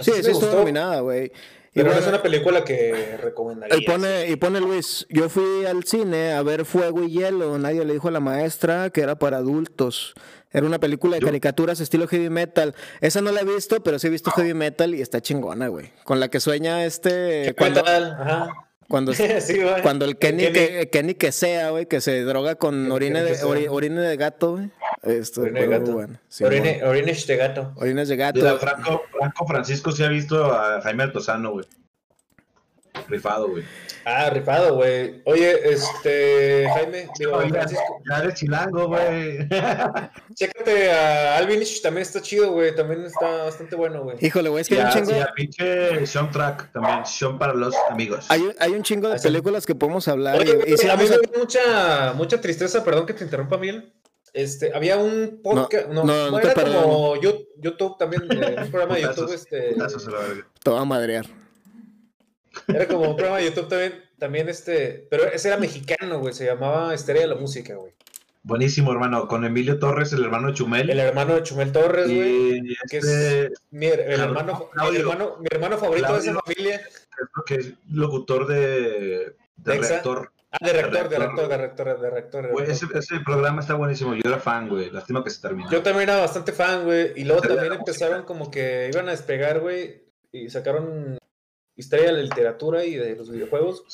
sí, 0.00 0.10
me 0.10 0.22
sí, 0.22 0.30
estuvo 0.30 0.40
gustó, 0.40 0.56
nominada, 0.58 1.00
güey. 1.00 1.32
Y 1.72 1.74
Pero 1.74 1.86
no 1.86 1.92
bueno, 1.92 2.02
es 2.06 2.08
una 2.12 2.22
película 2.22 2.64
que 2.64 3.16
recomendaría. 3.22 3.76
Y 3.78 3.84
pone, 3.84 4.28
y 4.28 4.34
pone 4.36 4.60
Luis, 4.60 5.06
yo 5.08 5.28
fui 5.28 5.64
al 5.66 5.84
cine 5.84 6.32
a 6.32 6.42
ver 6.42 6.64
Fuego 6.64 7.04
y 7.04 7.12
Hielo, 7.12 7.56
nadie 7.58 7.84
le 7.84 7.92
dijo 7.92 8.08
a 8.08 8.10
la 8.10 8.18
maestra 8.18 8.90
que 8.90 9.02
era 9.02 9.16
para 9.20 9.36
adultos. 9.36 10.14
Era 10.50 10.66
una 10.66 10.80
película 10.80 11.14
de 11.14 11.20
Yo- 11.20 11.28
caricaturas 11.28 11.78
estilo 11.78 12.08
heavy 12.08 12.28
metal. 12.28 12.74
Esa 13.00 13.20
no 13.20 13.30
la 13.30 13.42
he 13.42 13.44
visto, 13.44 13.82
pero 13.84 14.00
sí 14.00 14.08
he 14.08 14.10
visto 14.10 14.32
heavy 14.32 14.52
metal 14.52 14.96
y 14.96 15.00
está 15.00 15.20
chingona, 15.20 15.68
güey. 15.68 15.92
Con 16.02 16.18
la 16.18 16.28
que 16.28 16.40
sueña 16.40 16.84
este... 16.84 17.42
¿Qué 17.44 17.54
Cuando, 17.56 17.82
tal? 17.84 18.16
Ajá. 18.20 18.48
Cuando, 18.90 19.12
sí, 19.14 19.24
cuando 19.82 20.04
el 20.04 20.18
Kenny, 20.18 20.42
Kenny. 20.44 20.52
Que, 20.52 20.88
Kenny 20.90 21.14
que 21.14 21.32
sea, 21.32 21.70
güey, 21.70 21.86
que 21.86 22.00
se 22.02 22.22
droga 22.24 22.56
con 22.56 22.90
orina 22.92 23.22
de, 23.22 23.38
ori- 23.40 23.68
orina 23.70 24.02
de 24.02 24.16
gato, 24.18 24.52
güey. 24.56 24.70
Esto, 25.02 25.42
Orine 25.42 25.60
de 25.60 25.66
gato. 25.68 25.92
bueno. 25.92 26.18
Sí, 26.28 26.44
Orine, 26.44 26.74
bueno. 26.80 26.90
orine 26.90 27.14
de 27.14 27.36
gato. 27.36 27.72
Orinas 27.76 28.08
de 28.08 28.16
gato. 28.16 28.58
Franco, 28.58 29.02
Franco 29.16 29.46
Francisco 29.46 29.92
sí 29.92 30.02
ha 30.02 30.08
visto 30.08 30.44
a 30.52 30.82
Jaime 30.82 31.04
Altozano, 31.04 31.52
güey. 31.52 31.64
Rifado, 33.10 33.48
güey. 33.48 33.64
Ah, 34.04 34.30
rifado, 34.30 34.74
güey. 34.76 35.20
Oye, 35.26 35.70
este, 35.72 36.66
Jaime, 36.74 37.08
digo, 37.18 37.42
Ya, 37.42 37.48
Francisco, 37.50 38.02
ya 38.08 38.18
eres 38.18 38.34
chilango, 38.34 38.88
güey. 38.88 39.46
chécate 40.34 40.90
a 40.92 41.36
Alvinich, 41.36 41.82
también 41.82 42.02
está 42.02 42.22
chido, 42.22 42.52
güey, 42.52 42.74
también 42.74 43.04
está 43.04 43.44
bastante 43.44 43.76
bueno, 43.76 44.02
güey. 44.04 44.16
Híjole, 44.20 44.48
güey, 44.48 44.62
es 44.62 44.68
que 44.68 44.76
hay 44.76 44.80
un 44.80 44.86
Ya, 44.88 44.94
chingo... 44.94 45.10
sí, 45.10 45.18
a 45.20 45.32
pinche 45.34 46.06
Sean 46.06 46.30
Track 46.30 46.72
también. 46.72 47.04
Sean 47.04 47.38
para 47.38 47.52
los 47.54 47.74
amigos. 47.90 48.26
Hay, 48.30 48.40
un- 48.42 48.54
hay 48.58 48.72
un 48.72 48.82
chingo 48.82 49.08
de 49.08 49.18
películas 49.20 49.66
que 49.66 49.74
podemos 49.74 50.08
hablar. 50.08 50.38
Oye, 50.38 50.58
y- 50.66 50.74
y 50.74 50.76
si 50.78 50.88
a 50.88 50.96
mí 50.96 51.04
me 51.04 51.10
dio 51.18 51.38
mucha, 51.38 52.12
mucha 52.14 52.40
tristeza, 52.40 52.82
perdón 52.84 53.06
que 53.06 53.12
te 53.14 53.24
interrumpa, 53.24 53.58
Miguel. 53.58 53.92
Este, 54.32 54.72
había 54.72 54.96
un 54.96 55.40
podcast, 55.42 55.88
no, 55.88 56.04
no, 56.04 56.30
no 56.30 56.38
te 56.38 56.46
era 56.52 56.54
como 56.62 57.16
YouTube 57.20 57.98
también, 57.98 58.22
eh, 58.30 58.56
un 58.62 58.70
programa 58.70 58.94
de 58.94 59.02
YouTube, 59.02 59.32
este, 59.34 59.72
putazos 59.72 60.06
a 60.06 60.10
la 60.12 60.18
verga. 60.20 60.46
Te 60.62 60.70
va 60.70 60.80
a 60.80 60.84
madrear. 60.84 61.26
Era 62.74 62.86
como 62.88 63.08
un 63.10 63.16
programa 63.16 63.38
de 63.38 63.46
YouTube 63.46 63.68
también, 63.68 64.04
también 64.18 64.48
este, 64.48 65.06
pero 65.10 65.24
ese 65.24 65.48
era 65.48 65.56
mexicano, 65.56 66.18
güey, 66.18 66.32
se 66.34 66.46
llamaba 66.46 66.94
Estrella 66.94 67.22
de 67.22 67.26
la 67.28 67.34
Música, 67.36 67.74
güey. 67.74 67.92
Buenísimo, 68.42 68.90
hermano. 68.90 69.28
Con 69.28 69.44
Emilio 69.44 69.78
Torres, 69.78 70.12
el 70.14 70.24
hermano 70.24 70.48
de 70.48 70.54
Chumel. 70.54 70.88
El 70.88 70.98
hermano 70.98 71.34
de 71.34 71.42
Chumel 71.42 71.72
Torres, 71.72 72.06
güey. 72.06 72.58
y 72.58 72.74
que 72.88 72.96
este, 72.98 73.50
Mi, 73.70 73.86
el 73.86 73.98
Claudio- 73.98 74.24
hermano, 74.24 74.58
mi, 74.58 74.80
Claudio- 74.80 75.00
hermano, 75.00 75.36
mi 75.40 75.46
hermano 75.50 75.76
favorito 75.76 76.12
de 76.14 76.18
esa 76.20 76.30
Claudio- 76.32 76.42
familia. 76.54 76.80
que 77.44 77.54
es 77.56 77.72
locutor 77.92 78.46
de, 78.46 79.34
de 79.56 79.78
reactor. 79.78 80.32
Ah, 80.52 80.56
de 80.66 80.72
rector, 80.72 81.08
de 81.08 81.18
Reactor. 81.18 81.20
rector, 81.20 81.48
de 81.48 81.56
rector, 81.58 82.00
de 82.00 82.10
rector. 82.10 82.48
Güey, 82.50 82.70
ese, 82.70 82.86
ese 82.94 83.20
programa 83.24 83.60
está 83.60 83.74
buenísimo. 83.74 84.14
Yo 84.14 84.22
era 84.24 84.38
fan, 84.40 84.68
güey. 84.68 84.90
Lástima 84.90 85.22
que 85.22 85.30
se 85.30 85.40
terminó. 85.42 85.70
Yo 85.70 85.82
también 85.82 86.08
era 86.08 86.18
bastante 86.18 86.50
fan, 86.52 86.84
güey. 86.84 87.12
Y 87.16 87.24
luego 87.24 87.42
también 87.42 87.74
empezaron 87.74 88.24
como 88.24 88.50
que 88.50 88.88
iban 88.92 89.06
a 89.06 89.12
despegar, 89.12 89.60
güey. 89.60 90.02
Y 90.32 90.48
sacaron 90.50 91.18
historia 91.80 92.06
de 92.06 92.12
la 92.12 92.22
literatura 92.22 92.84
y 92.84 92.94
de 92.94 93.16
los 93.16 93.30
videojuegos. 93.30 93.84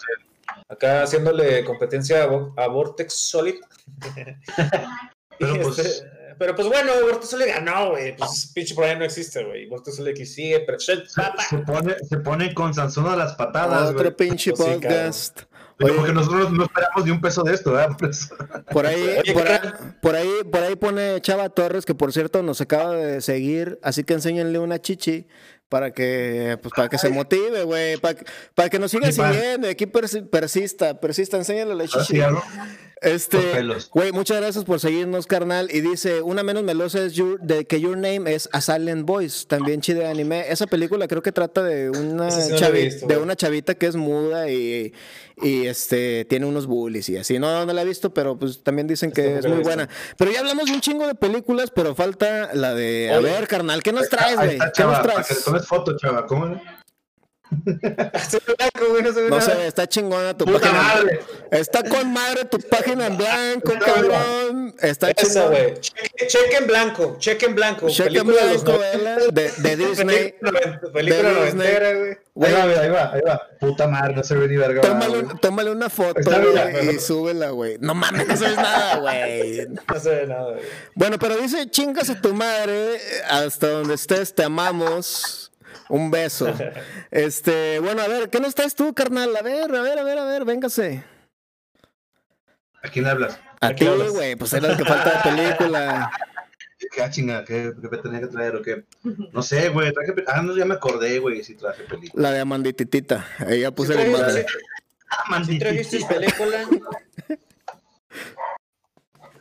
Acá 0.68 1.02
haciéndole 1.02 1.64
competencia 1.64 2.24
a, 2.24 2.28
Vo- 2.30 2.52
a 2.56 2.66
Vortex 2.68 3.12
Solid. 3.14 3.56
Pero, 5.38 5.62
pues- 5.62 5.78
este- 5.78 6.10
pero 6.38 6.54
pues 6.54 6.68
bueno, 6.68 6.92
Vortex 7.02 7.30
Solid 7.30 7.46
ganó, 7.46 7.90
güey. 7.92 8.14
Pues 8.14 8.52
pinche 8.54 8.74
por 8.74 8.84
ahí 8.84 8.98
no 8.98 9.04
existe, 9.06 9.42
güey. 9.42 9.66
Vortex 9.68 9.96
Solid 9.96 10.14
que 10.14 10.26
sigue 10.26 10.60
presente. 10.60 11.06
papá. 11.16 11.42
Se 11.48 11.58
pone, 11.58 11.96
se 12.06 12.16
pone 12.18 12.52
con 12.54 12.74
Sansón 12.74 13.06
a 13.06 13.16
las 13.16 13.34
patadas, 13.36 13.90
Otro 13.90 14.02
güey. 14.12 14.16
pinche 14.16 14.52
Pues 14.52 14.68
sí, 14.68 14.74
podcast. 14.74 15.40
Pero 15.78 15.90
Oye, 15.92 15.98
porque 15.98 16.12
nosotros 16.14 16.52
no 16.52 16.64
esperamos 16.64 17.04
ni 17.04 17.10
un 17.10 17.20
peso 17.22 17.42
de 17.42 17.52
esto, 17.54 17.72
¿verdad? 17.72 17.96
Por 17.98 18.08
eso. 18.10 18.34
por 18.70 18.86
ahí, 18.86 19.18
Oye, 19.22 19.32
por, 19.34 19.44
¿qué 19.44 19.52
ahí, 19.52 19.60
por 20.02 20.14
ahí, 20.14 20.30
por 20.50 20.60
ahí 20.62 20.76
pone 20.76 21.20
Chava 21.20 21.48
Torres, 21.50 21.84
que 21.86 21.94
por 21.94 22.12
cierto 22.14 22.42
nos 22.42 22.60
acaba 22.62 22.94
de 22.94 23.20
seguir, 23.22 23.78
así 23.82 24.02
que 24.04 24.14
enséñenle 24.14 24.58
una 24.58 24.78
chichi 24.80 25.26
para 25.68 25.90
que, 25.92 26.58
pues, 26.62 26.72
para 26.76 26.88
que 26.88 26.96
se 26.98 27.08
motive, 27.10 27.62
güey, 27.64 27.96
para, 27.96 28.14
que- 28.14 28.24
para 28.54 28.68
que 28.70 28.78
nos 28.78 28.90
siga 28.90 29.08
siguiendo, 29.32 29.66
y 29.66 29.70
aquí 29.70 29.86
persi- 29.86 30.28
persista, 30.28 31.00
persista, 31.00 31.36
enséñale 31.36 31.74
la 31.74 31.84
chichi. 31.86 32.14
Este, 33.02 33.38
güey, 33.92 34.10
muchas 34.12 34.38
gracias 34.40 34.64
por 34.64 34.80
seguirnos, 34.80 35.26
carnal. 35.26 35.68
Y 35.70 35.82
dice, 35.82 36.22
una 36.22 36.42
menos 36.42 36.62
melosa 36.62 37.04
es 37.04 37.12
your- 37.12 37.38
de 37.40 37.66
que 37.66 37.78
Your 37.78 37.96
Name 37.98 38.34
es 38.34 38.48
A 38.52 38.62
Silent 38.62 39.04
Voice, 39.06 39.44
también 39.46 39.82
chida 39.82 40.00
de 40.00 40.06
anime. 40.06 40.46
Esa 40.50 40.66
película 40.66 41.06
creo 41.06 41.20
que 41.20 41.30
trata 41.30 41.62
de 41.62 41.90
una, 41.90 42.30
sí 42.30 42.50
no 42.52 42.56
la 42.56 42.56
he 42.56 42.58
chavi- 42.70 42.84
visto, 42.84 43.06
de 43.06 43.16
una 43.18 43.36
chavita 43.36 43.74
que 43.74 43.86
es 43.86 43.96
muda 43.96 44.50
y, 44.50 44.94
y 45.42 45.66
este 45.66 46.24
tiene 46.24 46.46
unos 46.46 46.66
bullies 46.66 47.08
y 47.10 47.18
así. 47.18 47.38
No, 47.38 47.66
no 47.66 47.72
la 47.74 47.82
he 47.82 47.84
visto, 47.84 48.14
pero 48.14 48.38
pues 48.38 48.62
también 48.62 48.86
dicen 48.86 49.12
que 49.12 49.22
tampoco 49.24 49.46
es 49.48 49.54
muy 49.54 49.62
buena. 49.62 49.88
Pero 50.16 50.32
ya 50.32 50.40
hablamos 50.40 50.64
de 50.64 50.72
un 50.72 50.80
chingo 50.80 51.06
de 51.06 51.14
películas, 51.14 51.70
pero 51.70 51.94
falta 51.94 52.54
la 52.54 52.74
de... 52.74 53.10
A 53.12 53.18
Oye. 53.18 53.30
ver, 53.30 53.46
carnal, 53.46 53.82
¿qué 53.82 53.92
nos 53.92 54.08
traes, 54.08 54.36
güey? 54.36 54.48
¿Qué 54.52 54.56
nos 54.56 54.72
chava, 54.72 55.02
para 55.02 55.12
que 55.12 55.18
le 55.18 55.24
traes? 55.26 55.44
tomes 55.44 55.66
foto, 55.66 55.96
chava. 55.98 56.24
¿Cómo? 56.26 56.46
no? 56.46 56.56
Se 56.58 56.62
ve 56.62 56.64
blanco, 56.64 56.72
güey, 56.72 57.35
no 57.50 59.12
se 59.12 59.20
ve 59.22 59.30
No 59.30 59.38
nada. 59.38 59.40
sé, 59.40 59.66
está 59.66 59.88
chingona 59.88 60.36
tu 60.36 60.44
¡Puta 60.44 60.60
página. 60.60 60.82
madre! 60.82 61.20
Está 61.50 61.82
con 61.84 62.12
madre 62.12 62.44
tu 62.44 62.58
página 62.58 63.06
en 63.06 63.16
blanco, 63.16 63.72
Está 63.72 63.84
cabrón. 63.94 64.74
Está 64.80 65.10
Esa, 65.10 65.46
güey. 65.46 65.74
Cheque, 65.80 66.26
cheque 66.26 66.56
en 66.56 66.66
blanco, 66.66 67.16
cheque 67.18 67.46
en 67.46 67.54
blanco. 67.54 67.88
Cheque 67.88 68.18
en 68.18 68.26
película 68.26 68.46
de 68.46 68.52
los 68.54 68.64
blanco, 68.64 69.30
de, 69.32 69.52
de 69.58 69.76
Disney. 69.86 70.34
Película 70.92 71.30
de 71.30 71.44
Disney. 71.44 71.52
noventera, 71.52 71.92
güey. 71.94 72.18
Güey, 72.34 72.54
Ahí 72.54 72.74
va, 72.74 72.82
ahí 72.82 72.90
va, 72.90 73.12
ahí 73.14 73.20
va. 73.26 73.42
Puta 73.58 73.86
madre, 73.88 74.14
no 74.14 74.22
se 74.22 74.34
ve 74.36 74.46
ni 74.48 74.56
verga. 74.58 74.82
tómale, 74.82 75.24
tómale 75.40 75.70
una 75.70 75.88
foto 75.88 76.20
Está 76.20 76.38
güey, 76.38 76.52
bien. 76.52 76.94
y 76.96 76.98
súbela, 77.00 77.48
güey. 77.50 77.78
No 77.80 77.94
mames, 77.94 78.28
no 78.28 78.36
sabes 78.36 78.56
nada, 78.56 78.96
güey. 79.00 79.66
No 79.68 80.00
se 80.00 80.10
ve 80.10 80.26
nada, 80.26 80.50
güey. 80.52 80.64
Bueno, 80.94 81.18
pero 81.18 81.36
dice, 81.38 81.70
chingas 81.70 82.10
a 82.10 82.20
tu 82.20 82.34
madre, 82.34 83.00
hasta 83.30 83.68
donde 83.68 83.94
estés, 83.94 84.34
te 84.34 84.42
amamos. 84.44 85.45
Un 85.88 86.10
beso. 86.10 86.52
Este, 87.10 87.78
bueno, 87.80 88.02
a 88.02 88.08
ver, 88.08 88.28
¿qué 88.30 88.40
nos 88.40 88.54
traes 88.54 88.74
tú, 88.74 88.92
carnal? 88.94 89.34
A 89.36 89.42
ver, 89.42 89.74
a 89.74 89.80
ver, 89.82 89.98
a 89.98 90.02
ver, 90.02 90.18
a 90.18 90.24
ver, 90.24 90.44
véngase. 90.44 91.04
¿A 92.82 92.88
quién 92.88 93.04
le 93.04 93.10
hablas? 93.10 93.38
A 93.60 93.68
¿A 93.68 93.74
ti, 93.74 93.86
güey, 93.86 94.36
pues 94.36 94.52
era 94.52 94.68
lo 94.68 94.76
que 94.76 94.84
falta 94.84 95.10
de 95.22 95.30
película. 95.30 96.10
¿Qué 96.92 97.02
ah, 97.02 97.10
chinga? 97.10 97.44
¿Qué, 97.44 97.72
qué 97.80 97.88
me 97.88 97.98
tenía 97.98 98.20
que 98.20 98.26
traer 98.26 98.56
o 98.56 98.62
qué? 98.62 98.84
No 99.32 99.42
sé, 99.42 99.70
güey. 99.70 99.92
Traje. 99.92 100.12
Ah, 100.26 100.42
no, 100.42 100.56
ya 100.56 100.64
me 100.64 100.74
acordé, 100.74 101.18
güey. 101.18 101.42
Sí, 101.42 101.54
traje 101.54 101.84
película. 101.84 102.22
La 102.22 102.32
de 102.34 102.40
Amandititita. 102.40 103.26
Ahí 103.38 103.60
ya 103.62 103.70
puse 103.70 103.94
¿Sí 103.94 103.98
trajiste- 103.98 104.20
madre. 104.20 104.46
Ah, 105.08 105.44
¿Sí 105.44 105.58
trajiste 105.58 106.00
manditita. 106.00 106.14
película? 106.14 106.68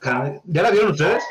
¿Ya 0.45 0.61
la 0.61 0.71
vieron 0.71 0.91
ustedes? 0.91 1.23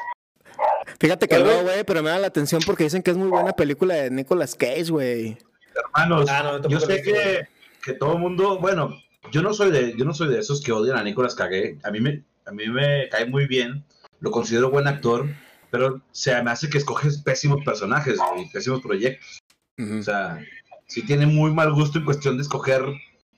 Fíjate 0.98 1.28
que 1.28 1.36
¿Cuál, 1.36 1.46
no, 1.48 1.62
güey? 1.62 1.84
pero 1.84 2.02
me 2.02 2.10
da 2.10 2.18
la 2.18 2.26
atención 2.28 2.62
porque 2.64 2.84
dicen 2.84 3.02
que 3.02 3.10
es 3.10 3.16
muy 3.16 3.28
buena 3.28 3.52
película 3.52 3.94
de 3.94 4.10
Nicolas 4.10 4.54
Cage, 4.54 4.90
güey. 4.90 5.36
Hermanos, 5.74 6.28
Ah, 6.30 6.58
no, 6.62 6.68
yo 6.68 6.80
sé 6.80 7.02
que, 7.02 7.48
que 7.82 7.92
todo 7.94 8.12
el 8.14 8.18
mundo, 8.20 8.58
bueno, 8.60 8.96
yo 9.32 9.42
no 9.42 9.52
soy 9.52 9.70
de, 9.70 9.94
yo 9.96 10.04
no 10.04 10.14
soy 10.14 10.28
de 10.28 10.38
esos 10.38 10.62
que 10.62 10.72
odian 10.72 10.96
a 10.96 11.02
Nicolas 11.02 11.34
Cage. 11.34 11.78
A 11.82 11.90
mí 11.90 12.00
me, 12.00 12.22
a 12.46 12.52
mí 12.52 12.68
me 12.68 13.08
cae 13.08 13.26
muy 13.26 13.46
bien, 13.46 13.84
lo 14.20 14.30
considero 14.30 14.70
buen 14.70 14.86
actor, 14.86 15.26
pero 15.70 16.00
se 16.12 16.40
me 16.42 16.50
hace 16.52 16.68
que 16.70 16.78
escoges 16.78 17.18
pésimos 17.22 17.64
personajes 17.64 18.18
y 18.38 18.48
pésimos 18.50 18.80
proyectos. 18.80 19.40
O 19.78 20.02
sea, 20.02 20.38
sí 20.86 21.02
tiene 21.04 21.26
muy 21.26 21.52
mal 21.52 21.72
gusto 21.72 21.98
en 21.98 22.04
cuestión 22.04 22.36
de 22.36 22.42
escoger 22.42 22.84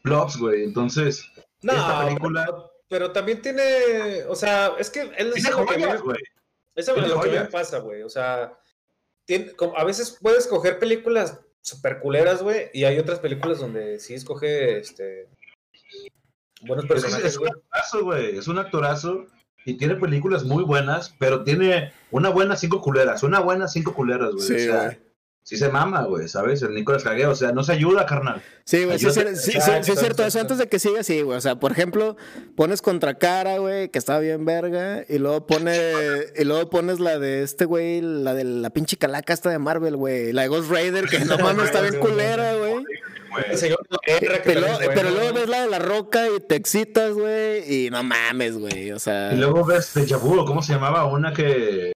plots, 0.03 0.37
güey. 0.37 0.65
Entonces, 0.65 1.25
No, 1.63 1.73
esta 1.73 2.05
película 2.05 2.45
pero, 2.45 2.71
pero 2.89 3.13
también 3.13 3.41
tiene, 3.41 4.23
o 4.29 4.37
sea, 4.37 4.73
es 4.79 4.91
que 4.91 5.01
él 5.01 5.33
tiene 5.33 5.39
es 5.39 5.45
mí 5.57 5.65
joyas, 5.67 5.95
me- 5.95 6.01
güey. 6.01 6.19
Eso 6.77 6.95
es 6.97 7.09
lo 7.09 7.21
que 7.21 7.31
me 7.31 7.45
pasa, 7.47 7.79
güey. 7.79 8.03
O 8.03 8.09
sea, 8.09 8.57
tiene- 9.25 9.53
como- 9.53 9.77
a 9.77 9.85
veces 9.85 10.19
puedes 10.21 10.41
escoger 10.45 10.79
películas 10.79 11.41
super 11.61 11.99
culeras, 11.99 12.43
güey, 12.43 12.71
y 12.73 12.85
hay 12.85 12.99
otras 12.99 13.19
películas 13.19 13.59
donde 13.59 13.99
sí 13.99 14.15
escoge 14.15 14.79
este 14.79 15.29
buenos 16.63 16.85
Es, 16.85 16.91
que 16.91 16.97
es 16.97 17.03
personajes, 17.05 17.37
un 17.39 17.49
actorazo, 17.49 18.05
güey. 18.05 18.39
Es 18.39 18.49
un 18.49 18.59
actorazo 18.59 19.27
y 19.65 19.75
tiene 19.77 19.97
películas 19.97 20.45
muy 20.45 20.63
buenas, 20.65 21.15
pero 21.19 21.43
tiene 21.43 21.93
una 22.11 22.29
buena 22.31 22.57
cinco 22.57 22.81
culeras, 22.81 23.23
una 23.25 23.41
buena 23.41 23.67
cinco 23.69 23.95
culeras, 23.95 24.31
güey. 24.33 24.47
Sí, 24.47 24.55
o 24.55 24.59
sea, 24.59 24.85
güey. 24.85 24.99
Sí 25.47 25.57
se 25.57 25.69
mama, 25.69 26.03
güey, 26.03 26.27
¿sabes? 26.27 26.61
El 26.63 26.75
Nicolas 26.75 27.05
Cage, 27.05 27.25
o 27.27 27.35
sea, 27.37 27.53
no 27.53 27.63
se 27.63 27.71
ayuda, 27.71 28.05
carnal. 28.05 28.43
Sí, 28.65 28.85
güey, 28.85 28.99
sí, 28.99 29.09
sí, 29.13 29.21
sí, 29.37 29.53
sí, 29.53 29.61
sí 29.83 29.93
es 29.93 30.01
cierto. 30.01 30.27
Eso 30.27 30.41
antes 30.41 30.59
de 30.59 30.69
que 30.69 30.81
siga 30.81 31.01
así, 31.01 31.23
güey. 31.23 31.39
O 31.39 31.41
sea, 31.41 31.55
por 31.61 31.71
ejemplo, 31.71 32.17
pones 32.57 32.83
Contracara, 32.83 33.59
güey, 33.59 33.89
que 33.89 33.99
está 33.99 34.19
bien 34.19 34.45
verga. 34.45 35.05
Y 35.09 35.19
luego 35.19 35.47
pone, 35.47 35.79
y 36.37 36.43
luego 36.43 36.69
pones 36.69 36.99
la 36.99 37.21
de 37.21 37.45
este 37.45 37.65
güey, 37.65 38.01
la 38.01 38.35
de 38.35 38.43
la 38.43 38.71
pinche 38.71 38.97
calaca 38.97 39.33
esta 39.33 39.51
de 39.51 39.61
Marvel, 39.61 39.95
güey. 39.95 40.33
La 40.33 40.43
de 40.43 40.49
Ghost 40.49 40.69
Raider, 40.69 41.07
que 41.07 41.21
no 41.21 41.39
mames, 41.39 41.67
está 41.67 41.81
bien 41.81 42.01
culera, 42.01 42.55
güey. 42.57 42.85
De 43.61 43.69
que 44.43 44.95
Pero, 44.95 45.11
luego 45.11 45.33
ves 45.33 45.49
la 45.49 45.61
de 45.61 45.71
la 45.71 45.79
roca 45.79 46.27
y 46.29 46.41
te 46.41 46.57
excitas, 46.57 47.13
güey. 47.13 47.87
Y 47.87 47.91
no 47.91 48.03
mames, 48.03 48.59
güey. 48.59 48.91
O 48.91 48.99
sea. 48.99 49.33
Y 49.33 49.37
luego 49.37 49.65
ves 49.65 49.95
Vu, 50.21 50.45
¿cómo 50.45 50.61
se 50.61 50.73
llamaba? 50.73 51.05
Una 51.05 51.33
que, 51.33 51.93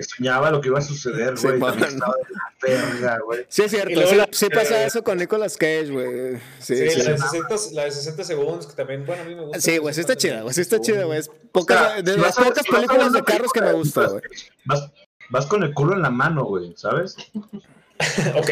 que 0.00 0.08
soñaba 0.16 0.50
lo 0.50 0.60
que 0.60 0.68
iba 0.68 0.78
a 0.78 0.82
suceder, 0.82 1.36
Sí, 1.38 1.46
güey. 1.46 1.58
man. 1.58 1.70
también 1.72 1.94
estaba 1.94 2.14
de 2.14 2.74
la 2.74 2.84
verga, 2.90 3.18
güey. 3.24 3.46
Sí, 3.48 3.62
es 3.62 3.70
cierto. 3.70 4.06
Sí, 4.06 4.14
la- 4.16 4.28
sí 4.32 4.48
pasa 4.48 4.82
eh, 4.82 4.86
eso 4.86 5.04
con 5.04 5.18
Nicolas 5.18 5.56
Cage, 5.56 5.90
güey. 5.90 6.36
Sí, 6.58 6.76
Sí, 6.76 6.90
sí. 6.90 7.02
la, 7.02 7.10
de 7.12 7.18
60, 7.18 7.54
la 7.72 7.84
de 7.84 7.90
60 7.90 8.24
segundos, 8.24 8.66
que 8.66 8.74
también, 8.74 9.04
bueno, 9.06 9.22
a 9.22 9.24
mí 9.26 9.34
me 9.34 9.42
gusta. 9.42 9.60
Sí, 9.60 9.78
güey, 9.78 9.94
sí 9.94 10.00
está 10.00 10.16
chida, 10.16 10.42
güey. 10.42 10.54
Sí 10.54 10.60
está 10.62 10.80
chida, 10.80 11.04
güey. 11.04 11.18
Es 11.18 11.30
pocas, 11.52 11.80
O 11.80 11.84
sea, 11.92 12.02
de 12.02 12.14
si 12.14 12.20
las 12.20 12.36
pocas 12.36 12.64
si 12.64 12.72
películas 12.72 13.12
de 13.12 13.22
carros 13.22 13.52
que 13.52 13.60
me 13.60 13.72
gusta, 13.72 14.06
güey. 14.06 14.22
Vas, 14.64 14.90
vas 15.30 15.46
con 15.46 15.62
el 15.62 15.72
culo 15.74 15.94
en 15.94 16.02
la 16.02 16.10
mano, 16.10 16.44
güey, 16.44 16.72
¿sabes? 16.76 17.16
Ok. 18.34 18.48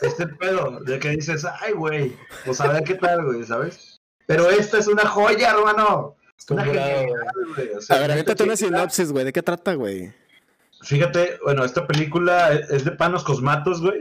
Este 0.00 0.26
pedo 0.26 0.80
de 0.80 0.98
que 0.98 1.10
dices, 1.10 1.44
ay, 1.60 1.72
güey, 1.74 2.16
pues 2.46 2.60
a 2.62 2.72
ver 2.72 2.82
qué 2.84 2.94
tal, 2.94 3.24
güey, 3.26 3.44
¿sabes? 3.44 4.00
Pero 4.26 4.48
esta 4.48 4.78
es 4.78 4.86
una 4.86 5.06
joya, 5.06 5.50
hermano. 5.50 6.16
Una 6.48 6.64
güey. 6.64 7.06
güey. 7.54 7.68
O 7.76 7.80
sea, 7.82 7.96
A 7.96 7.98
ver, 7.98 8.08
neta, 8.08 8.12
aviéntate 8.14 8.42
una 8.44 8.56
sinopsis, 8.56 9.12
güey. 9.12 9.26
¿De 9.26 9.32
qué 9.34 9.42
trata, 9.42 9.74
güey? 9.74 10.10
Fíjate, 10.82 11.38
bueno, 11.44 11.64
esta 11.64 11.86
película 11.86 12.52
es 12.52 12.84
de 12.84 12.92
Panos 12.92 13.24
Cosmatos, 13.24 13.80
güey. 13.80 13.98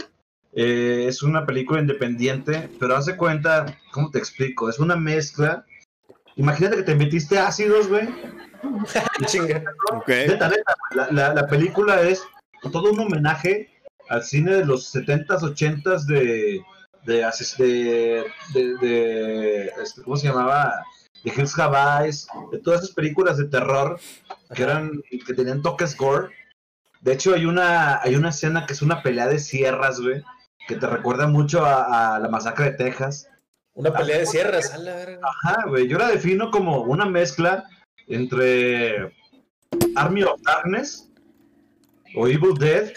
Eh, 0.53 1.05
es 1.07 1.21
una 1.21 1.45
película 1.45 1.79
independiente, 1.81 2.69
pero 2.79 2.95
hace 2.95 3.15
cuenta, 3.17 3.77
¿cómo 3.91 4.09
te 4.11 4.17
explico? 4.19 4.69
Es 4.69 4.79
una 4.79 4.95
mezcla. 4.95 5.65
Imagínate 6.35 6.77
que 6.77 6.83
te 6.83 6.95
metiste 6.95 7.37
ácidos, 7.37 7.87
güey. 7.87 8.07
La, 10.95 11.07
la- 11.11 11.33
la 11.33 11.47
película 11.47 12.01
es 12.01 12.23
todo 12.71 12.91
un 12.91 12.99
homenaje 12.99 13.69
al 14.09 14.23
cine 14.23 14.53
de 14.55 14.65
los 14.65 14.93
70s, 14.93 15.27
80s 15.41 16.05
de. 16.05 16.61
de, 17.05 17.25
de, 17.57 18.25
de, 18.53 18.75
de- 18.81 19.65
este, 19.81 20.01
¿Cómo 20.03 20.17
se 20.17 20.27
llamaba? 20.27 20.83
De 21.23 21.31
Hills 21.35 21.57
Have 21.59 22.05
Eyes, 22.05 22.27
de 22.51 22.59
todas 22.59 22.81
esas 22.83 22.95
películas 22.95 23.37
de 23.37 23.45
terror 23.45 23.99
que 24.55 24.63
eran 24.63 25.01
que 25.25 25.33
tenían 25.33 25.61
toques 25.61 25.95
gore. 25.97 26.29
De 27.01 27.13
hecho, 27.13 27.33
hay 27.33 27.45
una, 27.45 28.01
hay 28.01 28.15
una 28.15 28.29
escena 28.29 28.65
que 28.65 28.73
es 28.73 28.81
una 28.81 29.01
pelea 29.01 29.27
de 29.27 29.39
sierras, 29.39 29.99
güey, 30.01 30.21
que 30.67 30.75
te 30.75 30.85
recuerda 30.87 31.27
mucho 31.27 31.65
a, 31.65 32.15
a 32.15 32.19
la 32.19 32.27
masacre 32.29 32.71
de 32.71 32.77
Texas. 32.77 33.27
Una 33.73 33.93
pelea 33.93 34.17
de 34.19 34.25
sierras, 34.25 34.73
a 34.73 34.77
la 34.77 34.95
verga. 34.95 35.19
Ajá, 35.23 35.63
güey. 35.67 35.87
Yo 35.87 35.97
la 35.97 36.09
defino 36.09 36.51
como 36.51 36.81
una 36.81 37.05
mezcla 37.05 37.63
entre 38.07 39.13
Army 39.95 40.23
of 40.23 40.41
Darkness 40.41 41.09
o 42.15 42.27
Evil 42.27 42.55
Dead 42.59 42.91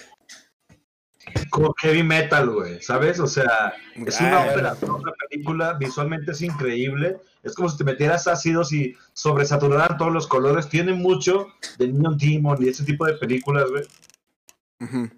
con 1.50 1.72
heavy 1.80 2.03
metal, 2.03 2.50
güey. 2.50 2.82
¿Sabes? 2.82 3.20
O 3.20 3.26
sea, 3.28 3.74
es 3.94 4.20
una 4.20 4.42
Ah, 4.42 4.46
ópera, 4.50 4.76
una 4.82 5.12
película, 5.28 5.74
visualmente 5.74 6.32
es 6.32 6.42
increíble. 6.42 7.18
Es 7.43 7.55
como 7.55 7.68
si 7.68 7.76
te 7.76 7.84
metieras 7.84 8.28
ácidos 8.28 8.72
y 8.72 8.95
sobresaturaran 9.14 9.99
todos 9.99 10.12
los 10.12 10.26
colores. 10.26 10.68
Tiene 10.68 10.93
mucho 10.93 11.49
de 11.78 11.88
Neon 11.88 12.16
Demon 12.16 12.57
y 12.62 12.68
ese 12.68 12.84
tipo 12.84 13.05
de 13.07 13.14
películas, 13.14 13.68
güey. 13.70 13.84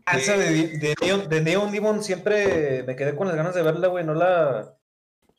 Ah, 0.07 0.18
Esa 0.18 0.37
de, 0.37 0.79
de, 0.79 0.95
Neon, 1.01 1.29
de 1.29 1.41
Neon 1.41 1.72
Demon 1.72 2.03
siempre 2.05 2.83
me 2.87 2.97
quedé 2.97 3.14
con 3.16 3.27
las 3.29 3.37
ganas 3.37 3.55
de 3.55 3.62
verla, 3.62 3.89
güey. 3.89 4.05
No 4.05 4.14
la. 4.14 4.75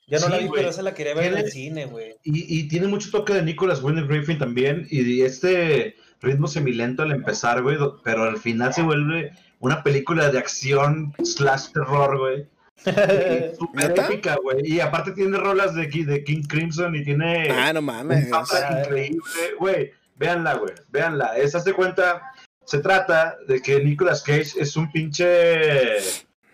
Ya 0.07 0.19
no 0.19 0.25
Sí, 0.25 0.31
la 0.31 0.37
vi, 0.37 0.45
güey. 0.47 0.59
pero 0.59 0.69
esa 0.69 0.81
la 0.83 0.93
quería 0.93 1.15
ver 1.15 1.33
en 1.33 1.37
el 1.39 1.51
cine, 1.51 1.85
güey. 1.85 2.15
Y, 2.23 2.59
y 2.59 2.67
tiene 2.67 2.87
mucho 2.87 3.09
toque 3.11 3.33
de 3.33 3.41
Nicholas 3.43 3.81
Winding 3.81 4.07
Griffin 4.07 4.37
también. 4.37 4.87
Y 4.89 5.21
este 5.21 5.95
ritmo 6.21 6.47
semilento 6.47 7.03
al 7.03 7.11
empezar, 7.11 7.61
güey. 7.63 7.77
Pero 8.03 8.23
al 8.23 8.37
final 8.37 8.73
se 8.73 8.83
vuelve 8.83 9.31
una 9.59 9.83
película 9.83 10.29
de 10.29 10.37
acción 10.39 11.13
slash 11.23 11.71
terror, 11.71 12.17
güey. 12.19 12.47
épica, 12.85 14.37
güey. 14.43 14.57
Y 14.63 14.79
aparte 14.79 15.11
tiene 15.11 15.37
rolas 15.37 15.73
de, 15.75 15.87
de 15.87 16.23
King 16.23 16.43
Crimson 16.47 16.95
y 16.95 17.03
tiene 17.03 17.49
Ah, 17.51 17.71
no 17.73 17.79
un 17.79 17.85
mames. 17.85 18.29
soundtrack 18.29 18.79
increíble. 18.85 19.19
Güey, 19.59 19.91
véanla, 20.15 20.55
güey. 20.55 20.73
Véanla. 20.89 21.37
Esa 21.37 21.59
de 21.61 21.73
cuenta. 21.73 22.21
Se 22.65 22.79
trata 22.79 23.37
de 23.47 23.61
que 23.61 23.83
Nicolas 23.83 24.23
Cage 24.23 24.53
es 24.59 24.75
un 24.75 24.91
pinche. 24.91 25.97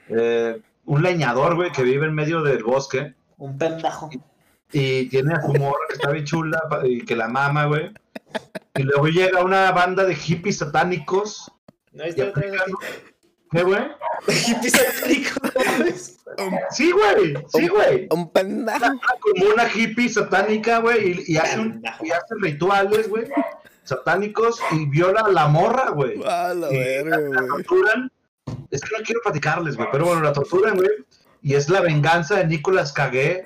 eh, 0.10 0.60
un 0.86 1.02
leñador, 1.04 1.56
güey, 1.56 1.72
que 1.72 1.84
vive 1.84 2.06
en 2.06 2.14
medio 2.14 2.42
del 2.42 2.64
bosque 2.64 3.14
Un 3.38 3.58
pendejo. 3.58 4.10
y 4.74 5.06
tiene 5.08 5.36
a 5.36 5.42
su 5.42 5.54
morra 5.54 5.86
que 5.88 5.94
está 5.94 6.12
bien 6.12 6.26
chula 6.26 6.60
y 6.84 7.02
que 7.06 7.16
la 7.16 7.30
mama, 7.30 7.66
güey. 7.66 7.92
Y 8.76 8.84
luego 8.84 9.08
llega 9.08 9.44
una 9.44 9.72
banda 9.72 10.04
de 10.06 10.16
hippies 10.16 10.58
satánicos. 10.58 11.50
Ahí 11.98 12.14
y 12.16 12.22
aplican- 12.22 12.72
¿Qué, 13.52 13.64
güey? 13.64 13.80
aquí. 13.82 14.52
Hippie 14.52 14.70
satánico, 14.70 15.40
no 15.44 15.72
mames. 15.72 16.18
Sí, 16.72 16.92
güey. 16.92 17.34
Sí, 17.54 17.68
güey. 17.68 18.08
Un 18.12 18.32
pendejo. 18.32 18.80
Como 19.20 19.54
una 19.54 19.68
hippie 19.74 20.08
satánica, 20.10 20.78
güey, 20.80 21.24
y, 21.28 21.34
y 21.34 21.38
hace, 21.38 21.60
un- 21.60 21.82
y 22.02 22.12
hace 22.12 22.36
rituales, 22.42 23.10
güey, 23.10 23.26
satánicos 23.84 24.60
y 24.72 24.86
viola 24.86 25.22
a 25.22 25.30
la 25.32 25.48
morra, 25.48 25.90
güey. 25.90 26.22
A 26.26 26.54
la 26.54 26.72
Y 26.72 26.78
verga, 26.78 27.18
la 27.20 27.48
torturan. 27.48 28.12
Es 28.70 28.82
que 28.82 28.98
no 28.98 29.04
quiero 29.04 29.22
platicarles, 29.24 29.76
güey, 29.76 29.90
pero 29.92 30.06
bueno, 30.06 30.22
la 30.22 30.32
torturan, 30.34 30.76
güey. 30.78 30.90
Y 31.42 31.56
es 31.56 31.68
la 31.70 31.82
venganza 31.82 32.38
de 32.38 32.48
Nicolas 32.48 32.94
Cagué. 32.94 33.46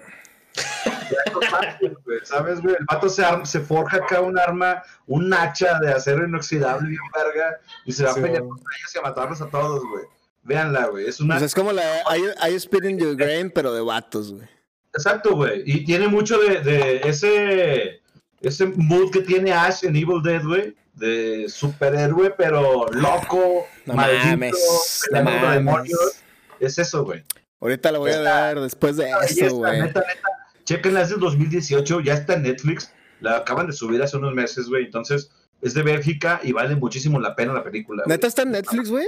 ¿Sabes, 2.23 2.61
güey? 2.61 2.75
El 2.79 2.85
vato 2.85 3.09
se, 3.09 3.23
arma- 3.23 3.45
se 3.45 3.59
forja 3.59 3.97
acá 3.97 4.21
un 4.21 4.37
arma, 4.37 4.83
un 5.07 5.33
hacha 5.33 5.79
de 5.79 5.91
acero 5.91 6.25
inoxidable, 6.25 6.89
bien 6.89 7.01
verga, 7.13 7.59
y 7.85 7.91
se 7.91 8.03
va 8.03 8.13
Sí, 8.13 8.19
a 8.19 8.23
pelear 8.23 8.43
contra 8.43 8.65
ellos 8.79 8.95
y 8.95 8.97
a 8.97 9.01
matarlos 9.01 9.41
a 9.41 9.49
todos, 9.49 9.81
güey. 9.83 10.03
Véanla, 10.43 10.85
güey. 10.87 11.07
Es 11.07 11.19
una. 11.19 11.35
Pues 11.35 11.43
es 11.45 11.55
como 11.55 11.71
la 11.71 11.83
I, 12.15 12.51
I 12.53 12.59
Spit 12.59 12.85
in 12.85 12.99
Your 12.99 13.15
Grain, 13.15 13.49
pero 13.51 13.73
de 13.73 13.81
vatos, 13.81 14.33
güey. 14.33 14.47
Exacto, 14.93 15.35
güey. 15.35 15.63
Y 15.65 15.83
tiene 15.85 16.07
mucho 16.07 16.37
de, 16.39 16.61
de 16.61 17.01
ese, 17.03 18.01
ese 18.41 18.65
mood 18.67 19.11
que 19.11 19.21
tiene 19.21 19.51
Ash 19.53 19.83
en 19.83 19.95
Evil 19.95 20.21
Dead, 20.23 20.43
güey. 20.43 20.75
De 20.93 21.49
superhéroe, 21.49 22.29
pero 22.37 22.85
loco, 22.91 23.67
No 23.85 23.95
maldito, 23.95 24.25
mames, 24.27 25.01
no 25.11 25.23
mames. 25.23 25.51
demonios. 25.55 26.21
Es 26.61 26.77
eso, 26.79 27.03
güey. 27.03 27.21
Ahorita 27.59 27.91
la 27.91 27.97
voy 27.99 28.11
a 28.11 28.19
ver 28.21 28.59
después 28.61 28.95
de 28.95 29.09
eso, 29.27 29.55
güey. 29.55 29.81
neta, 29.81 29.99
neta. 30.01 30.29
Chequenla, 30.65 31.01
es 31.01 31.09
del 31.09 31.19
2018, 31.19 32.01
ya 32.01 32.13
está 32.13 32.33
en 32.33 32.43
Netflix. 32.43 32.91
La 33.21 33.37
acaban 33.37 33.67
de 33.67 33.73
subir 33.73 34.01
hace 34.01 34.17
unos 34.17 34.33
meses, 34.33 34.67
güey. 34.67 34.85
Entonces, 34.85 35.31
es 35.61 35.73
de 35.73 35.83
Bélgica 35.83 36.41
y 36.43 36.51
vale 36.51 36.75
muchísimo 36.75 37.19
la 37.19 37.35
pena 37.35 37.53
la 37.53 37.63
película. 37.63 38.03
güey. 38.03 38.15
¿Neta 38.15 38.27
está 38.27 38.41
en 38.41 38.51
Netflix, 38.51 38.89
güey? 38.89 39.07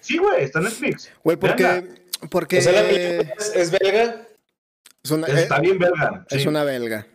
Sí, 0.00 0.18
güey, 0.18 0.44
está 0.44 0.58
en 0.58 0.66
Netflix. 0.66 1.10
Güey, 1.22 1.36
porque... 1.36 1.84
Porque 2.30 2.58
O 2.58 2.62
sea, 2.62 2.72
la 2.72 2.88
película 2.88 3.34
es, 3.38 3.52
es 3.54 3.70
belga. 3.70 4.26
es 5.02 5.10
una, 5.10 5.26
eh, 5.26 5.42
Está 5.42 5.60
bien 5.60 5.78
belga. 5.78 6.26
es 6.30 6.42
sí, 6.42 6.48
una 6.48 6.64
belga. 6.64 7.06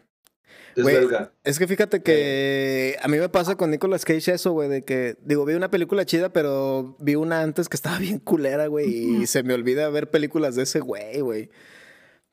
es 0.75 0.83
güey. 0.83 0.95
belga. 0.95 1.31
Es 1.43 1.57
que 1.57 1.67
fíjate 1.67 2.03
que 2.03 2.95
a 3.01 3.07
mí 3.07 3.17
me 3.17 3.29
pasa 3.29 3.55
con 3.55 3.71
Nicolas 3.71 4.05
Cage 4.05 4.33
eso, 4.33 4.51
güey, 4.51 4.69
de 4.69 4.83
que, 4.85 5.17
digo, 5.21 5.45
vi 5.45 5.55
una 5.55 5.71
película 5.71 6.05
chida, 6.05 6.29
pero 6.29 6.95
vi 6.99 7.15
una 7.15 7.41
antes 7.41 7.69
que 7.69 7.75
estaba 7.75 7.97
bien 7.99 8.19
culera, 8.19 8.67
güey, 8.67 8.87
y 9.21 9.27
se 9.27 9.41
me 9.41 9.53
olvida 9.55 9.89
ver 9.89 10.11
películas 10.11 10.55
de 10.55 10.63
ese 10.63 10.79
güey, 10.79 11.21
güey. 11.21 11.49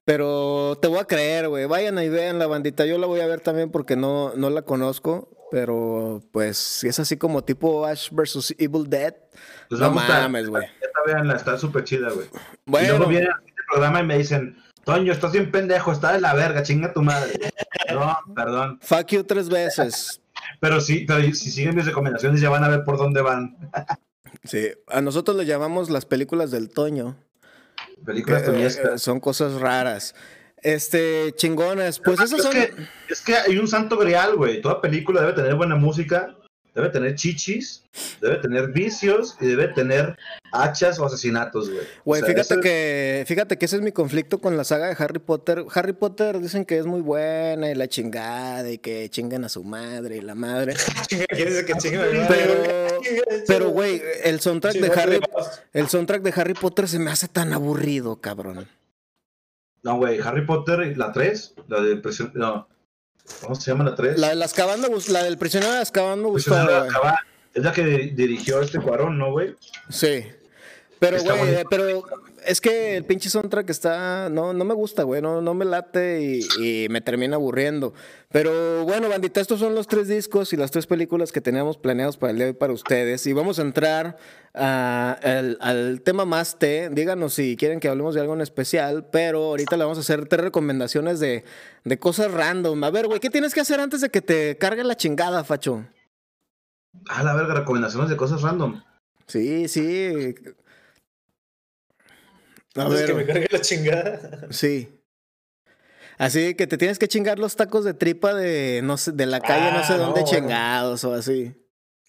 Pero 0.07 0.79
te 0.81 0.87
voy 0.87 1.01
a 1.01 1.05
creer, 1.05 1.49
güey. 1.49 1.67
Vayan 1.67 1.99
y 1.99 2.09
vean 2.09 2.39
la 2.39 2.47
bandita. 2.47 2.87
Yo 2.87 2.97
la 2.97 3.09
voy 3.09 3.19
a 3.19 3.27
ver 3.27 3.41
también 3.41 3.73
porque 3.73 3.97
no, 3.97 4.33
no 4.37 4.51
la 4.51 4.63
conozco. 4.63 5.29
Pero, 5.51 6.23
pues, 6.31 6.57
si 6.57 6.87
es 6.87 6.99
así 7.01 7.17
como 7.17 7.43
tipo 7.43 7.85
Ash 7.85 8.11
vs. 8.13 8.55
Evil 8.57 8.89
Dead. 8.89 9.15
Les 9.69 9.81
no 9.81 9.91
mames, 9.91 10.49
güey. 10.49 10.65
Veanla, 11.07 11.35
está 11.35 11.59
súper 11.59 11.83
chida, 11.83 12.11
güey. 12.11 12.27
Y 12.27 12.71
Bueno, 12.71 12.89
luego 12.99 13.07
viene 13.07 13.27
al 13.27 13.43
programa 13.69 14.01
y 14.01 14.07
me 14.07 14.19
dicen, 14.19 14.57
Toño, 14.85 15.13
estás 15.13 15.33
bien 15.33 15.51
pendejo, 15.51 15.91
está 15.91 16.13
de 16.13 16.21
la 16.21 16.35
verga, 16.35 16.63
chinga 16.63 16.93
tu 16.93 17.03
madre. 17.03 17.33
No, 17.93 18.17
perdón. 18.35 18.79
fuck 18.83 19.09
you 19.09 19.25
tres 19.25 19.49
veces. 19.49 20.21
Pero 20.61 20.81
sí, 20.81 21.05
pero 21.07 21.21
si 21.35 21.51
siguen 21.51 21.75
mis 21.75 21.87
recomendaciones 21.87 22.41
ya 22.41 22.49
van 22.51 22.63
a 22.63 22.69
ver 22.69 22.85
por 22.85 22.97
dónde 22.97 23.23
van. 23.23 23.57
Sí, 24.45 24.71
a 24.87 25.01
nosotros 25.01 25.37
le 25.37 25.47
llamamos 25.47 25.91
las 25.91 26.07
películas 26.07 26.53
del 26.53 26.69
Toño. 26.69 27.17
Películas 28.05 28.43
Eh, 28.47 28.67
eh, 28.95 28.99
son 28.99 29.21
cosas 29.21 29.55
raras. 29.55 30.15
Este, 30.63 31.33
chingonas. 31.37 32.01
Pues 32.01 32.19
esas 32.21 32.39
Es 32.39 32.43
son. 32.43 32.53
que, 32.53 32.73
es 33.09 33.21
que 33.21 33.37
hay 33.37 33.59
un 33.59 33.69
santo 33.69 33.97
grial, 33.97 34.37
güey. 34.37 34.61
Toda 34.61 34.81
película 34.81 35.21
debe 35.21 35.33
tener 35.33 35.55
buena 35.55 35.77
música, 35.77 36.36
debe 36.77 36.91
tener 36.91 37.15
chichis, 37.15 37.83
debe 38.21 38.37
tener 38.37 38.69
vicios 38.69 39.37
y 39.41 39.47
debe 39.47 39.69
tener 39.69 40.15
hachas 40.53 40.99
o 40.99 41.07
asesinatos, 41.07 41.71
güey. 41.71 41.83
Güey, 42.05 42.23
O 42.23 42.25
sea, 42.27 42.35
fíjate 42.35 42.55
eso- 42.55 42.61
que, 42.63 43.25
fíjate 43.27 43.57
que 43.59 43.65
ese 43.65 43.77
es 43.77 43.83
mi 43.83 43.93
conflicto 43.93 44.39
con 44.39 44.57
la 44.59 44.63
saga 44.65 44.87
de 44.89 44.97
Harry 45.03 45.19
Potter. 45.19 45.65
Harry 45.75 45.95
Potter 45.95 46.39
dicen 46.39 46.67
que 46.67 46.79
es 46.79 46.85
muy 46.87 47.01
buena 47.01 47.71
y 47.71 47.75
la 47.75 47.89
chingada 47.89 48.71
y 48.71 48.77
que 48.77 49.09
chinguen 49.09 49.45
a 49.45 49.49
su 49.49 49.65
madre 49.65 50.19
y 50.19 50.21
la 50.21 50.35
madre. 50.35 50.75
Chinga, 51.07 51.25
¿Quieres 51.31 51.65
que 51.65 51.73
chingue? 51.79 51.99
Pero, 52.29 52.55
pero, 53.47 53.71
güey, 53.71 54.03
el 54.25 54.41
soundtrack 54.41 54.75
de 54.77 54.93
Harry, 55.01 55.21
el 55.73 55.89
soundtrack 55.89 56.23
de 56.23 56.33
Harry 56.41 56.55
Potter 56.55 56.87
se 56.89 56.99
me 56.99 57.11
hace 57.11 57.27
tan 57.29 57.55
aburrido, 57.55 58.21
cabrón. 58.21 58.69
No, 59.83 59.97
güey, 59.97 60.21
Harry 60.21 60.45
Potter, 60.45 60.97
la 60.99 61.13
3, 61.13 61.55
la 61.69 61.81
de 61.81 61.97
presión, 61.97 62.33
no. 62.35 62.69
¿Cómo 63.43 63.55
se 63.55 63.71
llama 63.71 63.85
la 63.85 63.95
3? 63.95 64.19
La 64.19 64.29
de 64.31 64.35
las 64.37 64.55
me 64.81 64.89
gustó, 64.89 65.13
la 65.13 65.23
del 65.25 65.39
prisionero 65.39 65.73
de 65.73 65.79
Azkaban 65.81 66.21
me 66.21 66.29
gustó. 66.29 66.55
Es 67.55 67.63
la 67.65 67.73
que 67.73 67.85
di- 67.85 68.11
dirigió 68.11 68.61
este 68.61 68.79
Cuarón, 68.81 69.19
¿no, 69.19 69.31
güey? 69.33 69.55
Sí. 69.89 70.25
Pero, 70.99 71.17
güey, 71.23 71.39
bonito. 71.39 71.69
pero 71.71 72.05
es 72.47 72.61
que 72.61 72.97
el 72.97 73.05
pinche 73.05 73.29
soundtrack 73.29 73.69
está. 73.71 74.29
No, 74.31 74.53
no 74.53 74.65
me 74.65 74.75
gusta, 74.75 75.03
güey. 75.03 75.21
No, 75.21 75.41
no 75.41 75.55
me 75.55 75.65
late 75.65 76.23
y, 76.59 76.85
y 76.85 76.89
me 76.89 77.01
termina 77.01 77.37
aburriendo. 77.37 77.93
Pero 78.31 78.85
bueno, 78.85 79.09
bandita, 79.09 79.41
estos 79.41 79.61
son 79.61 79.75
los 79.75 79.87
tres 79.87 80.09
discos 80.09 80.53
y 80.53 80.57
las 80.57 80.71
tres 80.71 80.87
películas 80.87 81.33
que 81.33 81.41
teníamos 81.41 81.77
planeados 81.79 82.17
para 82.17 82.31
el 82.31 82.37
día 82.37 82.47
de 82.47 82.53
hoy 82.53 82.57
para 82.57 82.73
ustedes. 82.73 83.27
Y 83.27 83.33
vamos 83.33 83.59
a 83.59 83.63
entrar 83.63 84.17
a- 84.55 85.19
al, 85.23 85.59
al 85.61 86.01
tema 86.03 86.25
más 86.25 86.59
T. 86.59 86.89
Díganos 86.93 87.35
si 87.35 87.57
quieren 87.57 87.81
que 87.81 87.89
hablemos 87.89 88.15
de 88.15 88.21
algo 88.23 88.35
en 88.35 88.41
especial. 88.41 89.09
Pero 89.11 89.45
ahorita 89.45 89.77
le 89.77 89.85
vamos 89.85 89.99
a 89.99 90.03
hacer 90.03 90.27
tres 90.29 90.43
recomendaciones 90.43 91.21
de, 91.21 91.45
de 91.85 91.99
cosas 91.99 92.31
random. 92.33 92.83
A 92.85 92.91
ver, 92.91 93.07
güey, 93.07 93.21
¿qué 93.21 93.31
tienes 93.31 93.55
que 93.55 93.61
hacer 93.61 93.81
antes 93.81 94.01
de 94.01 94.09
que 94.11 94.23
te 94.23 94.57
cargue 94.59 94.85
la 94.85 94.97
chingada, 94.97 95.45
Facho? 95.45 95.85
Ah, 97.09 97.23
la 97.23 97.35
verga, 97.35 97.55
recomendaciones 97.55 98.09
de 98.11 98.17
cosas 98.17 98.43
random. 98.43 98.83
Sí, 99.27 99.69
sí. 99.69 100.35
A 102.77 102.89
ver, 102.89 103.07
que 103.07 103.15
me 103.15 103.27
cargue 103.27 103.49
la 103.51 103.61
chingada. 103.61 104.47
Sí. 104.51 104.93
Así 106.19 106.55
que 106.55 106.67
te 106.67 106.79
tienes 106.79 106.99
que 106.99 107.09
chingar 107.09 107.39
los 107.39 107.57
tacos 107.57 107.85
de 107.85 107.93
tripa 107.93 108.33
de 108.35 108.81
no 108.83 108.97
sé, 108.97 109.13
de 109.13 109.27
la 109.27 109.41
calle, 109.41 109.71
no 109.73 109.85
sé 109.85 109.93
Ah, 109.95 109.97
dónde 109.99 110.21
no, 110.21 110.27
bueno. 110.27 110.39
chingados 110.39 111.05
o 111.05 111.13
así. 111.13 111.55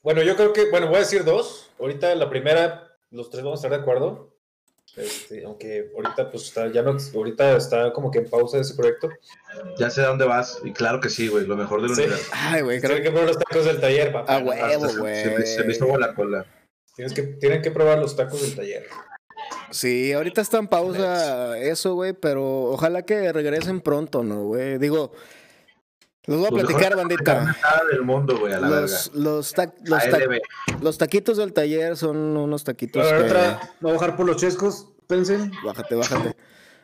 Bueno, 0.02 0.24
yo 0.24 0.36
creo 0.38 0.54
que, 0.54 0.70
bueno, 0.70 0.88
voy 0.88 0.96
a 0.98 1.00
decir 1.00 1.26
dos. 1.26 1.70
Ahorita 1.80 2.16
la 2.16 2.30
primera, 2.30 2.96
los 3.12 3.30
tres 3.30 3.44
vamos 3.44 3.60
a 3.60 3.68
estar 3.68 3.78
de 3.78 3.82
acuerdo. 3.84 4.34
Este, 4.96 5.44
aunque 5.44 5.92
ahorita 5.96 6.32
pues 6.32 6.44
está, 6.46 6.72
ya 6.72 6.82
no, 6.82 6.96
ahorita 7.14 7.58
está 7.58 7.92
como 7.92 8.10
que 8.10 8.20
en 8.20 8.30
pausa 8.30 8.58
ese 8.60 8.74
proyecto. 8.76 9.10
Ya 9.78 9.90
sé 9.90 10.02
a 10.02 10.08
dónde 10.08 10.24
vas. 10.26 10.60
Y 10.64 10.72
claro 10.72 11.02
que 11.02 11.10
sí, 11.10 11.28
güey, 11.28 11.46
lo 11.46 11.58
mejor 11.58 11.82
del 11.82 11.94
Sí. 11.94 12.02
universo. 12.04 12.32
Ay, 12.34 12.62
güey, 12.62 12.80
creo 12.80 12.96
que 13.04 13.12
probar 13.12 13.28
los 13.28 13.38
tacos 13.38 13.66
del 13.66 13.82
taller, 13.82 14.14
papá. 14.14 14.38
A 14.38 14.40
huevo, 14.40 14.88
Se- 14.90 14.98
güey. 15.00 15.24
Se, 15.24 15.30
me- 15.38 15.46
se 15.46 15.64
me 15.66 15.74
hizo 15.74 15.98
la 15.98 16.16
cola. 16.16 16.46
Tienes 16.96 17.14
que, 17.14 17.24
tienen 17.24 17.62
que 17.62 17.70
probar 17.72 18.00
los 18.00 18.16
tacos 18.16 18.42
del 18.42 18.56
taller. 18.56 18.88
Sí, 19.72 20.14
ahorita 20.14 20.42
está 20.42 20.58
en 20.60 20.68
pausa 20.68 21.58
eso, 21.58 21.94
güey, 21.96 22.14
pero 22.14 22.64
ojalá 22.72 23.02
que 23.04 23.32
regresen 23.34 23.82
pronto, 23.82 24.24
¿no, 24.24 24.44
güey? 24.44 24.78
Digo, 24.78 25.12
los 26.26 26.40
voy 26.40 26.48
a 26.48 26.50
platicar, 26.66 26.96
bandita. 26.96 27.42
nada 27.44 27.82
del 27.92 28.02
mundo, 28.04 28.38
güey, 28.40 28.54
a 28.54 28.60
la 28.60 28.68
Los, 28.70 29.12
los, 29.14 29.54
ta- 29.54 29.74
los, 29.84 30.04
ta- 30.10 30.18
verga. 30.18 30.36
ALB. 30.70 30.84
los 30.84 30.98
taquitos 30.98 31.38
del 31.38 31.54
taller 31.54 31.96
son 31.98 32.18
unos 32.18 32.64
taquitos 32.64 33.06
A 33.06 33.12
ver, 33.14 33.22
que... 33.22 33.28
otra. 33.28 33.74
Voy 33.82 33.92
a 33.92 33.94
bajar 33.96 34.16
por 34.16 34.26
los 34.26 34.38
chescos. 34.38 34.88
Pensen. 35.08 35.52
Bájate, 35.64 35.96
bájate. 35.96 36.36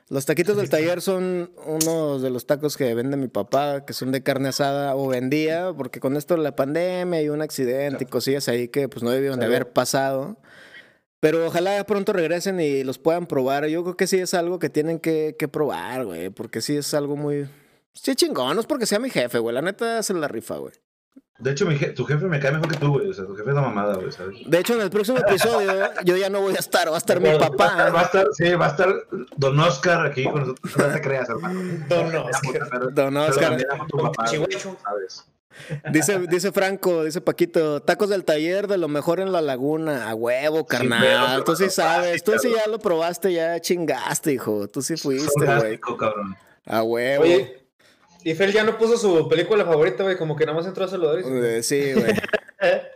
Los 0.10 0.26
taquitos 0.26 0.56
del 0.58 0.70
taller 0.70 1.02
son 1.02 1.52
unos 1.66 2.22
de 2.22 2.30
los 2.30 2.46
tacos 2.46 2.78
que 2.78 2.94
vende 2.94 3.18
mi 3.18 3.28
papá, 3.30 3.84
que 3.86 3.94
son 3.94 4.12
de 4.12 4.22
carne 4.24 4.50
asada 4.50 4.96
o 4.96 5.08
vendía, 5.08 5.74
porque 5.76 6.00
con 6.00 6.16
esto 6.18 6.36
de 6.36 6.42
la 6.44 6.56
pandemia 6.56 7.22
y 7.22 7.30
un 7.30 7.42
accidente 7.42 8.04
y 8.04 8.08
cosillas 8.08 8.48
ahí 8.48 8.68
que 8.68 8.88
pues 8.90 9.02
no 9.04 9.10
debieron 9.10 9.40
de 9.40 9.46
haber 9.46 9.72
pasado. 9.72 10.38
Pero 11.24 11.48
ojalá 11.48 11.82
pronto 11.86 12.12
regresen 12.12 12.60
y 12.60 12.84
los 12.84 13.00
puedan 13.00 13.28
probar. 13.28 13.66
Yo 13.68 13.82
creo 13.84 13.96
que 13.96 14.08
sí 14.08 14.20
es 14.20 14.34
algo 14.34 14.60
que 14.60 14.70
tienen 14.70 15.00
que, 15.00 15.38
que 15.40 15.48
probar, 15.48 16.04
güey, 16.04 16.30
porque 16.32 16.60
sí 16.60 16.76
es 16.76 16.94
algo 16.94 17.16
muy... 17.16 17.48
Sí, 17.94 18.14
chingón, 18.14 18.56
no 18.56 18.60
es 18.60 18.68
porque 18.68 18.86
sea 18.86 19.00
mi 19.00 19.10
jefe, 19.10 19.40
güey. 19.40 19.56
La 19.56 19.62
neta 19.62 20.04
se 20.04 20.14
la 20.14 20.28
rifa, 20.28 20.58
güey. 20.58 20.74
De 21.40 21.52
hecho, 21.52 21.66
mi 21.66 21.76
je- 21.78 21.94
tu 21.94 22.04
jefe 22.04 22.26
me 22.26 22.42
cae 22.42 22.52
mejor 22.52 22.68
que 22.70 22.76
tú, 22.78 22.90
güey. 22.90 23.08
O 23.10 23.14
sea, 23.14 23.26
tu 23.26 23.36
jefe 23.38 23.50
es 23.52 23.56
la 23.56 23.62
mamada, 23.62 23.96
güey, 23.96 24.12
¿sabes? 24.12 24.36
De 24.46 24.60
hecho, 24.60 24.74
en 24.76 24.82
el 24.82 24.90
próximo 24.90 25.18
episodio 25.20 25.72
yo 26.04 26.18
ya 26.18 26.30
no 26.30 26.42
voy 26.42 26.56
a 26.56 26.60
estar, 26.60 26.90
va 26.92 26.96
a 26.96 26.98
estar 26.98 27.20
mi 27.22 27.26
Va 27.26 27.32
a 27.32 27.34
estar, 27.36 27.52
va 27.52 27.58
papá. 27.86 28.00
a 28.00 28.04
estar, 28.04 28.28
sí, 28.34 28.54
va 28.56 28.66
a 28.66 28.70
estar 28.70 28.94
Don 29.38 29.58
Oscar 29.60 30.06
aquí 30.06 30.26
con 30.26 30.42
nosotros. 30.42 30.78
No 30.78 30.94
te 30.94 31.02
creas, 31.02 31.30
hermano. 31.30 31.86
Don 31.88 32.16
Oscar. 32.16 32.94
Don 32.94 33.18
Oscar. 33.18 33.58
Don 33.90 34.02
papá, 34.12 34.24
güey, 34.26 34.32
Chihuacho. 34.32 34.78
¿sabes? 34.84 35.26
Dice, 35.92 36.20
dice 36.30 36.52
Franco, 36.52 37.04
dice 37.04 37.22
Paquito, 37.22 37.82
tacos 37.82 38.10
del 38.10 38.24
taller 38.26 38.68
de 38.68 38.78
lo 38.78 38.88
mejor 38.88 39.20
en 39.20 39.32
la 39.32 39.42
laguna, 39.42 40.10
a 40.10 40.16
huevo, 40.16 40.66
carnal. 40.66 41.02
pero- 41.36 41.44
tú 41.44 41.56
sí 41.56 41.70
sabes, 41.70 42.24
tú 42.24 42.34
sí 42.40 42.50
ya 42.56 42.68
lo 42.70 42.80
probaste, 42.80 43.32
ya 43.34 43.60
chingaste, 43.60 44.34
hijo. 44.34 44.68
Tú 44.68 44.82
sí 44.82 44.98
fuiste, 44.98 45.46
güey. 45.46 45.80
A 46.66 46.84
huevo. 46.84 47.24
Oye, 47.24 47.66
y 48.24 48.34
Fel 48.36 48.52
ya 48.54 48.64
no 48.64 48.78
puso 48.78 48.98
su 48.98 49.28
película 49.28 49.66
favorita, 49.66 50.04
güey, 50.04 50.18
como 50.18 50.36
que 50.36 50.46
nada 50.46 50.58
más 50.58 50.66
entró 50.66 50.86
a 50.86 50.88
saludar. 50.88 51.20
y 51.20 51.24
Eh, 51.28 51.64
Sí, 51.64 51.94
güey. 51.94 52.14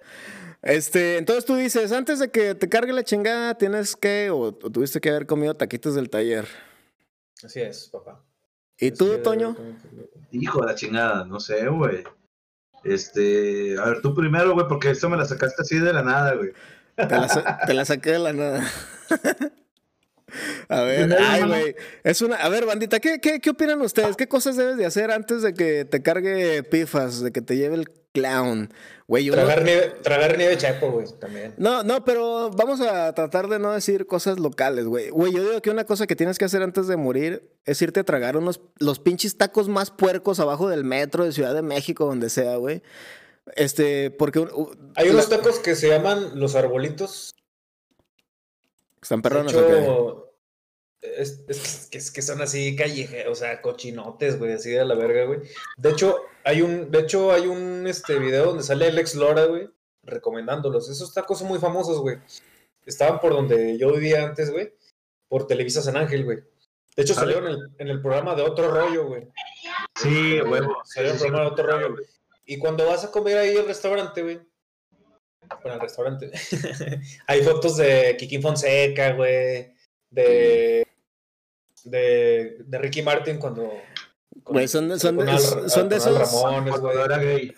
Este, 0.63 1.17
entonces 1.17 1.45
tú 1.45 1.55
dices, 1.55 1.91
antes 1.91 2.19
de 2.19 2.29
que 2.29 2.55
te 2.55 2.67
cargue 2.67 2.91
la 2.91 3.03
chingada, 3.03 3.55
tienes 3.55 3.95
que, 3.95 4.29
o, 4.31 4.39
o 4.47 4.51
tuviste 4.53 4.99
que 4.99 5.09
haber 5.09 5.25
comido 5.25 5.53
taquitos 5.55 5.95
del 5.95 6.09
taller. 6.09 6.45
Así 7.43 7.61
es, 7.61 7.89
papá. 7.89 8.23
¿Y 8.79 8.87
Así 8.87 8.97
tú, 8.97 9.17
Toño? 9.19 9.55
Hijo 10.31 10.61
de 10.61 10.67
la 10.67 10.75
chingada, 10.75 11.25
no 11.25 11.39
sé, 11.39 11.67
güey. 11.67 12.03
Este, 12.87 13.75
a 13.79 13.85
ver, 13.85 14.01
tú 14.01 14.13
primero, 14.15 14.53
güey, 14.53 14.67
porque 14.67 14.89
esto 14.91 15.09
me 15.09 15.17
la 15.17 15.25
sacaste 15.25 15.61
así 15.61 15.77
de 15.79 15.93
la 15.93 16.01
nada, 16.03 16.33
güey. 16.35 16.51
Te 16.95 17.05
la, 17.07 17.27
sa- 17.29 17.59
te 17.65 17.73
la 17.73 17.85
saqué 17.85 18.11
de 18.11 18.19
la 18.19 18.33
nada. 18.33 18.63
A 20.69 20.81
ver, 20.81 21.15
ay, 21.17 21.43
güey. 21.47 21.75
Es 22.03 22.21
una. 22.21 22.35
A 22.35 22.49
ver, 22.49 22.65
bandita, 22.65 22.99
¿qué, 22.99 23.19
qué, 23.21 23.39
qué 23.39 23.49
opinan 23.51 23.81
ustedes? 23.81 24.17
¿Qué 24.17 24.27
cosas 24.27 24.57
debes 24.57 24.75
de 24.75 24.85
hacer 24.85 25.09
antes 25.11 25.41
de 25.41 25.53
que 25.53 25.85
te 25.85 26.01
cargue 26.03 26.63
pifas, 26.63 27.21
de 27.21 27.31
que 27.31 27.41
te 27.41 27.55
lleve 27.55 27.75
el 27.75 27.89
clown? 28.17 28.73
Güey, 29.07 29.29
uno- 29.29 29.37
Tragar 29.37 29.63
nieve, 29.63 29.93
tragar 30.03 30.37
nieve 30.37 30.57
chapo, 30.57 30.91
güey, 30.91 31.07
también. 31.19 31.53
No, 31.57 31.81
no, 31.83 32.03
pero 32.03 32.49
vamos 32.51 32.81
a 32.81 33.13
tratar 33.13 33.47
de 33.47 33.57
no 33.59 33.71
decir 33.71 34.05
cosas 34.05 34.37
locales, 34.39 34.85
güey. 34.85 35.09
Güey, 35.09 35.31
yo 35.33 35.43
digo 35.43 35.61
que 35.61 35.69
una 35.69 35.85
cosa 35.85 36.07
que 36.07 36.15
tienes 36.17 36.37
que 36.37 36.45
hacer 36.45 36.61
antes 36.61 36.87
de 36.87 36.97
morir 36.97 37.49
es 37.65 37.81
irte 37.81 38.01
a 38.01 38.03
tragar 38.03 38.35
unos 38.35 38.59
los 38.79 38.99
pinches 38.99 39.37
tacos 39.37 39.69
más 39.69 39.91
puercos 39.91 40.39
abajo 40.41 40.67
del 40.67 40.83
metro 40.83 41.23
de 41.23 41.31
Ciudad 41.31 41.53
de 41.53 41.61
México, 41.61 42.05
donde 42.05 42.29
sea, 42.29 42.57
güey. 42.57 42.81
Este, 43.55 44.11
porque 44.11 44.39
un- 44.39 44.51
u- 44.51 44.71
Hay 44.95 45.07
unos 45.09 45.29
la- 45.29 45.37
tacos 45.37 45.59
que 45.59 45.75
se 45.75 45.87
llaman 45.87 46.37
los 46.39 46.55
arbolitos. 46.55 47.33
están 49.01 49.21
De 49.21 49.29
perrones, 49.29 49.53
¿o 49.55 49.67
qué? 49.67 49.79
hecho, 49.79 50.26
es, 51.01 51.43
es 51.47 51.87
que, 51.91 51.97
es 51.97 52.11
que 52.11 52.21
son 52.21 52.41
así 52.41 52.75
callejeros, 52.75 53.31
o 53.31 53.35
sea, 53.35 53.61
cochinotes, 53.61 54.39
güey, 54.39 54.53
así 54.53 54.71
de 54.71 54.85
la 54.85 54.95
verga, 54.95 55.25
güey. 55.25 55.41
De 55.77 55.91
hecho, 55.91 56.17
hay 56.43 56.61
un, 56.61 56.91
de 56.91 56.99
hecho, 56.99 57.31
hay 57.31 57.47
un 57.47 57.85
este 57.87 58.17
video 58.19 58.45
donde 58.45 58.63
sale 58.63 58.87
Alex 58.87 59.15
Lora, 59.15 59.45
güey, 59.45 59.69
recomendándolos. 60.03 60.89
Esos 60.89 61.13
tacos 61.13 61.39
son 61.39 61.47
muy 61.47 61.59
famosos, 61.59 61.99
güey. 61.99 62.17
Estaban 62.85 63.19
por 63.19 63.33
donde 63.33 63.77
yo 63.77 63.91
vivía 63.93 64.23
antes, 64.23 64.51
güey, 64.51 64.73
por 65.27 65.45
Televisa 65.45 65.81
San 65.81 65.97
Ángel, 65.97 66.23
güey. 66.23 66.39
De 66.95 67.03
hecho, 67.03 67.13
salieron 67.13 67.45
en 67.47 67.51
el, 67.51 67.69
en 67.77 67.87
el 67.89 68.01
programa 68.01 68.33
de 68.33 68.41
Otro 68.41 68.71
Rollo, 68.71 69.05
güey. 69.07 69.27
Sí, 69.95 70.41
huevo. 70.41 70.77
Salió 70.83 71.11
el 71.11 71.17
programa 71.19 71.43
de 71.43 71.51
Otro 71.51 71.67
Rollo, 71.67 71.93
güey. 71.93 72.05
Y 72.45 72.57
cuando 72.57 72.87
vas 72.87 73.03
a 73.03 73.11
comer 73.11 73.37
ahí 73.37 73.55
al 73.55 73.67
restaurante, 73.67 74.23
güey. 74.23 74.39
Bueno, 75.61 75.73
al 75.73 75.79
restaurante. 75.79 76.31
hay 77.27 77.43
fotos 77.43 77.77
de 77.77 78.15
Kikín 78.17 78.41
Fonseca, 78.41 79.11
güey. 79.13 79.75
De, 80.09 80.86
de. 81.83 82.57
De 82.65 82.77
Ricky 82.77 83.01
Martin 83.01 83.37
cuando. 83.37 83.71
Güey, 84.45 84.67
son 84.67 84.87
de- 84.87 84.99
son 84.99 85.15
con 85.17 85.25
de- 85.25 85.31
Al- 85.31 85.39
son 85.69 85.89
de 85.89 85.95
Al 85.95 86.01
esos- 86.01 86.17
Ramones, 86.19 86.71
Cuando 86.79 87.03
era 87.05 87.17
gay. 87.17 87.53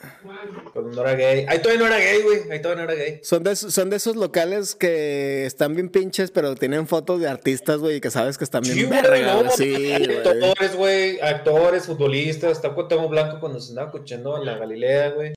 Cuando 0.74 0.92
no 0.96 1.02
era 1.02 1.14
gay. 1.14 1.46
Ahí 1.48 1.60
todavía 1.62 1.80
no 1.82 1.88
era 1.94 1.98
gay, 2.00 2.22
güey. 2.24 2.52
Ahí 2.52 2.62
todavía 2.62 2.86
no 2.86 2.92
era 2.92 3.00
gay. 3.04 3.20
Son 3.22 3.44
de, 3.44 3.52
esos- 3.52 3.74
son 3.74 3.90
de 3.90 3.98
esos 3.98 4.16
locales 4.16 4.76
que 4.76 5.46
están 5.46 5.76
bien 5.76 5.90
pinches, 5.90 6.32
pero 6.32 6.56
tienen 6.56 6.88
fotos 6.88 7.20
de 7.20 7.28
artistas, 7.28 7.80
güey, 7.80 7.98
y 7.98 8.02
que 8.02 8.10
sabes 8.10 8.38
que 8.38 8.44
están 8.46 8.62
bien 8.64 8.76
Sí, 8.76 8.86
verga, 8.86 9.44
no. 9.44 9.52
Sí. 9.52 9.94
Actores, 9.94 10.76
güey. 10.76 11.20
Actores, 11.22 11.86
futbolistas. 11.86 12.54
Está 12.54 12.74
Cuauhtémoc 12.74 13.10
Blanco 13.12 13.40
cuando 13.40 13.60
se 13.60 13.70
andaba 13.72 13.90
escuchando 13.90 14.38
en 14.38 14.46
la 14.46 14.58
Galilea, 14.58 15.10
güey. 15.12 15.34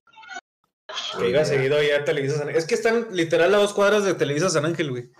Que 1.18 1.28
iba 1.28 1.44
seguido 1.44 1.76
ahí 1.76 1.90
a 1.90 2.04
Televisa 2.04 2.34
San 2.36 2.48
Ángel. 2.48 2.56
Es 2.58 2.66
que 2.66 2.74
están 2.74 3.08
literal 3.10 3.52
a 3.54 3.58
dos 3.58 3.74
cuadras 3.74 4.04
de 4.04 4.14
Televisa 4.14 4.48
San 4.48 4.64
Ángel, 4.64 4.90
güey. 4.90 5.10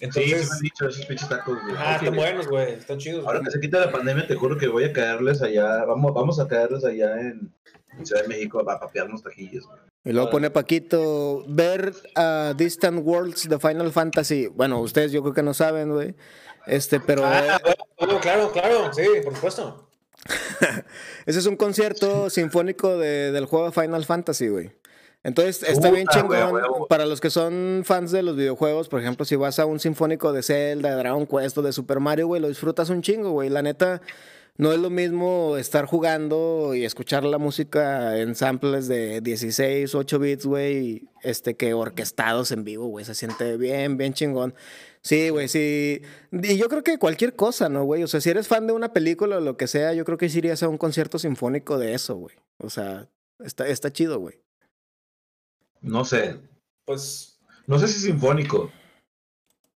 Sí, 0.00 0.06
Entonces. 0.06 0.40
sí 0.42 0.48
me 0.48 0.54
han 0.56 0.60
dicho 0.62 0.88
esos 0.88 1.06
pinches 1.06 1.28
tacos, 1.28 1.58
güey. 1.62 1.74
ah, 1.78 1.96
están 1.96 2.16
buenos, 2.16 2.48
güey. 2.48 2.72
Están 2.72 2.98
chidos. 2.98 3.24
Ahora 3.26 3.38
güey. 3.40 3.44
que 3.46 3.50
se 3.52 3.60
quita 3.60 3.78
la 3.80 3.92
pandemia, 3.92 4.26
te 4.26 4.34
juro 4.34 4.56
que 4.56 4.66
voy 4.68 4.84
a 4.84 4.92
caerles 4.92 5.42
allá. 5.42 5.84
Vamos, 5.84 6.12
vamos 6.14 6.40
a 6.40 6.48
caerles 6.48 6.84
allá 6.84 7.20
en, 7.20 7.52
en 7.98 8.06
Ciudad 8.06 8.22
de 8.22 8.28
México 8.28 8.60
a 8.60 8.80
papearnos 8.80 9.22
taquillas, 9.22 9.64
güey. 9.64 9.78
Y 10.02 10.12
luego 10.12 10.30
pone 10.30 10.50
Paquito, 10.50 11.44
ver 11.46 11.92
a 12.16 12.54
Distant 12.56 13.00
Worlds 13.04 13.48
de 13.50 13.58
Final 13.58 13.92
Fantasy. 13.92 14.46
Bueno, 14.46 14.80
ustedes 14.80 15.12
yo 15.12 15.20
creo 15.20 15.34
que 15.34 15.42
no 15.42 15.52
saben, 15.52 15.92
güey. 15.92 16.14
Este, 16.66 17.00
pero 17.00 17.22
Ah, 17.26 17.60
bueno, 17.98 18.18
claro, 18.20 18.50
claro. 18.50 18.90
Sí, 18.94 19.02
por 19.22 19.34
supuesto. 19.34 19.86
ese 21.26 21.38
es 21.38 21.46
un 21.46 21.56
concierto 21.56 22.30
sinfónico 22.30 22.96
de- 22.98 23.32
del 23.32 23.44
juego 23.46 23.66
de 23.70 23.72
Final 23.72 24.04
Fantasy, 24.06 24.48
güey. 24.48 24.70
Entonces 25.22 25.62
está 25.62 25.90
bien 25.90 26.06
Puta, 26.06 26.20
chingón. 26.20 26.62
Para 26.88 27.04
los 27.04 27.20
que 27.20 27.30
son 27.30 27.82
fans 27.84 28.10
de 28.10 28.22
los 28.22 28.36
videojuegos, 28.36 28.88
por 28.88 29.00
ejemplo, 29.00 29.24
si 29.24 29.36
vas 29.36 29.58
a 29.58 29.66
un 29.66 29.78
sinfónico 29.78 30.32
de 30.32 30.42
Zelda, 30.42 30.90
de 30.90 30.96
Dragon 30.96 31.26
Quest 31.26 31.58
o 31.58 31.62
de 31.62 31.72
Super 31.72 32.00
Mario, 32.00 32.26
güey, 32.26 32.40
lo 32.40 32.48
disfrutas 32.48 32.88
un 32.88 33.02
chingo, 33.02 33.30
güey. 33.30 33.50
La 33.50 33.60
neta, 33.60 34.00
no 34.56 34.72
es 34.72 34.78
lo 34.78 34.90
mismo 34.90 35.56
estar 35.56 35.86
jugando 35.86 36.74
y 36.74 36.84
escuchar 36.84 37.24
la 37.24 37.38
música 37.38 38.18
en 38.18 38.34
samples 38.34 38.88
de 38.88 39.20
16, 39.20 39.94
8 39.94 40.18
bits, 40.18 40.46
güey, 40.46 41.08
este, 41.22 41.54
que 41.54 41.74
orquestados 41.74 42.50
en 42.52 42.64
vivo, 42.64 42.86
güey. 42.86 43.04
Se 43.04 43.14
siente 43.14 43.56
bien, 43.58 43.96
bien 43.98 44.14
chingón. 44.14 44.54
Sí, 45.02 45.28
güey, 45.30 45.48
sí. 45.48 46.02
Y 46.30 46.56
yo 46.56 46.68
creo 46.68 46.82
que 46.82 46.98
cualquier 46.98 47.36
cosa, 47.36 47.68
¿no, 47.68 47.84
güey? 47.84 48.02
O 48.02 48.06
sea, 48.06 48.20
si 48.20 48.30
eres 48.30 48.48
fan 48.48 48.66
de 48.66 48.72
una 48.72 48.92
película 48.92 49.38
o 49.38 49.40
lo 49.40 49.56
que 49.56 49.66
sea, 49.66 49.92
yo 49.92 50.04
creo 50.04 50.18
que 50.18 50.28
sí 50.28 50.38
irías 50.38 50.62
a 50.62 50.68
un 50.68 50.78
concierto 50.78 51.18
sinfónico 51.18 51.78
de 51.78 51.94
eso, 51.94 52.16
güey. 52.16 52.36
O 52.58 52.70
sea, 52.70 53.08
está, 53.38 53.66
está 53.66 53.92
chido, 53.92 54.18
güey. 54.18 54.40
No 55.80 56.04
sé. 56.04 56.38
Pues 56.84 57.40
No 57.66 57.78
sé 57.78 57.88
si 57.88 58.00
sinfónico. 58.00 58.70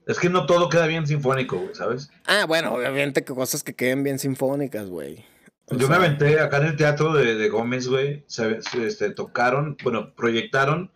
Es 0.06 0.18
que 0.18 0.28
no 0.28 0.44
todo 0.46 0.68
queda 0.68 0.86
bien 0.86 1.06
sinfónico, 1.06 1.56
güey, 1.58 1.74
¿sabes? 1.74 2.10
Ah, 2.26 2.44
bueno, 2.46 2.74
obviamente 2.74 3.24
que 3.24 3.34
cosas 3.34 3.62
que 3.62 3.74
queden 3.74 4.02
bien 4.02 4.18
sinfónicas, 4.18 4.88
güey. 4.88 5.24
O 5.66 5.76
Yo 5.76 5.88
me 5.88 5.94
aventé 5.94 6.38
acá 6.40 6.58
en 6.58 6.66
el 6.66 6.76
teatro 6.76 7.14
de, 7.14 7.36
de 7.36 7.48
Gómez, 7.48 7.88
güey. 7.88 8.22
Se, 8.26 8.60
se- 8.60 8.86
este, 8.86 9.10
tocaron, 9.10 9.78
bueno, 9.82 10.14
proyectaron 10.14 10.90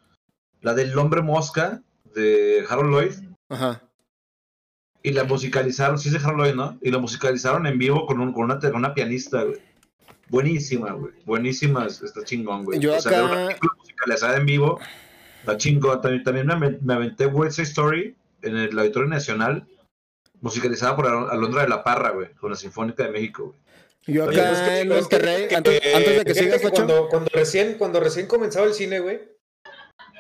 la 0.61 0.75
del 0.75 0.97
hombre 0.99 1.23
mosca 1.23 1.83
de 2.15 2.65
Harold 2.69 2.91
Lloyd 2.91 3.13
Ajá. 3.49 3.83
y 5.03 5.13
la 5.13 5.25
musicalizaron, 5.25 5.99
sí 5.99 6.09
es 6.09 6.15
de 6.15 6.21
Harold 6.27 6.41
Lloyd, 6.45 6.55
¿no? 6.55 6.79
Y 6.83 6.91
la 6.91 6.99
musicalizaron 6.99 7.67
en 7.67 7.79
vivo 7.79 8.05
con, 8.05 8.21
un, 8.21 8.35
con, 8.35 8.45
una, 8.45 8.59
con 8.59 8.75
una 8.77 8.93
pianista, 8.93 9.43
güey. 9.43 9.57
Buenísima, 10.29 10.93
güey. 10.93 11.15
Buenísima, 11.25 11.87
está 11.87 12.23
chingón, 12.25 12.65
güey. 12.67 12.79
Yo 12.79 12.95
O 12.95 13.01
sea, 13.01 13.25
acá- 13.25 13.57
musicalizada 13.99 14.37
en 14.37 14.47
vivo, 14.47 14.81
está 15.41 15.57
chingón. 15.57 16.01
También, 16.01 16.23
también 16.25 16.47
me, 16.47 16.55
aven- 16.55 16.79
me 16.83 16.95
aventé 16.95 17.27
West 17.27 17.57
Side 17.57 17.69
Story 17.69 18.17
en 18.43 18.57
el 18.57 18.79
Auditorio 18.79 19.09
Nacional, 19.09 19.67
musicalizada 20.41 20.95
por 20.97 21.07
Al- 21.07 21.31
Alondra 21.31 21.63
de 21.63 21.69
la 21.69 21.83
Parra, 21.83 22.11
güey, 22.11 22.33
con 22.35 22.51
la 22.51 22.57
Sinfónica 22.57 23.05
de 23.05 23.11
México, 23.11 23.47
güey. 23.47 23.59
Yo 24.07 24.25
acá 24.25 24.33
pues 24.33 24.61
que- 24.61 24.81
en 24.81 24.89
que- 24.89 24.95
Monterrey, 24.95 25.49
que- 25.49 25.57
antes, 25.57 25.81
que- 25.81 25.95
antes 25.95 26.19
de 26.19 26.25
que 26.25 26.35
sigas, 26.35 26.61
que 26.63 26.71
cuando, 26.71 27.09
cuando 27.09 27.31
recién, 27.33 27.75
cuando 27.75 28.01
recién 28.01 28.27
comenzaba 28.27 28.67
el 28.67 28.73
cine, 28.73 29.01
güey, 29.01 29.21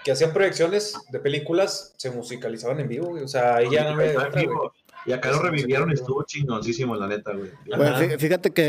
que 0.04 0.12
hacían 0.12 0.32
proyecciones 0.32 0.94
de 1.10 1.18
películas, 1.20 1.94
se 1.96 2.10
musicalizaban 2.10 2.80
en 2.80 2.88
vivo, 2.88 3.06
güey. 3.08 3.22
O 3.24 3.28
sea, 3.28 3.56
ahí 3.56 3.68
ya 3.70 3.90
no 3.92 3.96
vivo. 3.96 4.72
Y 5.06 5.12
acá 5.12 5.30
lo 5.30 5.40
revivieron 5.40 5.90
estuvo 5.90 6.22
chingoncísimo, 6.24 6.96
la 6.96 7.06
neta, 7.06 7.32
güey. 7.32 7.50
Bueno, 7.66 8.18
fíjate 8.18 8.50
que. 8.50 8.62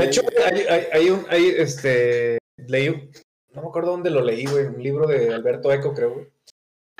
De 0.00 0.04
hecho, 0.04 0.22
hay, 0.44 0.60
hay, 0.68 0.86
hay 0.92 1.10
un, 1.10 1.24
hay, 1.28 1.48
este, 1.56 2.38
leí, 2.66 2.88
un- 2.88 3.10
no 3.56 3.62
me 3.62 3.68
acuerdo 3.68 3.90
dónde 3.90 4.10
lo 4.10 4.20
leí, 4.22 4.44
güey, 4.46 4.66
un 4.66 4.82
libro 4.82 5.06
de 5.06 5.34
Alberto 5.34 5.72
Eco, 5.72 5.92
creo, 5.94 6.14
güey. 6.14 6.26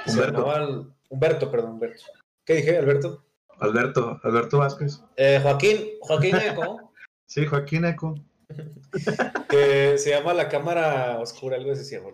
Se 0.05 0.13
Humberto. 0.13 0.41
llamaba 0.41 0.65
el- 0.65 0.87
Humberto, 1.09 1.51
perdón, 1.51 1.73
Humberto. 1.73 2.03
¿Qué 2.45 2.55
dije, 2.55 2.77
Alberto? 2.77 3.25
Alberto, 3.59 4.19
Alberto 4.25 4.59
Vázquez. 4.59 5.01
Eh, 5.17 5.39
Joaquín, 5.43 5.91
Joaquín 6.01 6.37
Eco, 6.37 6.93
Sí, 7.27 7.47
Joaquín 7.47 7.85
Eco. 7.85 8.15
que 9.49 9.99
se 9.99 10.11
llama 10.11 10.33
La 10.35 10.49
Cámara 10.49 11.19
Oscura, 11.21 11.57
algo 11.57 11.73
así 11.73 11.85
se 11.85 11.97
llama. 11.99 12.11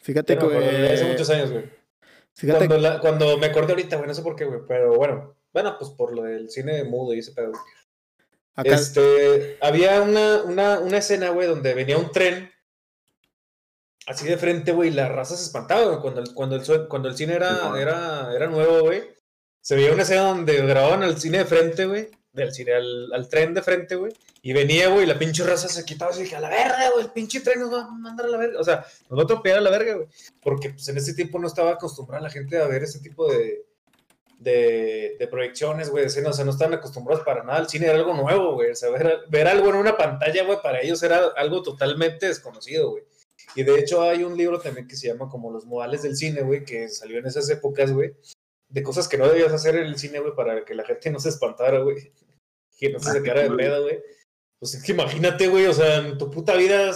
Fíjate 0.00 0.36
no 0.36 0.42
acuerdo, 0.42 0.60
que. 0.60 0.76
de 0.76 0.92
hace 0.92 1.04
muchos 1.04 1.30
años, 1.30 1.50
güey. 1.50 1.64
Fíjate 2.34 2.66
Cuando, 2.66 2.78
la- 2.78 3.00
cuando 3.00 3.36
me 3.38 3.46
acordé 3.46 3.72
ahorita, 3.72 3.96
güey, 3.96 4.08
no 4.08 4.14
sé 4.14 4.22
por 4.22 4.36
qué, 4.36 4.44
güey, 4.44 4.60
pero 4.66 4.94
bueno, 4.96 5.34
bueno, 5.52 5.76
pues 5.78 5.90
por 5.90 6.14
lo 6.14 6.22
del 6.22 6.48
cine 6.50 6.84
mudo 6.84 7.14
y 7.14 7.18
ese 7.18 7.32
pedo. 7.32 7.52
acá. 8.54 8.74
Este, 8.74 9.58
había 9.60 10.00
una, 10.02 10.42
una, 10.44 10.78
una 10.80 10.98
escena, 10.98 11.30
güey, 11.30 11.46
donde 11.48 11.74
venía 11.74 11.98
un 11.98 12.10
tren 12.12 12.50
así 14.08 14.26
de 14.26 14.38
frente, 14.38 14.72
güey, 14.72 14.88
y 14.88 14.92
la 14.92 15.08
raza 15.08 15.36
se 15.36 15.44
espantaba, 15.44 15.84
güey, 15.84 16.00
cuando 16.00 16.20
el, 16.20 16.34
cuando 16.34 16.56
el, 16.56 16.88
cuando 16.88 17.08
el 17.08 17.16
cine 17.16 17.34
era, 17.34 17.78
era, 17.78 18.34
era 18.34 18.46
nuevo, 18.46 18.80
güey. 18.80 19.02
Se 19.60 19.76
veía 19.76 19.92
una 19.92 20.02
escena 20.02 20.22
donde 20.22 20.56
grababan 20.66 21.02
al 21.02 21.20
cine 21.20 21.38
de 21.38 21.44
frente, 21.44 21.84
güey, 21.84 22.08
del 22.32 22.52
cine 22.52 22.72
al, 22.72 23.12
al 23.12 23.28
tren 23.28 23.52
de 23.52 23.60
frente, 23.60 23.96
güey, 23.96 24.12
y 24.40 24.54
venía, 24.54 24.88
güey, 24.88 25.02
y 25.02 25.06
la 25.06 25.18
pinche 25.18 25.44
raza 25.44 25.68
se 25.68 25.84
quitaba 25.84 26.10
así, 26.10 26.22
dije, 26.22 26.36
a 26.36 26.40
la 26.40 26.48
verga, 26.48 26.90
güey, 26.92 27.04
el 27.04 27.10
pinche 27.12 27.40
tren 27.40 27.60
nos 27.60 27.72
va 27.72 27.82
a 27.82 27.90
mandar 27.90 28.26
a 28.26 28.30
la 28.30 28.38
verga, 28.38 28.60
o 28.60 28.64
sea, 28.64 28.86
nos 29.10 29.18
va 29.18 29.22
a 29.22 29.24
atropellar 29.24 29.58
a 29.58 29.62
la 29.62 29.70
verga, 29.70 29.94
güey, 29.94 30.08
porque 30.42 30.70
pues 30.70 30.88
en 30.88 30.96
ese 30.96 31.12
tiempo 31.12 31.38
no 31.38 31.46
estaba 31.46 31.72
acostumbrada 31.72 32.22
la 32.22 32.30
gente 32.30 32.56
a 32.56 32.66
ver 32.66 32.84
ese 32.84 33.00
tipo 33.00 33.30
de, 33.30 33.66
de, 34.38 35.16
de 35.18 35.28
proyecciones, 35.28 35.90
güey, 35.90 36.04
de 36.04 36.08
escenas, 36.08 36.30
o 36.30 36.32
sea, 36.34 36.44
no 36.46 36.52
estaban 36.52 36.74
acostumbrados 36.74 37.24
para 37.24 37.44
nada 37.44 37.58
al 37.58 37.68
cine, 37.68 37.86
era 37.86 37.96
algo 37.96 38.14
nuevo, 38.14 38.54
güey, 38.54 38.70
o 38.70 38.74
sea, 38.74 38.88
ver, 38.88 39.18
ver 39.28 39.48
algo 39.48 39.68
en 39.68 39.76
una 39.76 39.98
pantalla, 39.98 40.44
güey, 40.44 40.62
para 40.62 40.80
ellos 40.80 41.02
era 41.02 41.26
algo 41.36 41.62
totalmente 41.62 42.26
desconocido, 42.26 42.92
güey. 42.92 43.04
Y 43.54 43.62
de 43.64 43.78
hecho 43.78 44.02
hay 44.02 44.22
un 44.24 44.36
libro 44.36 44.60
también 44.60 44.86
que 44.86 44.96
se 44.96 45.08
llama 45.08 45.28
como 45.28 45.50
Los 45.50 45.64
modales 45.66 46.02
del 46.02 46.16
cine, 46.16 46.42
güey, 46.42 46.64
que 46.64 46.88
salió 46.88 47.18
en 47.18 47.26
esas 47.26 47.48
épocas, 47.50 47.92
güey, 47.92 48.14
de 48.68 48.82
cosas 48.82 49.08
que 49.08 49.16
no 49.18 49.26
debías 49.28 49.52
hacer 49.52 49.76
en 49.76 49.86
el 49.86 49.98
cine, 49.98 50.20
güey, 50.20 50.34
para 50.34 50.64
que 50.64 50.74
la 50.74 50.84
gente 50.84 51.10
no 51.10 51.18
se 51.18 51.30
espantara, 51.30 51.80
güey, 51.80 52.12
que 52.78 52.90
no 52.90 52.98
se 53.00 53.10
Ah, 53.10 53.12
sacara 53.14 53.42
de 53.42 53.50
pedo, 53.50 53.82
güey. 53.82 54.00
Pues 54.58 54.74
es 54.74 54.82
que 54.82 54.92
imagínate, 54.92 55.48
güey, 55.48 55.66
o 55.66 55.72
sea, 55.72 55.96
en 55.98 56.18
tu 56.18 56.30
puta 56.30 56.54
vida 56.56 56.90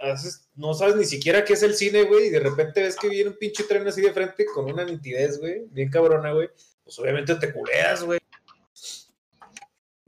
haces- 0.00 0.48
no 0.54 0.74
sabes 0.74 0.96
ni 0.96 1.04
siquiera 1.04 1.44
qué 1.44 1.54
es 1.54 1.62
el 1.62 1.74
cine, 1.74 2.04
güey, 2.04 2.26
y 2.26 2.30
de 2.30 2.40
repente 2.40 2.82
ves 2.82 2.96
que 2.96 3.08
viene 3.08 3.30
un 3.30 3.36
pinche 3.38 3.64
tren 3.64 3.86
así 3.88 4.00
de 4.02 4.12
frente 4.12 4.44
con 4.46 4.66
una 4.66 4.84
nitidez, 4.84 5.38
güey, 5.38 5.64
bien 5.70 5.90
cabrona, 5.90 6.32
güey. 6.32 6.48
Pues 6.84 6.98
obviamente 6.98 7.34
te 7.34 7.52
culeas, 7.52 8.04
güey. 8.04 8.20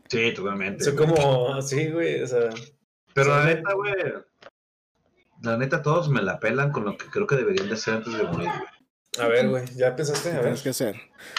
Sí, 0.08 0.32
totalmente. 0.34 0.84
Soy 0.84 0.94
güey. 0.94 1.06
como 1.08 1.54
así, 1.54 1.90
güey, 1.90 2.22
o 2.22 2.26
sea. 2.26 2.50
Pero 3.14 3.30
la 3.36 3.42
Sí. 3.42 3.48
neta, 3.54 3.72
güey. 3.74 3.92
La 5.43 5.56
neta, 5.56 5.82
todos 5.82 6.09
me 6.09 6.23
la 6.23 6.40
pelan 6.40 6.73
con 6.73 6.85
lo 6.85 6.97
que 6.97 7.06
creo 7.06 7.27
que 7.27 7.36
deberían 7.36 7.69
de 7.69 7.74
hacer 7.74 7.94
antes 7.94 8.12
de 8.16 8.23
morir, 8.24 8.48
güey. 8.48 8.69
A 9.20 9.27
ver, 9.28 9.48
güey, 9.48 9.65
¿ya 9.77 9.97
pensaste? 9.97 10.31
A 10.31 10.35
ver. 10.35 10.43
Tienes 10.43 10.62
que 10.62 10.69
hacer. 10.70 10.97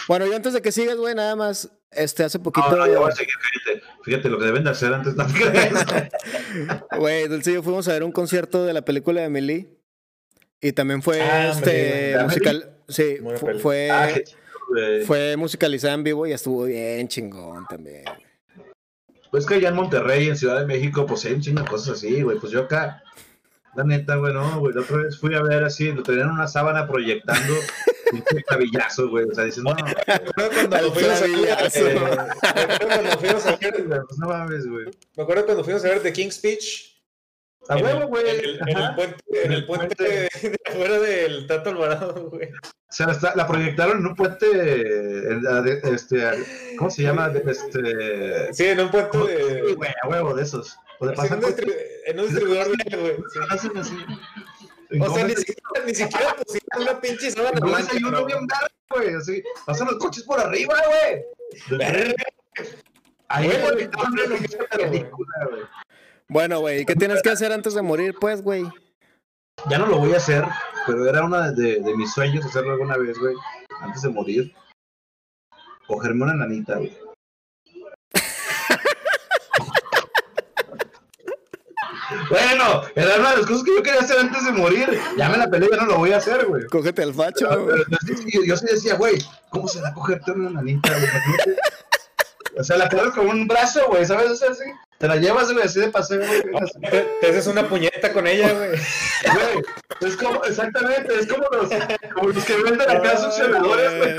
Bueno, 0.08 0.26
yo 0.26 0.34
antes 0.36 0.52
de 0.52 0.60
que 0.62 0.72
sigas, 0.72 0.96
güey, 0.96 1.14
nada 1.14 1.36
más, 1.36 1.70
este, 1.92 2.24
hace 2.24 2.38
poquito, 2.38 2.68
No, 2.70 2.76
no, 2.76 2.86
ya 2.86 2.98
voy 2.98 3.10
a 3.10 3.14
seguir, 3.14 3.34
fíjate. 3.40 3.82
Fíjate 4.02 4.28
lo 4.28 4.38
que 4.38 4.44
deben 4.46 4.64
de 4.64 4.70
hacer 4.70 4.92
antes. 4.92 5.14
No, 5.16 5.24
güey, 6.98 7.28
Dulce 7.28 7.50
y 7.50 7.54
yo 7.54 7.62
fuimos 7.62 7.88
a 7.88 7.92
ver 7.92 8.02
un 8.04 8.12
concierto 8.12 8.64
de 8.64 8.72
la 8.72 8.82
película 8.82 9.20
de 9.20 9.26
Emily. 9.28 9.76
Y 10.60 10.72
también 10.72 11.02
fue, 11.02 11.22
Ah, 11.22 11.50
este, 11.52 12.16
musical, 12.22 12.76
sí, 12.88 13.16
Buena 13.20 13.38
fu- 13.38 13.46
peli. 13.46 13.58
fue, 13.60 13.90
Ah, 13.90 14.08
chido, 14.12 15.06
fue 15.06 15.36
musicalizada 15.36 15.94
en 15.94 16.04
vivo 16.04 16.26
y 16.26 16.32
estuvo 16.32 16.64
bien 16.64 17.08
chingón 17.08 17.66
también. 17.66 18.04
Pues 19.30 19.46
que 19.46 19.54
allá 19.54 19.68
en 19.70 19.76
Monterrey, 19.76 20.28
en 20.28 20.36
Ciudad 20.36 20.60
de 20.60 20.66
México, 20.66 21.06
pues 21.06 21.24
hay 21.24 21.32
un 21.32 21.40
chingo 21.40 21.62
de 21.62 21.68
cosas 21.68 21.96
así, 21.96 22.20
güey. 22.22 22.38
Pues 22.38 22.52
yo 22.52 22.62
acá, 22.62 23.02
la 23.74 23.84
neta, 23.84 24.16
güey, 24.16 24.32
no, 24.34 24.60
güey. 24.60 24.74
La 24.74 24.80
otra 24.82 24.96
vez 24.98 25.18
fui 25.18 25.34
a 25.34 25.42
ver 25.42 25.64
así, 25.64 25.92
lo 25.92 26.02
tenían 26.02 26.28
en 26.28 26.34
una 26.34 26.48
sábana 26.48 26.86
proyectando, 26.88 27.54
pinche 28.10 28.42
clavillazo, 28.44 29.08
güey. 29.08 29.26
O 29.30 29.34
sea, 29.34 29.44
diciendo, 29.44 29.74
no, 29.74 29.84
Me 29.84 29.90
acuerdo 29.92 30.68
cuando 30.68 30.92
fuimos 30.92 31.10
a 31.12 31.20
ver, 31.20 31.30
clavillazo. 31.30 31.86
eh, 31.88 31.94
me 31.94 32.62
acuerdo 32.62 32.88
cuando 32.88 33.18
fuimos 33.18 33.46
a 33.46 33.56
ver, 33.56 33.82
güey, 33.86 34.00
pues 34.06 34.18
no 34.18 34.28
mames, 34.28 34.66
güey. 34.66 34.84
me 35.16 35.22
acuerdo 35.22 35.44
cuando 35.46 35.64
fuimos 35.64 35.84
a 35.84 35.88
ver 35.88 36.00
The 36.02 36.12
King's 36.12 36.34
Speech. 36.36 36.90
A 37.68 37.76
huevo, 37.76 38.08
güey. 38.08 38.28
En, 38.28 38.38
el- 38.44 38.58
en 38.62 38.68
el 38.70 38.76
Ajá. 38.82 38.96
puente, 38.96 39.22
en 39.44 39.52
el 39.52 39.66
puente 39.66 40.02
de, 40.02 40.10
de 40.48 40.58
afuera 40.66 40.98
del 40.98 41.46
Tato 41.46 41.70
Alvarado, 41.70 42.30
güey. 42.30 42.48
O 42.48 42.92
sea, 42.92 43.06
la, 43.06 43.12
está- 43.12 43.34
la 43.36 43.46
proyectaron 43.46 43.98
en 43.98 44.06
un 44.06 44.16
puente, 44.16 44.46
en 44.50 45.42
la 45.44 45.60
de- 45.62 45.80
este, 45.84 46.24
¿cómo 46.76 46.90
se 46.90 47.02
llama? 47.02 47.28
De- 47.28 47.48
Este, 47.48 48.52
Sí, 48.54 48.64
en 48.64 48.80
un 48.80 48.90
puente 48.90 49.16
Sí, 49.18 49.26
de. 49.28 49.74
güey, 49.74 49.90
a 50.02 50.08
huevo 50.08 50.34
de 50.34 50.42
esos. 50.42 50.76
O 51.00 51.10
en, 51.10 51.18
un 51.18 51.40
distribu- 51.40 51.76
en 52.06 52.20
un 52.20 52.26
distribuidor 52.28 52.68
de, 52.76 52.96
güey. 52.96 53.16
sí. 53.16 53.38
hacen 53.50 53.76
así. 53.78 53.96
O 55.00 55.14
sea, 55.14 55.24
ni 55.24 55.34
siquiera, 55.36 55.86
ni 55.86 55.94
siquiera 55.94 56.34
pusieron 56.36 56.82
una 56.82 57.00
pinche 57.00 57.30
sábana 57.30 57.58
No 57.60 57.66
blanca. 57.68 57.92
hay 57.92 57.98
uno 58.04 58.10
no. 58.20 58.26
bien 58.26 58.46
verga, 58.46 58.68
güey, 58.90 59.14
así. 59.14 59.42
Pasan 59.66 59.86
los 59.86 59.96
coches 59.98 60.24
por 60.24 60.38
arriba, 60.40 60.74
güey. 60.88 61.80
Ahí 63.28 63.48
güey. 63.48 65.06
Bueno, 66.28 66.60
güey, 66.60 66.84
¿qué 66.84 66.94
tienes 66.94 67.22
que 67.22 67.30
hacer 67.30 67.52
antes 67.52 67.74
de 67.74 67.82
morir, 67.82 68.14
pues, 68.20 68.42
güey? 68.42 68.64
Ya 69.68 69.78
no 69.78 69.86
lo 69.86 69.98
voy 69.98 70.14
a 70.14 70.16
hacer, 70.18 70.44
pero 70.86 71.08
era 71.08 71.24
una 71.24 71.50
de, 71.52 71.80
de 71.80 71.96
mis 71.96 72.12
sueños 72.12 72.44
hacerlo 72.46 72.72
alguna 72.72 72.96
vez, 72.96 73.18
güey. 73.18 73.34
Antes 73.80 74.02
de 74.02 74.08
morir. 74.10 74.54
Cogerme 75.86 76.24
una 76.24 76.34
nanita, 76.34 76.76
güey. 76.76 76.96
Bueno, 82.28 82.82
era 82.94 83.16
una 83.16 83.30
de 83.30 83.36
las 83.38 83.46
cosas 83.46 83.62
que 83.64 83.74
yo 83.74 83.82
quería 83.82 84.00
hacer 84.00 84.18
antes 84.18 84.44
de 84.44 84.52
morir. 84.52 84.98
Ya 85.16 85.28
me 85.28 85.36
la 85.38 85.48
peleé, 85.48 85.68
ya 85.70 85.76
no 85.78 85.86
lo 85.86 85.96
voy 85.98 86.12
a 86.12 86.16
hacer, 86.18 86.44
güey. 86.46 86.64
Cógete 86.66 87.02
el 87.02 87.14
facho, 87.14 87.46
Pero, 87.48 87.64
güey. 87.64 87.84
pero 87.84 87.98
yo, 88.06 88.16
sí- 88.16 88.46
yo 88.46 88.56
sí 88.56 88.66
decía, 88.66 88.94
güey, 88.96 89.18
¿cómo 89.50 89.68
se 89.68 89.80
va 89.80 89.88
a 89.88 89.94
cogerte 89.94 90.32
una 90.32 90.50
nanita, 90.50 90.90
güey? 90.92 91.56
O 92.58 92.64
sea, 92.64 92.76
la 92.76 92.88
cargas 92.88 93.14
con 93.14 93.28
un 93.28 93.46
brazo, 93.46 93.86
güey, 93.88 94.04
¿sabes? 94.04 94.30
O 94.32 94.36
sea, 94.36 94.50
así, 94.50 94.64
te 94.98 95.06
la 95.06 95.16
llevas, 95.16 95.52
güey, 95.52 95.64
así 95.64 95.78
de 95.80 95.88
paseo, 95.88 96.18
güey. 96.26 96.42
Te, 96.90 97.00
te 97.20 97.28
haces 97.28 97.46
una 97.46 97.68
puñeta 97.68 98.12
con 98.12 98.26
ella, 98.26 98.52
güey. 98.52 98.70
Güey, 98.70 99.64
es 100.00 100.16
como, 100.16 100.42
exactamente, 100.44 101.14
es 101.18 101.26
como 101.28 101.46
los, 101.52 101.70
como 102.14 102.28
los 102.30 102.44
que 102.44 102.56
venden 102.56 102.90
acá 102.90 103.16
succionadores, 103.18 103.96
güey. 103.98 104.16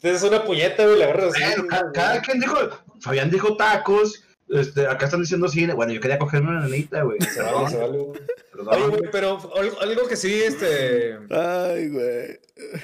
Te 0.00 0.10
haces 0.10 0.22
una 0.22 0.42
puñeta, 0.44 0.84
güey, 0.86 0.98
la 0.98 1.06
así. 1.10 1.42
Bueno, 1.44 1.66
ca- 1.68 1.92
cada, 1.92 2.20
quien 2.22 2.40
dijo, 2.40 2.56
Fabián 3.02 3.30
dijo 3.30 3.56
tacos, 3.56 4.24
este, 4.48 4.86
acá 4.86 5.06
están 5.06 5.20
diciendo 5.20 5.48
cine. 5.48 5.74
Bueno, 5.74 5.92
yo 5.92 6.00
quería 6.00 6.18
cogerme 6.18 6.50
una 6.50 6.66
nenita, 6.66 7.02
güey. 7.02 7.18
Se 7.20 7.42
vale, 7.42 7.68
se 7.68 7.76
vale, 7.78 7.98
güey. 7.98 8.20
Perdón. 8.52 8.74
Oye, 8.74 8.86
güey, 8.88 9.10
pero 9.10 9.38
algo, 9.56 9.80
algo 9.80 10.08
que 10.08 10.16
sí, 10.16 10.42
este. 10.42 11.18
Ay, 11.30 11.88
güey. 11.88 12.40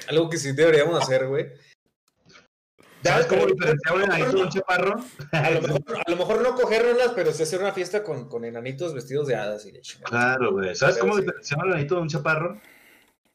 Algo 0.09 0.29
que 0.29 0.39
sí 0.39 0.53
deberíamos 0.53 1.01
hacer, 1.01 1.27
güey. 1.27 1.47
¿Sabes 3.03 3.27
cómo 3.27 3.47
diferenciar 3.47 3.95
un 3.95 4.03
enanito 4.03 4.33
de 4.33 4.43
un 4.43 4.49
chaparro? 4.49 4.97
A 5.31 5.51
lo, 5.51 5.63
mejor, 5.63 5.83
a 6.05 6.11
lo 6.11 6.17
mejor 6.17 6.43
no 6.43 6.55
cogérnoslas, 6.57 7.13
pero 7.15 7.33
sí 7.33 7.45
hacer 7.45 7.61
una 7.61 7.73
fiesta 7.73 8.03
con, 8.03 8.29
con 8.29 8.45
enanitos 8.45 8.93
vestidos 8.93 9.29
de 9.29 9.37
hadas 9.37 9.65
y 9.67 9.71
de 9.71 9.81
chingada. 9.83 10.11
Claro, 10.11 10.53
güey. 10.53 10.75
¿Sabes 10.75 10.97
Pero 10.97 11.07
cómo 11.07 11.15
sí. 11.15 11.21
diferenciar 11.23 11.61
un 11.61 11.69
enanito 11.71 11.95
de 11.95 12.01
un 12.01 12.09
chaparro? 12.09 12.61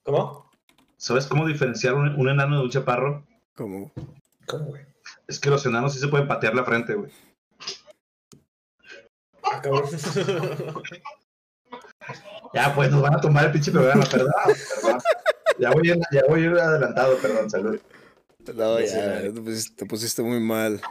¿Cómo? 0.03 0.51
¿Sabes 0.97 1.25
cómo 1.27 1.47
diferenciar 1.47 1.93
un, 1.93 2.13
un 2.19 2.29
enano 2.29 2.57
de 2.57 2.63
un 2.63 2.69
chaparro? 2.69 3.25
¿Cómo? 3.55 3.91
¿Cómo, 4.47 4.65
güey? 4.65 4.92
Es 5.27 5.39
que 5.39 5.49
los 5.49 5.65
enanos 5.65 5.93
sí 5.93 5.99
se 5.99 6.07
pueden 6.07 6.27
patear 6.27 6.53
la 6.55 6.63
frente, 6.65 6.93
güey. 6.93 7.11
Ah, 9.43 9.61
cabrón. 9.61 9.89
Ya, 12.53 12.73
pues 12.75 12.91
nos 12.91 13.01
van 13.01 13.15
a 13.15 13.21
tomar 13.21 13.45
el 13.45 13.51
pinche 13.51 13.71
programa, 13.71 14.05
perdón, 14.05 14.31
perdón. 14.81 14.99
Ya 15.59 15.71
voy, 15.71 15.87
ya 16.11 16.21
voy 16.27 16.45
adelantado, 16.45 17.17
perdón, 17.17 17.49
salud. 17.49 17.79
No, 18.55 18.77
Sí, 18.79 18.85
ya, 18.87 19.21
te 19.21 19.31
pusiste, 19.31 19.75
te 19.75 19.85
pusiste 19.85 20.21
muy 20.21 20.39
mal. 20.39 20.81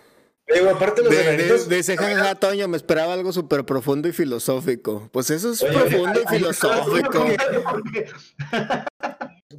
Güey, 0.48 0.68
aparte 0.68 1.02
los 1.02 1.10
De, 1.10 1.16
de- 1.18 1.34
enanitos. 1.34 1.68
dice 1.68 1.97
jajaja, 1.97 2.34
Toño, 2.34 2.66
me 2.68 2.76
esperaba 2.76 3.12
algo 3.12 3.32
súper 3.32 3.64
profundo 3.64 4.09
y 4.09 4.12
filosófico. 4.12 5.09
Pues 5.12 5.30
eso 5.30 5.52
es 5.52 5.62
Oye, 5.62 5.72
profundo 5.72 6.20
y 6.22 6.26
filosófico. 6.28 7.26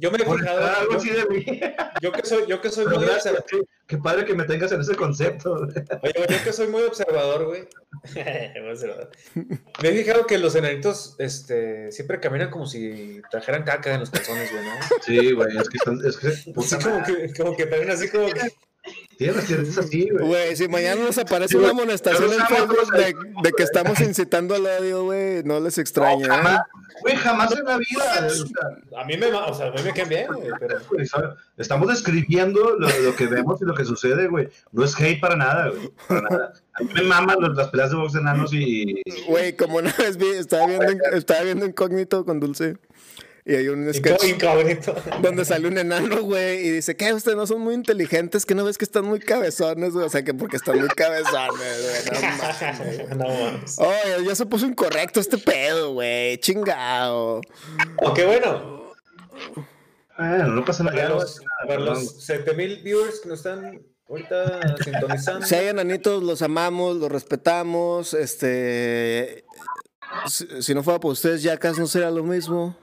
Yo 0.00 0.10
me 0.10 0.18
he 0.18 0.24
fijado. 0.24 0.64
algo 0.66 0.92
yo- 0.92 0.98
así 0.98 1.10
de 1.10 1.24
mí. 1.26 1.44
Yo 2.02 2.12
que 2.12 2.26
soy, 2.26 2.44
yo 2.48 2.60
que 2.60 2.70
soy 2.70 2.84
muy 2.86 2.96
observador. 3.04 3.44
Qué- 3.48 3.62
Qué 3.86 3.98
padre 3.98 4.24
que 4.24 4.34
me 4.34 4.44
tengas 4.44 4.72
en 4.72 4.80
ese 4.80 4.94
concepto. 4.96 5.52
Oye, 5.54 6.12
güey, 6.16 6.26
yo 6.28 6.44
que 6.44 6.52
soy 6.52 6.68
muy 6.68 6.82
observador, 6.82 7.44
güey. 7.46 7.68
Muy 8.60 8.70
observador. 8.72 9.10
Me 9.82 9.88
he 9.90 9.92
fijado 9.92 10.26
que 10.26 10.38
los 10.38 10.54
enanitos, 10.54 11.14
este, 11.18 11.92
siempre 11.92 12.18
caminan 12.20 12.50
como 12.50 12.66
si 12.66 13.20
trajeran 13.30 13.62
caca 13.62 13.94
en 13.94 14.00
los 14.00 14.10
calzones, 14.10 14.50
güey, 14.52 14.64
¿no? 14.64 14.72
Sí, 15.02 15.32
güey, 15.32 15.56
es 15.56 15.68
que 15.68 15.76
están, 15.76 16.00
es 16.04 16.16
que 16.16 16.52
como 16.82 17.02
que, 17.04 17.32
como 17.34 17.56
que 17.56 17.66
también 17.66 17.90
así 17.90 18.08
como 18.08 18.26
que. 18.28 18.40
Así, 19.78 20.08
güey. 20.10 20.26
Güey, 20.26 20.56
si 20.56 20.68
mañana 20.68 21.02
nos 21.04 21.18
aparece 21.18 21.52
Sí, 21.52 21.56
una 21.56 21.70
amonestación 21.70 22.32
en 22.32 22.46
Facebook 22.46 22.92
de, 23.42 23.52
que 23.56 23.62
estamos 23.62 24.00
incitando 24.00 24.54
al 24.54 24.66
odio, 24.66 25.04
güey, 25.04 25.42
no 25.44 25.60
les 25.60 25.78
extraña. 25.78 26.26
No, 26.26 26.34
¿eh? 26.34 26.36
jamás, 26.36 26.60
güey, 27.02 27.16
jamás 27.16 27.52
en 27.56 27.64
la 27.64 27.78
vida. 27.78 28.28
A 28.98 29.04
mí 29.04 29.16
me, 29.16 29.26
o 29.26 29.54
sea, 29.54 29.66
a 29.68 29.70
mí 29.70 29.82
me 29.84 29.92
quedan 29.92 30.08
bien, 30.08 30.26
güey, 30.32 30.48
pero. 30.58 30.78
Estamos 31.56 31.88
describiendo 31.88 32.76
lo, 32.78 32.88
lo 32.88 33.14
que 33.14 33.26
vemos 33.28 33.62
y 33.62 33.64
lo 33.64 33.74
que 33.74 33.84
sucede, 33.84 34.26
güey. 34.26 34.48
No 34.72 34.84
es 34.84 34.98
hate 35.00 35.20
para 35.20 35.36
nada, 35.36 35.68
güey. 35.70 35.90
Para 36.08 36.20
nada. 36.22 36.52
A 36.74 36.82
mí 36.82 36.90
me 36.94 37.02
maman 37.02 37.36
los- 37.40 37.56
las 37.56 37.68
peleas 37.68 37.90
de 37.90 37.96
box 37.96 38.16
enanos 38.16 38.52
y. 38.52 39.00
Güey, 39.28 39.56
como 39.56 39.76
una 39.76 39.92
vez 39.96 40.16
vi, 40.16 40.26
estaba 40.30 40.66
viendo, 40.66 40.86
estaba 41.12 41.42
viendo 41.42 41.64
Incógnito 41.66 42.24
con 42.24 42.40
Dulce 42.40 42.76
y 43.46 43.54
hay 43.54 43.68
un 43.68 43.92
sketch 43.92 44.24
Incógnito. 44.24 44.94
donde 45.20 45.44
sale 45.44 45.68
un 45.68 45.76
enano, 45.76 46.22
güey, 46.22 46.66
y 46.66 46.70
dice, 46.70 46.96
¿qué? 46.96 47.12
Ustedes 47.12 47.36
no 47.36 47.46
son 47.46 47.60
muy 47.60 47.74
inteligentes, 47.74 48.46
que 48.46 48.54
no 48.54 48.64
ves 48.64 48.78
que 48.78 48.86
están 48.86 49.04
muy 49.04 49.20
cabezones, 49.20 49.92
güey. 49.92 50.06
O 50.06 50.08
sea, 50.08 50.24
que 50.24 50.32
porque 50.32 50.56
están 50.56 50.78
muy 50.78 50.88
cabezones, 50.88 51.50
güey. 51.50 52.22
No 52.22 52.38
mames. 52.38 53.08
no 53.16 53.28
mames. 53.28 53.78
Oye, 53.78 54.24
ya 54.26 54.34
se 54.34 54.46
puso 54.46 54.64
incorrecto 54.64 55.20
este 55.20 55.36
pedo, 55.36 55.92
güey. 55.92 56.38
Chingado. 56.38 57.42
Oh, 57.98 58.14
qué 58.14 58.24
bueno. 58.24 58.94
Bueno, 60.16 60.46
no 60.46 60.64
pasa 60.64 60.82
nada. 60.82 60.96
Para 60.96 61.08
ya 61.08 61.14
los, 61.14 61.40
para 61.66 61.80
los 61.80 62.24
7000 62.24 62.82
viewers 62.82 63.20
que 63.20 63.28
nos 63.28 63.40
están 63.40 63.82
ahorita 64.08 64.76
sintonizando. 64.82 65.46
Si 65.46 65.54
hay 65.54 65.66
enanitos, 65.66 66.22
los 66.22 66.40
amamos, 66.40 66.96
los 66.96 67.12
respetamos. 67.12 68.14
Este. 68.14 69.44
Si, 70.28 70.62
si 70.62 70.74
no 70.74 70.82
fuera 70.82 70.98
por 70.98 71.12
ustedes, 71.12 71.42
Jackass 71.42 71.78
no 71.78 71.86
sería 71.86 72.10
lo 72.10 72.22
mismo. 72.22 72.74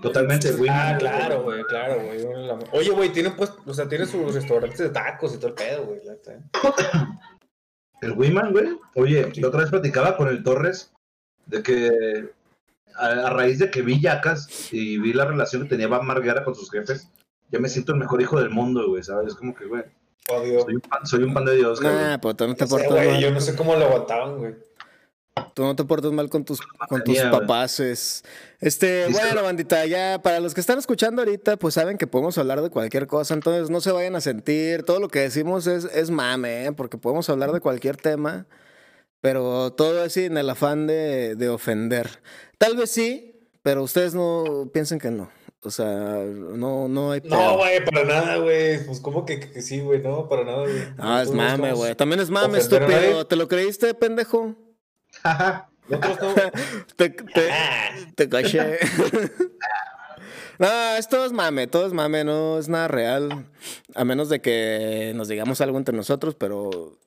Totalmente, 0.00 0.52
güey. 0.52 0.70
Ah, 0.72 0.96
claro, 0.98 1.42
güey, 1.42 1.62
claro, 1.64 2.02
güey. 2.02 2.24
Oye, 2.72 2.90
güey, 2.90 3.12
tienen 3.12 3.34
pues, 3.34 3.52
o 3.66 3.74
sea, 3.74 3.88
tienen 3.88 4.06
sus 4.06 4.34
restaurantes 4.34 4.78
de 4.78 4.90
tacos 4.90 5.34
y 5.34 5.38
todo 5.38 5.48
el 5.48 5.54
pedo, 5.54 5.86
güey. 5.86 6.00
¿eh? 6.06 6.40
El 8.00 8.12
Wiman, 8.12 8.52
güey. 8.52 8.78
Oye, 8.94 9.32
la 9.34 9.48
otra 9.48 9.60
vez 9.60 9.70
platicaba 9.70 10.16
con 10.16 10.28
el 10.28 10.44
Torres 10.44 10.92
de 11.46 11.62
que 11.64 12.30
a, 12.96 13.06
a 13.06 13.30
raíz 13.30 13.58
de 13.58 13.70
que 13.70 13.82
vi 13.82 14.00
Yacas 14.00 14.72
y 14.72 14.98
vi 14.98 15.12
la 15.12 15.24
relación 15.24 15.62
que 15.62 15.70
tenía 15.70 15.88
Van 15.88 16.06
Marguera 16.06 16.44
con 16.44 16.54
sus 16.54 16.70
jefes, 16.70 17.08
ya 17.50 17.58
me 17.58 17.68
siento 17.68 17.92
el 17.92 17.98
mejor 17.98 18.20
hijo 18.22 18.38
del 18.38 18.50
mundo, 18.50 18.88
güey, 18.88 19.02
¿sabes? 19.02 19.28
Es 19.28 19.34
como 19.34 19.52
que, 19.54 19.64
güey, 19.64 19.82
Odio. 20.30 20.60
soy 20.60 20.74
un 20.74 20.80
pan, 20.80 21.06
soy 21.06 21.22
un 21.24 21.34
pan 21.34 21.44
de 21.44 21.56
Dios, 21.56 21.80
güey. 21.80 21.92
Nah, 21.92 22.18
pues 22.18 22.36
no 22.38 22.54
te 22.54 22.64
güey, 22.66 23.20
yo 23.20 23.30
no 23.32 23.40
sé 23.40 23.56
cómo 23.56 23.74
lo 23.74 23.86
aguantaban, 23.86 24.38
güey. 24.38 24.54
Tú 25.54 25.62
no 25.62 25.74
te 25.76 25.84
portas 25.84 26.12
mal 26.12 26.28
con 26.28 26.44
tus, 26.44 26.60
con 26.88 27.02
tus 27.04 27.18
papaces. 27.20 28.24
Este, 28.60 29.06
bueno, 29.10 29.42
bandita, 29.42 29.86
ya 29.86 30.20
para 30.22 30.40
los 30.40 30.54
que 30.54 30.60
están 30.60 30.78
escuchando 30.78 31.22
ahorita, 31.22 31.56
pues 31.56 31.74
saben 31.74 31.98
que 31.98 32.06
podemos 32.06 32.36
hablar 32.38 32.60
de 32.62 32.70
cualquier 32.70 33.06
cosa, 33.06 33.34
entonces 33.34 33.70
no 33.70 33.80
se 33.80 33.92
vayan 33.92 34.16
a 34.16 34.20
sentir. 34.20 34.82
Todo 34.84 35.00
lo 35.00 35.08
que 35.08 35.20
decimos 35.20 35.66
es, 35.66 35.84
es 35.84 36.10
mame, 36.10 36.66
¿eh? 36.66 36.72
porque 36.72 36.98
podemos 36.98 37.28
hablar 37.30 37.52
de 37.52 37.60
cualquier 37.60 37.96
tema, 37.96 38.46
pero 39.20 39.72
todo 39.72 40.04
es 40.04 40.12
sin 40.12 40.36
el 40.36 40.50
afán 40.50 40.86
de, 40.86 41.34
de 41.36 41.48
ofender. 41.48 42.08
Tal 42.58 42.76
vez 42.76 42.90
sí, 42.90 43.48
pero 43.62 43.82
ustedes 43.82 44.14
no 44.14 44.70
piensen 44.72 44.98
que 44.98 45.10
no. 45.10 45.30
O 45.64 45.70
sea, 45.72 45.86
no, 46.24 46.86
no 46.88 47.10
hay 47.10 47.20
No, 47.24 47.36
pedo. 47.36 47.56
güey, 47.58 47.84
para 47.84 48.04
nada, 48.04 48.36
güey. 48.36 48.84
Pues, 48.86 49.00
¿cómo 49.00 49.26
que, 49.26 49.40
que 49.40 49.60
sí, 49.60 49.80
güey? 49.80 50.00
No, 50.00 50.28
para 50.28 50.44
nada, 50.44 50.60
güey. 50.62 50.84
Ah, 50.98 51.20
es 51.22 51.30
no 51.30 51.36
mame, 51.36 51.72
güey. 51.72 51.96
También 51.96 52.20
es 52.20 52.30
mame, 52.30 52.58
estúpido. 52.58 53.26
¿Te 53.26 53.34
lo 53.34 53.48
creíste, 53.48 53.92
pendejo? 53.94 54.54
Nosotros 55.88 56.18
no. 56.36 56.50
Te, 56.96 57.10
te, 57.10 57.50
Ah, 57.50 57.90
te 58.14 58.28
caché. 58.28 58.78
no, 60.58 60.96
esto 60.96 61.24
es 61.24 61.32
mame, 61.32 61.66
todo 61.66 61.86
es 61.86 61.92
mame, 61.92 62.24
no 62.24 62.58
es 62.58 62.68
nada 62.68 62.88
real. 62.88 63.46
A 63.94 64.04
menos 64.04 64.28
de 64.28 64.40
que 64.40 65.12
nos 65.14 65.28
digamos 65.28 65.60
algo 65.60 65.78
entre 65.78 65.96
nosotros, 65.96 66.34
pero 66.34 66.98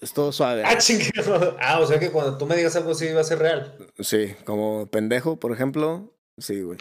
es 0.00 0.12
todo 0.12 0.32
suave. 0.32 0.62
ah, 0.64 0.78
chingado. 0.78 1.56
Ah, 1.60 1.80
o 1.80 1.86
sea 1.86 1.98
que 1.98 2.10
cuando 2.10 2.38
tú 2.38 2.46
me 2.46 2.56
digas 2.56 2.76
algo 2.76 2.92
así 2.92 3.12
va 3.12 3.20
a 3.20 3.24
ser 3.24 3.38
real. 3.38 3.76
Sí, 4.00 4.34
como 4.44 4.86
pendejo, 4.86 5.36
por 5.36 5.52
ejemplo. 5.52 6.12
Sí, 6.38 6.60
güey. 6.62 6.78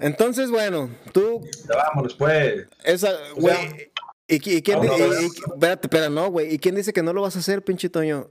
Entonces, 0.00 0.50
bueno, 0.50 0.90
tú, 1.12 1.42
Ya 1.68 1.76
vámonos, 1.76 2.14
pues. 2.14 2.66
esa, 2.84 3.10
O 3.10 3.14
sea, 3.16 3.32
güey. 3.34 3.90
¿Y, 4.28 4.38
qui- 4.40 4.56
y 4.58 4.62
quién 4.62 4.78
y- 4.84 4.86
y- 4.86 5.26
espérate, 5.26 5.86
espera, 5.86 6.08
no, 6.10 6.30
güey. 6.30 6.54
¿Y 6.54 6.58
quién 6.58 6.74
dice 6.74 6.92
que 6.92 7.02
no 7.02 7.12
lo 7.14 7.22
vas 7.22 7.36
a 7.36 7.38
hacer, 7.38 7.62
pinche 7.64 7.88
Toño? 7.88 8.28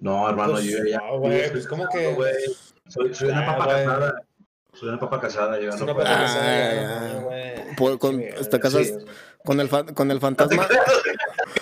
No, 0.00 0.28
hermano, 0.28 0.52
Pues, 0.54 0.64
yo 0.64 0.78
ya. 0.84 0.98
no, 0.98 1.18
güey, 1.18 1.50
pues, 1.50 1.66
¿cómo 1.66 1.84
casado, 1.84 2.00
que? 2.08 2.14
güey. 2.14 2.32
Soy, 2.88 3.14
soy 3.14 3.28
una 3.28 3.42
Ah, 3.42 3.56
papa 3.58 3.68
casada. 3.68 4.22
Soy 4.72 4.88
una 4.88 4.98
papa 5.00 5.20
casada, 5.20 5.60
yo 5.60 5.68
no 5.70 5.74
una 5.76 5.94
puedo. 5.94 5.96
pata 5.98 6.14
Ah, 6.16 6.22
casada, 6.22 6.74
ya. 6.74 7.12
no, 7.14 7.20
güey. 7.22 7.76
Por- 7.76 7.98
con- 7.98 8.20
Sí, 8.20 8.48
¿te 8.50 8.70
sí. 8.84 8.94
Con 9.44 9.60
el, 9.60 9.68
con 9.68 10.10
el 10.10 10.20
fantasma. 10.20 10.66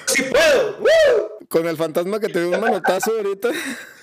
¡Sí 0.07 0.23
puedo! 0.25 0.77
¡Woo! 0.79 1.47
Con 1.49 1.67
el 1.67 1.77
fantasma 1.77 2.21
que 2.21 2.29
te 2.29 2.41
dio 2.45 2.51
un 2.55 2.61
manotazo 2.61 3.11
ahorita. 3.17 3.49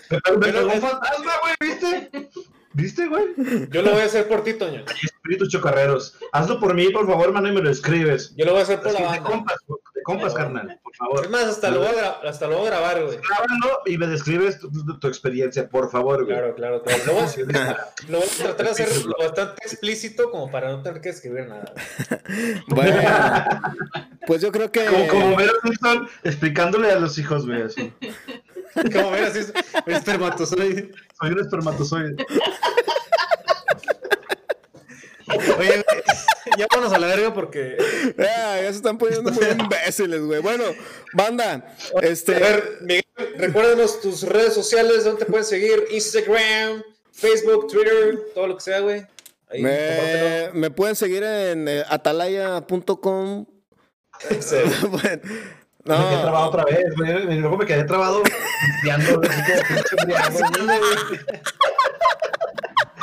Me 0.09 0.19
pegó 0.51 0.65
un 0.73 0.81
fantasma, 0.81 1.31
güey, 1.41 1.55
¿viste? 1.59 2.29
¿Viste, 2.73 3.07
güey? 3.07 3.25
Yo 3.69 3.81
lo 3.83 3.91
voy 3.91 4.01
a 4.01 4.05
hacer 4.05 4.27
por 4.27 4.43
ti, 4.43 4.53
Toño. 4.55 4.83
Espíritus 5.03 5.49
chocarreros. 5.49 6.17
Hazlo 6.33 6.59
por 6.59 6.73
mí, 6.73 6.89
por 6.89 7.07
favor, 7.07 7.27
hermano, 7.27 7.47
y 7.47 7.53
me 7.53 7.61
lo 7.61 7.69
escribes. 7.69 8.35
Yo 8.35 8.45
lo 8.45 8.51
voy 8.51 8.59
a 8.61 8.63
hacer 8.63 8.79
por 8.79 8.87
Es 8.89 8.93
la 8.99 9.05
banda. 9.07 9.23
compas, 9.23 9.57
compas, 10.05 10.33
carnal, 10.33 10.79
por 10.81 10.95
favor. 10.95 11.25
Es 11.25 11.29
más, 11.29 11.43
hasta 11.45 11.69
lo 11.71 11.79
voy 11.79 11.97
a, 11.97 12.29
hasta 12.29 12.47
lo 12.47 12.57
voy 12.59 12.67
a 12.67 12.69
grabar, 12.69 13.03
güey. 13.03 13.17
Grábalo 13.17 13.81
y 13.85 13.97
me 13.97 14.07
describes 14.07 14.59
tu, 14.59 14.71
tu- 14.71 14.99
tu 14.99 15.07
experiencia, 15.07 15.67
por 15.67 15.89
favor, 15.91 16.23
güey. 16.23 16.37
Claro, 16.37 16.55
claro, 16.55 16.81
claro. 16.83 17.03
Lo 17.05 17.13
voy, 17.13 17.23
a, 17.23 17.87
lo 18.09 18.19
voy 18.19 18.27
a 18.27 18.43
tratar 18.43 18.65
de 18.67 18.71
hacer 18.71 19.05
lo 19.05 19.15
bastante 19.17 19.61
explícito 19.65 20.29
como 20.31 20.49
para 20.49 20.69
no 20.71 20.81
tener 20.81 21.01
que 21.01 21.09
escribir 21.09 21.47
nada. 21.47 21.73
Bueno, 22.67 23.01
pues 24.27 24.41
yo 24.41 24.51
creo 24.51 24.71
que. 24.71 24.85
Como, 24.85 25.07
como 25.07 25.35
Mero 25.35 25.53
Simpson 25.63 26.07
explicándole 26.23 26.91
a 26.91 26.99
los 26.99 27.17
hijos, 27.17 27.45
güey, 27.45 27.61
así. 27.63 27.91
Como 28.91 29.11
ver 29.11 29.23
así, 29.23 29.39
espermatozoide. 29.85 30.91
Soy 31.17 31.31
un 31.31 31.39
espermatozoide. 31.39 32.15
Oye, 35.57 35.83
ya 36.57 36.67
vámonos 36.71 36.93
a 36.93 36.99
la 36.99 37.07
verga 37.07 37.33
porque. 37.33 37.77
Ah, 38.19 38.59
ya 38.61 38.69
se 38.71 38.77
están 38.77 38.97
poniendo 38.97 39.31
muy 39.31 39.45
imbéciles, 39.59 40.21
güey. 40.21 40.41
Bueno, 40.41 40.63
banda, 41.13 41.75
A 42.01 42.05
este. 42.05 42.33
ver, 42.33 42.77
Miguel, 42.81 43.03
recuérdanos 43.37 44.01
tus 44.01 44.23
redes 44.23 44.53
sociales, 44.53 45.03
donde 45.03 45.25
te 45.25 45.31
puedes 45.31 45.47
seguir: 45.47 45.85
Instagram, 45.91 46.83
Facebook, 47.11 47.67
Twitter, 47.67 48.19
todo 48.33 48.47
lo 48.47 48.57
que 48.57 48.63
sea, 48.63 48.79
güey. 48.79 49.05
Ahí. 49.49 49.61
Me, 49.61 50.49
me 50.53 50.71
pueden 50.71 50.95
seguir 50.95 51.23
en 51.23 51.67
eh, 51.67 51.83
atalaya.com. 51.87 53.45
Sí. 54.39 54.55
bueno, 54.89 55.21
Me 55.83 55.95
quedé 55.95 56.21
trabado 56.21 56.45
no, 56.45 56.47
otra 56.47 56.65
vez, 56.65 56.95
güey. 56.95 57.39
Luego 57.39 57.57
me 57.57 57.65
quedé 57.65 57.83
trabado 57.83 58.23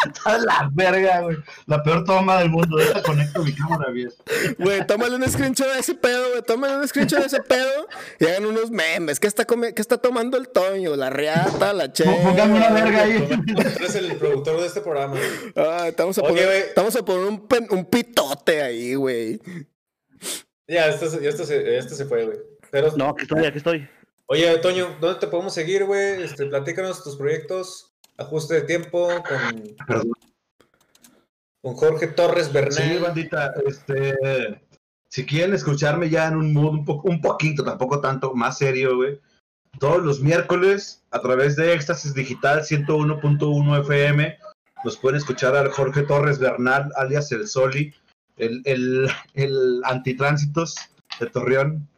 A 0.25 0.39
la 0.39 0.71
verga, 0.73 1.21
güey. 1.21 1.37
La 1.67 1.83
peor 1.83 2.05
toma 2.05 2.39
del 2.41 2.51
mundo. 2.51 2.77
Deja 2.77 3.03
conecto 3.03 3.43
mi 3.43 3.55
cámara 3.55 3.91
bien. 3.91 4.11
Güey, 4.59 4.87
tómale 4.87 5.17
un 5.17 5.29
screenshot 5.29 5.73
de 5.73 5.79
ese 5.81 5.95
pedo, 5.95 6.29
güey. 6.31 6.43
Tómale 6.43 6.77
un 6.77 6.87
screenshot 6.89 7.21
de 7.21 7.27
ese 7.27 7.41
pedo 7.43 7.87
y 8.19 8.27
hagan 8.27 8.47
unos 8.47 8.71
memes. 8.71 9.19
¿Qué 9.21 9.27
está, 9.27 9.45
come- 9.45 9.75
qué 9.75 9.83
está 9.83 9.99
tomando 9.99 10.37
el 10.37 10.49
Toño? 10.49 10.97
La 10.97 11.11
riata, 11.11 11.73
la 11.73 11.93
che. 11.93 12.05
Póngame 12.05 12.55
una 12.57 12.71
verga 12.71 13.03
ahí. 13.03 13.29
Tú 13.55 13.61
eres 13.61 13.95
el 13.95 14.17
productor 14.17 14.61
de 14.61 14.67
este 14.67 14.81
programa. 14.81 15.13
güey. 15.17 15.53
Ah, 15.57 15.89
estamos 15.89 16.19
a 16.19 16.23
Oye, 16.23 16.31
poner, 16.31 16.47
güey. 16.47 16.59
estamos 16.63 16.97
a 16.97 17.05
poner 17.05 17.25
un, 17.27 17.47
pen- 17.49 17.69
un 17.71 17.85
pitote 17.85 18.63
ahí, 18.63 18.95
güey. 18.95 19.41
Ya, 20.69 20.87
esto, 20.89 21.11
se- 21.11 21.27
esto, 21.29 21.45
se, 21.45 21.77
esto 21.79 21.95
se 21.95 22.05
fue, 22.07 22.25
güey. 22.25 22.39
Pero, 22.71 22.93
No, 22.97 23.11
aquí 23.11 23.23
estoy, 23.23 23.45
aquí 23.45 23.59
estoy. 23.59 23.89
oye, 24.27 24.57
Toño, 24.59 24.97
¿dónde 25.01 25.21
te 25.21 25.27
podemos 25.27 25.53
seguir, 25.53 25.85
güey? 25.85 26.23
Este, 26.23 26.47
platícanos 26.47 27.03
tus 27.05 27.17
proyectos, 27.17 27.92
ajuste 28.23 28.55
de 28.55 28.63
tiempo 28.63 29.09
con, 29.09 29.77
Perdón. 29.87 30.13
con 31.63 31.75
Jorge 31.75 32.09
Torres 32.09 32.47
Sí, 32.47 32.53
Bernal. 32.53 32.99
bandita, 33.01 33.55
este, 33.67 34.63
si 35.09 35.25
quieren 35.27 35.55
escucharme 35.55 36.11
ya 36.11 36.29
en 36.29 36.37
un 36.37 36.53
mood 36.53 36.71
un, 36.73 36.85
po- 36.85 37.03
un 37.05 37.21
poquito, 37.21 37.63
tampoco 37.65 38.01
tanto, 38.01 38.35
más 38.35 38.59
serio, 38.59 38.97
güey. 38.97 39.21
Todos 39.79 40.03
los 40.03 40.21
miércoles, 40.21 41.03
a 41.11 41.21
través 41.21 41.57
de 41.57 41.73
Éxtasis 41.73 42.13
Digital 42.15 42.63
101.1 42.63 43.81
FM, 43.81 44.39
nos 44.85 44.97
pueden 44.99 45.17
escuchar 45.19 45.57
al 45.57 45.71
Jorge 45.71 46.03
Torres 46.03 46.39
Bernal, 46.39 46.91
alias 46.97 47.31
El 47.33 47.47
Soli, 47.49 47.95
el, 48.37 48.61
el, 48.65 49.09
el 49.35 49.81
antitránsitos 49.85 50.75
de 51.21 51.27
Torreón. 51.27 51.89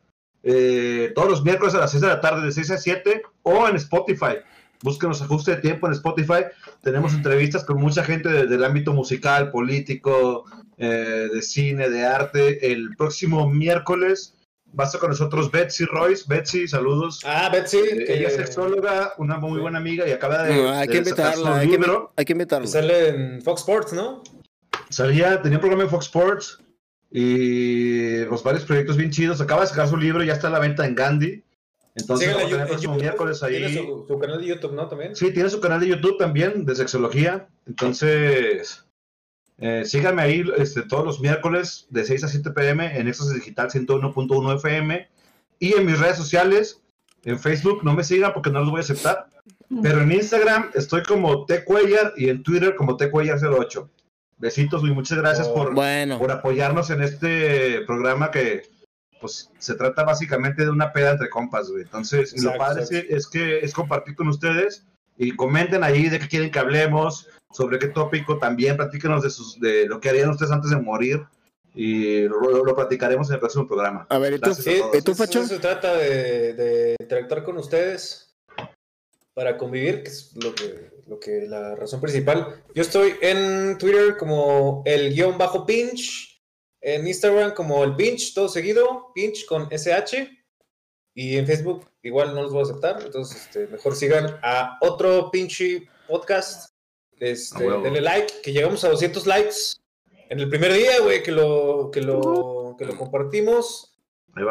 Eh, 0.43 1.13
todos 1.15 1.31
los 1.31 1.43
miércoles 1.43 1.75
a 1.75 1.79
las 1.79 1.91
6 1.93 2.03
de 2.03 2.09
la 2.09 2.21
tarde, 2.21 2.45
de 2.45 2.53
6 2.53 2.71
a 2.73 2.77
7, 2.77 3.23
o 3.43 3.67
en 3.67 3.77
Spotify. 3.77 4.37
Búsquenos 4.85 5.23
ajuste 5.23 5.53
de 5.53 5.63
tiempo 5.63 5.87
en 5.87 5.95
Spotify. 5.95 6.43
Tenemos 6.83 7.15
entrevistas 7.15 7.65
con 7.65 7.81
mucha 7.81 8.05
gente 8.05 8.29
de- 8.29 8.47
del 8.47 8.63
ámbito 8.63 8.93
musical, 8.93 9.51
político, 9.51 10.45
eh, 10.77 11.29
de 11.33 11.41
cine, 11.43 11.89
de 11.89 12.05
arte. 12.05 12.71
El 12.71 12.95
próximo 12.97 13.49
miércoles 13.49 14.35
va 14.79 14.85
a 14.85 14.87
estar 14.89 15.01
con 15.01 15.09
nosotros 15.11 15.51
Betsy 15.51 15.87
Royce. 15.87 16.25
Betsy, 16.29 16.69
saludos. 16.69 17.21
Ah, 17.25 17.49
Betsy, 17.51 17.79
Eh, 17.79 18.05
que, 18.05 18.15
Ella 18.19 18.29
es 18.29 18.37
sexóloga, 18.37 19.15
una 19.17 19.39
muy 19.39 19.59
buena 19.59 19.79
amiga 19.79 20.07
y 20.07 20.13
acaba 20.13 20.43
de, 20.43 20.55
No, 20.55 20.69
hay 20.71 20.87
de 20.87 20.93
que 20.93 21.05
sacar 21.07 21.33
su 21.35 21.41
invitarla, 21.41 21.61
hay 21.61 21.69
que, 21.71 21.79
hay 22.17 22.25
que 22.27 22.33
invitarla. 22.33 22.67
sale 22.67 23.09
en 23.09 23.41
Fox 23.43 23.61
Sports, 23.63 23.93
¿no? 23.95 24.23
Salía, 24.91 25.41
tenía 25.41 25.57
un 25.59 25.63
programa 25.63 25.85
en 25.85 25.91
Fox 25.91 26.05
Sports 26.07 26.59
y 27.11 28.25
pues 28.25 28.43
varios 28.43 28.65
proyectos 28.65 28.97
bien 28.99 29.11
chidos. 29.11 29.41
Acaba 29.41 29.63
de 29.63 29.69
sacar 29.69 29.89
su 29.89 29.97
libro, 29.97 30.23
ya 30.23 30.35
está 30.35 30.49
a 30.49 30.51
la 30.51 30.59
venta 30.59 30.85
en 30.87 30.95
Gandhi. 30.95 31.43
Entonces 31.97 32.27
Síganla 32.29 32.43
vamos 32.45 32.45
a 32.45 32.49
tener 32.49 32.55
el 32.55 32.61
en 32.63 32.69
próximo 32.69 32.93
YouTube. 32.95 33.03
miércoles 33.03 33.43
ahí. 33.43 33.57
Tiene 33.57 33.75
su, 33.87 34.05
su 34.09 34.19
canal 34.19 34.41
de 34.41 34.47
YouTube, 34.47 34.73
¿no? 34.73 34.89
También. 34.89 35.15
Sí, 35.17 35.33
tiene 35.33 35.49
su 35.51 35.61
canal 35.61 35.81
de 35.81 35.89
YouTube 35.89 36.19
también, 36.19 36.65
de 36.65 36.75
sexología. 36.75 37.49
Entonces, 37.67 38.85
eh, 39.59 39.85
síganme 39.85 40.23
ahí 40.23 40.45
este, 40.57 40.83
todos 40.83 41.05
los 41.05 41.21
miércoles 41.21 41.87
de 41.91 42.05
6 42.05 42.25
a 42.25 42.29
7 42.29 42.51
pm 42.51 42.99
en 42.99 43.07
Éxtasis 43.09 43.35
Digital 43.35 43.71
101.1 43.71 44.57
FM. 44.57 45.09
Y 45.61 45.75
en 45.75 45.87
mis 45.87 45.99
redes 46.01 46.17
sociales, 46.17 46.83
en 47.25 47.39
Facebook, 47.39 47.85
no 47.85 47.95
me 47.95 48.03
sigan 48.03 48.33
porque 48.35 48.51
no 48.51 48.61
los 48.61 48.71
voy 48.71 48.79
a 48.79 48.81
aceptar. 48.81 49.29
Pero 49.83 50.03
en 50.03 50.13
Instagram 50.13 50.71
estoy 50.75 51.03
como 51.05 51.47
Tecuellar 51.47 52.13
y 52.17 52.29
en 52.29 52.43
Twitter 52.43 52.75
como 52.75 52.97
Tecuellar08. 52.97 53.89
Besitos 54.37 54.83
y 54.83 54.87
muchas 54.87 55.19
gracias 55.19 55.47
Oh, 55.49 55.55
por, 55.55 55.75
Bueno, 55.75 56.19
por 56.19 56.31
apoyarnos 56.33 56.91
en 56.91 57.03
este 57.03 57.81
programa 57.83 58.31
que 58.31 58.63
pues 59.25 59.51
se 59.59 59.75
trata 59.75 60.05
básicamente 60.05 60.65
de 60.65 60.71
una 60.71 60.93
peda 60.93 61.13
entre 61.13 61.31
compas, 61.31 61.71
güey. 61.71 61.83
Entonces, 61.85 62.35
y 62.35 62.43
lo 62.43 62.51
Exacto, 62.51 62.59
padre 62.59 62.83
es 62.83 62.89
que, 62.91 62.97
exacto. 62.99 63.17
es 63.17 63.27
que 63.29 63.59
es 63.61 63.73
compartir 63.73 64.15
con 64.15 64.29
ustedes 64.29 64.85
y 65.17 65.35
comenten 65.35 65.83
ahí 65.83 66.11
de 66.11 66.19
qué 66.19 66.29
quieren 66.29 66.51
que 66.51 66.59
hablemos, 66.59 67.27
sobre 67.51 67.79
qué 67.79 67.87
tópico 67.89 68.39
también, 68.39 68.77
platíquenos 68.77 69.23
de 69.23 69.31
sus 69.31 69.59
de 69.61 69.87
lo 69.87 69.99
que 70.01 70.11
harían 70.11 70.29
ustedes 70.29 70.53
antes 70.53 70.71
de 70.71 70.77
morir 70.77 71.23
y 71.75 72.23
lo, 72.29 72.39
lo- 72.41 72.65
lo 72.65 72.75
platicaremos 72.77 73.29
en 73.29 73.35
el 73.35 73.41
próximo 73.41 73.67
programa. 73.67 74.07
a 74.11 74.19
ver, 74.19 74.35
¿y 74.35 74.39
tú, 74.39 74.51
a 74.51 74.55
todos. 74.55 74.95
¿Y 74.97 75.03
tú, 75.03 75.15
Facho? 75.15 75.39
eso 75.41 75.55
se 75.55 75.59
trata 75.61 75.95
de, 75.97 76.53
de 76.53 76.97
interactuar 77.01 77.45
con 77.45 77.57
ustedes 77.57 78.35
para 79.33 79.57
convivir, 79.57 80.03
que 80.03 80.09
es 80.11 80.33
lo 80.37 80.55
que, 80.55 80.91
lo 81.09 81.19
que 81.19 81.47
la 81.49 81.75
razón 81.75 82.01
principal. 82.01 82.63
Yo 82.75 82.83
estoy 82.83 83.15
en 83.21 83.79
Twitter 83.79 84.17
como 84.17 84.83
el 84.87 85.13
guion 85.15 85.39
bajo 85.39 85.65
pinch, 85.67 86.34
en 86.85 87.07
Instagram 87.07 87.55
como 87.55 87.83
el 87.83 87.97
pinch, 87.97 88.35
todo 88.35 88.47
seguido, 88.47 89.11
pinch 89.15 89.47
con 89.47 89.69
SH, 89.73 90.29
y 91.15 91.39
en 91.39 91.47
Facebook 91.47 91.87
igual 92.03 92.35
no 92.35 92.43
los 92.43 92.53
voy 92.53 92.61
a 92.61 92.65
aceptar, 92.65 93.03
entonces 93.03 93.43
este, 93.43 93.67
mejor 93.69 93.97
sigan 93.97 94.39
a 94.43 94.79
otro 94.83 95.31
pinche 95.31 95.89
podcast. 96.07 96.75
Este, 97.19 97.65
denle 97.65 98.03
like, 98.03 98.35
que 98.43 98.53
llegamos 98.53 98.85
a 98.85 98.91
200 98.91 99.27
likes 99.27 99.57
en 100.29 100.41
el 100.41 100.49
primer 100.51 100.75
día, 100.75 101.01
güey, 101.01 101.23
que 101.23 101.33
lo, 101.33 101.91
que 101.91 102.03
lo, 102.03 102.77
que 102.79 102.85
lo 102.85 102.99
compartimos. 102.99 103.94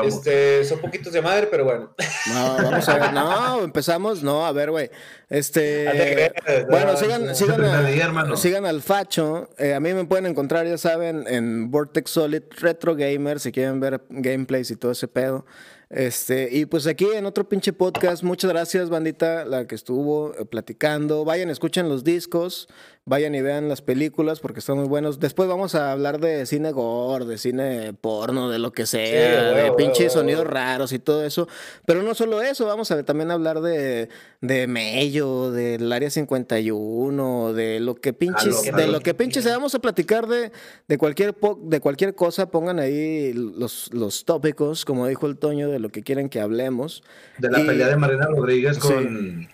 Este, 0.06 0.64
son 0.64 0.80
poquitos 0.80 1.12
de 1.14 1.22
madre, 1.22 1.48
pero 1.50 1.66
bueno. 1.66 1.94
No, 2.34 2.56
vamos 2.56 2.88
a 2.88 2.98
ver. 2.98 3.14
No, 3.14 3.64
empezamos. 3.64 4.24
No, 4.24 4.46
a 4.46 4.52
ver, 4.54 4.72
güey. 4.72 4.90
Este. 5.30 6.32
Bueno, 6.70 6.94
no, 6.94 6.98
sigan, 6.98 7.26
no. 7.26 7.36
sigan, 7.36 7.64
a- 7.66 8.38
sigan 8.38 8.66
al 8.66 8.82
Facho. 8.82 9.50
Eh, 9.58 9.74
a 9.74 9.80
mí 9.80 9.94
me 9.94 10.06
pueden 10.06 10.26
encontrar, 10.26 10.66
ya 10.66 10.78
saben, 10.78 11.26
en 11.28 11.70
Vortex 11.70 12.12
Solid 12.12 12.44
Retro 12.60 12.96
Gamer, 12.96 13.40
si 13.40 13.52
quieren 13.52 13.80
ver 13.80 14.02
gameplays 14.10 14.72
y 14.72 14.76
todo 14.78 14.94
ese 14.94 15.08
pedo. 15.08 15.46
Este, 15.90 16.50
y 16.52 16.66
pues 16.66 16.88
aquí 16.88 17.06
en 17.14 17.26
otro 17.28 17.48
pinche 17.48 17.72
podcast, 17.72 18.24
muchas 18.24 18.50
gracias, 18.52 18.90
bandita, 18.90 19.46
la 19.46 19.68
que 19.68 19.76
estuvo 19.76 20.34
eh, 20.36 20.46
platicando. 20.46 21.24
Vayan, 21.24 21.52
escuchen 21.52 21.88
los 21.88 22.04
discos, 22.04 22.68
vayan 23.06 23.36
y 23.36 23.42
vean 23.42 23.68
las 23.68 23.82
películas 23.82 24.40
porque 24.40 24.60
están 24.60 24.78
muy 24.78 24.88
buenos. 24.88 25.20
Después 25.20 25.50
vamos 25.50 25.76
a 25.76 25.92
hablar 25.92 26.20
de 26.20 26.46
cine 26.46 26.72
gore, 26.72 27.26
de 27.26 27.38
cine 27.38 27.94
porno, 28.00 28.50
de 28.50 28.60
lo 28.60 28.72
que 28.72 28.86
sea, 28.86 29.50
Sí, 29.54 29.62
de 29.62 29.72
pinches 29.74 30.14
sonidos 30.14 30.48
raros 30.48 30.94
y 30.94 31.00
todo 31.00 31.26
eso. 31.26 31.48
Pero 31.86 32.02
no 32.04 32.16
solo 32.16 32.42
eso, 32.42 32.66
vamos 32.66 32.92
a 32.92 33.04
también 33.04 33.30
hablar 33.32 33.60
de, 33.62 34.08
de 34.42 34.68
Mello, 34.68 35.52
del 35.52 35.92
Área 35.92 36.10
51, 36.10 37.54
de 37.54 37.80
lo 37.80 37.96
que 37.96 38.14
pinches, 38.14 38.72
de 38.74 38.88
lo 38.88 39.00
que 39.02 39.14
pinches, 39.14 39.46
vamos 39.46 39.76
a 39.76 39.80
platicar 39.80 40.28
de, 40.28 40.52
de 40.88 40.98
cualquier 40.98 41.34
po- 41.34 41.60
de 41.62 41.80
cualquier 41.80 42.16
cosa, 42.16 42.50
pongan 42.52 42.80
ahí 42.80 43.34
los, 43.34 43.90
los 43.94 44.26
tópicos, 44.26 44.86
como 44.86 45.08
dijo 45.08 45.28
el 45.28 45.38
Toño, 45.38 45.70
de 45.70 45.80
lo 45.80 45.90
que 45.90 46.04
quieren 46.04 46.30
que 46.30 46.40
hablemos. 46.40 47.04
De 47.38 47.50
la 47.50 47.60
y- 47.62 47.66
pelea 47.66 47.88
de 47.90 47.96
Marina 47.98 48.28
Rodríguez 48.28 48.78
Sí. 48.82 49.48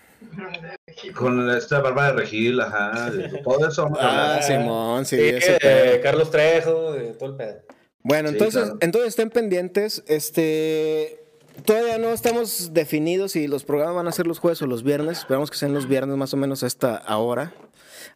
Con, 1.16 1.50
esta 1.50 1.80
barba 1.80 2.06
de 2.08 2.12
Regil, 2.14 2.60
ajá. 2.60 3.10
de 3.10 3.28
todo 3.44 3.68
eso 3.68 3.88
Ah. 3.98 4.40
Simón, 4.42 5.04
sí, 5.06 5.16
Sí, 5.40 5.52
pedo. 5.60 6.02
Carlos 6.02 6.30
Trejo, 6.30 6.92
de 6.92 7.12
todo 7.14 7.30
el 7.30 7.36
pedo. 7.36 7.62
Bueno, 8.02 8.28
Sí, 8.30 8.34
entonces, 8.34 8.62
claro. 8.62 8.78
entonces 8.80 9.08
estén 9.10 9.30
pendientes. 9.30 10.02
Este 10.06 11.18
todavía 11.64 11.98
no 11.98 12.12
estamos 12.12 12.72
definidos 12.72 13.32
si 13.32 13.46
los 13.46 13.64
programas 13.64 13.96
van 13.96 14.08
a 14.08 14.12
ser 14.12 14.26
los 14.26 14.38
jueves 14.38 14.62
o 14.62 14.66
los 14.66 14.82
viernes. 14.82 15.18
Esperamos 15.18 15.50
que 15.50 15.56
sean 15.58 15.74
los 15.74 15.86
viernes 15.88 16.16
más 16.16 16.32
o 16.32 16.36
menos 16.36 16.62
a 16.62 16.66
esta 16.66 17.02
hora. 17.18 17.52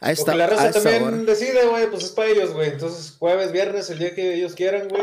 A 0.01 0.11
esta, 0.11 0.33
Porque 0.33 0.39
la 0.39 0.45
a 0.45 0.49
raza 0.49 0.69
esta 0.69 0.83
también 0.83 1.03
hora. 1.05 1.17
decide, 1.19 1.67
güey, 1.67 1.91
pues 1.91 2.05
es 2.05 2.11
para 2.13 2.29
ellos, 2.29 2.53
güey. 2.53 2.71
Entonces, 2.71 3.17
jueves, 3.19 3.53
viernes, 3.53 3.91
el 3.91 3.99
día 3.99 4.15
que 4.15 4.35
ellos 4.35 4.55
quieran, 4.55 4.89
güey. 4.89 5.03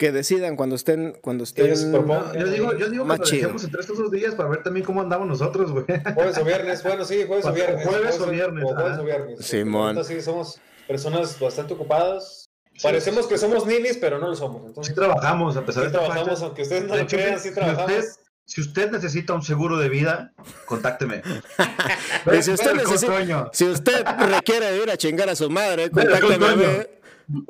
Que 0.00 0.12
decidan 0.12 0.56
cuando 0.56 0.76
estén, 0.76 1.18
cuando 1.20 1.44
estén. 1.44 1.66
Yo 1.74 2.46
digo, 2.46 2.72
yo 2.74 2.88
digo 2.88 3.04
que 3.06 3.18
nos 3.18 3.30
dejemos 3.30 3.64
entre 3.64 3.82
estos 3.82 3.98
dos 3.98 4.10
días 4.10 4.34
para 4.34 4.48
ver 4.48 4.62
también 4.62 4.86
cómo 4.86 5.02
andamos 5.02 5.28
nosotros, 5.28 5.70
güey. 5.72 5.84
Jueves 6.14 6.38
o 6.38 6.44
viernes, 6.46 6.82
bueno, 6.82 7.04
sí, 7.04 7.24
jueves 7.26 7.44
o 7.44 7.52
viernes. 7.52 7.86
jueves 7.86 8.18
o 8.18 8.26
viernes, 8.30 8.64
O 8.64 8.74
jueves 8.74 8.98
o 8.98 9.04
viernes. 9.04 9.44
Simón. 9.44 9.94
Porque 9.94 9.94
la 9.96 10.00
neta 10.00 10.04
Sí, 10.04 10.22
somos 10.22 10.58
personas 10.88 11.38
bastante 11.38 11.74
ocupadas. 11.74 12.46
Parecemos 12.82 13.26
que 13.26 13.36
somos 13.36 13.66
ninis, 13.66 13.98
pero 14.00 14.18
no 14.18 14.28
lo 14.28 14.34
somos. 14.36 14.62
Sí 14.62 14.68
Entonces, 14.68 14.94
trabajamos, 14.94 15.58
a 15.58 15.66
pesar 15.66 15.82
sí 15.82 15.86
de 15.88 15.92
trabajamos, 15.98 16.28
facha. 16.30 16.44
aunque 16.46 16.62
ustedes 16.62 16.84
no 16.86 16.94
De 16.96 17.02
lo 17.02 17.06
crean, 17.06 17.38
si- 17.38 17.48
sí 17.50 17.54
trabajamos. 17.54 17.92
usted- 17.98 18.10
Si 18.46 18.60
usted 18.62 18.90
necesita 18.90 19.34
un 19.34 19.42
seguro 19.42 19.76
de 19.76 19.88
vida, 19.90 20.32
contácteme. 20.64 21.20
Si 22.42 22.50
usted 22.50 22.72
necesita-. 22.74 23.50
Si 23.52 23.64
usted 23.66 24.02
requiere 24.30 24.76
ir 24.82 24.90
a 24.90 24.96
chingar 24.96 25.28
a 25.28 25.36
su 25.36 25.50
madre, 25.50 25.90
contácteme 25.90 26.88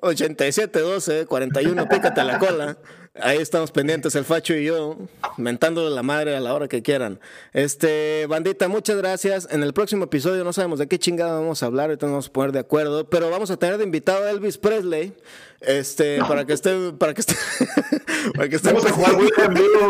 8712 0.01 1.27
41, 1.27 1.89
pícate 1.89 2.25
la 2.25 2.39
cola. 2.39 2.79
Ahí 3.15 3.39
estamos 3.39 3.73
pendientes 3.73 4.15
el 4.15 4.25
Facho 4.25 4.55
y 4.55 4.65
yo, 4.65 4.97
mentándole 5.37 5.91
la 5.95 6.03
madre 6.03 6.37
a 6.37 6.41
la 6.41 6.55
hora 6.55 6.69
que 6.69 6.81
quieran. 6.81 7.19
Este, 7.53 8.27
bandita, 8.29 8.69
muchas 8.69 8.97
gracias. 8.97 9.49
En 9.51 9.65
el 9.65 9.73
próximo 9.73 10.05
episodio 10.05 10.45
no 10.45 10.53
sabemos 10.53 10.79
de 10.79 10.87
qué 10.87 10.99
chingada 10.99 11.41
vamos 11.41 11.63
a 11.63 11.67
hablar, 11.67 11.87
ahorita 11.87 12.07
nos 12.07 12.13
vamos 12.13 12.29
a 12.29 12.33
poner 12.33 12.53
de 12.53 12.61
acuerdo, 12.61 13.11
pero 13.11 13.29
vamos 13.29 13.51
a 13.51 13.57
tener 13.57 13.79
de 13.79 13.85
invitado 13.85 14.25
a 14.25 14.31
Elvis 14.31 14.59
Presley. 14.59 15.13
Este, 15.61 16.21
para 16.21 16.45
que 16.45 16.53
esté, 16.53 16.93
para 16.93 17.13
que 17.13 17.21
esté, 17.21 17.35
para 18.35 18.49
que 18.49 18.57
esté 18.57 18.73
Vamos 18.73 18.87
a 18.87 18.93
jugar 18.93 19.13
en 19.13 19.55
vivo, 19.55 19.89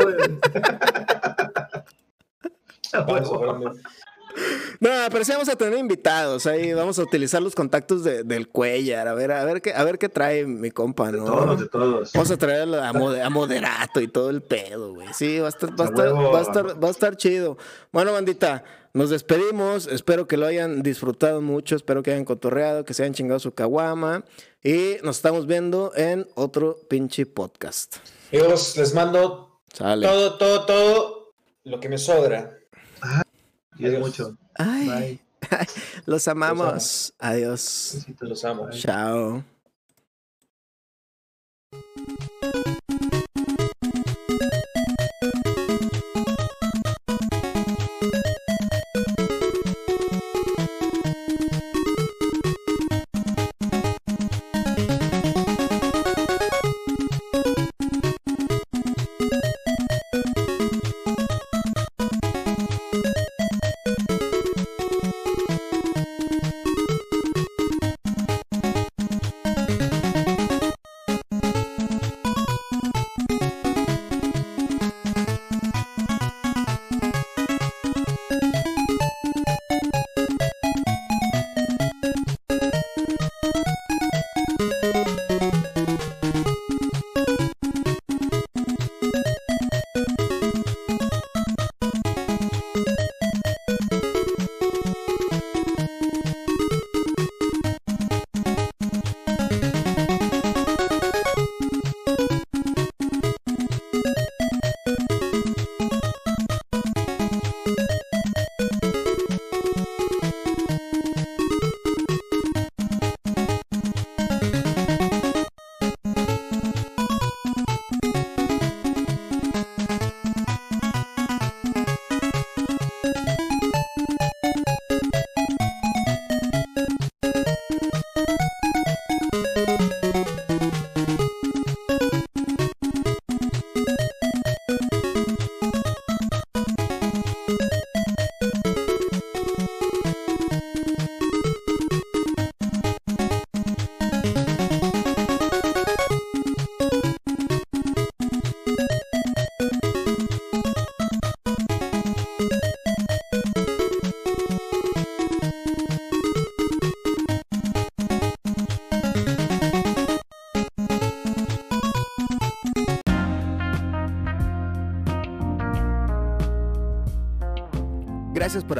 No, 4.80 4.90
pero 5.10 5.24
sí 5.24 5.32
vamos 5.32 5.48
a 5.48 5.56
tener 5.56 5.78
invitados 5.78 6.46
ahí, 6.46 6.72
vamos 6.72 6.98
a 6.98 7.02
utilizar 7.02 7.42
los 7.42 7.54
contactos 7.54 8.02
de- 8.04 8.22
del 8.24 8.48
Cuellar, 8.48 9.06
a 9.08 9.14
ver, 9.14 9.32
a 9.32 9.44
ver 9.44 9.60
qué, 9.60 9.72
a 9.74 9.84
ver 9.84 9.98
qué 9.98 10.08
trae 10.08 10.46
mi 10.46 10.70
compa, 10.70 11.10
De 11.12 11.18
¿no? 11.18 11.24
todos, 11.26 11.60
de 11.60 11.68
todos. 11.68 12.12
Vamos 12.12 12.30
a 12.30 12.36
traer 12.36 12.62
a, 12.74 12.92
Mode- 12.92 13.22
a 13.22 13.30
Moderato 13.30 14.00
y 14.00 14.08
todo 14.08 14.30
el 14.30 14.42
pedo, 14.42 14.94
güey. 14.94 15.08
Sí, 15.12 15.38
va 15.38 15.46
a 15.46 15.48
estar, 15.50 15.70
va 15.78 15.84
a 15.84 15.88
estar, 15.88 16.14
va 16.14 16.38
a 16.38 16.42
estar, 16.42 16.82
va 16.84 16.88
a 16.88 16.90
estar 16.90 17.16
chido. 17.16 17.58
Bueno, 17.92 18.12
bandita, 18.12 18.64
nos 18.94 19.10
despedimos. 19.10 19.86
Espero 19.86 20.26
que 20.26 20.36
lo 20.36 20.46
hayan 20.46 20.82
disfrutado 20.82 21.40
mucho, 21.40 21.76
espero 21.76 22.02
que 22.02 22.12
hayan 22.12 22.24
cotorreado, 22.24 22.84
que 22.84 22.94
se 22.94 23.02
hayan 23.02 23.14
chingado 23.14 23.38
su 23.40 23.52
caguama. 23.52 24.24
Y 24.62 24.96
nos 25.02 25.16
estamos 25.16 25.46
viendo 25.46 25.92
en 25.96 26.26
otro 26.34 26.78
pinche 26.88 27.26
podcast. 27.26 27.96
Amigos, 28.32 28.76
les 28.76 28.94
mando 28.94 29.60
Sale. 29.72 30.06
todo, 30.06 30.38
todo, 30.38 30.66
todo 30.66 31.32
lo 31.64 31.80
que 31.80 31.88
me 31.88 31.98
sobra. 31.98 32.56
Adiós. 33.88 34.00
mucho. 34.00 34.36
Ay, 34.56 35.20
los 36.06 36.28
amamos. 36.28 37.14
Adiós. 37.18 37.92
Besitos. 37.94 38.28
Los 38.28 38.44
amo. 38.44 38.68
Chao. 38.70 39.44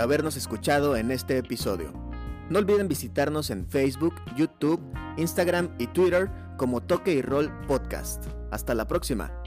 Habernos 0.01 0.37
escuchado 0.37 0.97
en 0.97 1.11
este 1.11 1.39
episodio. 1.39 1.93
No 2.49 2.59
olviden 2.59 2.89
visitarnos 2.89 3.51
en 3.51 3.67
Facebook, 3.67 4.15
YouTube, 4.37 4.81
Instagram 5.17 5.75
y 5.79 5.87
Twitter 5.87 6.31
como 6.57 6.81
Toque 6.81 7.13
y 7.13 7.23
Roll 7.23 7.51
Podcast. 7.67 8.27
Hasta 8.51 8.75
la 8.75 8.87
próxima. 8.87 9.40